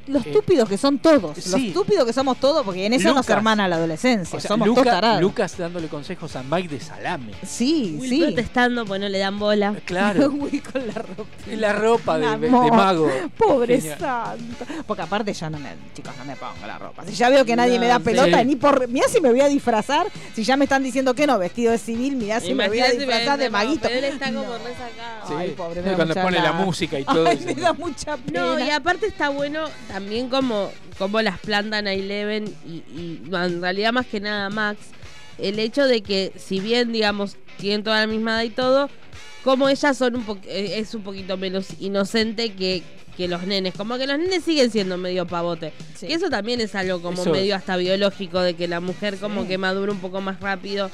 Los 0.08 0.24
Eh, 0.26 0.30
estúpidos 0.30 0.68
que 0.68 0.78
son 0.78 0.98
todos. 0.98 1.36
Los 1.36 1.44
sí. 1.44 1.68
estúpidos 1.68 2.04
que 2.06 2.12
somos 2.12 2.38
todos, 2.38 2.64
porque 2.64 2.86
en 2.86 2.92
eso 2.94 3.12
nos 3.14 3.28
hermana 3.28 3.68
la 3.68 3.76
adolescencia. 3.76 4.36
O 4.36 4.40
sea, 4.40 4.48
somos 4.48 4.66
Luca- 4.68 4.82
todos 4.82 4.94
tarados. 4.94 5.20
Lucas 5.22 5.56
dándole 5.58 5.88
consejos 5.88 6.34
a 6.36 6.42
Mike 6.42 6.68
de 6.68 6.80
salame. 6.80 7.32
Sí, 7.46 7.96
Will 8.00 8.10
sí. 8.10 8.20
protestando 8.22 8.84
porque 8.84 9.00
no 9.00 9.08
le 9.08 9.18
dan 9.18 9.38
bola. 9.38 9.74
Claro. 9.84 10.28
Will 10.30 10.62
con 10.62 10.86
la 10.86 10.94
ropa. 10.94 11.24
La 11.56 11.72
ropa 11.72 12.18
de, 12.18 12.48
mago. 12.50 13.10
Pobre 13.36 13.80
Genial. 13.80 13.98
santo. 13.98 14.64
Porque 14.86 15.02
aparte 15.02 15.32
ya 15.32 15.50
no 15.50 15.58
me, 15.58 15.70
chicos, 15.94 16.12
no 16.18 16.24
me 16.24 16.36
pongo 16.36 16.66
la 16.66 16.78
ropa. 16.78 17.04
Si 17.06 17.12
ya 17.14 17.28
veo 17.28 17.44
que 17.44 17.54
nadie 17.56 17.78
me 17.78 17.86
da 17.86 17.98
No, 17.98 18.04
pelota, 18.04 18.38
sí. 18.40 18.44
ni 18.44 18.56
por. 18.56 18.88
Mirá 18.88 19.08
si 19.08 19.20
me 19.20 19.30
voy 19.30 19.40
a 19.40 19.48
disfrazar. 19.48 20.06
Si 20.34 20.44
ya 20.44 20.56
me 20.56 20.64
están 20.64 20.82
diciendo 20.82 21.14
que 21.14 21.26
no, 21.26 21.38
vestido 21.38 21.72
de 21.72 21.78
civil, 21.78 22.16
mirá 22.16 22.40
si 22.40 22.54
me 22.54 22.68
voy 22.68 22.80
a 22.80 22.90
disfrazar 22.90 23.38
de 23.38 23.50
maguito. 23.50 23.88
Pero 23.88 24.06
él 24.06 24.12
está 24.14 24.26
como 24.32 24.42
resacado. 24.54 25.28
Sí. 25.28 25.34
Ay, 25.36 25.50
pobre, 25.50 25.82
me 25.82 25.90
da 25.90 25.96
Cuando 25.96 26.14
mucha 26.14 26.22
pone 26.24 26.40
la 26.40 26.52
música 26.52 26.98
y 26.98 27.04
todo. 27.04 27.26
Ay, 27.26 27.38
me 27.44 27.54
da 27.54 27.72
mucha 27.72 28.16
pena. 28.16 28.40
No, 28.40 28.58
y 28.58 28.70
aparte 28.70 29.06
está 29.06 29.28
bueno 29.28 29.64
también 29.98 30.28
como, 30.28 30.70
como 30.96 31.20
las 31.22 31.38
plantan 31.40 31.88
a 31.88 31.92
Eleven 31.92 32.44
y, 32.66 32.84
y 32.96 33.20
en 33.32 33.60
realidad 33.60 33.92
más 33.92 34.06
que 34.06 34.20
nada 34.20 34.48
Max. 34.48 34.78
El 35.38 35.58
hecho 35.58 35.86
de 35.86 36.02
que 36.02 36.32
si 36.36 36.60
bien, 36.60 36.92
digamos, 36.92 37.36
tienen 37.58 37.82
toda 37.82 38.00
la 38.00 38.06
misma 38.06 38.34
edad 38.34 38.42
y 38.44 38.50
todo, 38.50 38.90
como 39.42 39.68
ellas 39.68 39.96
son 39.98 40.14
un 40.16 40.24
po- 40.24 40.38
eh, 40.44 40.74
es 40.78 40.94
un 40.94 41.02
poquito 41.02 41.36
menos 41.36 41.66
inocente 41.80 42.52
que, 42.52 42.82
que 43.16 43.26
los 43.28 43.42
nenes. 43.44 43.74
Como 43.74 43.98
que 43.98 44.06
los 44.06 44.18
nenes 44.18 44.44
siguen 44.44 44.70
siendo 44.70 44.98
medio 44.98 45.26
pavote. 45.26 45.72
Sí. 45.96 46.06
Y 46.08 46.12
eso 46.12 46.28
también 46.30 46.60
es 46.60 46.74
algo 46.76 47.00
como 47.02 47.22
Eso- 47.22 47.30
medio 47.32 47.56
hasta 47.56 47.76
biológico, 47.76 48.40
de 48.40 48.54
que 48.54 48.68
la 48.68 48.80
mujer 48.80 49.16
como 49.18 49.46
que 49.48 49.58
madura 49.58 49.90
un 49.92 49.98
poco 50.00 50.20
más 50.20 50.40
rápido 50.40 50.90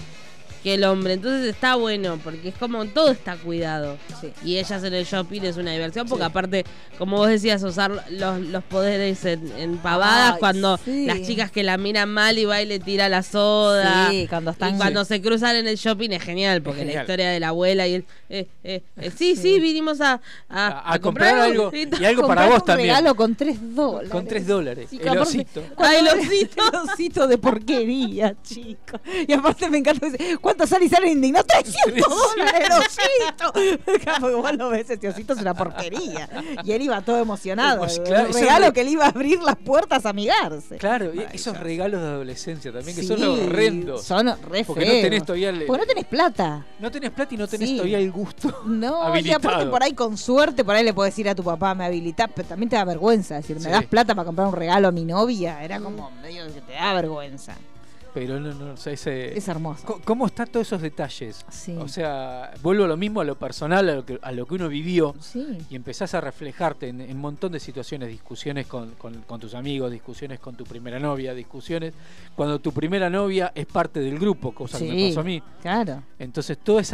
que 0.64 0.74
el 0.74 0.82
hombre. 0.84 1.12
Entonces 1.12 1.46
está 1.46 1.76
bueno, 1.76 2.18
porque 2.24 2.48
es 2.48 2.54
como 2.56 2.84
todo 2.86 3.10
está 3.12 3.36
cuidado. 3.36 3.96
Sí. 4.20 4.32
Y 4.44 4.56
ellas 4.58 4.82
en 4.82 4.94
el 4.94 5.04
shopping 5.04 5.42
es 5.42 5.56
una 5.58 5.70
diversión, 5.72 6.08
porque 6.08 6.24
Sí. 6.24 6.30
aparte, 6.30 6.64
como 6.98 7.18
vos 7.18 7.28
decías, 7.28 7.62
usar 7.62 8.04
los, 8.10 8.40
los 8.40 8.64
poderes 8.64 9.24
en, 9.26 9.52
en 9.58 9.76
pavadas, 9.78 10.32
Ay, 10.34 10.38
cuando 10.40 10.78
sí. 10.84 11.04
las 11.06 11.20
chicas 11.22 11.50
que 11.52 11.62
la 11.62 11.76
miran 11.76 12.08
mal 12.08 12.36
y 12.38 12.46
va 12.46 12.60
y 12.62 12.66
le 12.66 12.80
tira 12.80 13.08
la 13.08 13.22
soda. 13.22 14.08
Sí, 14.10 14.26
cuando 14.28 14.50
están. 14.52 14.74
Y 14.74 14.78
cuando 14.78 15.04
se 15.04 15.20
cruzan 15.20 15.54
en 15.56 15.68
el 15.68 15.76
shopping 15.76 16.10
es 16.10 16.22
genial, 16.22 16.62
porque 16.62 16.80
la 16.80 16.86
genial. 16.86 17.02
historia 17.04 17.30
de 17.30 17.40
la 17.40 17.48
abuela 17.48 17.86
y 17.86 17.94
el... 17.94 18.04
eh, 18.30 18.46
eh, 18.64 18.82
eh, 18.96 19.10
sí, 19.14 19.36
sí, 19.36 19.60
vinimos 19.60 20.00
a, 20.00 20.14
a, 20.48 20.66
A, 20.66 20.94
a 20.94 20.98
comprar 20.98 21.38
algo 21.38 21.70
y 21.74 22.04
algo 22.06 22.26
para 22.26 22.46
vos 22.46 22.60
un 22.60 22.64
también. 22.64 22.88
regalo 22.88 23.14
con 23.14 23.34
3 23.36 23.76
dólares. 23.76 24.10
Con 24.10 24.26
3 24.26 24.46
dólares. 24.46 24.86
Sí, 24.88 24.96
el 25.02 25.08
aparte- 25.08 25.20
osito. 25.20 25.62
Cuando- 25.74 25.98
Ay, 25.98 26.06
el 26.06 26.18
osito. 26.20 26.62
el 26.72 26.90
osito 26.90 27.26
de 27.26 27.36
porquería, 27.38 28.34
chico. 28.42 28.98
Y 29.28 29.32
aparte 29.34 29.68
me 29.68 29.78
encanta. 29.78 30.06
¿Cuánto 30.54 30.66
sale 30.68 30.84
y 30.84 30.88
sale 30.88 31.08
indignado? 31.10 31.44
¡300 31.46 32.08
dólares 32.36 32.62
el 32.64 32.72
osito! 32.72 34.30
Vos 34.42 34.54
lo 34.56 34.68
ves, 34.68 34.88
este 34.88 35.08
osito 35.08 35.32
es 35.32 35.40
una 35.40 35.52
porquería. 35.52 36.28
Y 36.62 36.70
él 36.72 36.82
iba 36.82 37.00
todo 37.00 37.18
emocionado. 37.18 37.80
Pues, 37.80 37.98
el 37.98 38.04
claro, 38.04 38.28
eso 38.28 38.38
regalo 38.38 38.66
re- 38.66 38.72
que 38.72 38.84
le 38.84 38.90
iba 38.90 39.04
a 39.06 39.08
abrir 39.08 39.40
las 39.42 39.56
puertas 39.56 40.06
a 40.06 40.10
amigarse. 40.10 40.76
Claro, 40.76 41.12
y 41.12 41.24
esos 41.32 41.58
regalos 41.58 42.00
de 42.02 42.06
adolescencia 42.08 42.72
también, 42.72 42.94
que 42.96 43.02
Sí, 43.02 43.08
son 43.08 43.22
horrendos. 43.22 44.04
Son 44.04 44.26
re 44.48 44.64
Porque 44.64 44.84
feos. 44.84 44.96
no 44.96 45.02
tenés 45.02 45.24
todavía 45.24 45.48
el- 45.50 45.64
Porque 45.66 45.80
no 45.82 45.86
tenés 45.88 46.04
plata. 46.04 46.66
No 46.78 46.90
tenés 46.90 47.10
plata 47.10 47.34
y 47.34 47.36
no 47.38 47.48
tenés 47.48 47.68
Sí. 47.68 47.76
todavía 47.76 47.98
el 47.98 48.12
gusto. 48.12 48.62
No, 48.66 49.02
y 49.02 49.06
habilitado. 49.10 49.48
aparte 49.48 49.66
por 49.70 49.82
ahí 49.82 49.92
con 49.94 50.16
suerte, 50.16 50.62
por 50.64 50.76
ahí 50.76 50.84
le 50.84 50.94
puedes 50.94 51.12
decir 51.12 51.28
a 51.28 51.34
tu 51.34 51.42
papá, 51.42 51.74
me 51.74 51.84
habilitás, 51.84 52.28
pero 52.34 52.46
también 52.46 52.68
te 52.70 52.76
da 52.76 52.84
vergüenza. 52.84 53.34
decir, 53.36 53.56
me 53.56 53.62
Sí. 53.62 53.68
das 53.70 53.86
plata 53.86 54.14
para 54.14 54.26
comprar 54.26 54.46
un 54.46 54.54
regalo 54.54 54.86
a 54.88 54.92
mi 54.92 55.04
novia. 55.04 55.62
Era 55.64 55.80
como 55.80 56.10
medio 56.22 56.44
que 56.46 56.60
te 56.60 56.72
da 56.74 56.92
vergüenza. 56.94 57.54
Pero 58.14 58.38
no, 58.38 58.54
no, 58.54 58.74
o 58.74 58.76
sea, 58.76 58.92
ese... 58.92 59.36
Es 59.36 59.48
hermoso. 59.48 59.84
Co- 59.84 60.00
¿Cómo 60.04 60.26
están 60.26 60.46
todos 60.46 60.68
esos 60.68 60.80
detalles? 60.80 61.44
Sí. 61.50 61.76
O 61.76 61.88
sea, 61.88 62.52
vuelvo 62.62 62.84
a 62.84 62.86
lo 62.86 62.96
mismo, 62.96 63.20
a 63.20 63.24
lo 63.24 63.36
personal, 63.36 63.88
a 63.88 63.94
lo 63.96 64.06
que, 64.06 64.20
a 64.22 64.30
lo 64.30 64.46
que 64.46 64.54
uno 64.54 64.68
vivió. 64.68 65.16
Sí. 65.18 65.58
Y 65.68 65.74
empezás 65.74 66.14
a 66.14 66.20
reflejarte 66.20 66.88
en 66.88 67.00
un 67.00 67.18
montón 67.20 67.50
de 67.50 67.58
situaciones, 67.58 68.08
discusiones 68.08 68.68
con, 68.68 68.92
con- 68.92 69.22
con 69.22 69.40
tus 69.40 69.54
amigos, 69.54 69.90
discusiones 69.90 70.38
con 70.38 70.54
tu 70.54 70.62
primera 70.64 71.00
novia, 71.00 71.34
discusiones 71.34 71.92
cuando 72.36 72.60
tu 72.60 72.70
primera 72.72 73.10
novia 73.10 73.50
es 73.54 73.66
parte 73.66 73.98
del 73.98 74.16
grupo, 74.18 74.52
cosa 74.54 74.78
que 74.78 74.84
me 74.92 75.08
pasó 75.08 75.20
a 75.20 75.24
mí. 75.24 75.42
Claro. 75.60 76.02
Entonces, 76.18 76.56
todos 76.58 76.92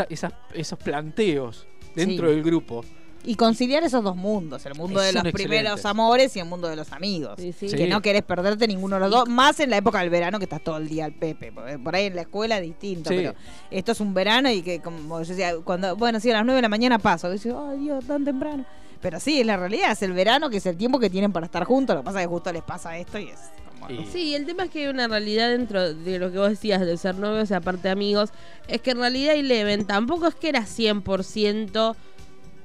esos 0.55 0.79
planteos 0.79 1.67
dentro 1.95 2.29
del 2.31 2.43
grupo. 2.43 2.83
Y 3.23 3.35
conciliar 3.35 3.83
esos 3.85 4.03
dos 4.03 4.17
mundos, 4.17 4.65
el 4.65 4.75
mundo 4.75 4.99
de 5.01 5.13
Son 5.13 5.25
los 5.25 5.33
primeros 5.33 5.85
amores 5.85 6.35
y 6.37 6.41
el 6.41 6.47
mundo 6.47 6.69
de 6.69 6.77
los 6.77 6.91
amigos. 6.93 7.35
Sí, 7.39 7.53
sí. 7.53 7.69
Que 7.69 7.85
Sí. 7.85 7.87
no 7.87 8.01
querés 8.01 8.23
perderte 8.23 8.67
ninguno 8.67 8.97
de 8.97 9.01
los 9.01 9.11
dos, 9.11 9.29
más 9.29 9.61
en 9.61 9.69
la 9.71 9.77
época 9.77 10.01
del 10.01 10.09
verano 10.09 10.39
que 10.39 10.45
estás 10.45 10.63
todo 10.65 10.79
el 10.79 10.89
día 10.89 11.05
al 11.05 11.13
pepe. 11.13 11.53
porque 11.53 11.79
Por 11.79 11.95
ahí 11.95 12.07
en 12.07 12.17
la 12.17 12.23
escuela 12.23 12.57
es 12.57 12.63
distinto, 12.63 13.11
Sí. 13.11 13.17
pero 13.17 13.35
esto 13.71 13.93
es 13.93 14.01
un 14.01 14.15
verano 14.15 14.51
y 14.51 14.63
que, 14.63 14.81
como 14.81 15.21
yo 15.23 15.29
decía, 15.29 15.53
cuando, 15.65 15.97
bueno, 15.97 16.19
sí, 16.19 16.31
a 16.31 16.35
las 16.35 16.45
9 16.47 16.57
de 16.57 16.63
la 16.63 16.69
mañana 16.71 16.99
paso, 16.99 17.29
y 17.29 17.33
dices, 17.35 17.55
ay 17.55 17.79
Dios, 17.81 18.05
tan 18.07 18.25
temprano. 18.25 18.65
Pero 19.03 19.21
sí, 19.21 19.41
es 19.41 19.47
la 19.47 19.57
realidad, 19.59 19.93
es 19.93 20.03
el 20.03 20.13
verano 20.13 20.49
que 20.51 20.57
es 20.59 20.67
el 20.67 20.77
tiempo 20.77 20.99
que 20.99 21.11
tienen 21.11 21.33
para 21.33 21.47
estar 21.47 21.65
juntos, 21.65 21.97
lo 21.97 22.03
que 22.03 22.07
pasa 22.07 22.21
es 22.21 22.27
que 22.27 22.31
justo 22.33 22.53
les 22.53 22.63
pasa 22.63 22.97
esto 22.97 23.19
y 23.19 23.29
es 23.29 23.39
como... 23.81 23.91
Y- 23.91 24.07
Sí, 24.07 24.35
el 24.35 24.47
tema 24.47 24.65
es 24.65 24.71
que 24.71 24.85
hay 24.85 24.89
una 24.89 25.09
realidad 25.09 25.51
dentro 25.51 25.93
de 25.95 26.19
lo 26.19 26.31
que 26.33 26.39
vos 26.39 26.49
decías 26.51 26.81
de 26.81 26.97
ser 26.97 27.17
novios 27.17 27.51
y 27.51 27.55
aparte 27.55 27.89
amigos, 27.91 28.31
es 28.67 28.81
que 28.81 28.91
en 28.93 28.99
realidad 28.99 29.35
Eleven 29.35 29.87
tampoco 29.87 30.27
es 30.27 30.35
que 30.35 30.49
era 30.51 30.63
100% 30.67 31.97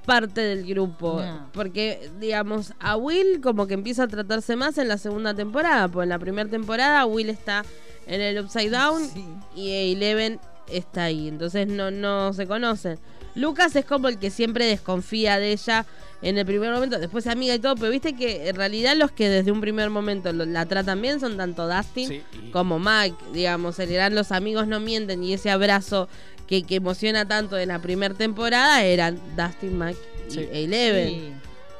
parte 0.05 0.41
del 0.41 0.65
grupo, 0.65 1.19
No. 1.21 1.49
porque 1.53 2.09
digamos, 2.19 2.73
a 2.79 2.95
Will 2.97 3.41
como 3.41 3.67
que 3.67 3.73
empieza 3.73 4.03
a 4.03 4.07
tratarse 4.07 4.55
más 4.55 4.77
en 4.77 4.87
la 4.87 4.97
segunda 4.97 5.33
temporada, 5.33 5.87
pues 5.87 6.03
en 6.05 6.09
la 6.09 6.19
primera 6.19 6.49
temporada 6.49 7.05
Will 7.05 7.29
está 7.29 7.63
en 8.07 8.21
el 8.21 8.39
Upside 8.43 8.69
Down 8.69 9.03
Sí. 9.09 9.25
y 9.55 9.93
Eleven 9.93 10.39
está 10.67 11.03
ahí, 11.05 11.27
entonces 11.27 11.67
no, 11.67 11.91
no 11.91 12.33
se 12.33 12.47
conocen. 12.47 12.97
Lucas 13.35 13.75
es 13.75 13.83
como 13.85 14.07
el 14.07 14.17
que 14.17 14.29
siempre 14.29 14.65
desconfía 14.65 15.37
de 15.39 15.51
ella 15.51 15.85
en 16.21 16.37
el 16.37 16.45
primer 16.45 16.71
momento, 16.73 16.97
después 16.97 17.25
es 17.25 17.31
amiga 17.31 17.53
y 17.53 17.59
todo, 17.59 17.75
pero 17.75 17.91
viste 17.91 18.15
que 18.15 18.47
en 18.47 18.55
realidad 18.55 18.95
los 18.95 19.11
que 19.11 19.27
desde 19.29 19.51
un 19.51 19.59
primer 19.59 19.89
momento 19.89 20.31
lo- 20.31 20.45
la 20.45 20.65
tratan 20.65 21.01
bien 21.01 21.19
son 21.19 21.35
tanto 21.35 21.67
Dustin 21.67 22.07
Sí, 22.07 22.23
y- 22.47 22.51
como 22.51 22.79
Mike, 22.79 23.17
digamos, 23.33 23.77
gran 23.77 24.15
Los 24.15 24.31
Amigos 24.31 24.65
No 24.67 24.79
Mienten 24.79 25.21
y 25.23 25.33
ese 25.33 25.51
abrazo 25.51 26.07
que, 26.47 26.63
que 26.63 26.75
emociona 26.75 27.27
tanto 27.27 27.57
en 27.57 27.69
la 27.69 27.79
primera 27.79 28.13
temporada 28.13 28.83
eran 28.83 29.19
Dustin, 29.35 29.81
y 30.27 30.31
Sí. 30.31 30.39
e 30.51 30.63
Eleven. 30.63 31.09
Sí. 31.09 31.33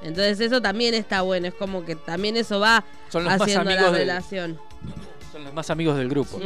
Entonces 0.04 0.40
eso 0.40 0.62
también 0.62 0.94
está 0.94 1.22
bueno, 1.22 1.48
es 1.48 1.54
como 1.54 1.84
que 1.84 1.96
también 1.96 2.38
eso 2.38 2.60
va 2.60 2.84
Son 3.10 3.24
los 3.24 3.34
más 3.34 3.42
haciendo 3.42 3.72
la 3.72 3.90
relación. 3.90 4.60
Los 5.46 5.54
más 5.54 5.70
amigos 5.70 5.96
del 5.98 6.10
grupo. 6.10 6.40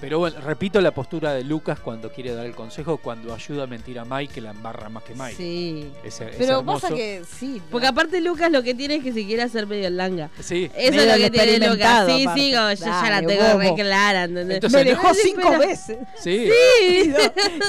Pero 0.00 0.20
bueno, 0.20 0.40
repito 0.40 0.80
la 0.80 0.92
postura 0.92 1.32
de 1.34 1.42
Lucas 1.42 1.80
cuando 1.80 2.10
quiere 2.12 2.32
dar 2.32 2.46
el 2.46 2.54
consejo, 2.54 2.96
cuando 2.98 3.34
ayuda 3.34 3.64
a 3.64 3.66
mentir 3.66 3.98
a 3.98 4.04
Mike, 4.04 4.34
que 4.34 4.40
la 4.40 4.50
embarra 4.50 4.88
más 4.88 5.02
que 5.02 5.14
Mike. 5.14 5.34
Sí. 5.36 5.90
Es, 6.04 6.20
es 6.20 6.36
Pero 6.38 6.58
hermoso. 6.60 6.82
pasa 6.82 6.94
que 6.94 7.22
sí. 7.38 7.60
Porque 7.70 7.88
aparte 7.88 8.20
Lucas 8.20 8.50
lo 8.52 8.62
que 8.62 8.72
tiene 8.74 8.96
es 8.96 9.02
que 9.04 9.12
se 9.12 9.26
quiere 9.26 9.42
hacer 9.42 9.66
medio 9.66 9.90
langa. 9.90 10.30
Sí. 10.40 10.70
Eso 10.76 10.90
Medio 10.96 11.00
es 11.00 11.18
lo 11.18 11.24
que 11.24 11.30
tiene 11.30 11.68
Lucas. 11.68 12.06
Sí, 12.06 12.22
aparte. 12.22 12.40
sí, 12.40 12.52
como 12.54 12.70
yo 12.70 12.74
ya 12.76 13.10
la 13.10 13.22
tengo 13.26 13.42
bobo. 13.48 13.58
re 13.58 13.74
clara, 13.74 14.24
¿entendés? 14.24 14.54
Entonces, 14.56 14.84
me 14.84 14.90
dejó 14.90 15.12
cinco 15.14 15.58
veces. 15.58 15.98
Sí. 16.22 16.48
Sí. 16.80 17.12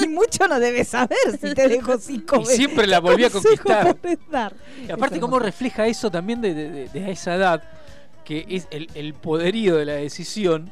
Y 0.04 0.08
mucho 0.08 0.46
no 0.46 0.60
debes 0.60 0.88
saber 0.88 1.18
si 1.40 1.54
te 1.54 1.68
dejó 1.68 1.98
cinco 1.98 2.36
Y 2.36 2.38
veces. 2.40 2.56
siempre 2.56 2.86
la 2.86 3.00
volví 3.00 3.24
a 3.24 3.30
conquistar. 3.30 3.96
Y 4.86 4.90
aparte, 4.92 5.18
cómo 5.18 5.38
refleja 5.40 5.86
eso 5.88 6.10
también 6.10 6.40
de, 6.40 6.54
de- 6.54 6.70
de- 6.70 6.88
de 6.88 7.10
esa 7.10 7.34
edad, 7.34 7.62
que 8.28 8.44
es 8.50 8.68
el, 8.70 8.90
el 8.94 9.14
poderío 9.14 9.76
de 9.76 9.86
la 9.86 9.94
decisión, 9.94 10.70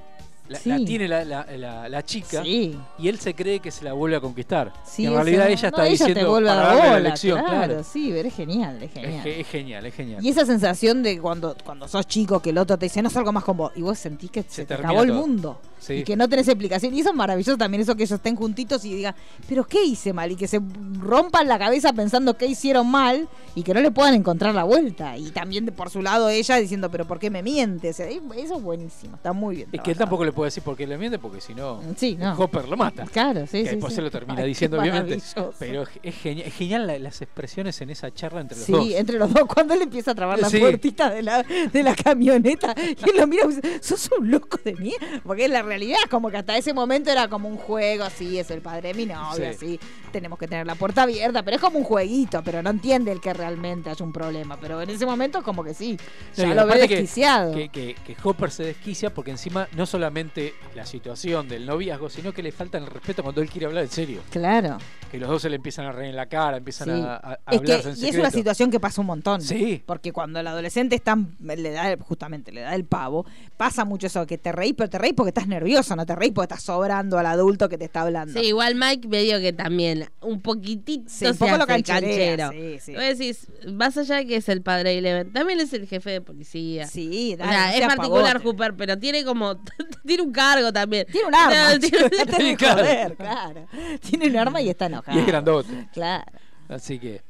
la, 0.49 0.61
la 0.67 0.77
Sí. 0.79 0.85
tiene 0.85 1.09
la, 1.09 1.25
la- 1.25 1.47
la- 1.57 1.89
la 1.89 2.05
chica, 2.05 2.43
Sí. 2.45 2.79
y 2.99 3.09
él 3.09 3.19
se 3.19 3.35
cree 3.35 3.61
que 3.61 3.71
se 3.71 3.83
la 3.83 3.95
vuelve 3.95 4.17
a 4.17 4.21
conquistar. 4.21 4.73
Sí, 4.85 5.07
en 5.07 5.15
realidad 5.15 5.45
no- 5.47 5.51
ella 5.51 5.63
no, 5.63 5.69
está 5.69 5.85
diciendo 5.85 6.21
te 6.21 6.25
vuelve 6.27 6.49
para 6.51 6.61
darle 6.61 6.83
la 6.83 6.87
bola, 6.89 6.99
lección, 7.01 7.39
claro, 7.41 7.57
claro. 7.67 7.83
sí, 7.85 8.11
pero 8.15 8.29
es 8.29 8.35
genial, 8.35 8.83
es 8.83 8.93
genial. 8.93 9.23
ge- 9.23 9.41
es 9.41 9.47
genial, 9.49 9.87
es 9.87 9.95
genial. 9.95 10.25
Y 10.25 10.29
esa 10.29 10.45
sensación 10.45 11.03
de 11.03 11.19
cuando, 11.19 11.57
cuando 11.65 11.89
sos 11.89 12.07
chico 12.07 12.41
que 12.41 12.51
el 12.51 12.59
otro 12.59 12.77
te 12.79 12.85
dice 12.87 13.01
no 13.03 13.09
salgo 13.11 13.33
más 13.33 13.43
con 13.43 13.57
vos 13.57 13.73
y 13.75 13.81
vos 13.81 13.99
sentís 13.99 14.31
que 14.31 14.45
se, 14.47 14.67
te 14.67 14.75
acabó 14.75 15.03
el 15.03 15.13
mundo 15.13 15.59
Sí. 15.79 15.95
y 15.95 16.05
que 16.05 16.17
no 16.17 16.29
tenés 16.29 16.49
explicación. 16.49 16.95
Y 16.95 17.01
eso 17.01 17.11
es 17.11 17.17
maravilloso 17.17 17.57
también, 17.57 17.81
eso 17.83 17.95
que 17.97 18.03
ellos 18.03 18.17
estén 18.17 18.37
juntitos 18.37 18.85
y 18.85 18.95
digan, 18.95 19.15
pero 19.49 19.65
¿qué 19.65 19.83
hice 19.85 20.13
mal? 20.13 20.31
Y 20.33 20.37
que 20.37 20.47
se 20.49 20.61
rompan 21.01 21.49
la 21.49 21.59
cabeza 21.59 21.93
pensando 21.93 22.37
qué 22.37 22.47
hicieron 22.47 22.91
mal 22.91 23.29
y 23.55 23.63
que 23.63 23.73
no 23.73 23.81
le 23.81 23.91
puedan 23.91 24.15
encontrar 24.15 24.55
la 24.55 24.65
vuelta. 24.65 25.17
Y 25.17 25.31
también 25.31 25.65
por 25.67 25.89
su 25.91 26.03
lado 26.03 26.29
ella 26.29 26.57
diciendo, 26.57 26.91
pero 26.91 27.07
¿por 27.07 27.19
qué 27.19 27.31
me? 27.31 27.47
O 27.47 27.93
sea, 27.93 28.09
eso 28.09 28.57
es 28.57 28.63
buenísimo, 28.63 29.17
está 29.17 29.33
muy 29.33 29.57
bien. 29.57 29.69
Es 29.73 29.81
que 29.81 29.93
él 29.93 29.97
tampoco 29.99 30.25
le 30.25 30.33
puede 30.33 30.49
decir 30.49 30.63
por 30.63 30.77
qué 30.77 30.87
le 30.87 30.99
miente, 30.99 31.19
porque 31.19 31.41
si 31.41 31.55
no, 31.55 31.81
Sí, 31.97 32.17
no. 32.19 32.35
Hopper 32.37 32.69
lo 32.69 32.77
mata. 32.77 33.05
Claro, 33.05 33.43
sí, 33.47 33.63
que 33.63 33.65
sí. 33.65 33.71
después 33.77 33.93
sí. 33.93 33.97
se 33.97 34.03
lo 34.03 34.11
termina 34.11 34.41
Ay, 34.43 34.49
diciendo, 34.49 34.81
obviamente. 34.81 35.19
Pero 35.59 35.85
es, 36.03 36.15
genial, 36.17 36.47
es 36.49 36.55
genial 36.55 36.87
la- 36.87 36.99
las 36.99 37.23
expresiones 37.23 37.81
en 37.81 37.91
esa 37.91 38.13
charla 38.13 38.41
entre 38.41 38.57
los 38.59 38.67
Sí, 38.67 38.73
dos. 38.73 38.91
entre 38.91 39.19
los 39.19 39.33
dos, 39.33 39.45
cuando 39.47 39.75
él 39.75 39.83
empieza 39.83 40.11
a 40.11 40.15
trabar 40.15 40.39
la 40.41 40.51
Sí. 40.51 40.59
puertita 40.59 41.09
de 41.11 41.23
la, 41.23 41.43
de 41.45 41.83
la 41.83 41.95
camioneta, 41.95 42.75
y 42.77 43.11
él 43.11 43.17
lo 43.19 43.27
mira 43.27 43.45
sos 43.81 44.11
un 44.19 44.31
loco 44.31 44.59
de 44.65 44.75
mierda, 44.75 45.07
porque 45.25 45.45
es 45.45 45.51
la 45.51 45.63
realidad 45.67 45.99
como 46.11 46.31
que 46.31 46.39
hasta 46.39 46.57
ese 46.57 46.73
momento 46.73 47.11
era 47.11 47.29
como 47.29 47.49
un 47.49 47.57
juego, 47.57 48.07
sí, 48.09 48.39
es 48.39 48.51
el 48.51 48.63
padre 48.63 48.89
de 48.89 48.95
mi 48.95 49.07
novia, 49.07 49.53
sí. 49.53 49.79
Sí. 49.79 49.81
Tenemos 50.17 50.39
que 50.39 50.49
tener 50.49 50.67
la 50.67 50.75
puerta 50.75 51.03
abierta, 51.03 51.43
pero 51.43 51.57
es 51.57 51.63
como 51.63 51.79
un 51.79 51.85
jueguito, 51.85 52.43
pero 52.45 52.63
no 52.63 52.71
entiende 52.71 53.13
el 53.13 53.21
que 53.21 53.33
realmente 53.35 53.91
hay 53.91 53.97
un 54.01 54.13
problema. 54.13 54.59
Pero 54.61 54.81
en 54.83 54.91
ese 54.91 55.05
momento 55.07 55.43
como 55.43 55.63
que 55.63 55.75
sí, 55.75 55.99
ya 56.35 56.55
lo 56.55 56.67
ve 56.67 56.79
desquiciado. 56.87 57.53
Que, 57.53 57.69
que- 57.69 57.95
que 58.07 58.17
Hopper 58.23 58.51
se 58.51 58.65
desquicia 58.65 59.13
porque 59.13 59.31
encima 59.31 59.69
no 59.77 59.87
solamente 59.87 60.55
la 60.75 60.87
situación 60.87 61.49
del 61.49 61.67
noviazgo, 61.67 62.09
sino 62.11 62.33
que 62.33 62.43
le 62.43 62.53
falta 62.53 62.79
el 62.79 62.87
respeto 62.87 63.23
cuando 63.23 63.41
él 63.43 63.51
quiere 63.51 63.67
hablar 63.67 63.85
en 63.85 63.91
serio. 63.91 64.21
Claro. 64.31 64.79
Que 65.11 65.19
los 65.19 65.29
dos 65.29 65.43
se 65.43 65.49
le 65.51 65.57
empiezan 65.57 65.87
a 65.87 65.93
reír 65.93 66.11
en 66.11 66.17
la 66.17 66.27
cara, 66.27 66.57
empiezan 66.57 66.89
Sí. 66.89 67.03
a, 67.03 67.15
a- 67.15 67.39
a 67.47 67.53
Es 67.55 67.61
que- 67.61 67.73
hablarse 67.73 67.91
en 67.91 67.95
y 67.97 67.99
es 67.99 68.01
una 68.01 68.11
secreto. 68.11 68.31
situación 68.31 68.71
que 68.71 68.81
pasa 68.81 69.01
un 69.01 69.07
montón. 69.07 69.41
Sí. 69.41 69.83
Porque 69.87 70.13
cuando 70.13 70.41
el 70.41 70.47
adolescente 70.47 70.97
está, 70.97 71.17
le 71.41 71.71
da, 71.71 71.97
justamente 72.01 72.51
le 72.53 72.63
da 72.63 72.75
el 72.75 72.85
pavo, 72.85 73.25
pasa 73.57 73.85
mucho 73.85 74.07
eso, 74.09 74.27
que 74.27 74.39
te 74.39 74.53
reís, 74.53 74.75
pero 74.77 74.91
te 74.91 74.99
reís 74.99 75.15
porque 75.15 75.29
estás 75.31 75.47
nervioso, 75.47 75.95
no 75.97 76.05
te 76.07 76.15
reís 76.17 76.33
porque 76.33 76.47
estás 76.55 76.63
sobrando 76.65 77.19
al 77.19 77.27
adulto 77.27 77.69
que 77.69 77.79
te 77.79 77.85
está 77.85 78.03
hablando. 78.03 78.39
Sí, 78.41 78.47
igual 78.47 78.75
Mike 78.75 79.09
medio 79.09 79.39
que 79.39 79.53
también 79.53 80.06
un 80.21 80.41
poquitito 80.41 81.05
Sí, 81.09 81.27
un 81.27 81.37
poco 81.37 81.57
lo 81.57 81.65
hace 81.65 81.75
el 81.77 81.83
cancherea, 81.85 82.37
canchero. 82.37 82.53
sí, 82.53 82.81
sí. 82.81 82.93
Vos 82.95 83.03
decís, 83.03 83.47
más 83.73 83.97
allá 83.97 84.17
de 84.17 84.27
que 84.27 84.37
es 84.37 84.49
el 84.49 84.63
padre 84.63 84.91
de 84.91 84.99
Eleven, 84.99 85.33
también 85.33 85.61
es 85.61 85.73
el 85.73 85.87
jefe 85.87 86.11
de 86.11 86.21
policía. 86.21 86.87
Sí, 86.87 87.35
O 87.35 87.37
dale, 87.39 87.53
sea, 87.53 87.75
es 87.77 87.87
particular 87.87 88.39
pavote. 88.39 88.49
Hooper, 88.49 88.75
pero 88.77 88.99
tiene 88.99 89.25
como. 89.25 89.61
tiene 90.07 90.23
un 90.23 90.33
cargo 90.33 90.73
también. 90.73 91.07
Tiene 91.11 91.29
un 91.29 91.35
arma. 91.35 91.73
No, 91.75 91.79
tiene- 92.27 92.57
Claro. 92.57 92.79
joder, 92.83 93.17
claro. 93.17 93.67
Tiene 94.09 94.29
un 94.29 94.37
arma 94.37 94.61
y 94.61 94.69
está 94.71 94.87
enojado. 94.87 95.17
Y 95.17 95.21
es 95.21 95.27
grandote. 95.27 95.89
Claro. 95.93 96.25
Así 96.69 96.99
que. 96.99 97.23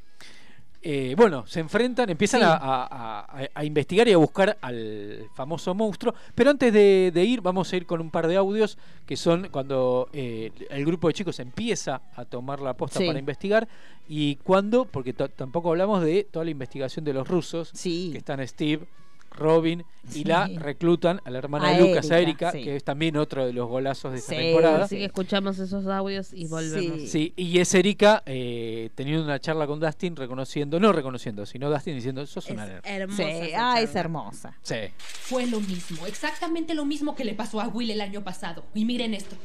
Eh, 0.88 1.14
bueno, 1.16 1.44
se 1.48 1.58
enfrentan, 1.58 2.08
empiezan 2.10 2.42
Sí. 2.42 2.46
a, 2.46 2.54
a- 2.54 3.20
a- 3.42 3.48
a 3.52 3.64
investigar 3.64 4.06
y 4.06 4.12
a 4.12 4.16
buscar 4.18 4.56
al 4.60 5.28
famoso 5.34 5.74
monstruo. 5.74 6.14
Pero 6.34 6.50
antes 6.50 6.72
de, 6.72 7.10
de 7.12 7.24
ir, 7.24 7.40
vamos 7.40 7.72
a 7.72 7.76
ir 7.76 7.86
con 7.86 8.00
un 8.00 8.10
par 8.10 8.28
de 8.28 8.36
audios 8.36 8.78
que 9.04 9.16
son 9.16 9.48
cuando 9.50 10.08
eh, 10.12 10.52
el 10.70 10.84
grupo 10.86 11.08
de 11.08 11.14
chicos 11.14 11.40
empieza 11.40 12.02
a 12.14 12.24
tomar 12.24 12.60
la 12.60 12.74
posta 12.76 13.00
Sí. 13.00 13.06
para 13.08 13.18
investigar. 13.18 13.66
Y 14.08 14.36
cuando, 14.36 14.84
porque 14.84 15.12
tampoco 15.12 15.70
hablamos 15.70 16.04
de 16.04 16.22
toda 16.30 16.44
la 16.44 16.52
investigación 16.52 17.04
de 17.04 17.12
los 17.14 17.26
rusos, 17.26 17.72
que 18.12 18.18
están 18.18 18.46
Steve, 18.46 18.86
Robin, 19.30 19.84
y 20.08 20.12
Sí. 20.12 20.24
la 20.24 20.46
reclutan 20.46 21.20
a 21.24 21.30
la 21.30 21.38
hermana 21.38 21.68
A 21.68 21.72
de 21.72 21.80
Lucas, 21.80 22.10
a 22.10 22.18
Erika, 22.18 22.48
Erika, 22.48 22.52
sí. 22.52 22.62
que 22.64 22.76
es 22.76 22.84
también 22.84 23.16
otro 23.16 23.44
de 23.46 23.52
los 23.52 23.68
golazos 23.68 24.12
de 24.12 24.18
esta 24.18 24.32
Sí, 24.32 24.38
temporada. 24.38 24.84
Así 24.84 24.96
que 24.98 25.04
escuchamos 25.04 25.58
esos 25.58 25.86
audios 25.86 26.32
y 26.32 26.46
volvemos. 26.46 27.08
Sí, 27.10 27.32
y 27.36 27.58
es 27.58 27.74
Erika 27.74 28.22
eh, 28.24 28.90
teniendo 28.94 29.24
una 29.24 29.40
charla 29.40 29.66
con 29.66 29.80
Dustin, 29.80 30.14
reconociendo, 30.16 30.78
no 30.80 30.92
reconociendo, 30.92 31.44
sino 31.44 31.68
Dustin 31.70 31.94
diciendo, 31.96 32.24
sos 32.26 32.48
una 32.50 32.66
nerd". 32.66 32.80
Hermosa. 32.84 33.22
Ah, 33.56 33.80
es 33.80 33.94
hermosa. 33.94 34.56
Sí. 34.62 34.76
Fue 34.98 35.46
lo 35.46 35.60
mismo, 35.60 36.06
exactamente 36.06 36.74
lo 36.74 36.84
mismo 36.84 37.14
que 37.16 37.24
le 37.24 37.34
pasó 37.34 37.60
a 37.60 37.68
Will 37.68 37.90
el 37.90 38.00
año 38.00 38.22
pasado. 38.22 38.64
Y 38.74 38.84
miren 38.84 39.12
esto. 39.14 39.36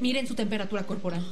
Miren 0.00 0.26
su 0.26 0.34
temperatura 0.34 0.82
corporal. 0.84 1.24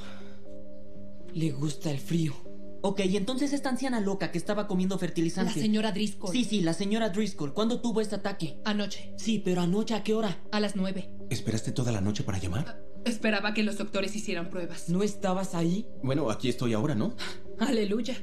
Le 1.35 1.51
gusta 1.51 1.91
el 1.91 1.99
frío. 1.99 2.35
Ok, 2.83 3.01
entonces 3.05 3.53
esta 3.53 3.69
anciana 3.69 4.01
loca 4.01 4.31
que 4.31 4.39
estaba 4.39 4.67
comiendo 4.67 4.99
fertilizante. 4.99 5.55
La 5.55 5.63
señora 5.63 5.93
Driscoll. 5.93 6.33
Sí, 6.33 6.45
sí, 6.45 6.61
la 6.63 6.73
señora 6.73 7.11
Driscoll. 7.11 7.53
¿Cuándo 7.53 7.81
tuvo 7.81 8.01
este 8.01 8.15
ataque? 8.15 8.59
Anoche. 8.65 9.13
Sí, 9.19 9.39
pero 9.39 9.61
anoche 9.61 9.95
a 9.95 10.03
qué 10.03 10.15
hora? 10.15 10.39
A 10.51 10.61
las 10.61 10.77
nueve. 10.77 11.11
¿Esperaste 11.29 11.73
toda 11.73 11.93
la 11.93 12.01
noche 12.01 12.23
para 12.23 12.39
llamar? 12.39 12.83
Esperaba 13.05 13.55
que 13.55 13.63
los 13.63 13.79
doctores 13.79 14.17
hicieran 14.17 14.51
pruebas. 14.51 14.89
¿No 14.89 15.03
estabas 15.03 15.55
ahí? 15.55 15.87
Bueno, 16.03 16.31
aquí 16.31 16.49
estoy 16.49 16.73
ahora, 16.73 16.95
¿no? 16.95 17.15
Aleluya. 17.59 18.17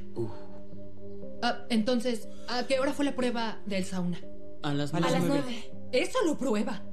Ah, 1.43 1.65
entonces, 1.69 2.27
¿a 2.47 2.65
qué 2.65 2.79
hora 2.79 2.93
fue 2.93 3.05
la 3.05 3.15
prueba 3.15 3.61
del 3.65 3.85
sauna? 3.85 4.19
A 4.63 4.73
las 4.73 4.93
A 4.93 4.99
las 4.99 5.23
nueve. 5.23 5.71
Eso 5.91 6.17
lo 6.25 6.37
prueba. 6.37 6.83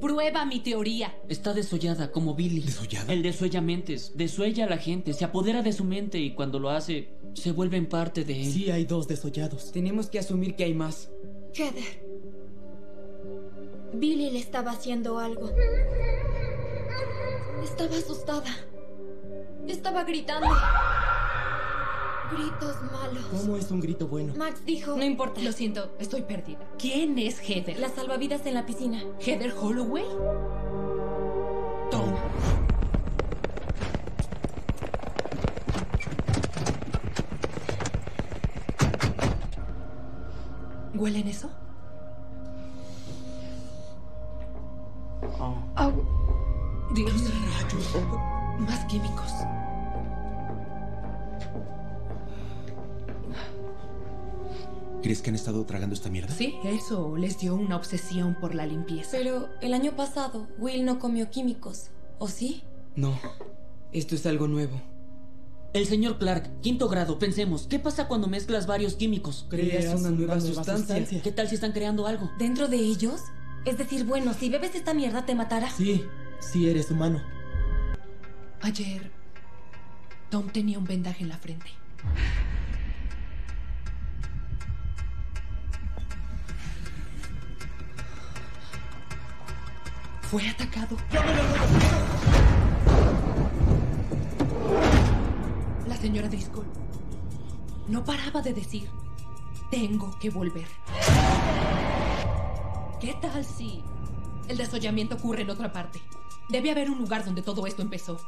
Prueba 0.00 0.44
mi 0.44 0.60
teoría. 0.60 1.16
Está 1.28 1.52
desollada 1.54 2.12
como 2.12 2.34
Billy. 2.34 2.60
¿Desollada? 2.60 3.12
El 3.12 3.22
desuella 3.22 3.60
mentes. 3.60 4.12
Desuella 4.14 4.64
a 4.64 4.68
la 4.68 4.78
gente. 4.78 5.12
Se 5.12 5.24
apodera 5.24 5.62
de 5.62 5.72
su 5.72 5.84
mente 5.84 6.18
y 6.18 6.34
cuando 6.34 6.58
lo 6.58 6.70
hace, 6.70 7.08
se 7.34 7.52
vuelven 7.52 7.86
parte 7.86 8.24
de 8.24 8.40
él. 8.40 8.52
Sí, 8.52 8.70
hay 8.70 8.84
dos 8.84 9.08
desollados. 9.08 9.72
Tenemos 9.72 10.08
que 10.08 10.18
asumir 10.18 10.54
que 10.54 10.64
hay 10.64 10.74
más. 10.74 11.10
Heather. 11.54 12.08
Billy 13.94 14.30
le 14.30 14.38
estaba 14.38 14.72
haciendo 14.72 15.18
algo. 15.18 15.50
Estaba 17.64 17.96
asustada. 17.96 18.56
Estaba 19.66 20.04
gritando. 20.04 20.48
Gritos 22.30 22.76
malos. 22.92 23.24
¿Cómo 23.30 23.56
es 23.56 23.70
un 23.70 23.80
grito 23.80 24.06
bueno? 24.06 24.34
Max 24.36 24.64
dijo... 24.64 24.96
No 24.96 25.04
importa. 25.04 25.40
Lo 25.40 25.52
siento, 25.52 25.90
estoy 25.98 26.22
perdida. 26.22 26.60
¿Quién 26.78 27.18
es 27.18 27.40
Heather? 27.40 27.78
Las 27.78 27.92
salvavidas 27.92 28.44
en 28.46 28.54
la 28.54 28.66
piscina. 28.66 29.02
¿Heather 29.20 29.54
Holloway? 29.58 30.04
Tom. 31.90 32.14
¿Huelen 40.94 41.28
eso? 41.28 41.48
Dios. 46.94 47.12
Más 48.58 48.84
químicos. 48.86 49.32
¿Crees 55.02 55.22
que 55.22 55.30
han 55.30 55.36
estado 55.36 55.64
tragando 55.64 55.94
esta 55.94 56.10
mierda? 56.10 56.34
Sí, 56.34 56.56
eso 56.64 57.16
les 57.16 57.38
dio 57.38 57.54
una 57.54 57.76
obsesión 57.76 58.34
por 58.34 58.54
la 58.54 58.66
limpieza. 58.66 59.10
Pero 59.12 59.48
el 59.60 59.74
año 59.74 59.94
pasado, 59.94 60.48
Will 60.58 60.84
no 60.84 60.98
comió 60.98 61.30
químicos. 61.30 61.90
¿O 62.18 62.28
sí? 62.28 62.62
No. 62.96 63.18
Esto 63.92 64.16
es 64.16 64.26
algo 64.26 64.48
nuevo. 64.48 64.80
El 65.72 65.86
señor 65.86 66.18
Clark, 66.18 66.60
quinto 66.62 66.88
grado, 66.88 67.18
pensemos, 67.18 67.66
¿qué 67.68 67.78
pasa 67.78 68.08
cuando 68.08 68.26
mezclas 68.26 68.66
varios 68.66 68.94
químicos? 68.94 69.46
Creas 69.48 69.94
una 70.00 70.10
nueva 70.10 70.40
sustancia. 70.40 71.22
¿Qué 71.22 71.30
tal 71.30 71.46
si 71.48 71.54
están 71.54 71.72
creando 71.72 72.06
algo? 72.06 72.30
¿Dentro 72.38 72.68
de 72.68 72.78
ellos? 72.78 73.20
Es 73.64 73.76
decir, 73.76 74.04
bueno, 74.04 74.32
si 74.34 74.48
bebes 74.48 74.74
esta 74.74 74.94
mierda 74.94 75.26
te 75.26 75.34
matará. 75.34 75.70
Sí, 75.70 76.04
sí 76.40 76.68
eres 76.68 76.90
humano. 76.90 77.22
Ayer, 78.62 79.10
Tom 80.30 80.48
tenía 80.48 80.78
un 80.78 80.84
vendaje 80.84 81.22
en 81.22 81.28
la 81.28 81.38
frente. 81.38 81.68
Fue 90.30 90.46
atacado. 90.46 90.94
La 95.86 95.96
señora 95.96 96.28
Driscoll 96.28 96.66
no 97.88 98.04
paraba 98.04 98.42
de 98.42 98.52
decir, 98.52 98.90
tengo 99.70 100.18
que 100.18 100.28
volver. 100.28 100.66
¿Qué 103.00 103.16
tal 103.22 103.42
si 103.42 103.82
el 104.48 104.58
desollamiento 104.58 105.14
ocurre 105.14 105.42
en 105.42 105.50
otra 105.50 105.72
parte? 105.72 106.02
Debe 106.50 106.72
haber 106.72 106.90
un 106.90 106.98
lugar 106.98 107.24
donde 107.24 107.40
todo 107.40 107.66
esto 107.66 107.80
empezó. 107.80 108.20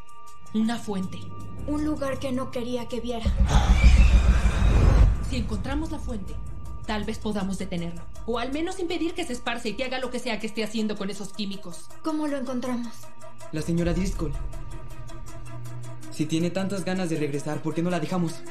Una 0.54 0.78
fuente. 0.78 1.18
Un 1.66 1.84
lugar 1.84 2.18
que 2.18 2.32
no 2.32 2.50
quería 2.50 2.88
que 2.88 3.00
viera. 3.00 3.30
Si 5.28 5.36
encontramos 5.36 5.90
la 5.90 5.98
fuente, 5.98 6.34
tal 6.86 7.04
vez 7.04 7.18
podamos 7.18 7.58
detenerlo. 7.58 8.02
O 8.26 8.38
al 8.38 8.52
menos 8.52 8.78
impedir 8.78 9.14
que 9.14 9.24
se 9.24 9.32
esparce 9.32 9.70
y 9.70 9.72
que 9.74 9.84
haga 9.84 9.98
lo 9.98 10.10
que 10.10 10.18
sea 10.18 10.38
que 10.38 10.46
esté 10.46 10.64
haciendo 10.64 10.96
con 10.96 11.10
esos 11.10 11.32
químicos. 11.32 11.86
¿Cómo 12.02 12.26
lo 12.26 12.36
encontramos? 12.36 12.92
La 13.52 13.62
señora 13.62 13.92
Driscoll. 13.92 14.32
Si 16.12 16.26
tiene 16.26 16.50
tantas 16.50 16.84
ganas 16.84 17.08
de 17.08 17.16
regresar, 17.16 17.62
¿por 17.62 17.74
qué 17.74 17.82
no 17.82 17.90
la 17.90 18.00
dejamos? 18.00 18.42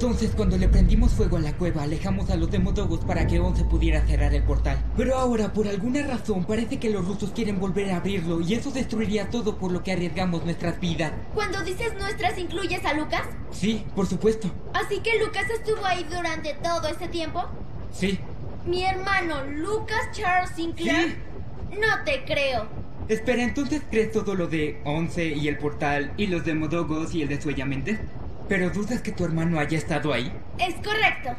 Entonces, 0.00 0.30
cuando 0.36 0.56
le 0.56 0.68
prendimos 0.68 1.10
fuego 1.10 1.38
a 1.38 1.40
la 1.40 1.54
cueva, 1.54 1.82
alejamos 1.82 2.30
a 2.30 2.36
los 2.36 2.52
demodogos 2.52 3.00
para 3.00 3.26
que 3.26 3.40
Once 3.40 3.64
pudiera 3.64 4.06
cerrar 4.06 4.32
el 4.32 4.44
portal. 4.44 4.78
Pero 4.96 5.16
ahora, 5.16 5.52
por 5.52 5.66
alguna 5.66 6.06
razón, 6.06 6.44
parece 6.44 6.78
que 6.78 6.88
los 6.88 7.04
rusos 7.04 7.32
quieren 7.32 7.58
volver 7.58 7.90
a 7.90 7.96
abrirlo 7.96 8.40
y 8.40 8.54
eso 8.54 8.70
destruiría 8.70 9.28
todo 9.28 9.58
por 9.58 9.72
lo 9.72 9.82
que 9.82 9.90
arriesgamos 9.90 10.44
nuestras 10.44 10.78
vidas. 10.78 11.12
Cuando 11.34 11.64
dices 11.64 11.94
nuestras, 11.98 12.38
¿incluyes 12.38 12.84
a 12.84 12.94
Lucas? 12.94 13.24
Sí, 13.50 13.84
por 13.96 14.06
supuesto. 14.06 14.48
Así 14.72 15.00
que 15.00 15.18
Lucas 15.18 15.50
estuvo 15.50 15.84
ahí 15.84 16.06
durante 16.08 16.54
todo 16.62 16.86
ese 16.86 17.08
tiempo. 17.08 17.46
Sí. 17.90 18.20
Mi 18.66 18.84
hermano 18.84 19.46
Lucas 19.46 20.12
Charles 20.12 20.50
Sinclair. 20.54 21.18
No 21.72 22.04
te 22.04 22.24
creo. 22.24 22.68
Espera, 23.08 23.42
¿entonces 23.42 23.82
crees 23.90 24.12
todo 24.12 24.36
lo 24.36 24.46
de 24.46 24.80
Once 24.84 25.26
y 25.26 25.48
el 25.48 25.58
portal 25.58 26.12
y 26.16 26.28
los 26.28 26.44
demodogos 26.44 27.16
y 27.16 27.22
el 27.22 27.28
desuellamente? 27.28 27.98
¿Pero 28.48 28.70
dudas 28.70 29.02
que 29.02 29.12
tu 29.12 29.24
hermano 29.24 29.58
haya 29.58 29.76
estado 29.76 30.12
ahí? 30.12 30.32
Es 30.58 30.74
correcto. 30.76 31.30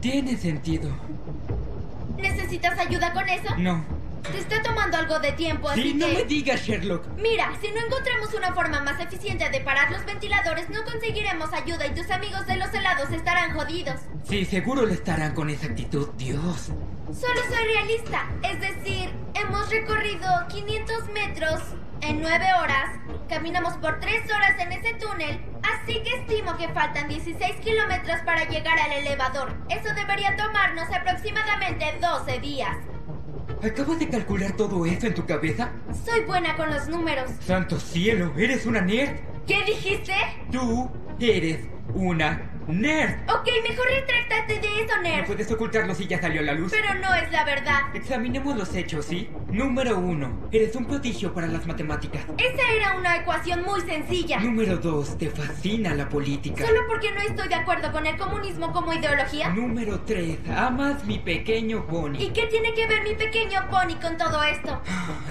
Tiene 0.00 0.36
sentido. 0.36 0.90
¿Necesitas 2.16 2.78
ayuda 2.78 3.12
con 3.12 3.28
eso? 3.28 3.54
No, 3.58 3.84
Te 4.30 4.38
está 4.38 4.62
tomando 4.62 4.96
algo 4.96 5.18
de 5.18 5.32
tiempo, 5.32 5.68
así 5.68 5.82
Sí, 5.82 5.94
no 5.94 6.06
que... 6.06 6.12
me 6.14 6.24
digas, 6.24 6.62
Sherlock. 6.62 7.06
Mira, 7.18 7.52
si 7.60 7.70
no 7.72 7.80
encontramos 7.84 8.32
una 8.34 8.52
forma 8.54 8.80
más 8.82 9.00
eficiente 9.00 9.48
de 9.50 9.60
parar 9.60 9.90
los 9.90 10.04
ventiladores, 10.06 10.70
no 10.70 10.82
conseguiremos 10.84 11.52
ayuda 11.52 11.86
y 11.86 11.94
tus 11.94 12.10
amigos 12.10 12.46
de 12.46 12.56
los 12.56 12.72
helados 12.72 13.10
estarán 13.10 13.52
jodidos. 13.54 14.00
Sí, 14.28 14.44
seguro 14.44 14.86
lo 14.86 14.92
estarán 14.94 15.34
con 15.34 15.50
esa 15.50 15.66
actitud. 15.66 16.08
Dios. 16.16 16.70
Solo 17.12 17.40
soy 17.48 17.64
realista. 17.74 18.26
Es 18.42 18.60
decir, 18.60 19.10
hemos 19.34 19.68
recorrido 19.70 20.28
500 20.48 21.08
metros 21.12 21.60
en 22.04 22.20
9 22.20 22.44
horas. 22.60 22.90
Caminamos 23.28 23.74
por 23.74 23.98
3 24.00 24.30
horas 24.30 24.58
en 24.58 24.72
ese 24.72 24.94
túnel. 24.94 25.40
Así 25.62 26.02
que 26.02 26.20
estimo 26.20 26.56
que 26.56 26.68
faltan 26.68 27.08
16 27.08 27.56
kilómetros 27.56 28.20
para 28.24 28.44
llegar 28.48 28.78
al 28.78 28.92
elevador. 28.92 29.54
Eso 29.70 29.94
debería 29.94 30.36
tomarnos 30.36 30.86
aproximadamente 30.92 31.86
12 32.00 32.40
días. 32.40 32.76
¿Acabas 33.62 33.98
de 33.98 34.08
calcular 34.08 34.52
todo 34.52 34.84
eso 34.84 35.06
en 35.06 35.14
tu 35.14 35.24
cabeza? 35.24 35.70
Soy 36.04 36.20
buena 36.24 36.56
con 36.56 36.70
los 36.70 36.86
números. 36.88 37.30
¡Santo 37.40 37.80
cielo! 37.80 38.32
¿Eres 38.36 38.66
una 38.66 38.82
nerd? 38.82 39.16
¿Qué 39.46 39.64
dijiste? 39.64 40.14
Tú 40.50 40.90
eres 41.18 41.66
una 41.94 42.50
nerd. 42.68 43.14
Ok, 43.30 43.48
mejor 43.68 43.86
retráctate 43.88 44.60
de 44.60 44.82
eso, 44.82 44.96
No 44.96 45.02
nerd. 45.02 45.26
puedes 45.26 45.50
ocultarlo 45.50 45.94
si 45.94 46.06
ya 46.06 46.20
salió 46.20 46.40
a 46.40 46.44
la 46.44 46.52
luz. 46.54 46.72
Pero 46.72 46.94
no 47.00 47.14
es 47.14 47.30
la 47.32 47.44
verdad. 47.44 47.80
Examinemos 47.94 48.56
los 48.56 48.74
hechos, 48.74 49.04
¿sí? 49.06 49.28
Número 49.50 49.98
uno, 49.98 50.48
eres 50.50 50.74
un 50.76 50.86
prodigio 50.86 51.32
para 51.32 51.46
las 51.46 51.66
matemáticas. 51.66 52.22
Esa 52.38 52.72
era 52.76 52.96
una 52.96 53.16
ecuación 53.16 53.62
muy 53.62 53.80
sencilla. 53.82 54.40
Número 54.40 54.76
dos, 54.78 55.16
te 55.18 55.30
fascina 55.30 55.94
la 55.94 56.08
política. 56.08 56.66
¿Solo 56.66 56.80
porque 56.88 57.10
no 57.12 57.20
estoy 57.20 57.48
de 57.48 57.54
acuerdo 57.54 57.92
con 57.92 58.06
el 58.06 58.16
comunismo 58.16 58.72
como 58.72 58.92
ideología? 58.92 59.50
Número 59.50 60.00
tres, 60.00 60.38
amas 60.56 61.04
mi 61.04 61.18
pequeño 61.18 61.86
pony. 61.86 62.16
¿Y 62.18 62.30
qué 62.30 62.46
tiene 62.46 62.74
que 62.74 62.86
ver 62.86 63.02
mi 63.02 63.14
pequeño 63.14 63.60
pony 63.70 63.94
con 64.00 64.16
todo 64.16 64.42
esto? 64.42 64.80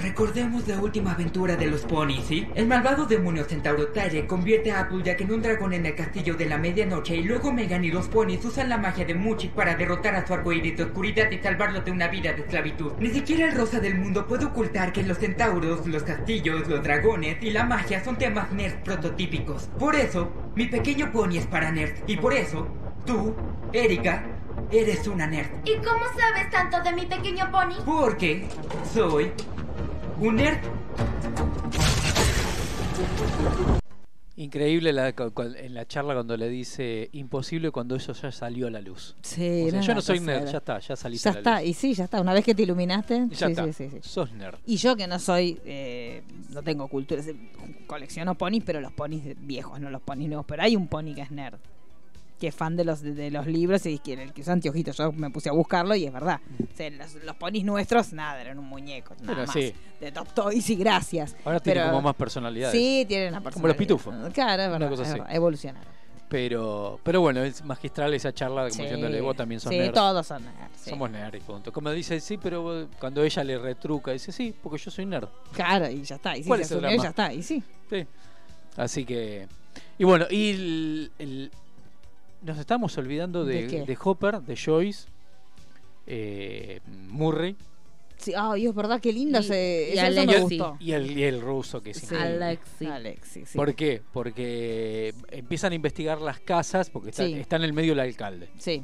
Recordemos 0.01 0.67
la 0.67 0.79
última 0.79 1.13
aventura 1.13 1.55
de 1.55 1.67
los 1.67 1.81
ponis, 1.81 2.23
¿sí? 2.25 2.47
El 2.55 2.67
malvado 2.67 3.05
demonio 3.05 3.43
centauro 3.45 3.87
Tare 3.87 4.25
convierte 4.27 4.71
a 4.71 4.81
Applejack 4.81 5.21
en 5.21 5.31
un 5.31 5.41
dragón 5.41 5.73
en 5.73 5.85
el 5.85 5.95
castillo 5.95 6.35
de 6.35 6.45
la 6.45 6.57
medianoche 6.57 7.15
y 7.15 7.22
luego 7.23 7.51
Megan 7.51 7.85
y 7.85 7.91
los 7.91 8.07
ponis 8.07 8.43
usan 8.45 8.69
la 8.69 8.77
magia 8.77 9.05
de 9.05 9.13
Muchik 9.13 9.51
para 9.51 9.75
derrotar 9.75 10.15
a 10.15 10.25
su 10.25 10.33
arcoíris 10.33 10.77
de 10.77 10.83
oscuridad 10.83 11.29
y 11.31 11.37
salvarlo 11.39 11.81
de 11.81 11.91
una 11.91 12.07
vida 12.07 12.33
de 12.33 12.41
esclavitud. 12.41 12.93
Ni 12.99 13.09
siquiera 13.09 13.47
el 13.47 13.55
rosa 13.55 13.79
del 13.79 13.95
mundo 13.95 14.27
puede 14.27 14.45
ocultar 14.45 14.91
que 14.91 15.03
los 15.03 15.17
centauros, 15.17 15.85
los 15.87 16.03
castillos, 16.03 16.67
los 16.67 16.83
dragones 16.83 17.37
y 17.41 17.51
la 17.51 17.65
magia 17.65 18.03
son 18.03 18.17
temas 18.17 18.51
nerd 18.51 18.83
prototípicos. 18.83 19.69
Por 19.79 19.95
eso, 19.95 20.31
mi 20.55 20.67
pequeño 20.67 21.11
pony 21.11 21.37
es 21.37 21.47
para 21.47 21.71
nerd. 21.71 21.93
Y 22.07 22.17
por 22.17 22.33
eso, 22.33 22.67
tú, 23.05 23.35
Erika, 23.71 24.23
eres 24.71 25.07
una 25.07 25.27
nerd. 25.27 25.49
¿Y 25.65 25.75
cómo 25.77 26.05
sabes 26.17 26.49
tanto 26.51 26.81
de 26.81 26.93
mi 26.93 27.05
pequeño 27.05 27.51
pony? 27.51 27.83
Porque 27.85 28.47
soy 28.91 29.31
un 30.19 30.35
nerd. 30.35 30.59
Increíble 34.35 34.93
la- 34.93 35.09
en 35.57 35.73
la 35.75 35.85
charla 35.87 36.15
cuando 36.15 36.35
le 36.37 36.49
dice 36.49 37.09
imposible 37.11 37.69
cuando 37.69 37.95
eso 37.95 38.13
ya 38.13 38.31
salió 38.31 38.65
a 38.65 38.71
la 38.71 38.81
luz. 38.81 39.15
Sí, 39.21 39.65
O 39.67 39.69
sea, 39.69 39.79
no, 39.79 39.85
yo 39.85 39.93
no 39.95 40.01
soy 40.01 40.19
nerd, 40.19 40.47
ya 40.51 40.57
está, 40.57 40.79
ya 40.79 40.95
saliste 40.95 41.25
Ya 41.27 41.29
a 41.29 41.33
la 41.33 41.39
está, 41.39 41.59
luz. 41.61 41.69
y 41.69 41.73
sí, 41.75 41.93
ya 41.93 42.03
está. 42.05 42.19
Una 42.19 42.33
vez 42.33 42.43
que 42.43 42.55
te 42.55 42.63
iluminaste. 42.63 43.27
Ya 43.29 43.45
sí, 43.47 43.51
está. 43.53 43.73
sí. 43.73 43.89
Sos 44.01 44.31
nerd. 44.33 44.57
Y 44.65 44.77
yo 44.77 44.95
que 44.95 45.05
no 45.05 45.19
soy, 45.19 45.59
eh, 45.65 46.23
no 46.49 46.63
tengo 46.63 46.87
cultura, 46.87 47.21
colecciono 47.85 48.35
ponis, 48.35 48.63
pero 48.65 48.81
los 48.81 48.91
ponis 48.91 49.21
viejos, 49.45 49.79
no 49.79 49.91
los 49.91 50.01
ponis 50.01 50.27
nuevos. 50.27 50.45
Pero 50.47 50.63
hay 50.63 50.75
un 50.75 50.87
pony 50.87 51.13
que 51.13 51.21
es 51.21 51.29
nerd, 51.31 51.59
que 52.43 52.49
es 52.49 52.55
fan 52.55 52.75
de 52.75 52.83
los, 52.83 52.99
de, 53.01 53.13
de 53.13 53.31
los 53.31 53.47
libros 53.47 53.85
y 53.85 53.99
que 53.99 54.11
el 54.13 54.33
que 54.33 54.41
usa 54.41 54.51
anteojitos. 54.51 54.97
Yo 54.97 55.13
me 55.13 55.29
puse 55.29 55.47
a 55.47 55.53
buscarlo 55.53 55.95
y 55.95 56.03
es 56.03 56.11
verdad. 56.11 56.41
O 56.61 56.75
sea, 56.75 56.89
los, 56.89 57.15
los 57.23 57.37
ponis 57.37 57.63
nuestros, 57.63 58.11
nada, 58.11 58.41
eran 58.41 58.59
un 58.59 58.65
muñeco, 58.67 59.13
nada 59.21 59.27
Pero 59.33 59.47
más. 59.47 59.53
sí. 59.53 59.73
De 60.01 60.11
Top 60.11 60.27
Toys 60.33 60.69
y 60.69 60.75
gracias. 60.75 61.37
Ahora 61.45 61.61
tiene 61.61 61.79
Pero- 61.79 61.91
como 61.91 62.01
más 62.01 62.15
personalidades. 62.15 62.77
Sí, 62.77 63.05
tienen 63.07 63.29
una 63.29 63.37
Como 63.37 63.45
los 63.45 63.53
personalidad. 63.53 63.77
pitufos. 63.77 64.13
Claro, 64.33 64.61
es 64.61 64.69
verdad, 64.77 65.29
es 65.29 65.35
evolucionaron. 65.35 65.93
Pero, 66.27 66.99
pero 67.03 67.21
bueno, 67.21 67.43
es 67.43 67.63
magistral 67.63 68.13
esa 68.13 68.33
charla, 68.33 68.63
como 68.63 68.73
Sí. 68.73 68.81
diciéndole, 68.81 69.21
vos 69.21 69.35
también 69.37 69.61
sos 69.61 69.69
Sí, 69.71 69.77
nerd. 69.77 69.93
todos 69.93 70.27
son 70.27 70.43
nerds, 70.43 70.81
sí. 70.81 70.89
Somos 70.89 71.09
nerd 71.11 71.35
y 71.35 71.39
punto. 71.39 71.71
Como 71.71 71.91
dice, 71.91 72.19
sí, 72.19 72.37
pero 72.37 72.89
cuando 72.99 73.23
ella 73.23 73.43
le 73.45 73.57
retruca, 73.57 74.11
dice, 74.11 74.33
sí, 74.33 74.53
porque 74.61 74.79
yo 74.79 74.91
soy 74.91 75.05
nerd. 75.05 75.29
Claro, 75.53 75.89
y 75.89 76.01
ya 76.03 76.15
está. 76.15 76.35
Y 76.35 76.41
sí, 76.43 76.47
¿Cuál 76.49 76.59
se 76.59 76.63
es 76.65 76.71
el 76.71 76.77
asumió 76.79 76.89
drama? 76.89 77.03
ya 77.03 77.09
está. 77.09 77.33
Y 77.33 77.43
sí. 77.43 77.63
Sí. 77.89 78.05
Así 78.75 79.05
que. 79.05 79.47
Y 79.97 80.03
bueno, 80.03 80.25
y 80.29 80.49
el- 80.49 81.11
el- 81.19 81.51
nos 82.43 82.57
estamos 82.57 82.97
olvidando 82.97 83.45
de, 83.45 83.67
¿De 83.85 83.97
Hopper, 84.03 84.41
de 84.41 84.55
Joyce, 84.57 85.07
eh, 86.07 86.79
Murray. 87.09 87.55
Sí, 88.17 88.31
ay, 88.37 88.67
es 88.67 88.75
verdad, 88.75 89.01
qué 89.01 89.11
linda 89.11 89.39
Y- 89.39 89.43
se. 89.43 89.91
y 89.95 89.97
Alexi. 89.97 90.41
gustó. 90.57 90.77
Y 90.79 90.93
el, 90.93 91.11
y 91.17 91.23
el 91.23 91.41
ruso, 91.41 91.81
que 91.81 91.91
es 91.91 91.97
Sí. 91.97 92.15
Alexi. 92.15 92.85
Alexi, 92.85 93.45
sí. 93.45 93.57
¿Por 93.57 93.75
qué? 93.75 94.01
Porque 94.13 95.13
empiezan 95.29 95.73
a 95.73 95.75
investigar 95.75 96.21
las 96.21 96.39
casas, 96.39 96.89
porque 96.89 97.09
está, 97.09 97.25
Sí. 97.25 97.33
está 97.33 97.57
en 97.57 97.63
el 97.63 97.73
medio 97.73 97.93
el 97.93 97.99
alcalde. 97.99 98.49
Sí. 98.59 98.83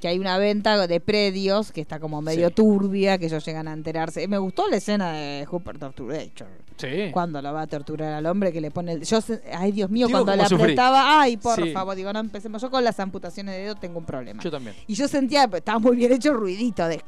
Que 0.00 0.08
hay 0.08 0.18
una 0.18 0.38
venta 0.38 0.86
de 0.86 1.00
predios 1.00 1.72
que 1.72 1.80
está 1.80 1.98
como 1.98 2.22
medio 2.22 2.48
Sí. 2.48 2.54
turbia, 2.54 3.18
que 3.18 3.26
ellos 3.26 3.44
llegan 3.44 3.66
a 3.68 3.72
enterarse. 3.72 4.26
Me 4.28 4.38
gustó 4.38 4.68
la 4.68 4.76
escena 4.76 5.12
de 5.12 5.44
Hooper 5.46 5.78
Torturator. 5.78 6.46
Sí. 6.76 7.10
Cuando 7.12 7.42
lo 7.42 7.52
va 7.52 7.62
a 7.62 7.66
torturar 7.66 8.12
al 8.12 8.24
hombre 8.26 8.52
que 8.52 8.60
le 8.60 8.70
pone 8.70 8.92
el... 8.92 9.02
Yo 9.02 9.18
ay, 9.52 9.72
Dios 9.72 9.90
mío, 9.90 10.06
Digo, 10.06 10.22
cuando 10.24 10.40
le 10.40 10.48
sufrí. 10.48 10.62
apretaba... 10.62 11.20
Ay, 11.20 11.36
por 11.36 11.60
Sí. 11.60 11.72
favor, 11.72 11.96
digo, 11.96 12.12
no 12.12 12.20
empecemos. 12.20 12.62
Yo 12.62 12.70
con 12.70 12.84
las 12.84 13.00
amputaciones 13.00 13.56
de 13.56 13.62
dedo 13.62 13.74
tengo 13.74 13.98
un 13.98 14.04
problema. 14.04 14.40
Yo 14.40 14.50
también. 14.52 14.76
Y 14.86 14.94
yo 14.94 15.08
sentía, 15.08 15.50
estaba 15.52 15.80
muy 15.80 15.96
bien 15.96 16.12
hecho 16.12 16.30
el 16.30 16.36
ruidito 16.36 16.86
de... 16.86 17.02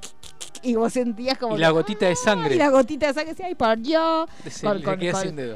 Y 0.63 0.75
vos 0.75 0.93
sentías 0.93 1.39
como... 1.39 1.55
Y 1.55 1.57
que, 1.57 1.61
la 1.63 1.71
gotita 1.71 2.07
de 2.07 2.17
sangre. 2.17 2.55
Y 2.55 2.59
la 2.59 2.69
gotita 2.69 3.07
de 3.09 3.15
sangre, 3.15 3.31
decía, 3.31 3.47
ay, 3.47 3.55
por. 3.55 3.79
Se 4.51 4.67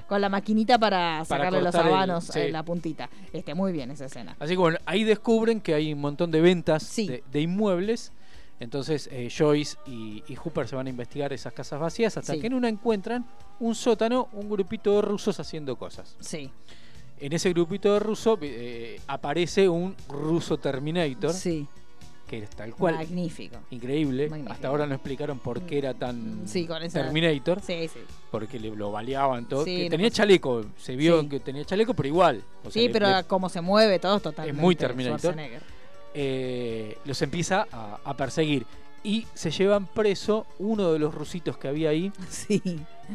Con, 0.06 0.20
la 0.20 0.28
maquinita 0.28 0.78
para, 0.78 1.24
Para 1.28 1.38
sacarle 1.38 1.60
los 1.62 1.74
el- 1.74 1.80
habanos 1.80 2.24
sí. 2.24 2.40
en 2.40 2.52
la 2.52 2.62
puntita. 2.62 3.08
Este, 3.32 3.54
muy 3.54 3.72
bien 3.72 3.90
esa 3.90 4.06
escena. 4.06 4.36
Así 4.38 4.52
que 4.52 4.58
bueno, 4.58 4.78
ahí 4.86 5.04
descubren 5.04 5.60
que 5.60 5.74
hay 5.74 5.92
un 5.92 6.00
montón 6.00 6.30
de 6.30 6.40
ventas 6.40 6.94
de, 6.96 7.22
de 7.30 7.40
inmuebles. 7.40 8.12
Entonces 8.60 9.08
eh, 9.12 9.28
Joyce 9.36 9.76
y, 9.86 10.22
y 10.28 10.36
Hooper 10.36 10.68
se 10.68 10.76
van 10.76 10.86
a 10.86 10.90
investigar 10.90 11.32
esas 11.32 11.52
casas 11.52 11.80
vacías 11.80 12.16
hasta 12.16 12.34
Sí. 12.34 12.40
que 12.40 12.46
en 12.46 12.54
una 12.54 12.68
encuentran 12.68 13.26
un 13.60 13.74
sótano, 13.74 14.28
un 14.32 14.48
grupito 14.48 14.94
de 14.96 15.02
rusos 15.02 15.38
haciendo 15.40 15.76
cosas. 15.76 16.16
Sí. 16.20 16.50
En 17.18 17.32
ese 17.32 17.50
grupito 17.50 17.92
de 17.92 17.98
rusos 18.00 18.38
eh, 18.42 19.00
aparece 19.08 19.68
un 19.68 19.94
ruso 20.08 20.56
Terminator. 20.58 21.32
Sí. 21.32 21.66
Que 22.38 22.44
es 22.44 22.50
tal 22.50 22.74
cual. 22.74 22.94
Magnífico. 22.96 23.56
Increíble. 23.70 24.28
Magnífico. 24.28 24.52
Hasta 24.52 24.68
ahora 24.68 24.86
no 24.86 24.94
explicaron 24.94 25.38
por 25.38 25.62
qué 25.62 25.78
era 25.78 25.94
tan 25.94 26.42
Sí, 26.46 26.66
con 26.66 26.82
esa- 26.82 27.02
Terminator. 27.02 27.60
Sí, 27.60 27.88
sí. 27.88 28.00
Porque 28.30 28.58
le, 28.58 28.70
lo 28.74 28.90
baleaban 28.90 29.48
todo. 29.48 29.64
Sí, 29.64 29.76
que 29.76 29.84
no 29.84 29.90
tenía 29.90 30.06
pasa- 30.08 30.16
chaleco. 30.22 30.64
Se 30.78 30.96
vio 30.96 31.20
Sí. 31.22 31.28
que 31.28 31.40
tenía 31.40 31.64
chaleco, 31.64 31.94
pero 31.94 32.08
igual. 32.08 32.42
O 32.60 32.64
sea, 32.64 32.72
Sí, 32.72 32.86
le- 32.88 32.92
pero 32.92 33.08
le- 33.16 33.24
como 33.24 33.48
se 33.48 33.60
mueve 33.60 33.98
todo 33.98 34.18
totalmente 34.20 34.56
es 34.58 34.62
muy 34.62 34.74
Terminator. 34.76 35.18
Schwarzenegger. 35.20 35.62
eh, 36.14 36.98
los 37.04 37.20
empieza 37.22 37.66
a, 37.72 37.98
a 38.04 38.16
perseguir. 38.16 38.66
Y 39.02 39.26
se 39.34 39.50
llevan 39.50 39.86
preso 39.86 40.46
uno 40.58 40.92
de 40.92 40.98
los 40.98 41.14
rusitos 41.14 41.56
que 41.58 41.68
había 41.68 41.90
ahí. 41.90 42.10
Sí. 42.30 42.60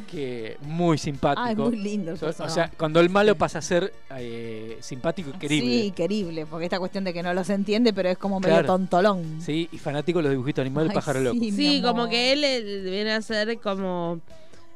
Que 0.10 0.58
muy 0.62 0.98
simpático. 0.98 1.42
Ah, 1.44 1.52
es 1.52 1.58
muy 1.58 1.76
lindo 1.78 2.12
el 2.12 2.16
O 2.16 2.18
sea, 2.20 2.28
personaje. 2.30 2.52
O 2.52 2.56
sea, 2.56 2.72
cuando 2.78 3.00
el 3.00 3.10
malo 3.10 3.36
pasa 3.36 3.60
a 3.60 3.62
ser 3.62 3.94
eh, 4.18 4.78
simpático 4.82 5.32
y 5.32 5.40
querible. 5.40 5.82
Sí, 5.82 5.92
querible, 5.92 6.46
porque 6.46 6.66
esta 6.66 6.80
cuestión 6.80 7.04
de 7.04 7.14
que 7.14 7.24
no 7.24 7.34
los 7.34 7.50
entiende, 7.50 7.92
pero 7.94 8.10
es 8.10 8.18
como 8.18 8.40
medio 8.40 8.56
Claro. 8.56 8.68
tontolón. 8.68 9.42
Sí, 9.42 9.68
y 9.72 9.78
fanático 9.78 10.20
de 10.20 10.24
los 10.24 10.32
dibujitos 10.32 10.62
animados 10.62 10.90
del 10.90 10.92
Ay, 10.92 10.96
pájaro 10.96 11.20
sí, 11.20 11.26
loco. 11.26 11.40
Sí, 11.56 11.82
como 11.84 12.08
que 12.10 12.34
él 12.34 12.44
eh, 12.44 12.82
viene 12.90 13.14
a 13.14 13.22
ser 13.22 13.60
como. 13.60 14.20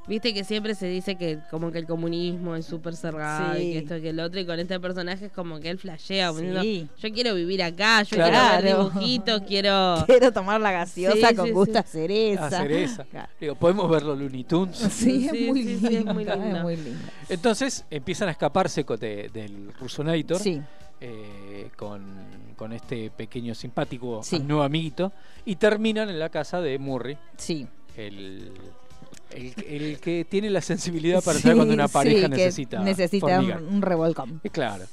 Viste 0.05 0.33
que 0.33 0.43
siempre 0.43 0.75
se 0.75 0.85
dice 0.87 1.15
que 1.15 1.39
como 1.49 1.71
que 1.71 1.77
el 1.79 1.85
comunismo 1.87 2.57
es 2.57 2.65
súper 2.65 2.93
cerrado 2.95 3.57
y 3.57 3.71
que 3.71 3.77
esto 3.79 3.95
y 3.97 4.01
que 4.01 4.09
el 4.09 4.19
otro. 4.19 4.37
Y 4.39 4.45
con 4.45 4.59
este 4.59 4.77
personaje 4.79 5.27
es 5.27 5.31
como 5.31 5.61
que 5.61 5.69
él 5.69 5.77
flashea. 5.79 6.31
Sí. 6.33 6.41
diciendo, 6.41 6.91
yo 7.01 7.13
quiero 7.13 7.35
vivir 7.35 7.63
acá, 7.63 8.03
yo 8.03 8.17
Claro. 8.17 8.31
quiero 8.33 8.53
ver 8.53 8.93
dibujitos, 8.93 9.41
quiero. 9.47 9.95
Quiero 10.05 10.31
tomar 10.33 10.59
la 10.59 10.71
gaseosa 10.73 11.29
Sí, 11.29 11.35
con 11.35 11.45
sí, 11.45 11.51
gusto 11.51 11.79
a 11.79 11.83
cereza. 11.83 12.47
A 12.47 12.49
cereza. 12.49 13.03
Claro. 13.11 13.29
Digo, 13.39 13.55
¿podemos 13.55 13.89
verlo 13.89 14.13
Looney 14.15 14.43
Tunes? 14.43 14.77
Sí, 14.91 15.25
es 15.25 15.31
Sí, 15.31 15.45
muy 15.47 15.63
sí, 15.63 15.77
sí, 15.79 15.87
lindo. 15.89 16.09
es 16.11 16.15
muy 16.15 16.25
lindo. 16.25 16.45
es 16.57 16.63
muy 16.63 16.75
lindo. 16.75 16.99
Entonces 17.29 17.85
empiezan 17.89 18.27
a 18.27 18.31
escaparse 18.31 18.83
de- 18.83 19.29
del 19.33 19.71
Rusonator 19.79 20.37
Sí. 20.39 20.61
eh, 20.99 21.69
con, 21.77 22.03
con 22.57 22.73
este 22.73 23.09
pequeño 23.09 23.55
simpático 23.55 24.21
Sí. 24.21 24.39
nuevo 24.39 24.63
amiguito 24.63 25.13
y 25.45 25.55
terminan 25.55 26.09
en 26.09 26.19
la 26.19 26.27
casa 26.29 26.59
de 26.59 26.77
Murray. 26.77 27.17
Sí. 27.37 27.67
El, 27.95 28.51
el, 29.35 29.53
el 29.67 29.99
que 29.99 30.25
tiene 30.29 30.49
la 30.49 30.61
sensibilidad 30.61 31.23
para 31.23 31.37
Sí, 31.37 31.43
saber 31.43 31.57
cuando 31.57 31.73
una 31.73 31.87
pareja 31.87 32.15
sí, 32.17 32.23
que 32.23 32.29
necesita, 32.29 32.79
necesita 32.79 33.27
formigar. 33.27 33.61
un, 33.63 33.73
un 33.75 33.81
revolcón. 33.81 34.41
Eh, 34.43 34.49
Claro. 34.49 34.85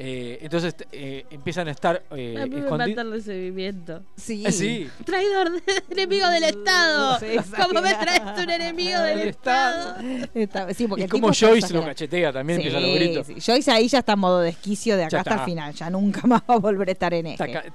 Eh, 0.00 0.38
entonces 0.42 0.76
eh, 0.92 1.26
empiezan 1.28 1.66
a 1.66 1.72
estar 1.72 2.04
eh, 2.12 2.36
A 2.40 2.46
mí 2.46 2.54
me 2.54 2.60
escondi- 2.68 2.90
mata 2.90 3.00
el 3.00 3.10
recibimiento. 3.10 4.02
Sí. 4.16 4.46
Eh, 4.46 4.52
sí. 4.52 4.88
Traidor, 5.04 5.50
enemigo 5.90 6.28
del 6.28 6.44
Estado. 6.44 7.18
Sí, 7.18 7.26
¿Cómo 7.60 7.82
me 7.82 7.94
traes 7.94 8.22
un 8.40 8.48
enemigo 8.62 9.00
del 9.00 9.18
Estado? 9.26 9.96
Está- 10.34 10.72
sí, 10.72 10.86
porque 10.86 11.00
Y 11.00 11.04
el 11.06 11.10
como 11.10 11.32
Joyce 11.32 11.74
lo 11.74 11.84
cachetea 11.84 12.32
también, 12.32 12.60
Sí, 12.60 12.68
empieza 12.68 12.86
los 12.86 12.94
gritos. 12.96 13.26
sí. 13.26 13.34
Joyce 13.44 13.72
ahí 13.72 13.88
ya 13.88 13.98
está 13.98 14.12
en 14.12 14.18
modo 14.20 14.38
desquicio 14.38 14.96
de 14.96 15.02
acá 15.02 15.10
Ya 15.16 15.18
hasta 15.22 15.34
el 15.34 15.40
final. 15.40 15.74
Ya 15.74 15.90
nunca 15.90 16.24
más 16.28 16.42
va 16.48 16.54
a 16.54 16.58
volver 16.58 16.88
a 16.90 16.92
estar 16.92 17.12
en 17.14 17.26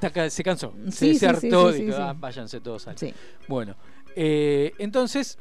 ca- 0.10 0.30
se 0.30 0.44
cansó. 0.46 0.74
Sí, 0.86 0.92
se, 0.92 0.96
se 0.96 1.12
sí, 1.16 1.20
sí, 1.20 1.26
hartó. 1.26 1.74
sí, 1.74 1.82
dijo, 1.84 1.98
sí, 1.98 2.02
"Ah, 2.02 2.16
váyanse 2.18 2.62
todos 2.62 2.88
al. 2.88 2.98
Sí. 2.98 3.14
Bueno, 3.50 3.76
eh, 4.16 4.72
entonces 4.80 5.38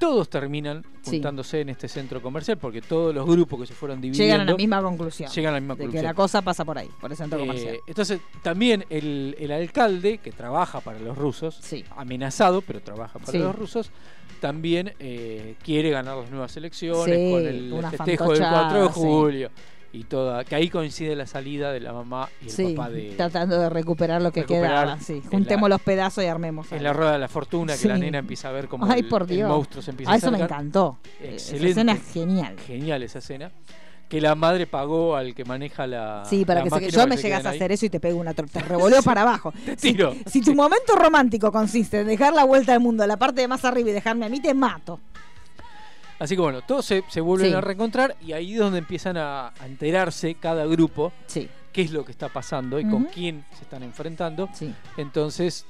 todos 0.00 0.28
terminan 0.28 0.82
Sí. 1.02 1.12
juntándose 1.12 1.60
en 1.60 1.68
este 1.68 1.86
centro 1.88 2.20
comercial 2.20 2.58
porque 2.58 2.82
todos 2.82 3.14
los 3.14 3.24
grupos 3.26 3.60
que 3.60 3.66
se 3.66 3.74
fueron 3.74 4.00
dividiendo 4.00 4.24
Llegan 4.34 4.40
a 4.48 4.50
la 4.50 4.56
misma 4.56 4.82
conclusión. 4.82 5.30
llegan 5.30 5.52
a 5.52 5.56
la 5.56 5.60
misma 5.60 5.74
de 5.74 5.78
que 5.78 5.84
conclusión. 5.84 6.04
la 6.04 6.14
cosa 6.14 6.42
pasa 6.42 6.64
por 6.64 6.76
ahí, 6.78 6.88
por 7.00 7.10
el 7.12 7.16
centro 7.16 7.38
Eh, 7.38 7.42
comercial. 7.46 7.76
entonces, 7.86 8.20
también 8.42 8.84
el, 8.90 9.36
el 9.38 9.52
alcalde, 9.52 10.18
que 10.18 10.32
trabaja 10.32 10.80
para 10.80 10.98
los 10.98 11.16
rusos, 11.16 11.60
amenazado, 11.96 12.62
pero 12.62 12.80
trabaja 12.82 13.18
para 13.20 13.30
Sí. 13.32 13.38
los 13.38 13.54
rusos, 13.54 13.90
también 14.40 14.94
eh, 14.98 15.54
quiere 15.62 15.90
ganar 15.90 16.16
las 16.16 16.30
nuevas 16.30 16.56
elecciones 16.56 17.30
con 17.32 17.46
el 17.46 17.74
festejo 17.90 18.32
del 18.32 18.40
4 18.48 18.82
de 18.82 18.88
julio. 18.88 19.50
Y 19.92 20.04
toda, 20.04 20.44
que 20.44 20.54
ahí 20.54 20.68
coincide 20.68 21.16
la 21.16 21.26
salida 21.26 21.72
de 21.72 21.80
la 21.80 21.92
mamá 21.92 22.28
y 22.40 22.44
el 22.44 22.50
Sí, 22.52 22.74
papá 22.76 22.90
de. 22.90 23.14
tratando 23.16 23.58
de 23.58 23.68
recuperar 23.68 24.22
lo 24.22 24.30
que 24.30 24.44
quedaba. 24.44 25.00
Sí. 25.00 25.20
Juntemos 25.30 25.68
la- 25.68 25.74
los 25.74 25.82
pedazos 25.82 26.22
y 26.22 26.28
armemos. 26.28 26.68
En 26.70 26.74
algo. 26.78 26.84
la 26.84 26.92
rueda 26.92 27.12
de 27.14 27.18
la 27.18 27.26
fortuna, 27.28 27.72
que 27.72 27.78
Sí. 27.80 27.88
la 27.88 27.98
nena 27.98 28.18
empieza 28.18 28.50
a 28.50 28.52
ver 28.52 28.68
como 28.68 28.86
Ay, 28.86 29.00
el, 29.00 29.08
por 29.08 29.22
el 29.22 29.28
Dios. 29.28 29.48
monstruo 29.48 29.82
se 29.82 29.90
empieza 29.90 30.12
Ah, 30.12 30.14
a 30.14 30.18
eso 30.18 30.30
me 30.30 30.38
encantó. 30.38 30.98
Esa 31.20 31.32
Excelente. 31.32 31.68
escena 31.70 31.92
es 31.94 32.12
genial. 32.12 32.56
Genial 32.66 33.02
esa 33.02 33.18
escena. 33.18 33.50
Que 34.08 34.20
la 34.20 34.34
madre 34.34 34.66
pagó 34.66 35.14
al 35.16 35.34
que 35.36 35.44
maneja 35.44 35.86
la. 35.86 36.24
Sí, 36.24 36.44
para 36.44 36.64
la 36.64 36.70
que 36.70 36.86
se, 36.86 36.90
yo 36.90 37.06
me 37.06 37.16
llegas 37.16 37.44
a 37.46 37.50
hacer 37.50 37.70
eso 37.72 37.86
y 37.86 37.90
te 37.90 37.98
pego 38.00 38.18
una. 38.20 38.32
Te 38.34 38.60
revoleo 38.60 39.02
para 39.02 39.22
abajo. 39.22 39.52
Te 39.64 39.76
Si, 39.76 39.92
tiro. 39.92 40.14
si 40.26 40.40
tu 40.40 40.54
momento 40.54 40.94
romántico 40.96 41.50
consiste 41.52 42.00
en 42.00 42.06
dejar 42.08 42.32
la 42.32 42.44
vuelta 42.44 42.72
al 42.72 42.80
mundo 42.80 43.02
a 43.04 43.06
la 43.08 43.16
parte 43.16 43.40
de 43.40 43.48
más 43.48 43.64
arriba 43.64 43.90
y 43.90 43.92
dejarme 43.92 44.26
a 44.26 44.28
mí, 44.28 44.40
te 44.40 44.52
mato. 44.54 44.98
Así 46.20 46.36
que 46.36 46.40
bueno, 46.42 46.62
todos 46.62 46.84
se, 46.86 47.02
se 47.08 47.20
vuelven 47.20 47.48
Sí. 47.50 47.54
a 47.56 47.60
reencontrar 47.60 48.16
y 48.20 48.32
ahí 48.32 48.52
es 48.52 48.58
donde 48.60 48.78
empiezan 48.78 49.16
a, 49.16 49.48
a 49.48 49.66
enterarse 49.66 50.36
cada 50.36 50.64
grupo 50.66 51.12
Sí. 51.26 51.48
qué 51.72 51.82
es 51.82 51.90
lo 51.90 52.04
que 52.04 52.12
está 52.12 52.28
pasando 52.28 52.78
y 52.78 52.88
con 52.88 53.04
quién 53.06 53.44
se 53.56 53.62
están 53.64 53.82
enfrentando. 53.82 54.48
Sí. 54.54 54.72
Entonces, 54.96 55.66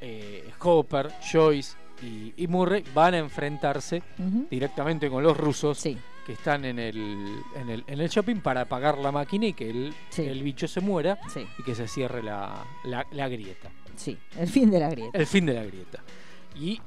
eh, 0.00 0.50
Hopper, 0.60 1.10
Joyce 1.32 1.76
y, 2.02 2.32
y 2.36 2.46
Murray 2.46 2.84
van 2.94 3.14
a 3.14 3.18
enfrentarse 3.18 4.02
directamente 4.50 5.10
con 5.10 5.22
los 5.22 5.36
rusos 5.36 5.82
que 5.82 6.32
están 6.32 6.64
en 6.64 6.78
el, 6.78 6.96
en, 7.56 7.70
el, 7.70 7.84
en 7.86 8.00
el 8.00 8.08
shopping 8.08 8.36
para 8.36 8.62
apagar 8.62 8.98
la 8.98 9.10
máquina 9.12 9.46
y 9.46 9.52
que 9.52 9.68
el, 9.70 9.94
el 10.18 10.42
bicho 10.42 10.68
se 10.68 10.80
muera 10.80 11.18
y 11.58 11.62
que 11.62 11.74
se 11.74 11.88
cierre 11.88 12.22
la, 12.22 12.64
la- 12.84 13.06
la 13.12 13.28
grieta. 13.28 13.70
Sí, 13.96 14.16
el 14.38 14.48
fin 14.48 14.70
de 14.70 14.80
la 14.80 14.88
grieta. 14.88 15.18
El 15.18 15.26
fin 15.26 15.44
de 15.46 15.54
la 15.54 15.64
grieta. 15.64 16.02
Y 16.58 16.80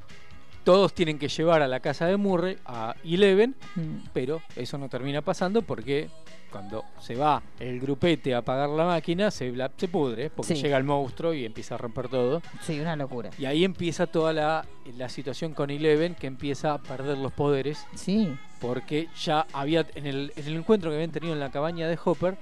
todos 0.64 0.94
tienen 0.94 1.20
que 1.20 1.28
llevar 1.28 1.62
a 1.62 1.68
la 1.68 1.80
casa 1.80 2.06
de 2.08 2.18
Murray 2.18 2.58
a 2.66 2.96
Eleven, 3.04 3.56
Mm. 3.76 4.08
pero 4.14 4.42
eso 4.56 4.78
no 4.78 4.90
termina 4.90 5.22
pasando 5.22 5.62
porque 5.62 6.10
cuando 6.52 6.84
se 7.00 7.16
va 7.16 7.42
el 7.60 7.80
grupete 7.80 8.36
a 8.36 8.38
apagar 8.38 8.70
la 8.70 8.86
máquina 8.86 9.32
se, 9.32 9.52
la- 9.52 9.72
se 9.76 9.88
pudre 9.88 10.30
porque 10.30 10.56
Sí. 10.56 10.62
llega 10.62 10.78
el 10.78 10.84
monstruo 10.84 11.34
y 11.34 11.46
empieza 11.46 11.74
a 11.76 11.78
romper 11.80 12.10
todo. 12.10 12.42
Sí, 12.62 12.80
una 12.80 12.96
locura. 12.96 13.32
Y 13.40 13.46
ahí 13.46 13.64
empieza 13.66 14.06
toda 14.06 14.34
la, 14.34 14.64
la 14.96 15.10
situación 15.10 15.54
con 15.56 15.72
Eleven 15.72 16.14
que 16.14 16.28
empieza 16.28 16.74
a 16.76 16.78
perder 16.78 17.18
los 17.18 17.32
poderes. 17.34 17.86
Sí. 17.96 18.36
Porque 18.62 19.08
ya 19.20 19.48
había, 19.52 19.86
en 19.96 20.06
el, 20.06 20.32
en 20.36 20.46
el 20.48 20.56
encuentro 20.58 20.90
que 20.92 20.96
habían 20.98 21.12
tenido 21.12 21.34
en 21.34 21.40
la 21.40 21.50
cabaña 21.52 21.88
de 21.88 21.98
Hopper, 22.06 22.38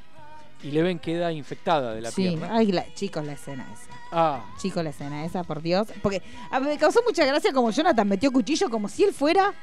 Eleven 0.64 1.00
queda 1.00 1.32
infectada 1.32 1.94
de 1.94 2.02
la 2.02 2.12
Sí, 2.12 2.24
pierna. 2.24 2.50
ay, 2.56 2.72
la- 2.72 2.86
chicos, 2.94 3.26
la 3.26 3.34
escena 3.34 3.66
esa. 3.74 3.92
Ah, 4.14 4.46
Chicos, 4.62 4.84
la 4.84 4.90
escena 4.90 5.26
esa, 5.26 5.44
por 5.44 5.62
Dios. 5.62 5.88
Porque 6.02 6.22
a 6.52 6.60
mí 6.60 6.68
me 6.68 6.78
causó 6.78 7.02
mucha 7.08 7.26
gracia 7.26 7.54
como 7.54 7.72
Jonathan 7.72 8.08
metió 8.08 8.32
cuchillo 8.32 8.70
como 8.70 8.90
si 8.90 9.04
él 9.06 9.14
fuera, 9.14 9.54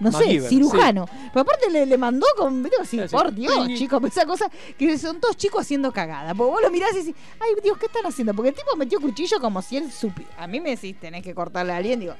no 0.00 0.10
sé, 0.10 0.40
cirujano. 0.48 1.06
Pero 1.32 1.42
aparte 1.42 1.68
le, 1.70 1.84
le 1.84 1.98
mandó 1.98 2.26
con, 2.36 2.62
digo 2.62 2.76
así, 2.80 2.98
Sí, 2.98 3.08
sí. 3.08 3.14
por 3.14 3.30
Dios, 3.34 3.68
chicos, 3.76 4.02
esa 4.04 4.24
cosa 4.24 4.50
que 4.78 4.96
son 4.96 5.20
todos 5.20 5.36
chicos 5.36 5.60
haciendo 5.60 5.92
cagada. 5.92 6.34
Porque 6.34 6.50
vos 6.50 6.62
lo 6.62 6.70
mirás 6.70 6.92
y 6.94 7.00
decís, 7.04 7.14
ay 7.38 7.50
Dios, 7.62 7.76
¿qué 7.76 7.86
están 7.86 8.06
haciendo? 8.06 8.32
Porque 8.32 8.48
el 8.48 8.54
tipo 8.54 8.74
metió 8.76 8.98
cuchillo 9.00 9.38
como 9.38 9.60
si 9.60 9.76
él 9.76 9.92
supiera. 9.92 10.30
A 10.38 10.46
mí 10.46 10.60
me 10.60 10.70
decís, 10.70 10.98
tenés 10.98 11.22
que 11.22 11.34
cortarle 11.34 11.72
a 11.72 11.76
alguien, 11.76 12.00
digo. 12.00 12.14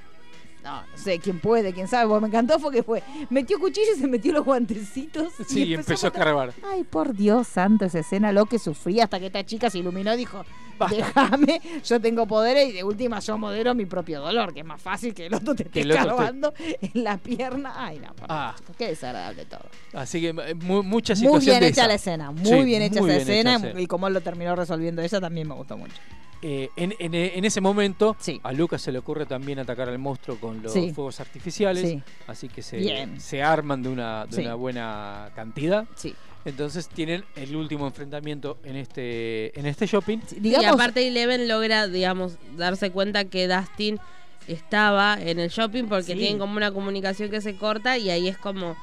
No, 0.62 0.82
no 0.82 0.86
sé 0.96 1.18
quién 1.18 1.40
puede, 1.40 1.72
quién 1.72 1.88
sabe. 1.88 2.08
Porque 2.08 2.22
me 2.22 2.28
encantó 2.28 2.58
fue 2.58 2.70
que 2.72 2.82
fue. 2.82 3.02
Metió 3.30 3.58
cuchillo 3.58 3.86
y 3.96 3.98
se 4.00 4.06
metió 4.06 4.32
los 4.32 4.44
guantecitos. 4.44 5.32
sí, 5.48 5.64
y 5.64 5.74
empezó 5.74 6.08
a 6.08 6.10
cargar. 6.12 6.52
Ay, 6.70 6.84
por 6.84 7.14
Dios 7.14 7.46
santo, 7.48 7.84
esa 7.86 8.00
escena, 8.00 8.30
lo 8.32 8.46
que 8.46 8.58
sufrí 8.58 9.00
hasta 9.00 9.18
que 9.18 9.26
esta 9.26 9.44
chica 9.44 9.70
se 9.70 9.78
iluminó 9.78 10.12
y 10.14 10.18
dijo, 10.18 10.44
déjame, 10.90 11.60
yo 11.84 12.00
tengo 12.00 12.26
poderes 12.26 12.68
y 12.70 12.72
de 12.72 12.84
última 12.84 13.20
yo 13.20 13.36
modero 13.38 13.74
mi 13.74 13.86
propio 13.86 14.20
dolor, 14.20 14.52
que 14.54 14.60
es 14.60 14.66
más 14.66 14.80
fácil 14.80 15.14
que 15.14 15.26
el 15.26 15.34
otro 15.34 15.54
te 15.54 15.64
esté 15.64 15.80
el 15.80 15.92
otro 15.92 16.02
esté- 16.04 16.16
carbando 16.16 16.54
en 16.80 17.04
la 17.04 17.18
pierna. 17.18 17.72
Ay, 17.76 17.98
no, 17.98 18.14
por 18.14 18.26
Ah. 18.28 18.54
Dios, 18.58 18.76
qué 18.76 18.86
desagradable 18.88 19.44
todo. 19.46 19.64
Así 19.92 20.20
que 20.20 20.28
eh, 20.28 20.54
mu- 20.54 20.82
mucha 20.82 21.14
Muy 21.14 21.20
situación 21.20 21.52
bien 21.54 21.60
de 21.60 21.66
hecha 21.68 21.80
esa. 21.82 21.88
la 21.88 21.94
escena, 21.94 22.30
muy 22.32 22.44
Sí, 22.44 22.64
bien 22.64 22.82
hecha 22.82 23.00
muy 23.00 23.10
esa 23.10 23.24
bien 23.24 23.46
escena 23.46 23.68
hecha, 23.70 23.80
y 23.80 23.86
cómo 23.86 24.08
lo 24.10 24.20
terminó 24.20 24.54
resolviendo 24.56 25.02
ella 25.02 25.20
también 25.20 25.48
me 25.48 25.54
gustó 25.54 25.76
mucho. 25.76 25.94
Eh, 26.42 26.70
en, 26.76 26.94
en- 26.98 27.14
en 27.14 27.44
ese 27.44 27.60
momento, 27.60 28.16
a 28.42 28.52
Lucas 28.52 28.80
se 28.80 28.90
le 28.92 28.98
ocurre 28.98 29.26
también 29.26 29.58
atacar 29.58 29.88
al 29.88 29.98
monstruo 29.98 30.38
con 30.40 30.62
los 30.62 30.72
Sí. 30.72 30.90
fuegos 30.94 31.20
artificiales. 31.20 31.88
Sí. 31.88 32.02
Así 32.26 32.48
que 32.48 32.62
se, 32.62 33.08
se 33.18 33.42
arman 33.42 33.82
de 33.82 33.88
una, 33.90 34.24
de 34.26 34.36
Sí. 34.36 34.40
una 34.42 34.54
buena 34.54 35.30
cantidad. 35.34 35.84
Sí. 35.96 36.14
Entonces 36.46 36.88
tienen 36.88 37.22
el 37.36 37.54
último 37.54 37.86
enfrentamiento 37.86 38.56
en 38.64 38.76
este, 38.76 39.58
en 39.58 39.66
este 39.66 39.86
shopping. 39.86 40.18
y 40.42 40.54
aparte 40.64 41.06
Eleven 41.06 41.46
logra, 41.46 41.86
digamos, 41.86 42.38
darse 42.56 42.90
cuenta 42.90 43.26
que 43.26 43.46
Dustin 43.46 43.98
estaba 44.48 45.18
en 45.20 45.38
el 45.38 45.50
shopping 45.50 45.84
porque 45.84 46.12
Sí. 46.14 46.18
tienen 46.18 46.38
como 46.38 46.56
una 46.56 46.72
comunicación 46.72 47.30
que 47.30 47.40
se 47.42 47.56
corta 47.56 47.98
y 47.98 48.08
ahí 48.10 48.28
es 48.28 48.38
como 48.38 48.76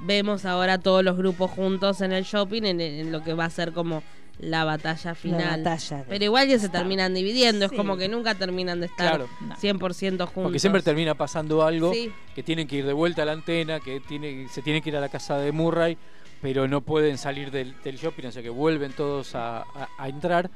vemos 0.00 0.44
ahora 0.44 0.78
todos 0.78 1.02
los 1.02 1.16
grupos 1.16 1.50
juntos 1.50 2.02
en 2.02 2.12
el 2.12 2.24
shopping 2.24 2.62
en, 2.64 2.80
en 2.80 3.10
lo 3.10 3.24
que 3.24 3.32
va 3.32 3.46
a 3.46 3.50
ser 3.50 3.72
como 3.72 4.02
la 4.38 4.64
batalla 4.64 5.14
final. 5.14 5.62
batalla 5.64 6.04
Pero 6.08 6.24
igual 6.24 6.48
ya 6.48 6.58
se 6.58 6.68
terminan 6.68 7.12
dividiendo, 7.14 7.68
Sí. 7.68 7.74
es 7.74 7.78
como 7.80 7.96
que 7.96 8.08
nunca 8.08 8.34
terminan 8.36 8.80
de 8.80 8.86
estar 8.86 9.08
Claro. 9.16 9.28
100% 9.60 10.26
juntos. 10.26 10.42
Porque 10.44 10.58
siempre 10.58 10.82
termina 10.82 11.14
pasando 11.14 11.62
algo, 11.64 11.92
Sí. 11.92 12.12
que 12.34 12.42
tienen 12.42 12.68
que 12.68 12.76
ir 12.76 12.86
de 12.86 12.92
vuelta 12.92 13.22
a 13.22 13.24
la 13.24 13.32
antena, 13.32 13.80
que 13.80 14.00
tiene, 14.00 14.46
se 14.48 14.62
tienen 14.62 14.82
que 14.82 14.90
ir 14.90 14.96
a 14.96 15.00
la 15.00 15.08
casa 15.08 15.38
de 15.38 15.50
Murray, 15.52 15.98
pero 16.40 16.68
no 16.68 16.80
pueden 16.82 17.18
salir 17.18 17.50
del, 17.50 17.74
del 17.82 17.96
shopping, 17.96 18.26
o 18.26 18.30
sea 18.32 18.42
que 18.42 18.50
vuelven 18.50 18.92
todos 18.92 19.34
a, 19.34 19.58
a- 19.62 19.88
a 19.98 20.08
entrar 20.08 20.50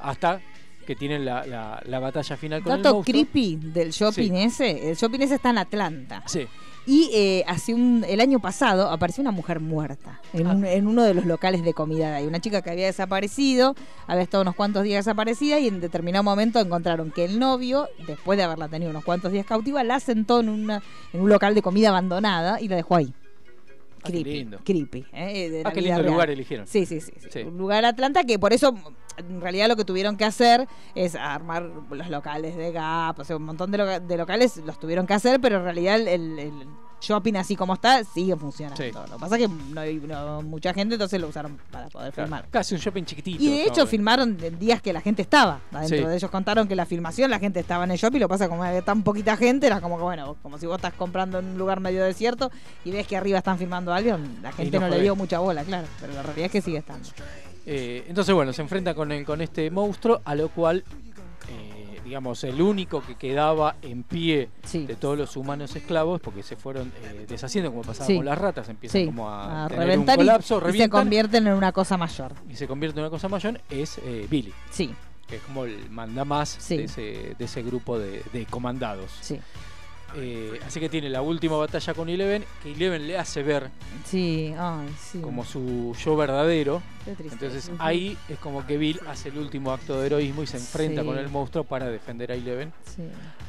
hasta 0.00 0.40
que 0.86 0.96
tienen 0.96 1.24
la, 1.24 1.46
la- 1.46 1.80
la 1.84 1.98
batalla 2.00 2.36
final 2.36 2.62
con 2.62 2.72
el 2.72 2.82
Dato 2.82 2.94
monstruo. 2.96 3.12
creepy 3.14 3.56
del 3.62 3.90
shopping 3.90 4.30
Sí. 4.32 4.36
ese, 4.42 4.90
el 4.90 4.96
shopping 4.96 5.20
ese 5.20 5.34
está 5.36 5.50
en 5.50 5.58
Atlanta. 5.58 6.22
Sí. 6.26 6.46
Y 6.90 7.10
eh, 7.12 7.44
hace 7.46 7.74
un, 7.74 8.02
el 8.08 8.18
año 8.18 8.40
pasado 8.40 8.90
apareció 8.90 9.20
una 9.20 9.30
mujer 9.30 9.60
muerta 9.60 10.22
en, 10.32 10.46
Ah. 10.46 10.54
un- 10.54 10.64
en 10.64 10.86
uno 10.86 11.02
de 11.02 11.12
los 11.12 11.26
locales 11.26 11.62
de 11.62 11.74
comida 11.74 12.08
de 12.10 12.16
ahí. 12.16 12.26
Una 12.26 12.40
chica 12.40 12.62
que 12.62 12.70
había 12.70 12.86
desaparecido, 12.86 13.74
había 14.06 14.22
estado 14.22 14.40
unos 14.40 14.54
cuantos 14.54 14.84
días 14.84 15.04
desaparecida 15.04 15.58
y 15.58 15.68
en 15.68 15.80
determinado 15.80 16.24
momento 16.24 16.58
encontraron 16.60 17.10
que 17.10 17.26
el 17.26 17.38
novio, 17.38 17.88
después 18.06 18.38
de 18.38 18.44
haberla 18.44 18.68
tenido 18.68 18.90
unos 18.90 19.04
cuantos 19.04 19.32
días 19.32 19.44
cautiva, 19.44 19.84
la 19.84 20.00
sentó 20.00 20.40
en, 20.40 20.48
una, 20.48 20.82
en 21.12 21.20
un 21.20 21.28
local 21.28 21.54
de 21.54 21.60
comida 21.60 21.90
abandonada 21.90 22.58
y 22.58 22.68
la 22.68 22.76
dejó 22.76 22.96
ahí. 22.96 23.12
Ah, 23.12 24.00
qué 24.06 24.12
Creepy, 24.12 24.30
lindo. 24.32 24.58
creepy. 24.64 25.04
eh, 25.12 25.50
de 25.50 25.62
Ah, 25.66 25.72
qué 25.72 25.82
lindo 25.82 26.02
lugar 26.02 26.30
eligieron. 26.30 26.66
Sí, 26.66 26.86
sí, 26.86 27.00
sí, 27.02 27.12
sí. 27.20 27.28
Sí. 27.30 27.40
Un 27.40 27.58
lugar 27.58 27.84
Atlanta 27.84 28.24
que 28.24 28.38
por 28.38 28.54
eso 28.54 28.74
en 29.18 29.40
realidad 29.40 29.68
lo 29.68 29.76
que 29.76 29.84
tuvieron 29.84 30.16
que 30.16 30.24
hacer 30.24 30.66
es 30.94 31.14
armar 31.14 31.62
los 31.90 32.08
locales 32.10 32.56
de 32.56 32.72
Gap, 32.72 33.18
o 33.20 33.24
sea, 33.24 33.36
un 33.36 33.44
montón 33.44 33.70
de, 33.70 33.78
loca- 33.78 34.00
de 34.00 34.16
locales 34.16 34.56
los 34.58 34.78
tuvieron 34.78 35.06
que 35.06 35.14
hacer, 35.14 35.40
pero 35.40 35.56
en 35.58 35.64
realidad 35.64 35.96
el, 35.96 36.08
el- 36.08 36.38
el 36.38 36.52
shopping 37.00 37.34
así 37.34 37.54
como 37.54 37.74
está 37.74 38.02
sigue 38.02 38.34
funcionando. 38.34 38.82
Sí. 38.82 38.90
Lo 38.90 39.04
que 39.04 39.20
pasa 39.20 39.36
es 39.36 39.42
que 39.42 39.48
no 39.72 39.80
hay 39.80 39.98
no- 39.98 40.42
mucha 40.42 40.74
gente, 40.74 40.96
entonces 40.96 41.20
lo 41.20 41.28
usaron 41.28 41.56
para 41.70 41.86
poder 41.88 42.12
Claro, 42.12 42.26
filmar. 42.26 42.48
Casi 42.50 42.74
un 42.74 42.80
shopping 42.80 43.04
chiquitito. 43.04 43.40
Y 43.40 43.48
de 43.50 43.62
hecho 43.66 43.82
¿no? 43.82 43.86
filmaron 43.86 44.36
en 44.42 44.58
días 44.58 44.82
que 44.82 44.92
la 44.92 45.00
gente 45.00 45.22
estaba. 45.22 45.60
Adentro 45.72 45.96
Sí. 45.98 46.04
de 46.04 46.16
ellos 46.16 46.28
contaron 46.28 46.66
que 46.66 46.74
la 46.74 46.86
filmación 46.86 47.30
la 47.30 47.38
gente 47.38 47.60
estaba 47.60 47.84
en 47.84 47.92
el 47.92 47.98
shopping. 47.98 48.18
Lo 48.18 48.26
que 48.26 48.30
pasa 48.34 48.48
como 48.48 48.64
había 48.64 48.82
tan 48.82 49.04
poquita 49.04 49.36
gente, 49.36 49.68
era 49.68 49.80
como 49.80 49.96
que 49.96 50.02
bueno, 50.02 50.36
como 50.42 50.58
si 50.58 50.66
vos 50.66 50.74
estás 50.74 50.92
comprando 50.94 51.38
en 51.38 51.44
un 51.46 51.58
lugar 51.58 51.78
medio 51.78 52.02
desierto 52.02 52.50
y 52.84 52.90
ves 52.90 53.06
que 53.06 53.16
arriba 53.16 53.38
están 53.38 53.58
filmando 53.58 53.92
a 53.92 53.96
alguien, 53.96 54.38
la 54.42 54.50
gente 54.50 54.80
no 54.80 54.88
no, 54.88 54.96
le 54.96 55.00
dio 55.00 55.14
mucha 55.14 55.38
bola, 55.38 55.62
claro. 55.62 55.86
Pero 56.00 56.12
la 56.14 56.24
realidad 56.24 56.46
es 56.46 56.50
que 56.52 56.60
sigue 56.62 56.78
estando. 56.78 57.08
Eh, 57.70 58.04
entonces, 58.08 58.34
bueno, 58.34 58.52
se 58.54 58.62
enfrenta 58.62 58.94
con, 58.94 59.12
el- 59.12 59.26
con 59.26 59.42
este 59.42 59.70
monstruo, 59.70 60.22
a 60.24 60.34
lo 60.34 60.48
cual, 60.48 60.84
eh, 61.50 62.00
digamos, 62.04 62.42
el 62.44 62.62
único 62.62 63.02
que 63.02 63.14
quedaba 63.16 63.76
en 63.82 64.02
pie 64.04 64.48
de 64.72 64.94
todos 64.96 65.18
los 65.18 65.36
humanos 65.36 65.76
esclavos, 65.76 66.18
porque 66.20 66.42
se 66.42 66.56
fueron 66.56 66.90
eh, 67.04 67.26
deshaciendo, 67.28 67.70
como 67.70 67.82
pasaba 67.82 68.06
Sí. 68.06 68.16
con 68.16 68.24
las 68.24 68.38
ratas, 68.38 68.68
empiezan 68.70 69.02
Sí, 69.02 69.06
como 69.06 69.28
a, 69.28 69.66
a 69.66 69.68
tener 69.68 69.86
reventar 69.86 70.16
un 70.18 70.24
y- 70.24 70.26
colapso, 70.28 70.62
y, 70.72 70.78
se 70.78 70.88
convierten 70.88 71.46
en 71.46 71.52
una 71.52 71.72
cosa 71.72 71.98
mayor. 71.98 72.32
y 72.48 72.56
se 72.56 72.66
convierte 72.66 73.00
en 73.00 73.04
una 73.04 73.10
cosa 73.10 73.28
mayor, 73.28 73.60
es 73.68 73.98
eh, 73.98 74.26
Billy. 74.30 74.54
Sí. 74.70 74.94
Que 75.26 75.36
es 75.36 75.42
como 75.42 75.64
el 75.66 75.90
manda 75.90 76.24
más 76.24 76.48
Sí. 76.58 76.78
de, 76.78 76.84
ese, 76.84 77.34
de 77.38 77.44
ese 77.44 77.62
grupo 77.62 77.98
de, 77.98 78.22
de 78.32 78.46
comandados. 78.46 79.10
Sí. 79.20 79.38
Eh, 80.16 80.58
así 80.66 80.80
que 80.80 80.88
tiene 80.88 81.10
la 81.10 81.20
última 81.22 81.56
batalla 81.56 81.92
con 81.94 82.08
Eleven, 82.08 82.44
que 82.62 82.72
Eleven 82.72 83.06
le 83.06 83.18
hace 83.18 83.42
ver 83.42 83.68
Sí, 84.04 84.54
ay, 84.58 84.88
sí. 84.98 85.20
como 85.20 85.44
su 85.44 85.94
yo 86.02 86.16
verdadero. 86.16 86.82
Entonces 87.06 87.70
ahí 87.78 88.16
es 88.28 88.38
como 88.38 88.66
que 88.66 88.76
Bill 88.78 89.00
hace 89.08 89.28
el 89.30 89.38
último 89.38 89.72
acto 89.72 89.98
de 90.00 90.06
heroísmo 90.06 90.42
y 90.42 90.46
se 90.46 90.56
enfrenta 90.58 91.00
Sí. 91.02 91.06
con 91.06 91.18
el 91.18 91.28
monstruo 91.28 91.64
para 91.64 91.86
defender 91.86 92.32
a 92.32 92.34
Eleven. 92.34 92.72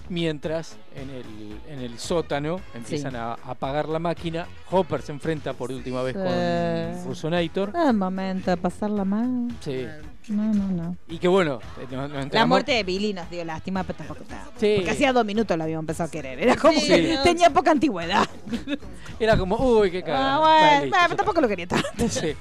Mientras 0.09 0.75
en 0.95 1.09
el, 1.11 1.25
en 1.67 1.79
el 1.81 1.99
sótano 1.99 2.59
empiezan 2.73 3.15
a 3.15 3.33
a 3.33 3.51
apagar 3.51 3.87
la 3.87 3.99
máquina. 3.99 4.47
Hopper 4.71 5.01
se 5.01 5.11
enfrenta 5.11 5.53
por 5.53 5.71
última 5.71 6.01
vez 6.03 6.15
con 6.15 7.05
Rusonator. 7.05 7.71
Ah, 7.75 7.93
momento 7.93 8.49
de 8.51 8.57
pasarla 8.57 9.05
mal. 9.05 9.47
Sí. 9.61 9.85
No, 10.29 10.53
no, 10.53 10.67
no. 10.67 10.95
Y 11.07 11.17
que 11.17 11.27
bueno, 11.27 11.59
eh, 11.79 11.87
nos, 11.91 12.09
nos 12.09 12.31
La 12.33 12.45
muerte 12.45 12.71
de 12.73 12.83
Billy 12.83 13.13
nos 13.13 13.29
dio 13.29 13.43
lástima, 13.43 13.83
pero 13.83 13.97
tampoco 13.97 14.21
está. 14.21 14.45
Sí. 14.57 14.73
Porque 14.77 14.91
hacía 14.91 15.11
dos 15.11 15.25
minutos 15.25 15.57
lo 15.57 15.63
habíamos 15.63 15.83
empezado 15.83 16.07
a 16.07 16.11
querer. 16.11 16.39
Era 16.39 16.55
como 16.55 16.79
Sí. 16.79 16.87
que 16.87 17.17
tenía 17.23 17.49
poca 17.49 17.71
antigüedad. 17.71 18.27
Era 19.19 19.37
como, 19.37 19.55
uy, 19.57 19.91
qué 19.91 20.03
cagada. 20.03 20.35
Ah, 20.35 20.39
Vale, 20.39 20.79
bueno, 20.89 20.95
pero 21.07 21.15
tampoco 21.17 21.41
lo 21.41 21.47
quería 21.47 21.67
tanto. 21.67 22.07
Sí. 22.09 22.33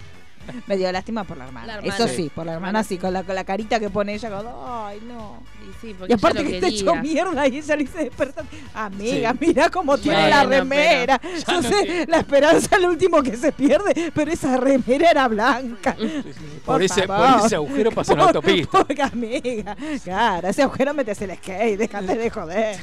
Me 0.67 0.77
dio 0.77 0.91
lástima 0.93 1.25
por 1.25 1.37
la 1.37 1.47
hermana. 1.47 1.67
La 1.67 1.75
hermana. 1.77 1.95
Eso 1.95 2.09
Sí. 2.09 2.15
sí, 2.25 2.31
por 2.35 2.47
la 2.47 2.55
hermana 2.55 2.83
sí, 2.85 2.99
con 2.99 3.13
la, 3.13 3.23
con 3.23 3.35
la 3.35 3.45
carita 3.45 3.79
que 3.81 3.91
pone 3.91 4.15
ella, 4.15 4.31
como, 4.31 4.85
ay, 4.87 5.01
no. 5.07 5.39
Y 5.63 5.73
sí, 5.81 5.91
Y 5.91 5.95
porque 5.95 6.15
aparte 6.15 6.45
que 6.45 6.55
está 6.57 6.69
hecho 6.69 6.95
mierda 6.97 7.47
y 7.49 7.59
ella 7.59 7.77
le 7.77 7.85
dice 7.85 7.99
despertar. 8.05 8.45
Amiga, 8.75 9.33
Sí. 9.33 9.39
mira 9.41 9.71
cómo 9.71 9.97
tiene 9.99 10.29
la 10.31 10.45
remera. 10.45 11.21
Yo 11.47 11.53
no 11.61 11.63
sé, 11.63 12.07
la 12.09 12.19
esperanza 12.19 12.77
es 12.77 12.83
lo 12.83 12.89
último 12.89 13.23
que 13.23 13.37
se 13.37 13.53
pierde, 13.53 14.11
pero 14.15 14.31
esa 14.33 14.57
remera 14.57 15.11
era 15.11 15.29
blanca. 15.29 15.97
Por, 16.65 16.83
ese, 16.83 17.07
por 17.07 17.27
ese 17.45 17.55
agujero 17.57 17.91
pasó 17.93 18.15
una 18.15 18.25
autopista. 18.25 18.85
Porque, 18.85 19.03
amiga, 19.03 19.77
claro, 20.05 20.49
ese 20.49 20.63
agujero 20.63 20.95
metes 20.95 21.21
el 21.23 21.35
skate, 21.37 21.79
déjate 21.79 22.17
de 22.17 22.31
joder. 22.31 22.77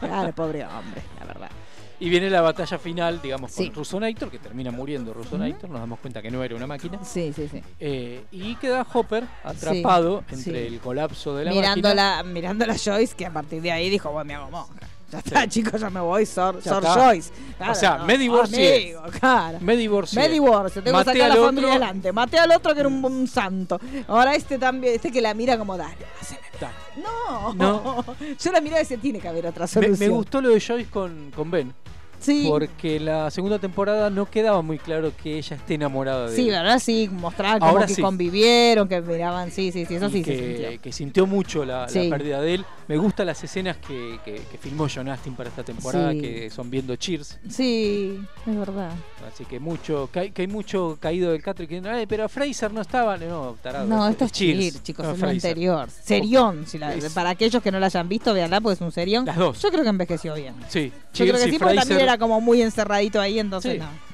Claro, 0.00 0.32
pobre 0.34 0.64
hombre, 0.64 1.02
la 1.20 1.26
verdad. 1.26 1.50
Y 2.00 2.08
viene 2.10 2.30
la 2.30 2.40
batalla 2.40 2.78
final, 2.78 3.20
digamos, 3.20 3.50
Sí. 3.52 3.66
con 3.66 3.74
Rusonator, 3.76 4.30
que 4.30 4.38
termina 4.38 4.70
muriendo 4.70 5.12
Rusonator. 5.12 5.68
Nos 5.68 5.80
damos 5.80 5.98
cuenta 5.98 6.22
que 6.22 6.30
no 6.30 6.44
era 6.44 6.54
una 6.54 6.66
máquina. 6.66 7.00
Sí, 7.04 7.32
sí, 7.34 7.48
sí. 7.50 7.60
Eh, 7.80 8.24
y 8.30 8.54
queda 8.56 8.86
Hopper 8.92 9.24
atrapado 9.42 10.22
Sí, 10.28 10.34
entre 10.36 10.68
sí. 10.68 10.74
el 10.74 10.80
colapso 10.80 11.34
de 11.34 11.44
la 11.46 11.50
máquina. 11.50 11.74
Mirándola, 11.74 12.22
mirándola 12.22 12.74
a 12.74 12.76
Joyce, 12.78 13.16
que 13.16 13.26
a 13.26 13.32
partir 13.32 13.60
de 13.62 13.72
ahí 13.72 13.90
dijo, 13.90 14.10
bueno, 14.12 14.26
me 14.28 14.34
hago 14.34 14.50
monja. 14.50 14.74
Ya 15.10 15.18
está, 15.18 15.46
chicos, 15.48 15.80
ya 15.80 15.88
me 15.90 16.00
voy, 16.00 16.26
Sor, 16.26 16.62
Sor. 16.62 16.84
Joyce. 16.84 17.30
Claro, 17.56 17.72
o 17.72 17.74
sea, 17.74 17.98
no, 17.98 18.04
me 18.06 18.18
divorcié. 18.18 18.94
Amigo, 18.96 19.18
claro. 19.18 19.58
Me 19.60 19.76
divorcié. 19.76 20.20
Me 20.22 20.28
divorcio, 20.28 20.82
tengo 20.82 20.98
que 20.98 21.04
Maté 21.06 21.18
sacar 21.18 21.32
a 21.32 21.34
la 21.34 21.44
familia 21.46 21.68
otro. 21.70 21.82
adelante. 21.82 22.12
Maté 22.12 22.38
al 22.38 22.50
otro 22.52 22.74
que 22.74 22.80
era 22.80 22.88
un, 22.88 23.04
un 23.04 23.26
santo. 23.26 23.80
Ahora 24.06 24.34
este 24.34 24.58
también, 24.58 24.94
este 24.94 25.10
que 25.10 25.20
la 25.20 25.32
mira 25.34 25.56
como, 25.58 25.76
dale, 25.76 25.94
haceme. 26.20 26.40
Dale. 26.60 26.74
No, 27.02 27.54
No. 27.54 28.04
Yo 28.38 28.52
la 28.52 28.60
miraba 28.60 28.80
y 28.80 28.82
decía, 28.84 28.98
tiene 28.98 29.18
que 29.20 29.28
haber 29.28 29.46
otra 29.46 29.66
solución. 29.66 29.98
me 29.98 30.08
gustó 30.08 30.40
lo 30.40 30.50
de 30.50 30.60
Joyce 30.60 30.90
con, 30.90 31.30
con 31.34 31.50
Ben. 31.50 31.72
Sí. 32.20 32.46
Porque 32.50 32.98
la 32.98 33.30
segunda 33.30 33.60
temporada 33.60 34.10
no 34.10 34.26
quedaba 34.28 34.60
muy 34.60 34.78
claro 34.78 35.12
que 35.22 35.38
ella 35.38 35.54
esté 35.54 35.74
enamorada 35.74 36.28
de 36.28 36.34
Sí, 36.34 36.48
él. 36.48 36.50
¿verdad? 36.50 36.80
Sí, 36.80 37.08
mostraban 37.12 37.60
como 37.60 37.70
Ahora 37.70 37.86
que 37.86 37.94
sí. 37.94 38.02
convivieron, 38.02 38.88
que 38.88 39.00
miraban, 39.00 39.52
sí, 39.52 39.70
sí, 39.70 39.86
sí, 39.86 39.94
eso 39.94 40.06
y 40.08 40.10
sí 40.10 40.24
se 40.24 40.30
que, 40.32 40.36
sintió. 40.56 40.82
que 40.82 40.92
sintió 40.92 41.26
mucho 41.28 41.64
la, 41.64 41.82
la 41.82 41.88
Sí. 41.88 42.08
pérdida 42.10 42.40
de 42.40 42.54
él. 42.54 42.66
Me 42.88 42.96
gustan 42.96 43.26
las 43.26 43.44
escenas 43.44 43.76
que, 43.76 44.18
que- 44.24 44.40
que 44.50 44.58
filmó 44.58 44.86
John 44.92 45.08
Astin 45.08 45.34
para 45.34 45.50
esta 45.50 45.62
temporada, 45.62 46.10
Sí. 46.12 46.20
que 46.22 46.50
son 46.50 46.70
viendo 46.70 46.96
Cheers. 46.96 47.38
Sí, 47.50 48.18
es 48.46 48.58
verdad. 48.58 48.90
Así 49.30 49.44
que 49.44 49.60
mucho, 49.60 50.08
que 50.10 50.20
hay, 50.20 50.30
que 50.30 50.42
hay 50.42 50.48
mucho 50.48 50.96
caído 51.00 51.32
del 51.32 51.42
catre 51.42 51.68
que 51.68 51.82
"Ay, 51.86 52.06
pero 52.06 52.28
Fraser 52.28 52.72
no 52.72 52.80
estaba. 52.80 53.16
No, 53.18 53.56
tarado. 53.62 53.86
No, 53.86 54.08
esto 54.08 54.24
es 54.24 54.32
Cheers, 54.32 54.58
Cheers, 54.58 54.82
chicos, 54.82 55.04
no 55.06 55.12
es 55.12 55.20
lo 55.20 55.28
anterior. 55.28 55.90
Serión, 55.90 56.66
si 56.66 56.78
la- 56.78 56.94
Es- 56.94 57.12
para 57.12 57.30
aquellos 57.30 57.62
que 57.62 57.70
no 57.70 57.78
la 57.78 57.86
hayan 57.86 58.08
visto, 58.08 58.32
veanla, 58.32 58.60
porque 58.60 58.74
es 58.76 58.80
un 58.80 58.90
serión. 58.92 59.26
Las 59.26 59.36
dos. 59.36 59.60
Yo 59.60 59.70
creo 59.70 59.82
que 59.82 59.90
envejeció 59.90 60.34
bien. 60.34 60.54
Sí, 60.68 60.90
Yo 61.14 61.26
creo 61.26 61.36
que 61.36 61.50
sí, 61.52 61.58
porque 61.58 61.74
también 61.74 62.00
era 62.00 62.16
como 62.16 62.40
muy 62.40 62.62
encerradito 62.62 63.20
ahí, 63.20 63.38
entonces 63.38 63.74
Sí. 63.74 63.78
no. 63.78 64.07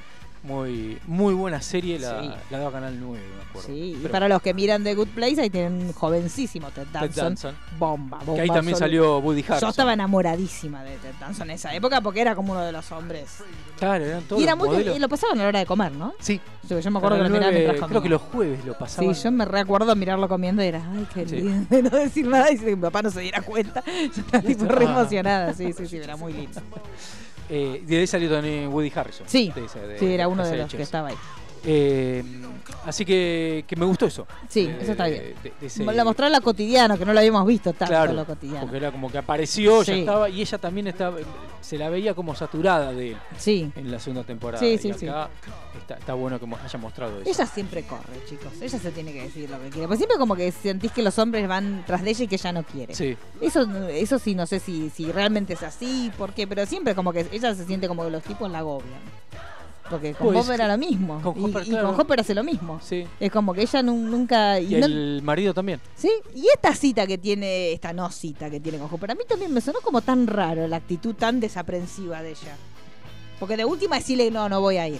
Muy, 0.45 0.99
muy 1.07 1.33
buena 1.33 1.59
serie, 1.59 1.97
la, 1.97 2.21
Sí. 2.21 2.29
la 2.51 2.59
daba 2.59 2.71
Canal 2.73 2.99
9, 2.99 3.19
me 3.35 3.43
acuerdo. 3.49 3.67
Sí, 3.67 3.97
y 4.03 4.07
para 4.09 4.27
los 4.27 4.41
que 4.43 4.53
miran 4.53 4.83
The 4.83 4.93
Good 4.93 5.07
Place, 5.07 5.41
ahí 5.41 5.49
tienen 5.49 5.73
un 5.87 5.91
jovencísimo 5.93 6.69
Ted 6.69 6.85
Danson. 6.93 7.55
Bomba, 7.79 8.19
bomba. 8.19 8.35
Que 8.35 8.41
ahí 8.41 8.47
también 8.49 8.77
salió 8.77 9.17
Woody 9.19 9.41
Yo 9.41 9.47
Harrelson. 9.47 9.69
estaba 9.71 9.93
enamoradísima 9.93 10.83
de 10.83 10.97
Ted 10.97 11.13
Danson 11.19 11.49
en 11.49 11.55
esa 11.55 11.73
época 11.73 11.99
porque 12.01 12.21
era 12.21 12.35
como 12.35 12.51
uno 12.51 12.61
de 12.61 12.71
los 12.71 12.91
hombres. 12.91 13.37
Claro, 13.79 14.05
eran 14.05 14.21
todos 14.23 14.39
Y, 14.39 14.43
era 14.43 14.55
los 14.55 14.67
muy 14.67 14.83
y 14.83 14.99
lo 14.99 15.09
pasaban 15.09 15.39
a 15.39 15.43
la 15.43 15.47
hora 15.49 15.59
de 15.59 15.65
comer, 15.65 15.91
¿no? 15.93 16.13
Sí. 16.19 16.39
Yo 16.69 16.75
me 16.91 16.97
acuerdo 16.99 17.17
que 17.17 17.23
Canal 17.23 17.23
lo 17.23 17.29
miraba 17.29 17.51
9, 17.51 17.53
mientras 17.53 17.75
Creo 17.77 17.87
comía. 17.87 18.01
que 18.03 18.09
los 18.09 18.21
jueves 18.21 18.65
lo 18.65 18.77
pasaban. 18.77 19.15
Sí, 19.15 19.23
yo 19.23 19.31
me 19.31 19.45
recuerdo 19.45 19.95
mirarlo 19.95 20.27
comiendo 20.29 20.63
y 20.63 20.67
era, 20.67 20.83
ay, 20.91 21.07
qué 21.13 21.27
Sí. 21.27 21.35
lindo. 21.37 21.67
De 21.75 21.81
no 21.83 21.89
decir 21.89 22.27
nada 22.27 22.51
y 22.51 22.57
que 22.59 22.75
mi 22.75 22.81
papá 22.81 23.01
no 23.01 23.09
se 23.09 23.21
diera 23.21 23.41
cuenta. 23.41 23.83
Yo 24.15 24.21
estaba 24.21 24.43
tipo 24.43 24.65
re 24.65 24.85
emocionada. 24.85 25.53
Sí, 25.53 25.73
sí, 25.73 25.87
sí, 25.87 25.97
era 25.97 26.15
muy 26.17 26.33
lindo. 26.39 26.61
Eh, 27.49 27.81
de 27.85 27.99
ahí 27.99 28.07
salió 28.07 28.29
también 28.29 28.69
Woody 28.73 28.91
Harrison. 28.95 29.27
Sí, 29.29 29.51
de 29.55 29.65
esa- 29.65 29.79
de- 29.79 29.99
sí, 29.99 30.05
era 30.13 30.27
uno 30.27 30.45
de 30.45 30.57
los 30.57 30.71
que 30.73 30.81
estaba 30.81 31.09
ahí. 31.09 31.15
Eh, 31.67 32.23
así 32.85 33.03
que, 33.05 33.65
que 33.67 33.75
me 33.75 33.85
gustó 33.85 34.05
eso. 34.05 34.27
Sí, 34.47 34.71
eso 34.79 34.91
está 34.91 35.07
bien. 35.07 35.33
de- 35.43 35.51
de 35.59 35.65
ese- 35.67 35.83
Lo 35.83 36.05
mostró 36.05 36.27
en 36.27 36.33
lo 36.33 36.41
cotidiano, 36.41 36.97
que 36.97 37.05
no 37.05 37.13
lo 37.13 37.19
habíamos 37.19 37.45
visto 37.47 37.73
tanto 37.73 37.91
Claro, 37.91 38.13
lo 38.13 38.25
cotidiano. 38.25 38.61
porque 38.61 38.77
era 38.77 38.91
como 38.91 39.11
que 39.11 39.17
apareció, 39.17 39.81
ya 39.83 39.93
Sí. 39.93 39.99
estaba, 40.01 40.29
y 40.29 40.41
ella 40.41 40.57
también 40.57 40.87
estaba, 40.87 41.17
se 41.61 41.77
la 41.77 41.89
veía 41.89 42.13
como 42.13 42.35
saturada 42.35 42.91
de 42.93 43.11
él 43.11 43.17
Sí. 43.37 43.71
en 43.75 43.91
la 43.91 43.99
segunda 43.99 44.23
temporada. 44.23 44.59
Sí, 44.59 44.73
y 44.73 44.77
sí, 44.93 45.07
acá 45.07 45.29
Está, 45.79 45.95
está 45.95 46.13
bueno 46.15 46.39
que 46.39 46.45
haya 46.45 46.79
mostrado 46.79 47.19
eso. 47.21 47.29
Ella 47.29 47.45
siempre 47.45 47.83
corre, 47.83 48.03
chicos. 48.27 48.53
Ella 48.61 48.79
se 48.79 48.91
tiene 48.91 49.13
que 49.13 49.23
decir 49.23 49.49
lo 49.49 49.59
que 49.61 49.69
quiere. 49.69 49.87
Pues 49.87 49.99
siempre 49.99 50.17
como 50.17 50.35
que 50.35 50.51
sentís 50.51 50.91
que 50.91 51.03
los 51.03 51.19
hombres 51.19 51.47
van 51.47 51.83
tras 51.85 52.03
de 52.03 52.09
ella 52.11 52.23
y 52.23 52.27
que 52.27 52.35
ella 52.35 52.51
no 52.53 52.63
quiere. 52.63 52.95
Sí. 52.95 53.15
Eso, 53.41 53.67
eso 53.89 54.17
sí, 54.17 54.33
no 54.35 54.45
sé 54.47 54.59
si, 54.59 54.89
si 54.89 55.11
realmente 55.11 55.53
es 55.53 55.61
así, 55.63 56.11
por 56.17 56.33
qué, 56.33 56.47
pero 56.47 56.65
siempre 56.65 56.95
como 56.95 57.13
que 57.13 57.27
ella 57.31 57.53
se 57.53 57.65
siente 57.65 57.87
como 57.87 58.03
que 58.03 58.09
los 58.09 58.23
tipos 58.23 58.49
la 58.49 58.59
agobian. 58.59 58.99
Porque 59.89 60.13
con 60.15 60.33
Pues, 60.33 60.45
Bob 60.47 60.53
era 60.55 60.67
lo 60.67 60.77
mismo. 60.79 61.21
con 61.21 61.39
y, 61.39 61.43
Hopper, 61.45 61.63
y 61.67 61.69
claro. 61.69 61.89
con 61.91 61.99
Hopper 62.01 62.19
hace 62.21 62.33
lo 62.33 62.43
mismo. 62.43 62.79
Sí. 62.81 63.05
Es 63.19 63.31
como 63.31 63.53
que 63.53 63.61
ella 63.61 63.81
nun- 63.83 64.09
nunca... 64.09 64.59
Y 64.59 64.75
no- 64.75 64.85
el 64.87 65.21
marido 65.23 65.53
también. 65.53 65.79
¿Sí? 65.95 66.09
Y 66.33 66.47
esta 66.53 66.73
cita 66.73 67.05
que 67.05 67.17
tiene, 67.19 67.71
esta 67.71 67.93
no 67.93 68.09
cita 68.09 68.49
que 68.49 68.59
tiene 68.59 68.79
con 68.79 68.91
Hopper, 68.91 69.11
a 69.11 69.15
mí 69.15 69.21
también 69.27 69.53
me 69.53 69.61
sonó 69.61 69.79
como 69.81 70.01
tan 70.01 70.25
raro 70.25 70.67
la 70.67 70.77
actitud 70.77 71.13
tan 71.13 71.39
desaprensiva 71.39 72.23
de 72.23 72.31
ella. 72.31 72.55
Porque 73.39 73.57
de 73.57 73.65
última 73.65 73.97
decirle, 73.97 74.31
no, 74.31 74.49
no 74.49 74.59
voy 74.59 74.77
a 74.77 74.87
ir. 74.87 74.99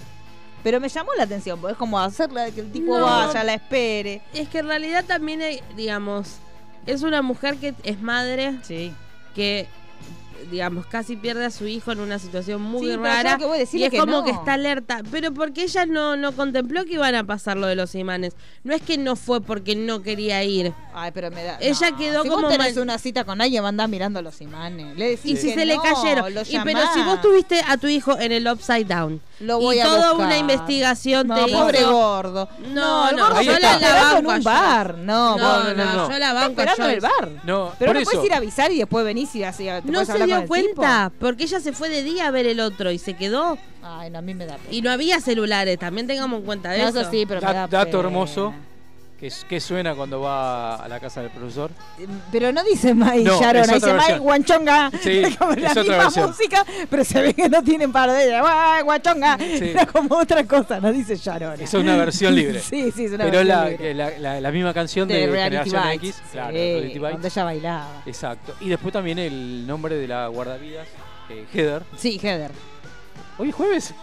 Pero 0.63 0.79
me 0.79 0.89
llamó 0.89 1.13
la 1.15 1.23
atención, 1.23 1.59
porque 1.59 1.73
es 1.73 1.77
como 1.77 1.99
hacerla 1.99 2.49
que 2.51 2.61
el 2.61 2.71
tipo 2.71 2.97
No. 2.97 3.05
vaya, 3.05 3.43
la 3.43 3.53
espere. 3.55 4.21
Es 4.33 4.49
que 4.49 4.59
en 4.59 4.67
realidad 4.67 5.03
también, 5.05 5.41
hay, 5.41 5.61
digamos, 5.75 6.37
es 6.85 7.01
una 7.01 7.21
mujer 7.21 7.57
que 7.57 7.73
es 7.83 8.01
madre. 8.01 8.55
Que, 9.35 9.67
digamos, 10.51 10.85
casi 10.85 11.15
pierde 11.15 11.45
a 11.45 11.51
su 11.51 11.65
hijo 11.67 11.91
en 11.91 11.99
una 11.99 12.19
situación 12.19 12.61
muy 12.61 12.87
Sí, 12.91 12.95
rara. 12.95 13.37
que 13.37 13.45
y 13.77 13.83
es 13.83 13.89
que 13.91 13.97
como 13.99 14.11
no. 14.11 14.23
que 14.23 14.31
está 14.31 14.53
alerta. 14.53 15.01
Pero 15.11 15.33
porque 15.33 15.63
ella 15.63 15.85
no, 15.85 16.15
no 16.15 16.31
contempló 16.33 16.85
que 16.85 16.93
iban 16.93 17.15
a 17.15 17.23
pasar 17.23 17.57
lo 17.57 17.67
de 17.67 17.75
los 17.75 17.95
imanes. 17.95 18.33
No 18.63 18.73
es 18.73 18.81
que 18.81 18.97
no 18.97 19.15
fue 19.15 19.41
porque 19.41 19.75
no 19.75 20.01
quería 20.01 20.43
ir. 20.43 20.73
Ay, 20.93 21.11
pero 21.13 21.31
me 21.31 21.43
da. 21.43 21.57
Ella 21.59 21.91
no, 21.91 21.97
quedó 21.97 22.23
si 22.23 22.29
como 22.29 22.43
vos 22.43 22.51
tenés 22.51 22.75
mal- 22.75 22.83
una 22.83 22.97
cita 22.97 23.23
con 23.23 23.41
alguien, 23.41 23.65
andás 23.65 23.89
mirando 23.89 24.21
los 24.21 24.39
imanes. 24.41 24.95
Le 24.97 25.09
decís 25.11 25.31
Y 25.31 25.37
si 25.37 25.47
que 25.49 25.53
se 25.55 25.65
le 25.65 25.77
cayeron. 25.77 26.33
lo 26.33 26.41
Y, 26.41 26.59
pero 26.63 26.79
si 26.93 27.01
vos 27.03 27.21
tuviste 27.21 27.61
a 27.67 27.77
tu 27.77 27.87
hijo 27.87 28.17
en 28.19 28.31
el 28.31 28.47
Upside 28.47 28.85
Down. 28.85 29.21
Lo 29.41 29.59
voy 29.59 29.77
y 29.77 29.79
a 29.79 29.83
toda 29.85 30.11
buscar. 30.13 30.27
una 30.27 30.37
investigación 30.37 31.27
No, 31.27 31.45
te 31.45 31.51
pobre 31.51 31.79
hizo- 31.81 31.91
gordo. 31.91 32.49
No, 32.73 33.09
el 33.09 33.15
no, 33.17 33.27
gordo 33.27 33.41
yo 33.41 33.51
está. 33.53 33.79
la, 33.79 33.93
la 33.93 34.01
banco 34.13 34.31
en 34.31 34.37
un 34.37 34.43
bar. 34.43 34.97
No, 34.99 35.37
No, 35.37 35.63
no, 35.73 36.09
yo 36.11 36.19
la 36.19 36.33
banco 36.33 36.61
yo. 36.77 36.85
el 36.85 36.99
bar. 37.01 37.29
No, 37.43 37.73
Pero 37.77 37.93
no 37.93 37.99
eso. 37.99 38.11
puedes 38.11 38.25
ir 38.25 38.33
a 38.33 38.37
avisar 38.37 38.71
y 38.71 38.77
después 38.77 39.03
venís 39.03 39.35
y 39.35 39.43
así. 39.43 39.65
te 39.65 39.81
No 39.91 39.99
podés 39.99 40.09
se 40.25 40.31
dio 40.33 40.41
el 40.41 40.47
cuenta, 40.47 41.11
porque 41.19 41.43
ella 41.43 41.59
se 41.59 41.73
fue 41.73 41.89
de 41.89 42.03
día 42.03 42.27
a 42.27 42.31
ver 42.31 42.45
el 42.45 42.59
otro 42.59 42.91
y 42.91 42.97
se 42.97 43.13
quedó. 43.15 43.57
Ay, 43.81 44.09
no, 44.09 44.19
a 44.19 44.21
mí 44.21 44.33
me 44.33 44.45
da 44.45 44.57
pena. 44.57 44.67
Y 44.73 44.81
no 44.81 44.91
había 44.91 45.19
celulares, 45.19 45.77
también 45.79 46.07
tengamos 46.07 46.39
en 46.39 46.45
cuenta 46.45 46.69
No, 46.69 46.87
eso. 46.87 47.01
eso 47.01 47.11
sí, 47.11 47.25
pero 47.27 47.41
me 47.41 47.47
Da- 47.47 47.53
da 47.53 47.67
dato 47.67 47.91
pena. 47.97 47.99
hermoso. 48.07 48.53
Que 49.17 49.59
suena 49.61 49.95
cuando 49.95 50.19
va 50.19 50.75
a 50.75 50.87
la 50.89 50.99
casa 50.99 51.21
del 51.21 51.31
profesor. 51.31 51.71
Pero 52.31 52.51
no 52.51 52.63
dice 52.63 52.93
Mai 52.93 53.23
No, 53.23 53.37
otra 53.37 53.53
dice 53.63 53.79
Mai 53.87 53.93
versión. 53.95 54.19
Guanchonga. 54.19 54.91
Sí, 55.01 55.21
como 55.39 55.51
es 55.53 55.61
la 55.61 55.71
otra 55.71 55.81
misma 55.83 55.97
versión. 56.03 56.27
música, 56.29 56.65
pero 56.89 57.03
se 57.05 57.21
ve 57.21 57.33
que 57.33 57.49
no 57.49 57.63
tienen 57.63 57.91
par 57.91 58.11
de 58.11 58.25
ella. 58.27 58.41
Guay, 58.41 58.83
Guanchonga. 58.83 59.37
Sí. 59.39 59.69
Era 59.69 59.85
como 59.85 60.15
otra 60.17 60.43
cosa, 60.45 60.79
no 60.81 60.91
dice 60.91 61.15
Sharona. 61.15 61.55
Esa 61.55 61.63
es 61.63 61.73
una 61.75 61.95
versión 61.95 62.35
libre. 62.35 62.59
sí, 62.59 62.91
sí, 62.91 63.05
es 63.05 63.13
una 63.13 63.23
Pero 63.25 63.37
versión 63.37 63.47
la, 63.47 63.69
libre. 63.69 63.93
la, 63.93 64.19
la- 64.19 64.41
la 64.41 64.51
misma 64.51 64.73
canción 64.73 65.07
de, 65.07 65.15
de 65.15 65.27
Reality 65.27 65.69
Bites. 65.71 65.93
X. 65.95 66.21
Claro, 66.33 66.51
Sí, 66.51 66.57
Reality 66.57 66.93
Bites. 66.99 67.11
donde 67.13 67.27
ella 67.29 67.43
bailaba. 67.45 68.03
Exacto. 68.05 68.55
Y 68.59 68.69
después 68.69 68.93
también 68.93 69.17
el 69.17 69.65
nombre 69.65 69.95
de 69.95 70.07
la 70.07 70.27
guardavidas, 70.27 70.87
eh, 71.29 71.45
Heather. 71.53 71.83
Sí, 71.97 72.19
Heather. 72.21 72.51
Hoy 73.37 73.49
es 73.49 73.55
jueves. 73.55 73.93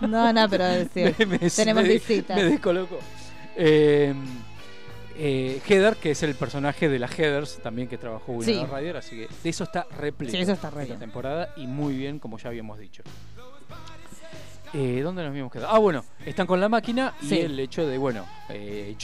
No, 0.00 0.32
no, 0.32 0.48
pero 0.48 0.64
sí, 0.92 1.04
Me- 1.18 1.26
me- 1.26 1.38
tenemos. 1.50 1.84
Me 1.84 2.44
descoloco. 2.44 2.98
Eh, 3.56 4.14
eh, 5.18 5.60
Heather, 5.66 5.96
que 5.96 6.10
es 6.10 6.22
el 6.22 6.34
personaje 6.34 6.88
de 6.88 6.98
las 6.98 7.10
Heathers, 7.18 7.58
también 7.62 7.88
que 7.88 7.96
trabajó 7.96 8.32
Winona 8.32 8.66
Sí. 8.66 8.74
Ryder, 8.74 8.96
así 8.98 9.16
que 9.16 9.28
de 9.42 9.48
eso 9.50 9.64
está 9.64 9.86
repleto. 9.98 10.32
Sí, 10.32 10.38
eso 10.42 10.52
está 10.52 10.68
re 10.70 10.82
esta 10.82 10.94
bien. 10.94 11.00
temporada 11.00 11.54
y 11.56 11.66
muy 11.66 11.94
bien, 11.96 12.18
como 12.18 12.36
ya 12.38 12.48
habíamos 12.50 12.78
dicho. 12.78 13.02
Eh, 14.74 15.00
¿Dónde 15.02 15.22
nos 15.22 15.30
habíamos 15.30 15.52
quedado? 15.52 15.72
Ah, 15.74 15.78
bueno, 15.78 16.04
están 16.26 16.46
con 16.46 16.60
la 16.60 16.68
máquina 16.68 17.14
y 17.22 17.34
el 17.38 17.58
hecho 17.58 17.86
de, 17.86 17.96
bueno, 17.98 18.26
eh, 18.50 18.94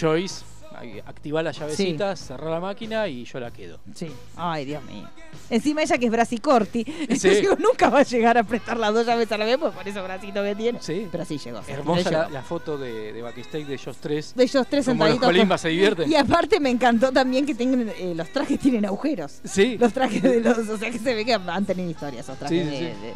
Joyce, 0.83 0.95
ahí, 0.99 1.03
activa 1.07 1.43
la 1.43 1.53
llavecita, 1.53 2.17
cerrar 2.17 2.51
la 2.51 2.61
máquina 2.61 3.07
y 3.09 3.25
yo 3.25 3.41
la 3.41 3.51
quedo. 3.51 3.79
Sí. 3.95 4.09
Ay, 4.37 4.65
Dios 4.65 4.83
mío. 4.85 5.09
Encima 5.51 5.83
ella 5.83 5.99
que 5.99 6.07
es 6.07 6.13
Brasicorti. 6.13 6.85
Sí. 7.23 7.43
Nunca 7.59 7.89
va 7.89 8.01
a 8.01 8.03
llegar 8.03 8.37
a 8.37 8.41
apretar 8.41 8.77
las 8.77 8.93
dos 8.93 9.07
llaves 9.07 9.31
a 9.33 9.39
la 9.39 9.45
vez, 9.45 9.59
pues 9.59 9.73
por 9.73 9.87
eso 9.87 10.03
bracito 10.03 10.43
que 10.43 10.55
tiene. 10.55 10.79
Sí. 10.83 11.09
Pero 11.11 11.25
sí 11.25 11.39
llegó. 11.39 11.63
sí, 11.63 11.73
Hermosa 11.73 12.11
la, 12.11 12.29
la 12.29 12.43
foto 12.43 12.77
de, 12.79 13.13
de 13.13 13.23
backstage 13.23 13.67
de 13.67 13.75
ellos 13.75 13.97
tres. 14.01 14.35
De 14.35 14.43
ellos 14.45 14.67
tres 14.69 14.87
Como 14.87 15.07
los 15.07 15.19
colimbas 15.19 15.61
se 15.61 15.69
divierten. 15.69 16.11
Y 16.11 16.17
aparte 16.17 16.59
me 16.59 16.71
encantó 16.71 17.13
también 17.13 17.47
que 17.47 17.55
tengan, 17.55 17.89
eh, 17.97 18.13
los 18.15 18.29
trajes 18.31 18.59
tienen 18.59 18.85
agujeros. 18.87 19.41
Sí. 19.45 19.77
Los 19.79 19.93
trajes 19.93 20.23
de 20.23 20.41
los. 20.41 20.59
O 20.59 20.77
sea 20.79 20.91
que 20.91 20.99
se 20.99 21.15
ve 21.15 21.25
que 21.25 21.35
han 21.35 21.65
tenido 21.65 21.91
historias 21.91 22.25
esos 22.25 22.39
trajes 22.39 22.59
Sí, 22.59 22.65
sí, 22.77 22.85
de, 22.85 22.91
sí. 22.95 23.01
de- 23.01 23.15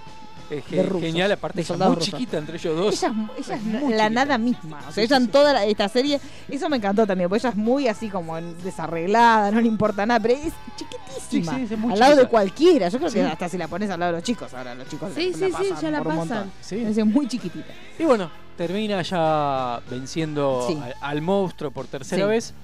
Es 0.49 0.71
de 0.71 0.83
rusos, 0.85 1.01
genial, 1.03 1.33
aparte 1.33 1.61
ella 1.63 1.77
muy 1.77 1.87
rusos. 1.97 2.05
chiquita 2.05 2.39
entre 2.39 2.57
ellos 2.57 2.77
dos. 2.77 3.03
Ella, 3.03 3.15
es- 3.37 3.47
ella 3.49 3.57
es 3.57 3.65
la 3.67 3.81
chiquita. 3.81 4.11
nada 4.11 4.39
misma. 4.39 4.81
O 4.89 4.93
sea, 4.93 5.03
ella 5.03 5.17
en 5.17 5.29
toda 5.29 5.53
la- 5.53 5.65
esta 5.65 5.89
serie, 5.89 6.21
eso 6.49 6.69
me 6.69 6.77
encantó 6.77 7.07
también, 7.07 7.29
porque 7.29 7.41
ella 7.41 7.51
es 7.51 7.57
muy 7.57 7.89
así 7.89 8.09
como 8.09 8.37
desarreglada, 8.41 9.51
no 9.51 9.61
le 9.61 9.67
importa 9.69 10.07
nada, 10.07 10.21
pero 10.21 10.35
es 10.35 10.53
chiquitísima. 10.77 11.53
Sí, 11.59 11.67
sí, 11.67 11.75
es 11.75 11.79
muy 11.81 11.93
al 11.93 11.99
lado 11.99 12.17
de 12.17 12.27
cualquiera. 12.29 12.89
Yo 12.89 12.99
creo 12.99 13.11
que 13.11 13.21
Sí. 13.23 13.27
hasta 13.29 13.49
si 13.49 13.59
la 13.59 13.67
pones 13.69 13.91
al 13.91 13.99
lado 13.99 14.13
de 14.13 14.19
los 14.19 14.25
chicos, 14.25 14.53
ahora 14.55 14.75
los 14.75 14.89
chicos 14.89 15.11
Sí, 15.15 15.33
la, 15.33 15.37
sí, 15.39 15.45
sí, 15.47 15.51
pasan 15.53 15.81
ya 15.81 15.91
la 15.91 16.05
pasan. 16.05 16.19
montón. 16.19 16.53
Sí. 16.61 16.77
Es 16.77 17.05
muy 17.05 17.27
chiquitita. 17.27 17.73
Y 17.99 18.05
bueno, 18.05 18.31
termina 18.57 19.03
ya 19.03 19.81
venciendo 19.91 20.65
Sí. 20.69 20.79
al, 20.83 20.95
al 21.01 21.23
monstruo 21.23 21.71
por 21.73 21.87
tercera 21.87 22.25
Sí. 22.25 22.29
vez. 22.29 22.55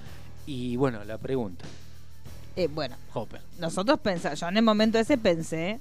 Y 0.46 0.76
bueno, 0.76 1.02
la 1.04 1.18
pregunta, 1.18 1.64
Eh, 2.54 2.68
bueno, 2.68 2.96
Hopper. 3.14 3.40
nosotros 3.58 3.98
pensamos, 4.00 4.38
yo 4.38 4.46
en 4.48 4.56
el 4.58 4.62
momento 4.62 4.98
ese 4.98 5.16
pensé, 5.18 5.80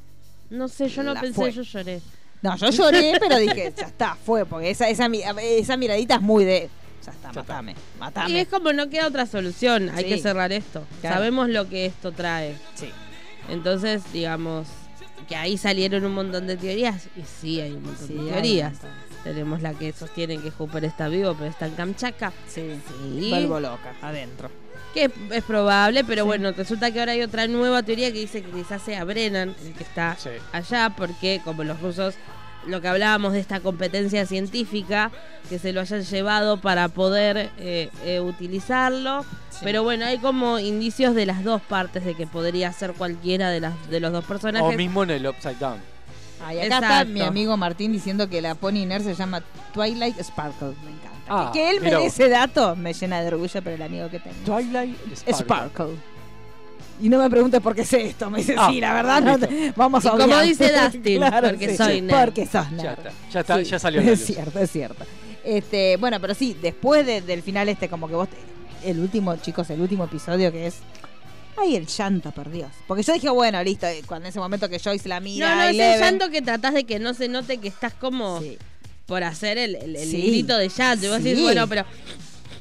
No 0.51 0.67
sé, 0.67 0.87
yo 0.89 1.01
no 1.03 1.13
La 1.15 1.21
pensé, 1.21 1.35
fue. 1.35 1.51
yo 1.51 1.63
lloré. 1.63 2.01
no, 2.43 2.55
yo 2.57 2.69
lloré, 2.69 3.13
pero 3.19 3.37
dije, 3.37 3.73
ya 3.75 3.85
está, 3.87 4.15
fue, 4.15 4.45
porque 4.45 4.69
esa, 4.69 4.87
esa, 4.89 5.07
esa 5.41 5.77
miradita 5.77 6.15
es 6.15 6.21
muy 6.21 6.43
de, 6.45 6.69
ya 7.05 7.11
está, 7.11 7.31
matame, 7.33 7.71
Y 7.71 7.99
matame. 7.99 8.41
es 8.41 8.47
como 8.47 8.71
no 8.73 8.89
queda 8.89 9.07
otra 9.07 9.25
solución, 9.25 9.89
hay 9.89 10.03
Sí. 10.03 10.09
que 10.09 10.17
cerrar 10.19 10.51
esto. 10.51 10.83
Claro. 11.01 11.15
Sabemos 11.15 11.49
lo 11.49 11.67
que 11.69 11.85
esto 11.87 12.11
trae. 12.11 12.55
Sí. 12.75 12.89
Entonces, 13.49 14.03
digamos, 14.13 14.67
que 15.27 15.35
ahí 15.35 15.57
salieron 15.57 16.05
un 16.05 16.13
montón 16.13 16.45
de 16.47 16.57
teorías. 16.57 17.07
Y 17.17 17.21
sí, 17.41 17.59
hay 17.61 17.71
un 17.71 17.83
montón 17.83 18.07
Sí, 18.07 18.13
de 18.13 18.31
teorías. 18.31 18.73
Tenemos 19.23 19.61
la 19.61 19.73
que 19.73 19.93
sostiene 19.93 20.37
que 20.39 20.51
Hooper 20.51 20.83
está 20.85 21.07
vivo, 21.07 21.35
pero 21.37 21.49
está 21.49 21.67
en 21.67 21.75
Kamchatka. 21.75 22.31
Sí, 22.47 22.79
Sí. 22.87 23.29
Vuelvo 23.29 23.59
loca, 23.59 23.93
adentro. 24.01 24.49
Que 24.93 25.05
es, 25.05 25.11
es 25.31 25.43
probable, 25.43 26.03
pero 26.03 26.25
bueno, 26.25 26.51
resulta 26.51 26.91
que 26.91 26.99
ahora 26.99 27.11
hay 27.13 27.21
otra 27.21 27.47
nueva 27.47 27.83
teoría 27.83 28.11
que 28.11 28.19
dice 28.19 28.41
que 28.41 28.51
quizás 28.51 28.81
sea 28.81 29.03
Brennan 29.05 29.55
el 29.63 29.73
que 29.73 29.83
está 29.83 30.15
Sí. 30.19 30.29
allá, 30.51 30.93
porque 30.97 31.39
como 31.45 31.63
los 31.63 31.79
rusos, 31.79 32.15
lo 32.67 32.81
que 32.81 32.87
hablábamos 32.89 33.33
de 33.33 33.39
esta 33.39 33.59
competencia 33.59 34.25
científica, 34.25 35.11
que 35.49 35.59
se 35.59 35.71
lo 35.71 35.81
hayan 35.81 36.01
llevado 36.03 36.57
para 36.59 36.87
poder 36.89 37.51
eh, 37.57 37.89
eh, 38.03 38.19
utilizarlo. 38.19 39.25
Pero 39.63 39.83
bueno, 39.83 40.05
hay 40.05 40.17
como 40.17 40.59
indicios 40.59 41.13
de 41.15 41.25
las 41.25 41.43
dos 41.43 41.61
partes 41.61 42.03
de 42.03 42.15
que 42.15 42.25
podría 42.27 42.71
ser 42.73 42.93
cualquiera 42.93 43.49
de, 43.49 43.59
las, 43.61 43.89
de 43.89 43.99
los 43.99 44.11
dos 44.11 44.25
personajes. 44.25 44.67
O 44.73 44.77
mismo 44.77 45.03
en 45.03 45.11
el 45.11 45.27
Upside 45.27 45.55
Down. 45.59 45.77
Ah, 46.43 46.53
y 46.53 46.59
acá 46.59 46.75
está 46.77 47.05
mi 47.05 47.21
amigo 47.21 47.55
Martín 47.57 47.91
diciendo 47.91 48.29
que 48.29 48.41
la 48.41 48.55
Pony 48.55 48.85
Nerd 48.85 49.03
se 49.03 49.15
llama 49.15 49.41
Twilight 49.73 50.19
Sparkle. 50.21 50.69
Me 50.83 50.91
encanta. 50.91 51.09
Ah, 51.29 51.49
que, 51.53 51.69
él 51.69 51.79
me 51.81 51.91
dé 51.91 52.05
ese 52.05 52.27
dato 52.29 52.75
me 52.75 52.93
llena 52.93 53.21
de 53.21 53.27
orgullo, 53.29 53.61
pero 53.63 53.75
el 53.75 53.81
amigo 53.81 54.09
que 54.09 54.19
tengo. 54.19 54.35
Twilight 54.45 54.97
Sparkle. 55.15 55.33
Sparkle. 55.45 55.95
Y 57.01 57.09
no 57.09 57.17
me 57.17 57.29
preguntes 57.29 57.61
por 57.61 57.73
qué 57.73 57.83
sé 57.85 58.05
esto. 58.07 58.29
Me 58.29 58.39
dice, 58.39 58.55
Ah, 58.57 58.69
sí, 58.71 58.79
la 58.79 58.93
verdad, 58.93 59.21
no 59.21 59.31
listo. 59.37 59.47
te- 59.47 59.73
vamos 59.75 60.03
Y 60.03 60.07
a 60.07 60.11
como 60.11 60.23
obviar. 60.25 60.45
dice 60.45 60.71
Dustin, 60.93 61.17
Claro, 61.17 61.49
porque 61.49 61.69
sí, 61.69 61.77
soy 61.77 62.01
nerd. 62.01 62.25
Porque 62.25 62.45
sos 62.45 62.71
nerd. 62.71 62.83
Ya 62.83 62.91
está, 62.91 63.11
ya, 63.31 63.39
está, 63.39 63.57
Sí, 63.59 63.63
ya 63.65 63.79
salió 63.79 64.01
Es 64.01 64.25
cierto, 64.25 64.59
es 64.59 64.71
cierto. 64.71 65.03
Este, 65.43 65.97
bueno, 65.97 66.19
pero 66.19 66.33
sí, 66.35 66.55
después 66.61 67.05
de- 67.05 67.21
del 67.21 67.41
final 67.41 67.69
este, 67.69 67.87
como 67.89 68.07
que 68.07 68.15
vos... 68.15 68.27
te- 68.29 68.37
el 68.89 68.99
último, 68.99 69.35
chicos, 69.37 69.69
el 69.69 69.79
último 69.81 70.03
episodio 70.05 70.51
que 70.51 70.67
es... 70.67 70.75
Ay, 71.57 71.75
el 71.75 71.85
llanto, 71.87 72.31
por 72.31 72.49
Dios. 72.49 72.69
Porque 72.87 73.03
yo 73.03 73.13
dije, 73.13 73.29
bueno, 73.29 73.63
listo, 73.63 73.85
eh, 73.87 74.01
cuando 74.05 74.25
en 74.25 74.29
ese 74.31 74.39
momento 74.39 74.69
que 74.69 74.79
Joyce 74.79 75.07
la 75.09 75.19
mira... 75.19 75.49
no, 75.49 75.55
no, 75.55 75.63
es 75.69 75.69
el 75.95 75.99
llanto 75.99 76.29
que 76.29 76.41
tratás 76.41 76.73
de 76.73 76.85
que 76.85 76.99
no 76.99 77.13
se 77.13 77.27
note 77.27 77.57
que 77.57 77.67
estás 77.67 77.93
como 77.93 78.39
Sí. 78.41 78.57
por 79.05 79.23
hacer 79.23 79.57
el, 79.57 79.75
el- 79.75 79.95
el 79.95 80.09
Sí. 80.09 80.21
grito 80.21 80.57
de 80.57 80.69
llanto. 80.69 81.05
Y 81.05 81.09
vos 81.09 81.23
decís, 81.23 81.37
Sí. 81.37 81.43
bueno, 81.43 81.67
pero 81.67 81.85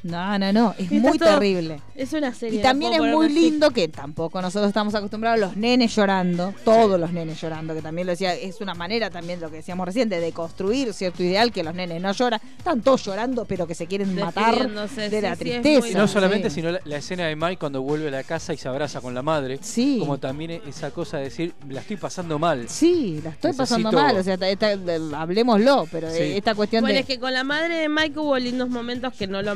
No, 0.03 0.37
no, 0.39 0.51
no, 0.51 0.75
es 0.77 0.91
muy 0.91 1.17
todo- 1.17 1.29
terrible. 1.29 1.79
es 1.95 2.11
una 2.13 2.33
serie. 2.33 2.59
Y 2.59 2.61
también 2.63 2.93
es 2.93 3.01
muy 3.01 3.27
así. 3.27 3.35
lindo 3.35 3.71
que 3.71 3.87
tampoco 3.87 4.41
nosotros 4.41 4.67
estamos 4.69 4.95
acostumbrados 4.95 5.39
los 5.39 5.55
nenes 5.57 5.95
llorando, 5.95 6.53
todos 6.65 6.99
los 6.99 7.11
nenes 7.13 7.39
llorando, 7.39 7.73
que 7.75 7.81
también 7.81 8.07
lo 8.07 8.11
decía, 8.13 8.33
es 8.33 8.59
una 8.61 8.73
manera 8.73 9.09
también 9.09 9.39
lo 9.39 9.49
que 9.49 9.57
decíamos 9.57 9.85
recién 9.85 10.09
de 10.09 10.19
deconstruir 10.19 10.93
cierto 10.93 11.21
ideal 11.23 11.51
que 11.51 11.63
los 11.63 11.75
nenes 11.75 12.01
no 12.01 12.11
lloran, 12.11 12.39
están 12.57 12.81
todos 12.81 13.03
llorando 13.05 13.45
pero 13.45 13.67
que 13.67 13.75
se 13.75 13.85
quieren 13.87 14.15
matar 14.15 14.55
de 14.69 14.87
sí, 15.09 15.21
la 15.21 15.35
sí, 15.35 15.39
tristeza. 15.43 15.87
Y 15.89 15.93
no 15.93 16.07
solamente, 16.07 16.49
Sí. 16.49 16.55
sino 16.55 16.71
la, 16.71 16.79
la 16.85 16.97
escena 16.97 17.27
de 17.27 17.35
Mike 17.35 17.57
cuando 17.57 17.81
vuelve 17.81 18.07
a 18.07 18.11
la 18.11 18.23
casa 18.23 18.53
y 18.53 18.57
se 18.57 18.67
abraza 18.67 19.01
con 19.01 19.13
la 19.13 19.21
madre. 19.21 19.59
Sí. 19.61 19.97
Como 19.99 20.17
también 20.17 20.61
esa 20.67 20.91
cosa 20.91 21.17
de 21.17 21.25
decir, 21.25 21.53
la 21.69 21.81
estoy 21.81 21.97
pasando 21.97 22.39
mal. 22.39 22.67
Sí, 22.69 23.19
la 23.23 23.29
estoy 23.31 23.53
pasando 23.53 23.91
mal, 23.91 24.17
o 24.17 24.23
sea, 24.23 24.33
esta- 24.33 24.49
esta- 24.49 24.77
hablemoslo, 25.21 25.87
pero 25.91 26.09
Sí. 26.09 26.17
eh, 26.21 26.37
esta 26.37 26.55
cuestión 26.55 26.81
Bueno, 26.81 26.95
de... 26.95 27.01
es 27.01 27.05
que 27.05 27.19
con 27.19 27.33
la 27.33 27.43
madre 27.43 27.75
de 27.75 27.89
Mike 27.89 28.17
hubo 28.19 28.37
lindos 28.37 28.69
momentos 28.69 29.13
que 29.13 29.27
no 29.27 29.41
lo 29.41 29.55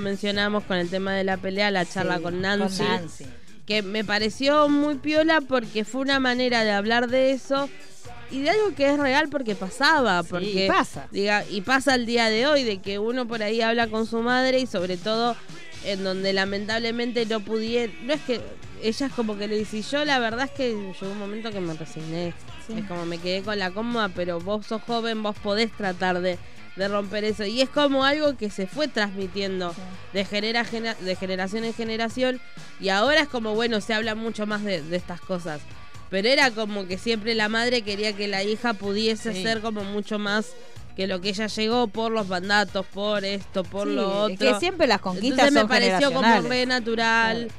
con 0.67 0.77
el 0.77 0.89
tema 0.89 1.13
de 1.13 1.23
la 1.23 1.37
pelea, 1.37 1.71
la 1.71 1.85
charla 1.85 2.17
Sí, 2.17 2.23
con 2.23 2.41
Nancy. 2.41 2.77
con 2.77 2.87
Nancy. 2.87 3.25
Que 3.65 3.81
me 3.81 4.03
pareció 4.03 4.69
muy 4.69 4.95
piola 4.95 5.41
porque 5.41 5.85
fue 5.85 6.01
una 6.01 6.19
manera 6.19 6.63
de 6.63 6.71
hablar 6.71 7.07
de 7.07 7.31
eso 7.31 7.67
y 8.31 8.41
de 8.41 8.51
algo 8.51 8.75
que 8.75 8.89
es 8.89 8.99
real 8.99 9.29
porque 9.29 9.55
pasaba. 9.55 10.23
Porque, 10.23 10.65
y 10.65 10.67
pasa. 10.67 11.07
Diga, 11.11 11.43
y 11.49 11.61
pasa 11.61 11.95
el 11.95 12.05
día 12.05 12.29
de 12.29 12.47
hoy, 12.47 12.63
de 12.63 12.77
que 12.79 12.99
uno 12.99 13.27
por 13.27 13.41
ahí 13.41 13.61
habla 13.61 13.87
con 13.87 14.05
su 14.05 14.19
madre 14.19 14.59
y 14.59 14.67
sobre 14.67 14.97
todo 14.97 15.35
en 15.83 16.03
donde 16.03 16.33
lamentablemente 16.33 17.25
no 17.25 17.39
pudiera. 17.39 17.91
No 18.03 18.13
es 18.13 18.21
que 18.21 18.41
ella 18.83 19.05
es 19.07 19.13
como 19.13 19.37
que 19.37 19.47
le 19.47 19.57
dice, 19.57 19.81
yo 19.81 20.05
la 20.05 20.19
verdad 20.19 20.45
es 20.45 20.51
que 20.51 20.69
llegó 20.69 21.11
un 21.11 21.17
momento 21.17 21.51
que 21.51 21.59
me 21.59 21.73
resigné. 21.73 22.33
Es 22.75 22.85
como 22.87 23.05
me 23.05 23.19
quedé 23.19 23.41
con 23.41 23.57
la 23.59 23.71
cómoda, 23.71 24.09
pero 24.09 24.39
vos 24.39 24.65
sos 24.65 24.81
joven, 24.81 25.21
vos 25.23 25.35
podés 25.41 25.71
tratar 25.71 26.21
de, 26.21 26.37
de 26.75 26.87
romper 26.87 27.23
eso. 27.23 27.45
Y 27.45 27.61
es 27.61 27.69
como 27.69 28.03
algo 28.03 28.35
que 28.37 28.49
se 28.49 28.67
fue 28.67 28.87
transmitiendo 28.87 29.73
de, 30.13 30.25
genera, 30.25 30.63
gena- 30.65 30.95
de 30.95 31.15
generación 31.15 31.63
en 31.63 31.73
generación. 31.73 32.41
Y 32.79 32.89
ahora 32.89 33.21
es 33.21 33.27
como, 33.29 33.55
bueno, 33.55 33.79
se 33.81 33.93
habla 33.93 34.15
mucho 34.15 34.45
más 34.45 34.63
de, 34.63 34.81
de 34.81 34.97
estas 34.97 35.21
cosas. 35.21 35.61
Pero 36.09 36.27
era 36.27 36.51
como 36.51 36.85
que 36.87 36.97
siempre 36.97 37.33
la 37.33 37.49
madre 37.49 37.81
quería 37.81 38.13
que 38.13 38.27
la 38.27 38.43
hija 38.43 38.73
pudiese 38.73 39.33
Sí. 39.33 39.41
ser 39.43 39.61
como 39.61 39.83
mucho 39.83 40.19
más 40.19 40.47
que 40.95 41.07
lo 41.07 41.19
que 41.19 41.29
ella 41.29 41.47
llegó 41.47 41.87
por 41.87 42.11
los 42.11 42.27
mandatos, 42.27 42.85
por 42.85 43.25
esto, 43.25 43.63
por 43.63 43.87
Sí, 43.87 43.95
lo 43.95 44.23
otro. 44.23 44.37
que 44.37 44.53
siempre 44.59 44.87
las 44.87 45.01
conquistas 45.01 45.47
Entonces 45.49 45.63
me 45.63 45.67
pareció 45.67 46.13
como 46.13 46.41
re 46.41 46.65
natural, 46.65 47.49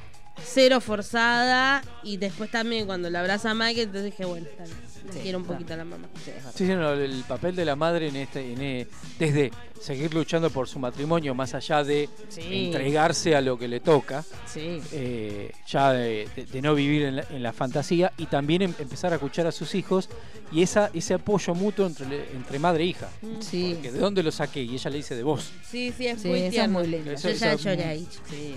cero 0.42 0.80
forzada. 0.80 1.82
Y 2.02 2.16
después 2.18 2.50
también 2.50 2.86
cuando 2.86 3.10
la 3.10 3.20
abraza 3.20 3.50
a 3.50 3.54
Mike, 3.54 3.82
entonces 3.82 4.04
dije, 4.12 4.24
bueno, 4.24 4.46
está 4.46 4.64
bien, 4.64 4.76
la 5.06 5.12
Sí, 5.12 5.18
quiero 5.22 5.38
un 5.38 5.44
claro. 5.44 5.58
poquito 5.58 5.74
a 5.74 5.76
la 5.78 5.84
mamá. 5.84 6.08
Sí, 6.24 6.30
sí, 6.54 6.64
no, 6.66 6.92
el 6.92 7.24
papel 7.26 7.54
de 7.56 7.64
la 7.64 7.76
madre 7.76 8.08
en 8.08 8.16
este, 8.16 8.52
en, 8.52 8.60
eh, 8.62 8.86
desde 9.18 9.50
seguir 9.80 10.12
luchando 10.14 10.50
por 10.50 10.68
su 10.68 10.78
matrimonio, 10.78 11.34
más 11.34 11.54
allá 11.54 11.84
de 11.84 12.08
Sí. 12.28 12.66
entregarse 12.66 13.36
a 13.36 13.40
lo 13.40 13.58
que 13.58 13.68
le 13.68 13.80
toca, 13.80 14.24
Sí. 14.46 14.80
eh, 14.92 15.52
ya 15.68 15.92
de, 15.92 16.28
de- 16.34 16.46
de 16.46 16.62
no 16.62 16.74
vivir 16.74 17.02
en 17.02 17.16
la, 17.16 17.24
en 17.30 17.42
la 17.42 17.52
fantasía, 17.52 18.12
y 18.18 18.26
también 18.26 18.62
em- 18.62 18.74
empezar 18.78 19.12
a 19.12 19.16
escuchar 19.16 19.46
a 19.46 19.52
sus 19.52 19.74
hijos 19.74 20.08
y 20.52 20.62
esa, 20.62 20.90
ese 20.94 21.14
apoyo 21.14 21.54
mutuo 21.54 21.86
entre, 21.86 22.06
entre 22.32 22.58
madre 22.58 22.84
e 22.84 22.86
hija. 22.86 23.08
Sí. 23.40 23.72
Porque 23.74 23.92
¿De 23.92 23.98
dónde 23.98 24.22
lo 24.22 24.30
saqué? 24.32 24.62
Y 24.62 24.74
ella 24.74 24.90
le 24.90 24.96
dice 24.98 25.14
de 25.16 25.22
vos. 25.22 25.50
Sí, 25.68 25.92
sí, 25.96 26.06
es 26.06 26.22
Sí, 26.22 26.28
muy 26.28 26.48
tierno. 26.50 26.78
muy 26.78 26.86
lindo. 26.88 27.10
Eso- 27.12 27.28
Yo 27.30 27.34
ya 27.36 27.52
eso- 27.52 27.64
lloré 27.64 27.84
ahí. 27.84 28.08
Sí, 28.30 28.54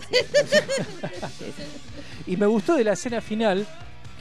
Y 2.27 2.37
me 2.37 2.45
gustó 2.45 2.75
de 2.75 2.83
la 2.83 2.93
escena 2.93 3.21
final 3.21 3.65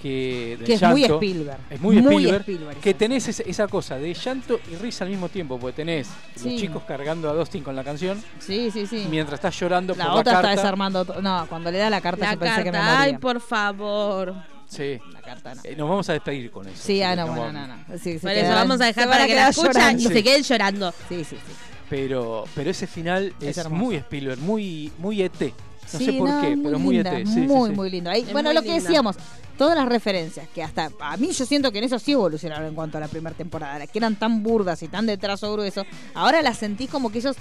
que, 0.01 0.57
del 0.59 0.67
Que 0.67 0.75
es 0.75 0.83
muy 0.83 1.01
llanto, 1.03 1.15
Spielberg. 1.17 1.59
Es 1.71 1.81
muy, 1.81 1.97
Muy 2.01 2.15
Spielberg, 2.17 2.41
Spielberg, 2.43 2.77
Que 2.81 2.95
tenés 2.95 3.29
esa, 3.29 3.43
esa 3.43 3.69
cosa 3.69 3.97
de 3.99 4.15
llanto 4.15 4.61
y 4.71 4.77
risa 4.77 5.05
al 5.05 5.11
mismo 5.11 5.29
tiempo, 5.29 5.59
porque 5.59 5.77
tenés 5.77 6.09
Sí. 6.37 6.51
los 6.53 6.61
chicos 6.61 6.83
cargando 6.87 7.29
a 7.29 7.35
Dustin 7.35 7.63
con 7.63 7.75
la 7.77 7.85
canción 7.85 8.23
Sí, 8.39 8.71
sí, 8.71 8.87
sí. 8.87 9.07
mientras 9.11 9.39
estás 9.39 9.59
llorando 9.59 9.95
La 9.95 10.07
por 10.11 10.21
otra 10.21 10.33
la 10.33 10.39
está 10.39 10.49
carta. 10.49 10.63
desarmando. 10.63 11.05
to- 11.05 11.21
No, 11.23 11.47
cuando 11.49 11.71
le 11.71 11.79
da 11.79 11.91
la 11.91 12.01
carta 12.01 12.27
La 12.27 12.33
yo 12.35 12.39
pensé 12.41 12.57
que 12.65 12.73
me 12.73 12.79
carta, 12.79 13.01
ay, 13.01 13.19
por 13.19 13.41
favor. 13.41 14.35
Sí. 14.69 14.99
La 15.13 15.23
carta 15.23 15.55
no. 15.55 15.63
Eh, 15.65 15.75
nos 15.77 15.89
vamos 15.89 16.09
a 16.11 16.13
despedir 16.13 16.51
con 16.51 16.69
eso. 16.69 16.77
Sí, 16.83 17.03
ah, 17.03 17.17
no, 17.17 17.27
bueno, 17.27 17.43
vamos- 17.43 17.55
no, 17.55 17.67
no. 17.95 17.99
Sí, 17.99 18.19
Por 18.19 18.31
eso 18.31 18.41
quedan- 18.43 18.55
vamos 18.55 18.81
a 18.81 18.85
dejar 18.87 19.09
para 19.09 19.27
que 19.27 19.35
la 19.35 19.49
escuchen 19.49 19.99
y 19.99 20.03
se 20.03 20.23
queden 20.23 20.43
llorando. 20.43 20.93
Sí, 21.09 21.25
sí, 21.25 21.37
sí. 21.37 21.53
Pero, 21.89 22.45
pero 22.55 22.71
ese 22.71 22.87
final 22.87 23.33
Es 23.41 23.57
es, 23.57 23.71
muy 23.71 23.97
Spielberg, 23.97 24.39
muy, 24.41 24.93
muy 24.99 25.23
ET. 25.23 25.41
No 25.91 25.99
Sí, 25.99 26.05
sé 26.05 26.13
por 26.13 26.29
no, 26.29 26.41
qué, 26.43 26.55
muy 26.55 26.65
pero 26.65 26.79
muy 26.79 26.99
ET. 26.99 27.17
Sí, 27.25 27.33
sí, 27.33 27.41
muy, 27.41 27.71
sí. 27.71 27.77
muy 27.77 27.91
lindo. 27.91 28.11
Ahí, 28.11 28.27
bueno, 28.31 28.51
muy 28.51 28.55
lo 28.57 28.63
que 28.63 28.75
decíamos, 28.75 29.17
todas 29.59 29.77
las 29.77 29.89
referencias, 29.89 30.49
que 30.55 30.63
hasta 30.63 30.91
a 31.01 31.17
mí 31.19 31.33
yo 31.33 31.45
siento 31.45 31.71
que 31.71 31.79
en 31.79 31.85
eso 31.85 31.99
sí 31.99 32.13
evolucionaron 32.13 32.69
en 32.69 32.75
cuanto 32.75 32.97
a 32.97 33.01
la 33.01 33.09
primera 33.09 33.37
temporada, 33.37 33.87
que 33.87 33.99
eran 33.99 34.17
tan 34.17 34.43
burdas 34.43 34.83
y 34.83 34.89
tan 34.89 35.05
de 35.05 35.19
trazo 35.19 35.53
grueso, 35.53 35.85
ahora 36.15 36.41
las 36.41 36.59
sentís 36.59 36.89
como 36.89 37.11
que 37.11 37.19
ellos 37.19 37.37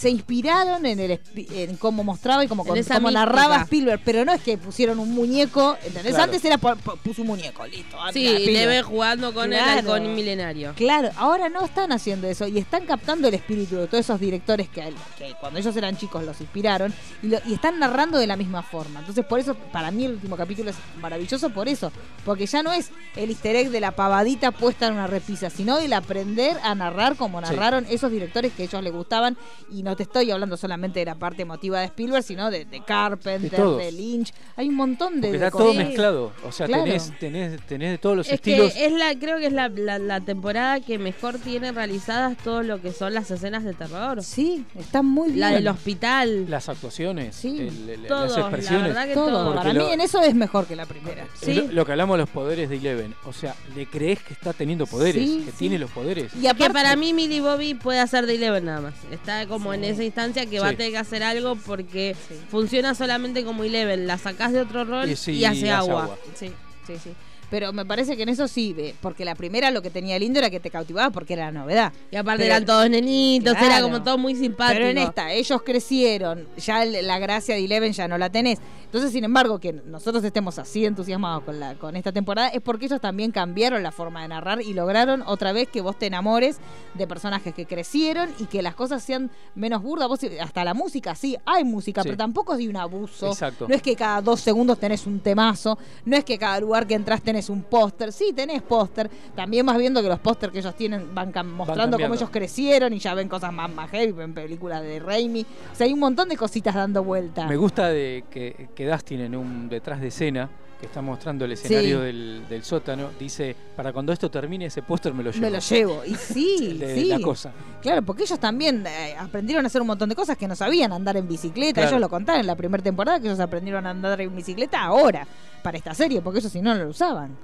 se 0.00 0.08
inspiraron 0.08 0.86
en 0.86 0.98
el 0.98 1.20
en 1.36 1.76
cómo 1.76 2.02
mostraba 2.02 2.42
y 2.42 2.48
con- 2.48 2.58
esa 2.76 2.94
como 2.94 3.10
narraba. 3.10 3.62
Spielberg, 3.62 4.00
pero 4.04 4.24
no 4.24 4.32
es 4.32 4.40
que 4.42 4.56
pusieron 4.56 4.98
un 4.98 5.12
muñeco, 5.12 5.76
¿entendés? 5.84 6.14
Claro. 6.14 6.24
Antes 6.24 6.42
era 6.44 6.56
puso 6.56 7.20
un 7.20 7.28
muñeco, 7.28 7.66
listo. 7.66 7.96
ah, 8.00 8.10
Sí, 8.12 8.26
y 8.26 8.82
jugando 8.82 9.34
con 9.34 9.52
el 9.52 9.58
Claro. 9.58 9.92
halcón 9.94 10.14
milenario. 10.14 10.72
Claro, 10.74 11.10
ahora 11.16 11.48
no 11.50 11.64
están 11.64 11.92
haciendo 11.92 12.26
eso 12.28 12.46
y 12.48 12.56
están 12.58 12.86
captando 12.86 13.28
el 13.28 13.34
espíritu 13.34 13.76
de 13.76 13.86
todos 13.88 14.00
esos 14.00 14.18
directores 14.18 14.68
que, 14.70 14.92
que 15.18 15.34
cuando 15.38 15.58
ellos 15.58 15.76
eran 15.76 15.96
chicos 15.98 16.24
los 16.24 16.40
inspiraron 16.40 16.94
y, 17.22 17.28
lo- 17.28 17.40
y 17.46 17.52
están 17.54 17.78
narrando 17.78 18.16
de 18.18 18.26
la 18.26 18.36
misma 18.36 18.62
forma. 18.62 19.00
Entonces, 19.00 19.24
por 19.26 19.38
eso, 19.38 19.54
para 19.54 19.90
mí 19.90 20.06
el 20.06 20.12
último 20.12 20.36
capítulo 20.36 20.70
es 20.70 20.76
maravilloso 21.00 21.50
por 21.50 21.68
eso, 21.68 21.92
porque 22.24 22.46
ya 22.46 22.62
no 22.62 22.72
es 22.72 22.90
el 23.16 23.28
easter 23.30 23.54
egg 23.56 23.70
de 23.70 23.80
la 23.80 23.90
pavadita 23.90 24.50
puesta 24.50 24.86
en 24.86 24.94
una 24.94 25.06
repisa, 25.06 25.50
sino 25.50 25.78
el 25.78 25.92
aprender 25.92 26.56
a 26.62 26.74
narrar 26.74 27.16
como 27.16 27.40
Sí. 27.40 27.46
narraron 27.50 27.86
esos 27.90 28.10
directores 28.10 28.52
que 28.52 28.62
a 28.62 28.66
ellos 28.66 28.82
les 28.82 28.92
gustaban 28.92 29.36
y 29.70 29.82
no 29.82 29.89
te 29.96 30.02
estoy 30.04 30.30
hablando 30.30 30.56
solamente 30.56 31.00
de 31.00 31.06
la 31.06 31.14
parte 31.14 31.42
emotiva 31.42 31.80
de 31.80 31.86
Spielberg, 31.86 32.22
sino 32.22 32.50
de, 32.50 32.64
de 32.64 32.80
Carpenter, 32.84 33.60
De 33.60 33.92
Lynch. 33.92 34.32
Hay 34.56 34.68
un 34.68 34.74
montón 34.76 35.20
de. 35.20 35.28
Porque 35.28 35.38
de 35.38 35.46
está 35.46 35.58
todo 35.58 35.74
mezclado. 35.74 36.32
O 36.44 36.52
sea, 36.52 36.66
Claro. 36.66 36.84
tenés, 36.84 37.12
tenés, 37.18 37.60
tenés 37.66 37.90
de 37.92 37.98
todos 37.98 38.16
los 38.16 38.26
Es 38.28 38.34
estilos. 38.34 38.72
que 38.72 38.86
es 38.86 38.92
la, 38.92 39.14
creo 39.18 39.38
que 39.38 39.46
es 39.46 39.52
la, 39.52 39.68
la, 39.68 39.98
la 39.98 40.20
temporada 40.20 40.80
que 40.80 40.98
mejor 40.98 41.38
tiene 41.38 41.72
realizadas 41.72 42.36
todo 42.38 42.62
lo 42.62 42.80
que 42.80 42.92
son 42.92 43.14
las 43.14 43.30
escenas 43.30 43.64
de 43.64 43.74
terror. 43.74 44.22
Sí, 44.22 44.64
está 44.78 45.02
muy 45.02 45.32
La 45.32 45.48
bien. 45.50 45.64
del 45.64 45.68
hospital. 45.68 46.50
Las 46.50 46.68
actuaciones, 46.68 47.44
el- 47.44 47.88
el- 47.90 48.06
Todo, 48.06 48.24
las 48.24 48.32
la 48.36 48.40
expresiones. 48.42 48.88
verdad 48.88 49.06
que 49.06 49.14
Todo. 49.14 49.30
todo. 49.30 49.54
Para 49.54 49.72
mí 49.72 49.84
en 49.90 50.00
eso 50.00 50.20
es 50.22 50.34
mejor 50.34 50.66
que 50.66 50.76
la 50.76 50.86
primera. 50.86 51.26
Es 51.42 51.56
Lo, 51.56 51.66
lo 51.72 51.84
que 51.86 51.92
hablamos 51.92 52.14
de 52.16 52.20
los 52.22 52.30
poderes 52.30 52.68
de 52.68 52.76
Eleven. 52.76 53.14
O 53.24 53.32
sea, 53.32 53.54
le 53.76 53.86
crees 53.86 54.20
que 54.22 54.32
está 54.34 54.52
teniendo 54.52 54.86
poderes, 54.86 55.22
Sí, 55.28 55.42
que 55.44 55.50
sí. 55.52 55.56
tiene 55.58 55.78
los 55.78 55.90
poderes. 55.90 56.32
Y 56.34 56.48
que 56.54 56.70
para 56.70 56.94
mí 56.96 57.12
Millie 57.12 57.40
Bobby 57.40 57.74
puede 57.74 58.00
hacer 58.00 58.26
de 58.26 58.34
Eleven 58.34 58.64
nada 58.64 58.80
más. 58.80 58.94
Está 59.10 59.46
como 59.46 59.72
en 59.74 59.79
esa 59.84 60.04
instancia 60.04 60.46
que 60.46 60.60
va 60.60 60.68
a 60.68 60.72
tener 60.76 60.92
que 60.92 60.98
hacer 60.98 61.22
algo 61.22 61.56
porque 61.56 62.14
funciona 62.50 62.94
solamente 62.94 63.44
como 63.44 63.64
Eleven. 63.64 64.06
La 64.06 64.18
sacás 64.18 64.52
de 64.52 64.60
otro 64.60 64.84
rol 64.84 65.08
Y 65.08 65.44
hace, 65.44 65.70
agua. 65.70 66.02
agua. 66.04 66.18
Sí, 66.34 66.50
sí, 66.86 66.94
sí. 67.02 67.10
Pero 67.50 67.72
me 67.72 67.84
parece 67.84 68.16
que 68.16 68.22
en 68.22 68.28
eso 68.28 68.46
sí, 68.46 68.72
ve, 68.72 68.94
porque 69.00 69.24
la 69.24 69.34
primera 69.34 69.72
lo 69.72 69.82
que 69.82 69.90
tenía 69.90 70.16
lindo 70.20 70.38
era 70.38 70.50
que 70.50 70.60
te 70.60 70.70
cautivaba 70.70 71.10
porque 71.10 71.32
era 71.32 71.46
la 71.46 71.50
novedad. 71.52 71.92
Y 72.12 72.14
aparte 72.14 72.44
Pero- 72.44 72.54
eran 72.54 72.64
todos 72.64 72.88
nenitos, 72.88 73.56
era 73.60 73.82
como 73.82 74.04
todo 74.04 74.18
muy 74.18 74.36
simpático. 74.36 74.78
Pero 74.78 74.86
en 74.90 74.98
esta, 74.98 75.32
ellos 75.32 75.60
crecieron, 75.62 76.46
ya 76.56 76.84
la 76.84 77.18
gracia 77.18 77.56
de 77.56 77.64
Eleven 77.64 77.92
ya 77.92 78.06
no 78.06 78.18
la 78.18 78.30
tenés. 78.30 78.60
Entonces, 78.90 79.12
sin 79.12 79.22
embargo, 79.22 79.60
que 79.60 79.72
nosotros 79.72 80.24
estemos 80.24 80.58
así 80.58 80.84
entusiasmados 80.84 81.44
con, 81.44 81.60
la, 81.60 81.74
con 81.76 81.94
esta 81.94 82.10
temporada 82.10 82.48
es 82.48 82.60
porque 82.60 82.86
ellos 82.86 83.00
también 83.00 83.30
cambiaron 83.30 83.84
la 83.84 83.92
forma 83.92 84.22
de 84.22 84.26
narrar 84.28 84.60
y 84.62 84.74
lograron 84.74 85.22
otra 85.26 85.52
vez 85.52 85.68
que 85.68 85.80
vos 85.80 85.96
te 85.96 86.06
enamores 86.06 86.58
de 86.94 87.06
personajes 87.06 87.54
que 87.54 87.66
crecieron 87.66 88.30
y 88.40 88.46
que 88.46 88.62
las 88.62 88.74
cosas 88.74 89.04
sean 89.04 89.30
menos 89.54 89.80
burdas. 89.80 90.08
Vos, 90.08 90.18
hasta 90.40 90.64
la 90.64 90.74
música, 90.74 91.14
sí, 91.14 91.36
hay 91.46 91.62
música, 91.62 92.02
Sí. 92.02 92.08
pero 92.08 92.16
tampoco 92.18 92.54
hay 92.54 92.66
un 92.66 92.76
abuso. 92.76 93.28
Exacto. 93.28 93.68
No 93.68 93.74
es 93.76 93.80
que 93.80 93.94
cada 93.94 94.20
dos 94.22 94.40
segundos 94.40 94.76
tenés 94.80 95.06
un 95.06 95.20
temazo, 95.20 95.78
no 96.04 96.16
es 96.16 96.24
que 96.24 96.36
cada 96.36 96.58
lugar 96.58 96.88
que 96.88 96.94
entras 96.94 97.22
tenés 97.22 97.48
un 97.48 97.62
póster. 97.62 98.12
Sí, 98.12 98.32
tenés 98.34 98.60
póster. 98.60 99.08
También 99.36 99.64
vas 99.66 99.78
viendo 99.78 100.02
que 100.02 100.08
los 100.08 100.18
póster 100.18 100.50
que 100.50 100.58
ellos 100.58 100.74
tienen 100.74 101.14
van 101.14 101.32
mostrando 101.46 101.96
cómo 101.96 102.14
ellos 102.14 102.30
crecieron 102.30 102.92
y 102.92 102.98
ya 102.98 103.14
ven 103.14 103.28
cosas 103.28 103.52
más, 103.52 103.72
más 103.72 103.88
heavy, 103.90 104.10
ven 104.10 104.34
películas 104.34 104.82
de 104.82 104.98
Raimi. 104.98 105.42
O 105.72 105.76
sea, 105.76 105.86
hay 105.86 105.92
un 105.92 106.00
montón 106.00 106.28
de 106.28 106.36
cositas 106.36 106.74
dando 106.74 107.04
vuelta. 107.04 107.46
Me 107.46 107.56
gusta 107.56 107.88
de 107.88 108.24
que, 108.30 108.68
que 108.74 108.79
Dustin 108.84 109.20
en 109.20 109.36
un 109.36 109.68
detrás 109.68 110.00
de 110.00 110.08
escena 110.08 110.48
que 110.80 110.86
está 110.86 111.02
mostrando 111.02 111.44
el 111.44 111.52
escenario 111.52 111.98
Sí. 111.98 112.04
del, 112.06 112.42
del 112.48 112.64
sótano 112.64 113.10
dice 113.18 113.54
para 113.76 113.92
cuando 113.92 114.14
esto 114.14 114.30
termine 114.30 114.64
ese 114.64 114.80
póster 114.80 115.12
me 115.12 115.22
lo 115.22 115.30
llevo 115.30 115.42
Me 115.44 115.50
lo 115.50 115.58
llevo. 115.58 116.02
Y 116.06 116.14
sí, 116.16 116.78
de 116.78 116.94
sí. 116.94 117.04
la 117.04 117.20
cosa 117.20 117.52
Claro, 117.82 118.00
porque 118.02 118.22
ellos 118.22 118.38
también 118.40 118.86
eh, 118.86 119.14
aprendieron 119.18 119.64
a 119.64 119.68
hacer 119.68 119.82
un 119.82 119.88
montón 119.88 120.08
de 120.08 120.14
cosas 120.14 120.38
que 120.38 120.48
no 120.48 120.56
sabían 120.56 120.92
andar 120.92 121.16
en 121.18 121.28
bicicleta. 121.28 121.82
Claro. 121.82 121.88
Ellos 121.90 122.00
lo 122.00 122.08
contaron 122.08 122.40
en 122.40 122.46
la 122.46 122.56
primera 122.56 122.82
temporada 122.82 123.20
que 123.20 123.26
ellos 123.26 123.40
aprendieron 123.40 123.86
a 123.86 123.90
andar 123.90 124.18
en 124.22 124.34
bicicleta 124.34 124.80
ahora, 124.82 125.26
para 125.62 125.76
esta 125.76 125.92
serie, 125.94 126.22
porque 126.22 126.38
ellos 126.38 126.50
si 126.52 126.62
no, 126.62 126.74
no 126.74 126.84
lo 126.84 126.90
usaban. 126.90 127.36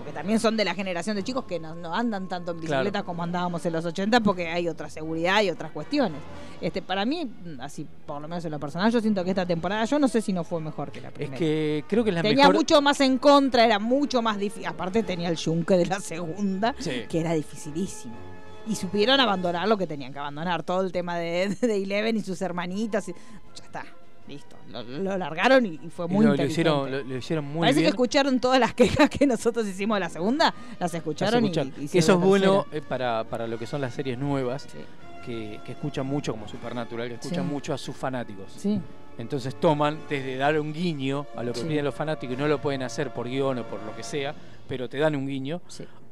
Porque 0.00 0.12
también 0.14 0.40
son 0.40 0.56
de 0.56 0.64
la 0.64 0.74
generación 0.74 1.14
de 1.16 1.22
chicos 1.22 1.44
que 1.44 1.60
no, 1.60 1.74
no 1.74 1.94
andan 1.94 2.26
tanto 2.28 2.52
en 2.52 2.60
bicicleta 2.60 2.90
Claro. 2.90 3.04
como 3.06 3.22
andábamos 3.22 3.64
en 3.66 3.72
los 3.74 3.84
80 3.84 4.20
porque 4.20 4.48
hay 4.48 4.66
otra 4.68 4.88
seguridad 4.88 5.42
y 5.42 5.50
otras 5.50 5.70
cuestiones. 5.72 6.18
Este, 6.60 6.80
para 6.82 7.04
mí, 7.04 7.24
mm, 7.26 7.60
así 7.60 7.86
por 8.06 8.20
lo 8.22 8.26
menos 8.28 8.44
en 8.44 8.50
lo 8.50 8.58
personal, 8.58 8.90
yo 8.90 9.00
siento 9.00 9.22
que 9.24 9.30
esta 9.30 9.44
temporada, 9.46 9.84
yo 9.84 9.98
no 9.98 10.08
sé 10.08 10.22
si 10.22 10.32
no 10.32 10.42
fue 10.42 10.60
mejor 10.60 10.90
que 10.90 11.00
la 11.02 11.08
es 11.08 11.14
primera. 11.14 11.36
que 11.38 11.84
creo 11.86 12.02
que 12.02 12.10
es 12.10 12.14
la 12.16 12.22
tenía 12.22 12.44
mejor 12.44 12.54
mucho 12.56 12.80
más 12.82 13.00
en 13.00 13.18
contra, 13.18 13.64
era 13.64 13.78
mucho 13.78 14.22
más 14.22 14.38
difícil. 14.38 14.66
Aparte 14.66 15.02
tenía 15.02 15.28
el 15.28 15.36
yunque 15.36 15.76
de 15.76 15.86
la 15.86 16.00
segunda, 16.00 16.74
Sí. 16.78 17.02
que 17.08 17.20
era 17.20 17.34
dificilísimo. 17.34 18.14
Y 18.66 18.74
supieron 18.76 19.18
abandonar 19.20 19.66
lo 19.68 19.76
que 19.78 19.86
tenían 19.86 20.12
que 20.12 20.18
abandonar, 20.18 20.62
todo 20.62 20.82
el 20.82 20.92
tema 20.92 21.16
de, 21.18 21.48
de 21.60 21.82
Eleven 21.82 22.16
y 22.16 22.20
sus 22.22 22.40
hermanitas. 22.42 23.08
y- 23.08 23.12
ya 23.54 23.64
está, 23.64 23.84
listo. 24.30 24.56
Lo, 24.70 24.82
lo 24.82 25.18
largaron 25.18 25.66
y, 25.66 25.80
y 25.82 25.90
fue 25.90 26.06
y 26.06 26.08
muy 26.08 26.24
lo, 26.24 26.34
lo 26.34 26.44
hicieron 26.44 26.90
lo, 26.90 27.02
lo 27.02 27.16
hicieron 27.16 27.44
muy 27.44 27.60
Parece 27.60 27.80
bien 27.80 27.90
que 27.90 27.94
escucharon 27.96 28.40
todas 28.40 28.58
las 28.60 28.72
quejas 28.74 29.10
que 29.10 29.26
nosotros 29.26 29.66
hicimos 29.66 29.96
de 29.96 30.00
la 30.00 30.08
segunda, 30.08 30.54
las 30.78 30.80
Las 30.80 30.94
escucharon 30.94 31.44
y, 31.44 31.48
escucharon. 31.48 31.72
y 31.78 31.88
Que 31.88 31.98
eso 31.98 32.12
es 32.14 32.20
bueno 32.20 32.66
eh, 32.72 32.80
para, 32.80 33.24
para 33.24 33.46
lo 33.46 33.58
que 33.58 33.66
son 33.66 33.80
las 33.80 33.92
series 33.94 34.16
nuevas 34.18 34.66
que, 35.26 35.60
que 35.66 35.72
escuchan 35.72 36.06
mucho 36.06 36.32
como 36.32 36.48
Supernatural 36.48 37.08
que 37.08 37.14
escuchan 37.14 37.44
Sí. 37.46 37.50
mucho 37.52 37.74
a 37.74 37.78
sus 37.78 37.94
fanáticos 37.94 38.52
Sí. 38.56 38.80
entonces 39.18 39.54
toman 39.60 39.98
desde 40.08 40.36
dar 40.38 40.58
un 40.58 40.72
guiño 40.72 41.26
a 41.36 41.42
lo 41.42 41.52
que 41.52 41.60
piden 41.62 41.84
los 41.84 41.94
fanáticos 41.94 42.34
y 42.34 42.38
no 42.38 42.48
lo 42.48 42.58
pueden 42.60 42.82
hacer 42.82 43.12
por 43.12 43.28
guion 43.28 43.58
o 43.58 43.64
por 43.64 43.82
lo 43.82 43.94
que 43.94 44.02
sea 44.02 44.34
pero 44.66 44.88
te 44.88 44.96
dan 44.98 45.14
un 45.16 45.26
guiño 45.26 45.60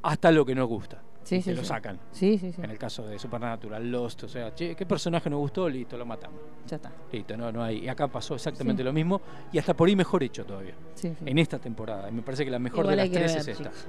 hasta 0.03 0.31
lo 0.31 0.45
que 0.45 0.55
nos 0.55 0.69
gusta 0.69 1.01
Sí, 1.29 1.37
y 1.37 1.43
sí, 1.43 1.51
te 1.51 1.57
lo 1.57 1.65
sacan 1.65 1.99
Sí, 2.11 2.39
sí, 2.39 2.53
sí. 2.53 2.63
en 2.63 2.71
el 2.71 2.79
caso 2.79 3.07
de 3.07 3.19
Supernatural 3.19 3.91
Lost 3.91 4.23
o 4.25 4.29
sea 4.29 4.55
che, 4.55 4.75
qué 4.75 4.87
personaje 4.87 5.29
nos 5.29 5.39
gustó 5.41 5.69
listo 5.69 5.97
lo 5.99 6.07
matamos 6.07 6.41
Ya 6.67 6.77
está. 6.77 6.91
listo 7.13 7.37
no 7.37 7.53
no 7.53 7.63
hay 7.63 7.85
y 7.85 7.89
acá 7.89 8.09
pasó 8.09 8.35
exactamente 8.35 8.81
Sí. 8.83 8.85
lo 8.85 8.93
mismo 8.93 9.21
y 9.53 9.59
hasta 9.59 9.75
por 9.75 9.89
ahí 9.89 9.95
mejor 9.97 10.23
hecho 10.23 10.45
todavía 10.45 10.75
Sí, 10.95 11.09
sí. 11.11 11.25
en 11.27 11.39
esta 11.39 11.59
temporada 11.59 12.09
y 12.09 12.13
me 12.13 12.23
parece 12.23 12.45
que 12.45 12.51
la 12.51 12.59
mejor 12.59 12.81
Igual 12.87 12.97
de 12.97 13.03
las 13.05 13.11
tres 13.13 13.33
ver, 13.33 13.41
es 13.41 13.49
esta 13.49 13.65
chicos. 13.71 13.87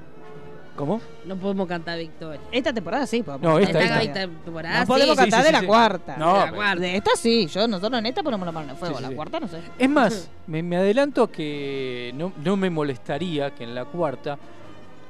¿cómo 0.75 1.01
No 1.25 1.35
podemos 1.35 1.67
cantar 1.67 1.97
victoria. 1.99 2.39
Esta 2.53 2.71
temporada 2.71 3.05
sí 3.05 3.21
podemos. 3.21 3.43
No, 3.49 3.59
esta, 3.59 3.81
Esta 3.81 4.01
esta. 4.01 4.13
temporada 4.21 4.79
No 4.81 4.85
podemos 4.87 5.15
sí. 5.15 5.21
cantar 5.23 5.41
sí, 5.45 5.51
de 5.51 5.57
sí, 5.57 5.61
la 5.61 5.67
cuarta. 5.67 6.15
No, 6.17 6.27
de, 6.27 6.39
la 6.39 6.43
pero- 6.45 6.55
cuarta. 6.55 6.81
de 6.81 6.95
esta 6.95 7.11
sí, 7.17 7.47
yo 7.47 7.67
nosotros 7.67 7.99
en 7.99 8.05
esta 8.05 8.23
ponemos 8.23 8.45
la 8.45 8.51
mano 8.53 8.71
en 8.71 8.77
fuego. 8.77 8.93
Sí, 8.95 8.97
sí, 8.99 9.03
la 9.03 9.09
sí. 9.09 9.15
cuarta 9.15 9.39
no 9.41 9.47
sé. 9.49 9.59
Es 9.77 9.89
más, 9.89 10.29
me, 10.47 10.63
me 10.63 10.77
adelanto 10.77 11.29
que 11.29 12.13
no, 12.15 12.31
no 12.43 12.55
me 12.55 12.69
molestaría 12.69 13.53
que 13.53 13.65
en 13.65 13.75
la 13.75 13.83
cuarta, 13.85 14.37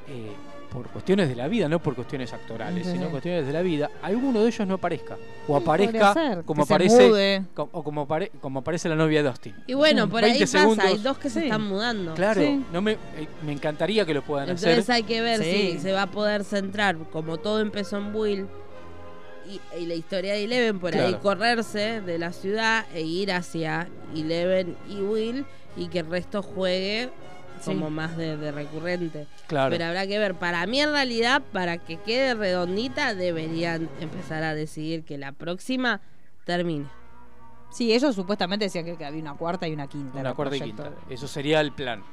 eh, 0.07 0.31
por 0.71 0.87
cuestiones 0.89 1.27
de 1.29 1.35
la 1.35 1.47
vida, 1.47 1.67
no 1.67 1.79
por 1.81 1.95
cuestiones 1.95 2.31
actorales, 2.31 2.85
Sí. 2.85 2.93
sino 2.93 3.09
cuestiones 3.09 3.45
de 3.47 3.53
la 3.53 3.61
vida, 3.63 3.89
alguno 4.03 4.41
de 4.41 4.47
ellos 4.49 4.67
no 4.67 4.75
aparezca. 4.75 5.17
O 5.47 5.55
aparezca 5.57 6.13
ser, 6.13 6.43
como 6.43 6.61
aparece 6.63 7.43
o 7.57 7.83
como, 7.83 8.07
apare- 8.07 8.29
como 8.39 8.59
aparece 8.59 8.87
la 8.87 8.95
novia 8.95 9.23
de 9.23 9.29
Dustin. 9.29 9.55
Y 9.65 9.73
bueno, 9.73 10.07
por 10.07 10.23
ahí 10.23 10.31
20 10.31 10.45
pasa, 10.45 10.59
segundos. 10.59 10.85
hay 10.85 10.97
dos 10.99 11.17
que 11.17 11.29
se 11.31 11.43
están 11.45 11.63
mudando. 11.63 12.13
Claro, 12.13 12.41
Sí. 12.41 12.63
no 12.71 12.81
me, 12.81 12.91
eh, 12.93 12.97
me 13.45 13.51
encantaría 13.53 14.05
que 14.05 14.13
lo 14.13 14.21
puedan 14.21 14.47
Entonces 14.49 14.77
hacer. 14.79 14.93
hay 14.95 15.03
que 15.03 15.21
ver 15.21 15.43
Sí. 15.43 15.71
si 15.73 15.79
se 15.79 15.91
va 15.91 16.03
a 16.03 16.07
poder 16.11 16.43
centrar, 16.43 16.97
como 17.11 17.37
todo 17.37 17.59
empezó 17.61 17.97
en 17.97 18.15
Will, 18.15 18.45
y, 19.49 19.59
y 19.81 19.87
la 19.87 19.95
historia 19.95 20.33
de 20.33 20.43
Eleven, 20.43 20.79
por 20.79 20.95
ahí 20.95 21.15
correrse 21.15 22.01
de 22.01 22.19
la 22.19 22.31
ciudad 22.31 22.85
e 22.93 23.01
ir 23.01 23.31
hacia 23.31 23.87
Eleven 24.15 24.75
y 24.87 24.97
Will, 25.01 25.45
y 25.75 25.87
que 25.87 25.99
el 25.99 26.07
resto 26.11 26.43
juegue 26.43 27.09
Sí. 27.59 27.71
como 27.71 27.89
más 27.89 28.15
de, 28.17 28.37
de 28.37 28.51
recurrente. 28.51 29.27
Claro. 29.47 29.71
Pero 29.71 29.85
habrá 29.85 30.07
que 30.07 30.17
ver, 30.19 30.35
para 30.35 30.65
mí 30.65 30.79
en 30.81 30.91
realidad, 30.91 31.41
para 31.51 31.77
que 31.77 31.97
quede 31.97 32.33
redondita, 32.33 33.13
deberían 33.15 33.89
empezar 33.99 34.43
a 34.43 34.53
decidir 34.55 35.03
que 35.03 35.17
la 35.17 35.31
próxima 35.31 36.01
termine. 36.45 36.85
Sí, 37.71 37.93
ellos 37.93 38.15
supuestamente 38.15 38.65
decían 38.65 38.85
que, 38.85 38.95
que 38.95 39.05
había 39.05 39.21
una 39.21 39.35
cuarta 39.35 39.67
y 39.67 39.73
una 39.73 39.87
quinta. 39.87 40.19
Una 40.19 40.33
cuarta 40.33 40.55
y 40.57 40.61
quinta. 40.61 40.91
Eso 41.09 41.27
sería 41.27 41.61
el 41.61 41.71
plan. 41.71 42.03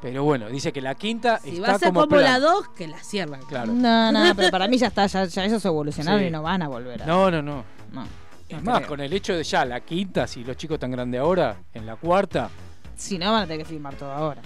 Pero 0.00 0.22
bueno, 0.24 0.48
dice 0.48 0.72
que 0.72 0.80
la 0.82 0.94
quinta 0.94 1.38
Si 1.38 1.56
está 1.56 1.68
va 1.68 1.74
a 1.74 1.78
ser 1.78 1.88
como, 1.88 2.00
como, 2.02 2.16
la. 2.16 2.38
2, 2.38 2.68
que 2.76 2.86
la 2.88 2.98
cierran. 3.02 3.40
Claro. 3.42 3.72
No, 3.72 4.12
no, 4.12 4.34
pero 4.34 4.50
para 4.50 4.68
mí 4.68 4.76
ya 4.78 4.88
está, 4.88 5.06
ya, 5.06 5.24
ya 5.24 5.44
ellos 5.44 5.64
evolucionaron 5.64 6.20
Sí. 6.20 6.26
y 6.26 6.30
no 6.30 6.42
van 6.42 6.62
a 6.62 6.68
volver 6.68 7.02
a. 7.02 7.06
No, 7.06 7.30
no, 7.30 7.40
no. 7.42 7.64
no. 7.92 8.06
Es 8.48 8.62
no 8.62 8.70
más, 8.70 8.78
creo. 8.78 8.88
con 8.88 9.00
el 9.00 9.12
hecho 9.12 9.34
de 9.34 9.42
ya 9.42 9.64
la 9.64 9.80
quinta, 9.80 10.26
si 10.26 10.44
los 10.44 10.56
chicos 10.58 10.78
tan 10.78 10.90
grandes 10.90 11.20
ahora, 11.20 11.56
en 11.72 11.86
la 11.86 11.96
cuarta, 11.96 12.50
Si 12.96 13.18
no, 13.18 13.32
van 13.32 13.42
a 13.42 13.46
tener 13.46 13.58
que 13.58 13.64
filmar 13.64 13.94
todo 13.94 14.12
ahora. 14.12 14.40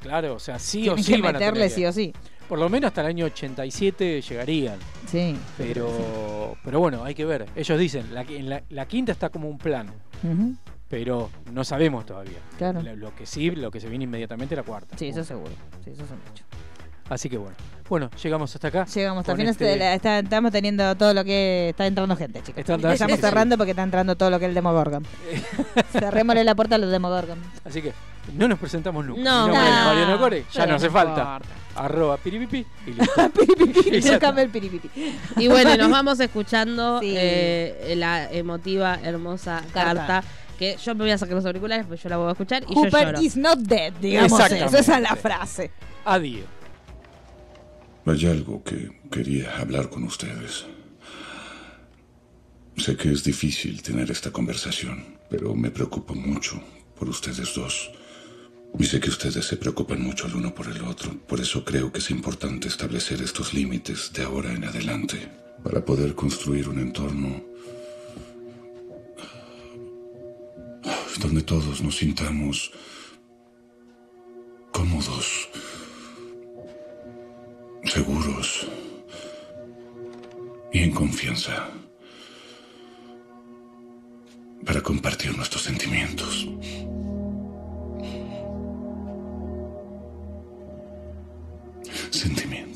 claro, 0.00 0.34
o 0.34 0.38
sea, 0.38 0.58
sí 0.58 0.82
Tienen 0.82 0.98
o 0.98 1.02
sí 1.02 1.14
que 1.16 1.22
van 1.22 1.36
a 1.36 1.38
tener 1.38 1.52
meterle 1.54 1.68
que- 1.68 1.74
sí 1.74 1.86
o 1.86 1.92
sí. 1.92 2.12
Por 2.48 2.58
lo 2.58 2.68
menos 2.70 2.88
hasta 2.88 3.02
el 3.02 3.08
año 3.08 3.26
87 3.26 4.22
llegarían. 4.22 4.78
Sí. 5.06 5.36
Pero, 5.58 6.56
pero 6.64 6.80
bueno, 6.80 7.04
hay 7.04 7.14
que 7.14 7.26
ver. 7.26 7.44
Ellos 7.54 7.78
dicen, 7.78 8.14
la, 8.14 8.22
en 8.22 8.48
la, 8.48 8.62
la 8.70 8.86
quinta 8.88 9.12
está 9.12 9.28
como 9.28 9.48
un 9.50 9.58
plan, 9.58 9.86
pero 10.88 11.28
no 11.52 11.62
sabemos 11.64 12.06
todavía. 12.06 12.38
Claro. 12.56 12.80
Lo, 12.80 12.96
lo 12.96 13.14
que 13.14 13.26
sí, 13.26 13.50
lo 13.50 13.70
que 13.70 13.80
se 13.80 13.88
viene 13.90 14.04
inmediatamente 14.04 14.54
es 14.54 14.56
la 14.56 14.62
cuarta. 14.64 14.96
Sí, 14.96 15.08
eso 15.08 15.22
seguro. 15.24 15.50
Sí, 15.84 15.90
eso 15.90 16.04
es 16.04 16.10
un 16.10 16.18
hecho. 16.32 16.44
Así 17.08 17.28
que 17.28 17.38
bueno. 17.38 17.56
Bueno, 17.88 18.10
llegamos 18.22 18.54
hasta 18.54 18.68
acá. 18.68 18.84
Llegamos 18.84 19.20
hasta 19.22 19.32
el 19.32 19.38
final. 19.38 19.50
este- 19.52 19.64
de 19.64 19.76
la- 19.76 19.94
está- 19.94 20.18
estamos 20.18 20.52
teniendo 20.52 20.94
todo 20.96 21.14
lo 21.14 21.24
que. 21.24 21.70
Está 21.70 21.86
entrando 21.86 22.14
gente, 22.16 22.40
chicos. 22.42 22.58
Está 22.58 22.74
entrando- 22.74 22.92
Estamos 22.92 23.12
sí, 23.12 23.16
sí, 23.16 23.22
sí. 23.22 23.28
cerrando 23.28 23.56
porque 23.56 23.70
está 23.70 23.82
entrando 23.82 24.14
todo 24.16 24.28
lo 24.30 24.38
que 24.38 24.44
es 24.44 24.48
el 24.50 24.54
Demogorgon. 24.54 25.06
Cerrémosle 25.92 26.44
la 26.44 26.54
puerta 26.54 26.74
a 26.74 26.78
los 26.78 26.90
Demogorgon. 26.90 27.38
Así 27.64 27.80
que 27.80 27.92
no 28.36 28.46
nos 28.46 28.58
presentamos 28.58 29.04
nunca. 29.06 29.22
No. 29.22 29.46
Mi 29.48 29.54
nombre 29.54 29.70
es 29.70 29.74
No, 29.78 29.84
Mariano 29.86 30.18
Core, 30.18 30.44
ya 30.52 30.66
no 30.66 30.74
hace 30.74 30.90
falta. 30.90 31.20
importa. 31.22 31.40
Arroba 31.76 32.16
piripipi 32.18 32.66
y 32.88 32.90
listo. 32.92 33.30
Piripipi, 33.34 33.88
Y 33.96 34.08
el 34.40 34.50
piripipi. 34.50 34.90
Y 35.36 35.48
bueno, 35.48 35.76
nos 35.76 35.90
vamos 35.90 36.20
escuchando 36.20 37.00
Sí. 37.00 37.14
eh, 37.16 37.94
la 37.96 38.30
emotiva, 38.30 38.98
hermosa 39.02 39.62
Carta. 39.72 40.06
carta. 40.06 40.24
Que 40.58 40.76
yo 40.76 40.94
me 40.96 41.04
voy 41.04 41.12
a 41.12 41.18
sacar 41.18 41.36
los 41.36 41.46
auriculares, 41.46 41.86
pues 41.86 42.02
yo 42.02 42.08
la 42.08 42.16
voy 42.16 42.28
a 42.28 42.32
escuchar 42.32 42.64
y 42.68 42.74
yo 42.74 42.84
lloro. 42.88 43.20
is 43.22 43.36
not 43.36 43.58
dead, 43.60 43.92
digamos 44.00 44.32
eso. 44.40 44.76
Esa 44.76 44.96
es 44.96 45.02
la 45.02 45.14
frase. 45.14 45.70
Adiós. 46.04 46.44
Hay 48.08 48.24
algo 48.24 48.64
que 48.64 48.90
quería 49.10 49.58
hablar 49.58 49.90
con 49.90 50.02
ustedes. 50.04 50.64
Sé 52.78 52.96
que 52.96 53.12
es 53.12 53.22
difícil 53.22 53.82
tener 53.82 54.10
esta 54.10 54.30
conversación, 54.30 55.18
pero 55.28 55.54
me 55.54 55.70
preocupo 55.70 56.14
mucho 56.14 56.58
por 56.98 57.10
ustedes 57.10 57.54
dos. 57.54 57.90
Y 58.78 58.84
sé 58.84 58.98
que 58.98 59.10
ustedes 59.10 59.44
se 59.44 59.58
preocupan 59.58 60.00
mucho 60.00 60.26
el 60.26 60.36
uno 60.36 60.54
por 60.54 60.68
el 60.68 60.82
otro. 60.84 61.18
Por 61.26 61.38
eso 61.38 61.66
creo 61.66 61.92
que 61.92 61.98
es 61.98 62.10
importante 62.10 62.68
establecer 62.68 63.20
estos 63.20 63.52
límites 63.52 64.10
de 64.14 64.22
ahora 64.22 64.54
en 64.54 64.64
adelante. 64.64 65.28
Para 65.62 65.84
poder 65.84 66.14
construir 66.14 66.66
un 66.70 66.78
entorno 66.78 67.44
donde 71.20 71.42
todos 71.42 71.82
nos 71.82 71.98
sintamos 71.98 72.72
cómodos, 74.72 75.50
seguros 77.88 78.66
y 80.72 80.80
en 80.80 80.90
confianza 80.90 81.68
para 84.64 84.82
compartir 84.82 85.34
nuestros 85.36 85.62
sentimientos. 85.62 86.46
Sentimientos. 92.10 92.67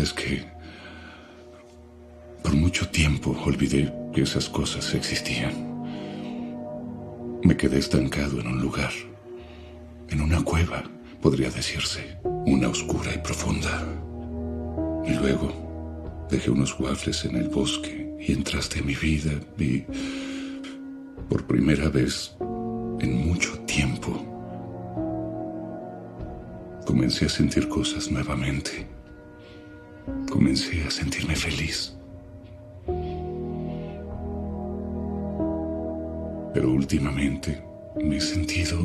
Es 0.00 0.12
que 0.12 0.44
por 2.42 2.54
mucho 2.54 2.88
tiempo 2.88 3.36
olvidé 3.44 3.92
que 4.14 4.22
esas 4.22 4.48
cosas 4.48 4.94
existían. 4.94 5.52
Me 7.42 7.56
quedé 7.56 7.78
estancado 7.78 8.40
en 8.40 8.46
un 8.46 8.60
lugar, 8.60 8.92
en 10.08 10.20
una 10.20 10.42
cueva, 10.42 10.82
podría 11.20 11.50
decirse, 11.50 12.18
una 12.24 12.68
oscura 12.68 13.12
y 13.14 13.18
profunda. 13.18 13.86
Y 15.06 15.14
luego 15.14 16.26
dejé 16.30 16.50
unos 16.50 16.78
waffles 16.78 17.24
en 17.24 17.36
el 17.36 17.48
bosque 17.48 18.14
y 18.20 18.32
entraste 18.32 18.80
en 18.80 18.86
mi 18.86 18.94
vida 18.94 19.32
y 19.58 19.84
por 21.28 21.46
primera 21.46 21.88
vez 21.88 22.34
en 23.00 23.26
mucho 23.26 23.58
tiempo 23.60 24.26
comencé 26.86 27.26
a 27.26 27.28
sentir 27.28 27.68
cosas 27.68 28.10
nuevamente. 28.10 28.99
Comencé 30.28 30.84
a 30.84 30.90
sentirme 30.90 31.34
feliz. 31.34 31.94
Pero 36.54 36.70
últimamente 36.70 37.62
me 38.02 38.16
he 38.16 38.20
sentido 38.20 38.78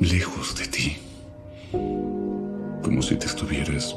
lejos 0.00 0.54
de 0.56 0.66
ti. 0.66 0.96
Como 2.82 3.02
si 3.02 3.16
te 3.16 3.26
estuvieras 3.26 3.96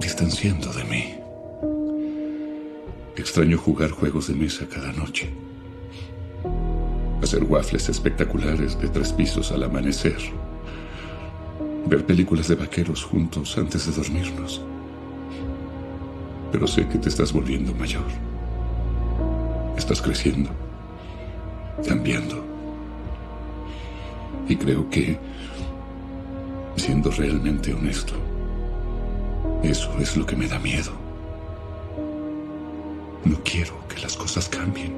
distanciando 0.00 0.72
de 0.72 0.84
mí. 0.84 1.14
Extraño 3.16 3.58
jugar 3.58 3.90
juegos 3.90 4.28
de 4.28 4.34
mesa 4.34 4.66
cada 4.72 4.92
noche. 4.92 5.28
Hacer 7.22 7.42
waffles 7.44 7.88
espectaculares 7.88 8.78
de 8.80 8.88
tres 8.88 9.12
pisos 9.12 9.50
al 9.50 9.64
amanecer. 9.64 10.18
Ver 11.88 12.04
películas 12.04 12.48
de 12.48 12.54
vaqueros 12.54 13.02
juntos 13.02 13.56
antes 13.56 13.86
de 13.86 13.92
dormirnos. 13.92 14.60
Pero 16.52 16.66
sé 16.66 16.86
que 16.86 16.98
te 16.98 17.08
estás 17.08 17.32
volviendo 17.32 17.74
mayor. 17.74 18.04
Estás 19.74 20.02
creciendo, 20.02 20.50
cambiando. 21.86 22.44
Y 24.50 24.56
creo 24.56 24.90
que, 24.90 25.18
siendo 26.76 27.10
realmente 27.10 27.72
honesto, 27.72 28.12
eso 29.62 29.90
es 29.98 30.14
lo 30.14 30.26
que 30.26 30.36
me 30.36 30.46
da 30.46 30.58
miedo. 30.58 30.92
No 33.24 33.38
quiero 33.42 33.72
que 33.88 33.98
las 34.02 34.14
cosas 34.14 34.46
cambien. 34.46 34.92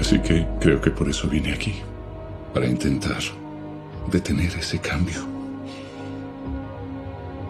Así 0.00 0.20
que 0.20 0.46
creo 0.60 0.80
que 0.80 0.92
por 0.92 1.08
eso 1.08 1.28
vine 1.28 1.52
aquí, 1.52 1.74
para 2.52 2.66
intentar 2.66 3.20
detener 4.10 4.54
ese 4.56 4.78
cambio, 4.78 5.26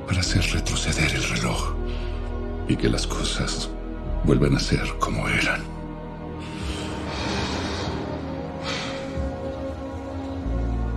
para 0.06 0.20
hacer 0.20 0.42
retroceder 0.52 1.14
el 1.14 1.22
reloj 1.22 1.74
y 2.68 2.76
que 2.76 2.88
las 2.88 3.06
cosas 3.06 3.70
vuelvan 4.24 4.56
a 4.56 4.60
ser 4.60 4.86
como 4.98 5.28
eran. 5.28 5.62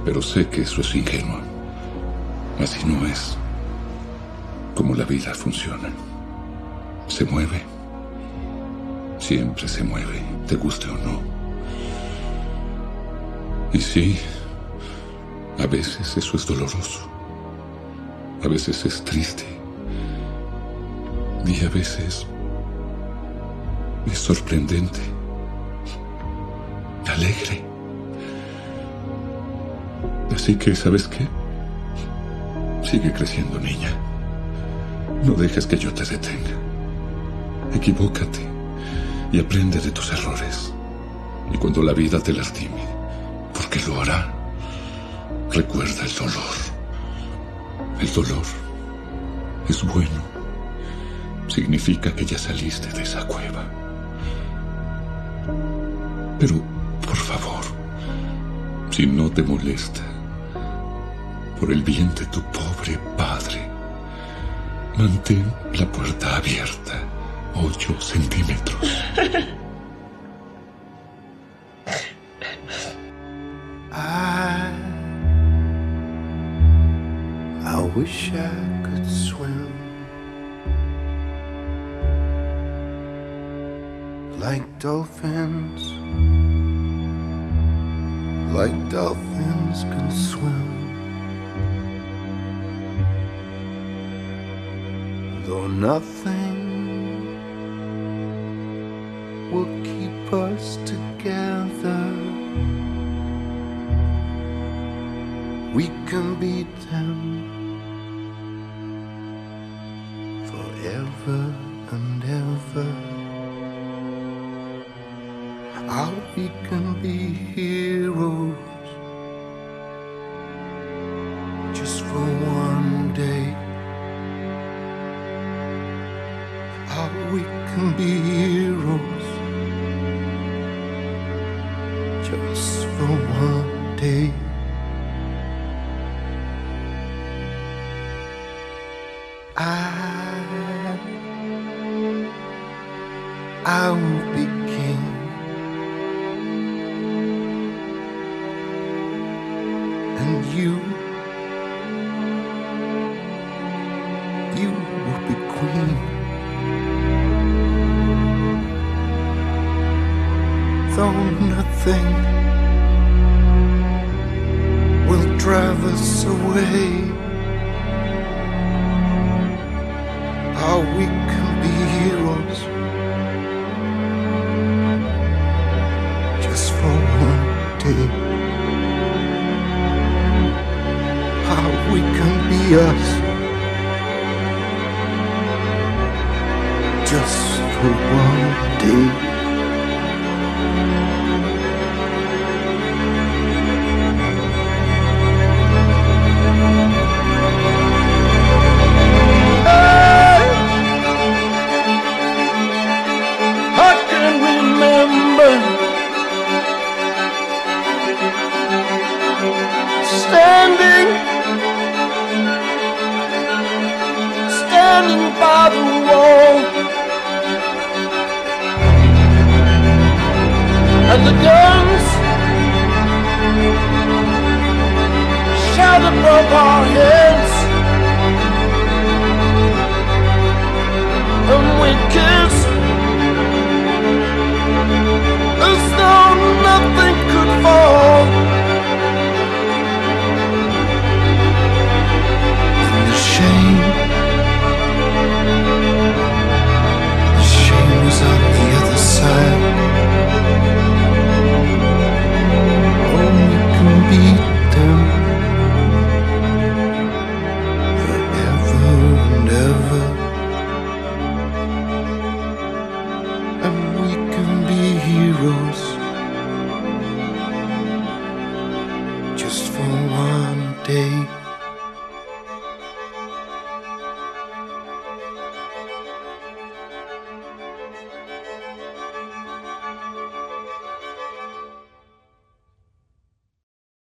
Pero 0.03 0.21
sé 0.21 0.47
que 0.47 0.61
eso 0.61 0.81
es 0.81 0.95
ingenuo. 0.95 1.39
Así 2.59 2.83
no 2.85 3.05
es 3.05 3.37
como 4.75 4.95
la 4.95 5.05
vida 5.05 5.33
funciona. 5.33 5.89
Se 7.07 7.25
mueve. 7.25 7.61
Siempre 9.19 9.67
se 9.67 9.83
mueve, 9.83 10.21
te 10.47 10.55
guste 10.55 10.87
o 10.87 10.97
no. 10.97 11.30
Y 13.73 13.79
sí, 13.79 14.19
a 15.57 15.65
veces 15.65 16.17
eso 16.17 16.37
es 16.37 16.45
doloroso. 16.45 16.99
A 18.43 18.47
veces 18.47 18.85
es 18.85 19.03
triste. 19.03 19.45
Y 21.45 21.63
a 21.65 21.69
veces 21.69 22.25
es 24.05 24.17
sorprendente. 24.17 24.99
Alegre. 27.07 27.63
Así 30.35 30.55
que, 30.55 30.75
¿sabes 30.75 31.07
qué? 31.07 31.27
Sigue 32.83 33.13
creciendo, 33.13 33.59
niña. 33.59 33.91
No 35.23 35.33
dejes 35.33 35.67
que 35.67 35.77
yo 35.77 35.93
te 35.93 36.03
detenga. 36.03 36.57
Equivócate 37.73 38.39
y 39.31 39.39
aprende 39.39 39.79
de 39.79 39.91
tus 39.91 40.11
errores. 40.11 40.73
Y 41.53 41.57
cuando 41.57 41.83
la 41.83 41.93
vida 41.93 42.19
te 42.19 42.33
lastime, 42.33 42.90
porque 43.61 43.79
lo 43.87 44.01
hará, 44.01 44.27
recuerda 45.51 46.03
el 46.03 46.15
dolor. 46.15 46.55
El 47.99 48.11
dolor 48.11 48.45
es 49.69 49.83
bueno. 49.83 50.21
Significa 51.47 52.11
que 52.15 52.25
ya 52.25 52.39
saliste 52.39 52.87
de 52.87 53.03
esa 53.03 53.27
cueva. 53.27 53.63
Pero, 56.39 56.55
por 57.05 57.15
favor, 57.15 57.63
si 58.89 59.05
no 59.05 59.29
te 59.29 59.43
molesta, 59.43 60.01
por 61.59 61.71
el 61.71 61.83
bien 61.83 62.13
de 62.15 62.25
tu 62.27 62.41
pobre 62.51 62.97
padre, 63.15 63.69
mantén 64.97 65.45
la 65.73 65.85
puerta 65.85 66.37
abierta 66.37 67.03
8 67.53 68.01
centímetros. 68.01 68.81
wish 78.01 78.31
I 78.33 78.81
could 78.83 79.05
swim 79.05 79.71
like 84.39 84.65
dolphins, 84.79 85.83
like 88.57 88.75
dolphins 88.89 89.83
can 89.83 90.09
swim. 90.09 90.69
Though 95.45 95.67
nothing 95.67 96.59
will 99.51 99.71
keep 99.83 100.33
us 100.33 100.77
together. 100.93 102.03
We 105.75 105.85
can 106.09 106.35
beat 106.39 106.73
them 106.89 107.40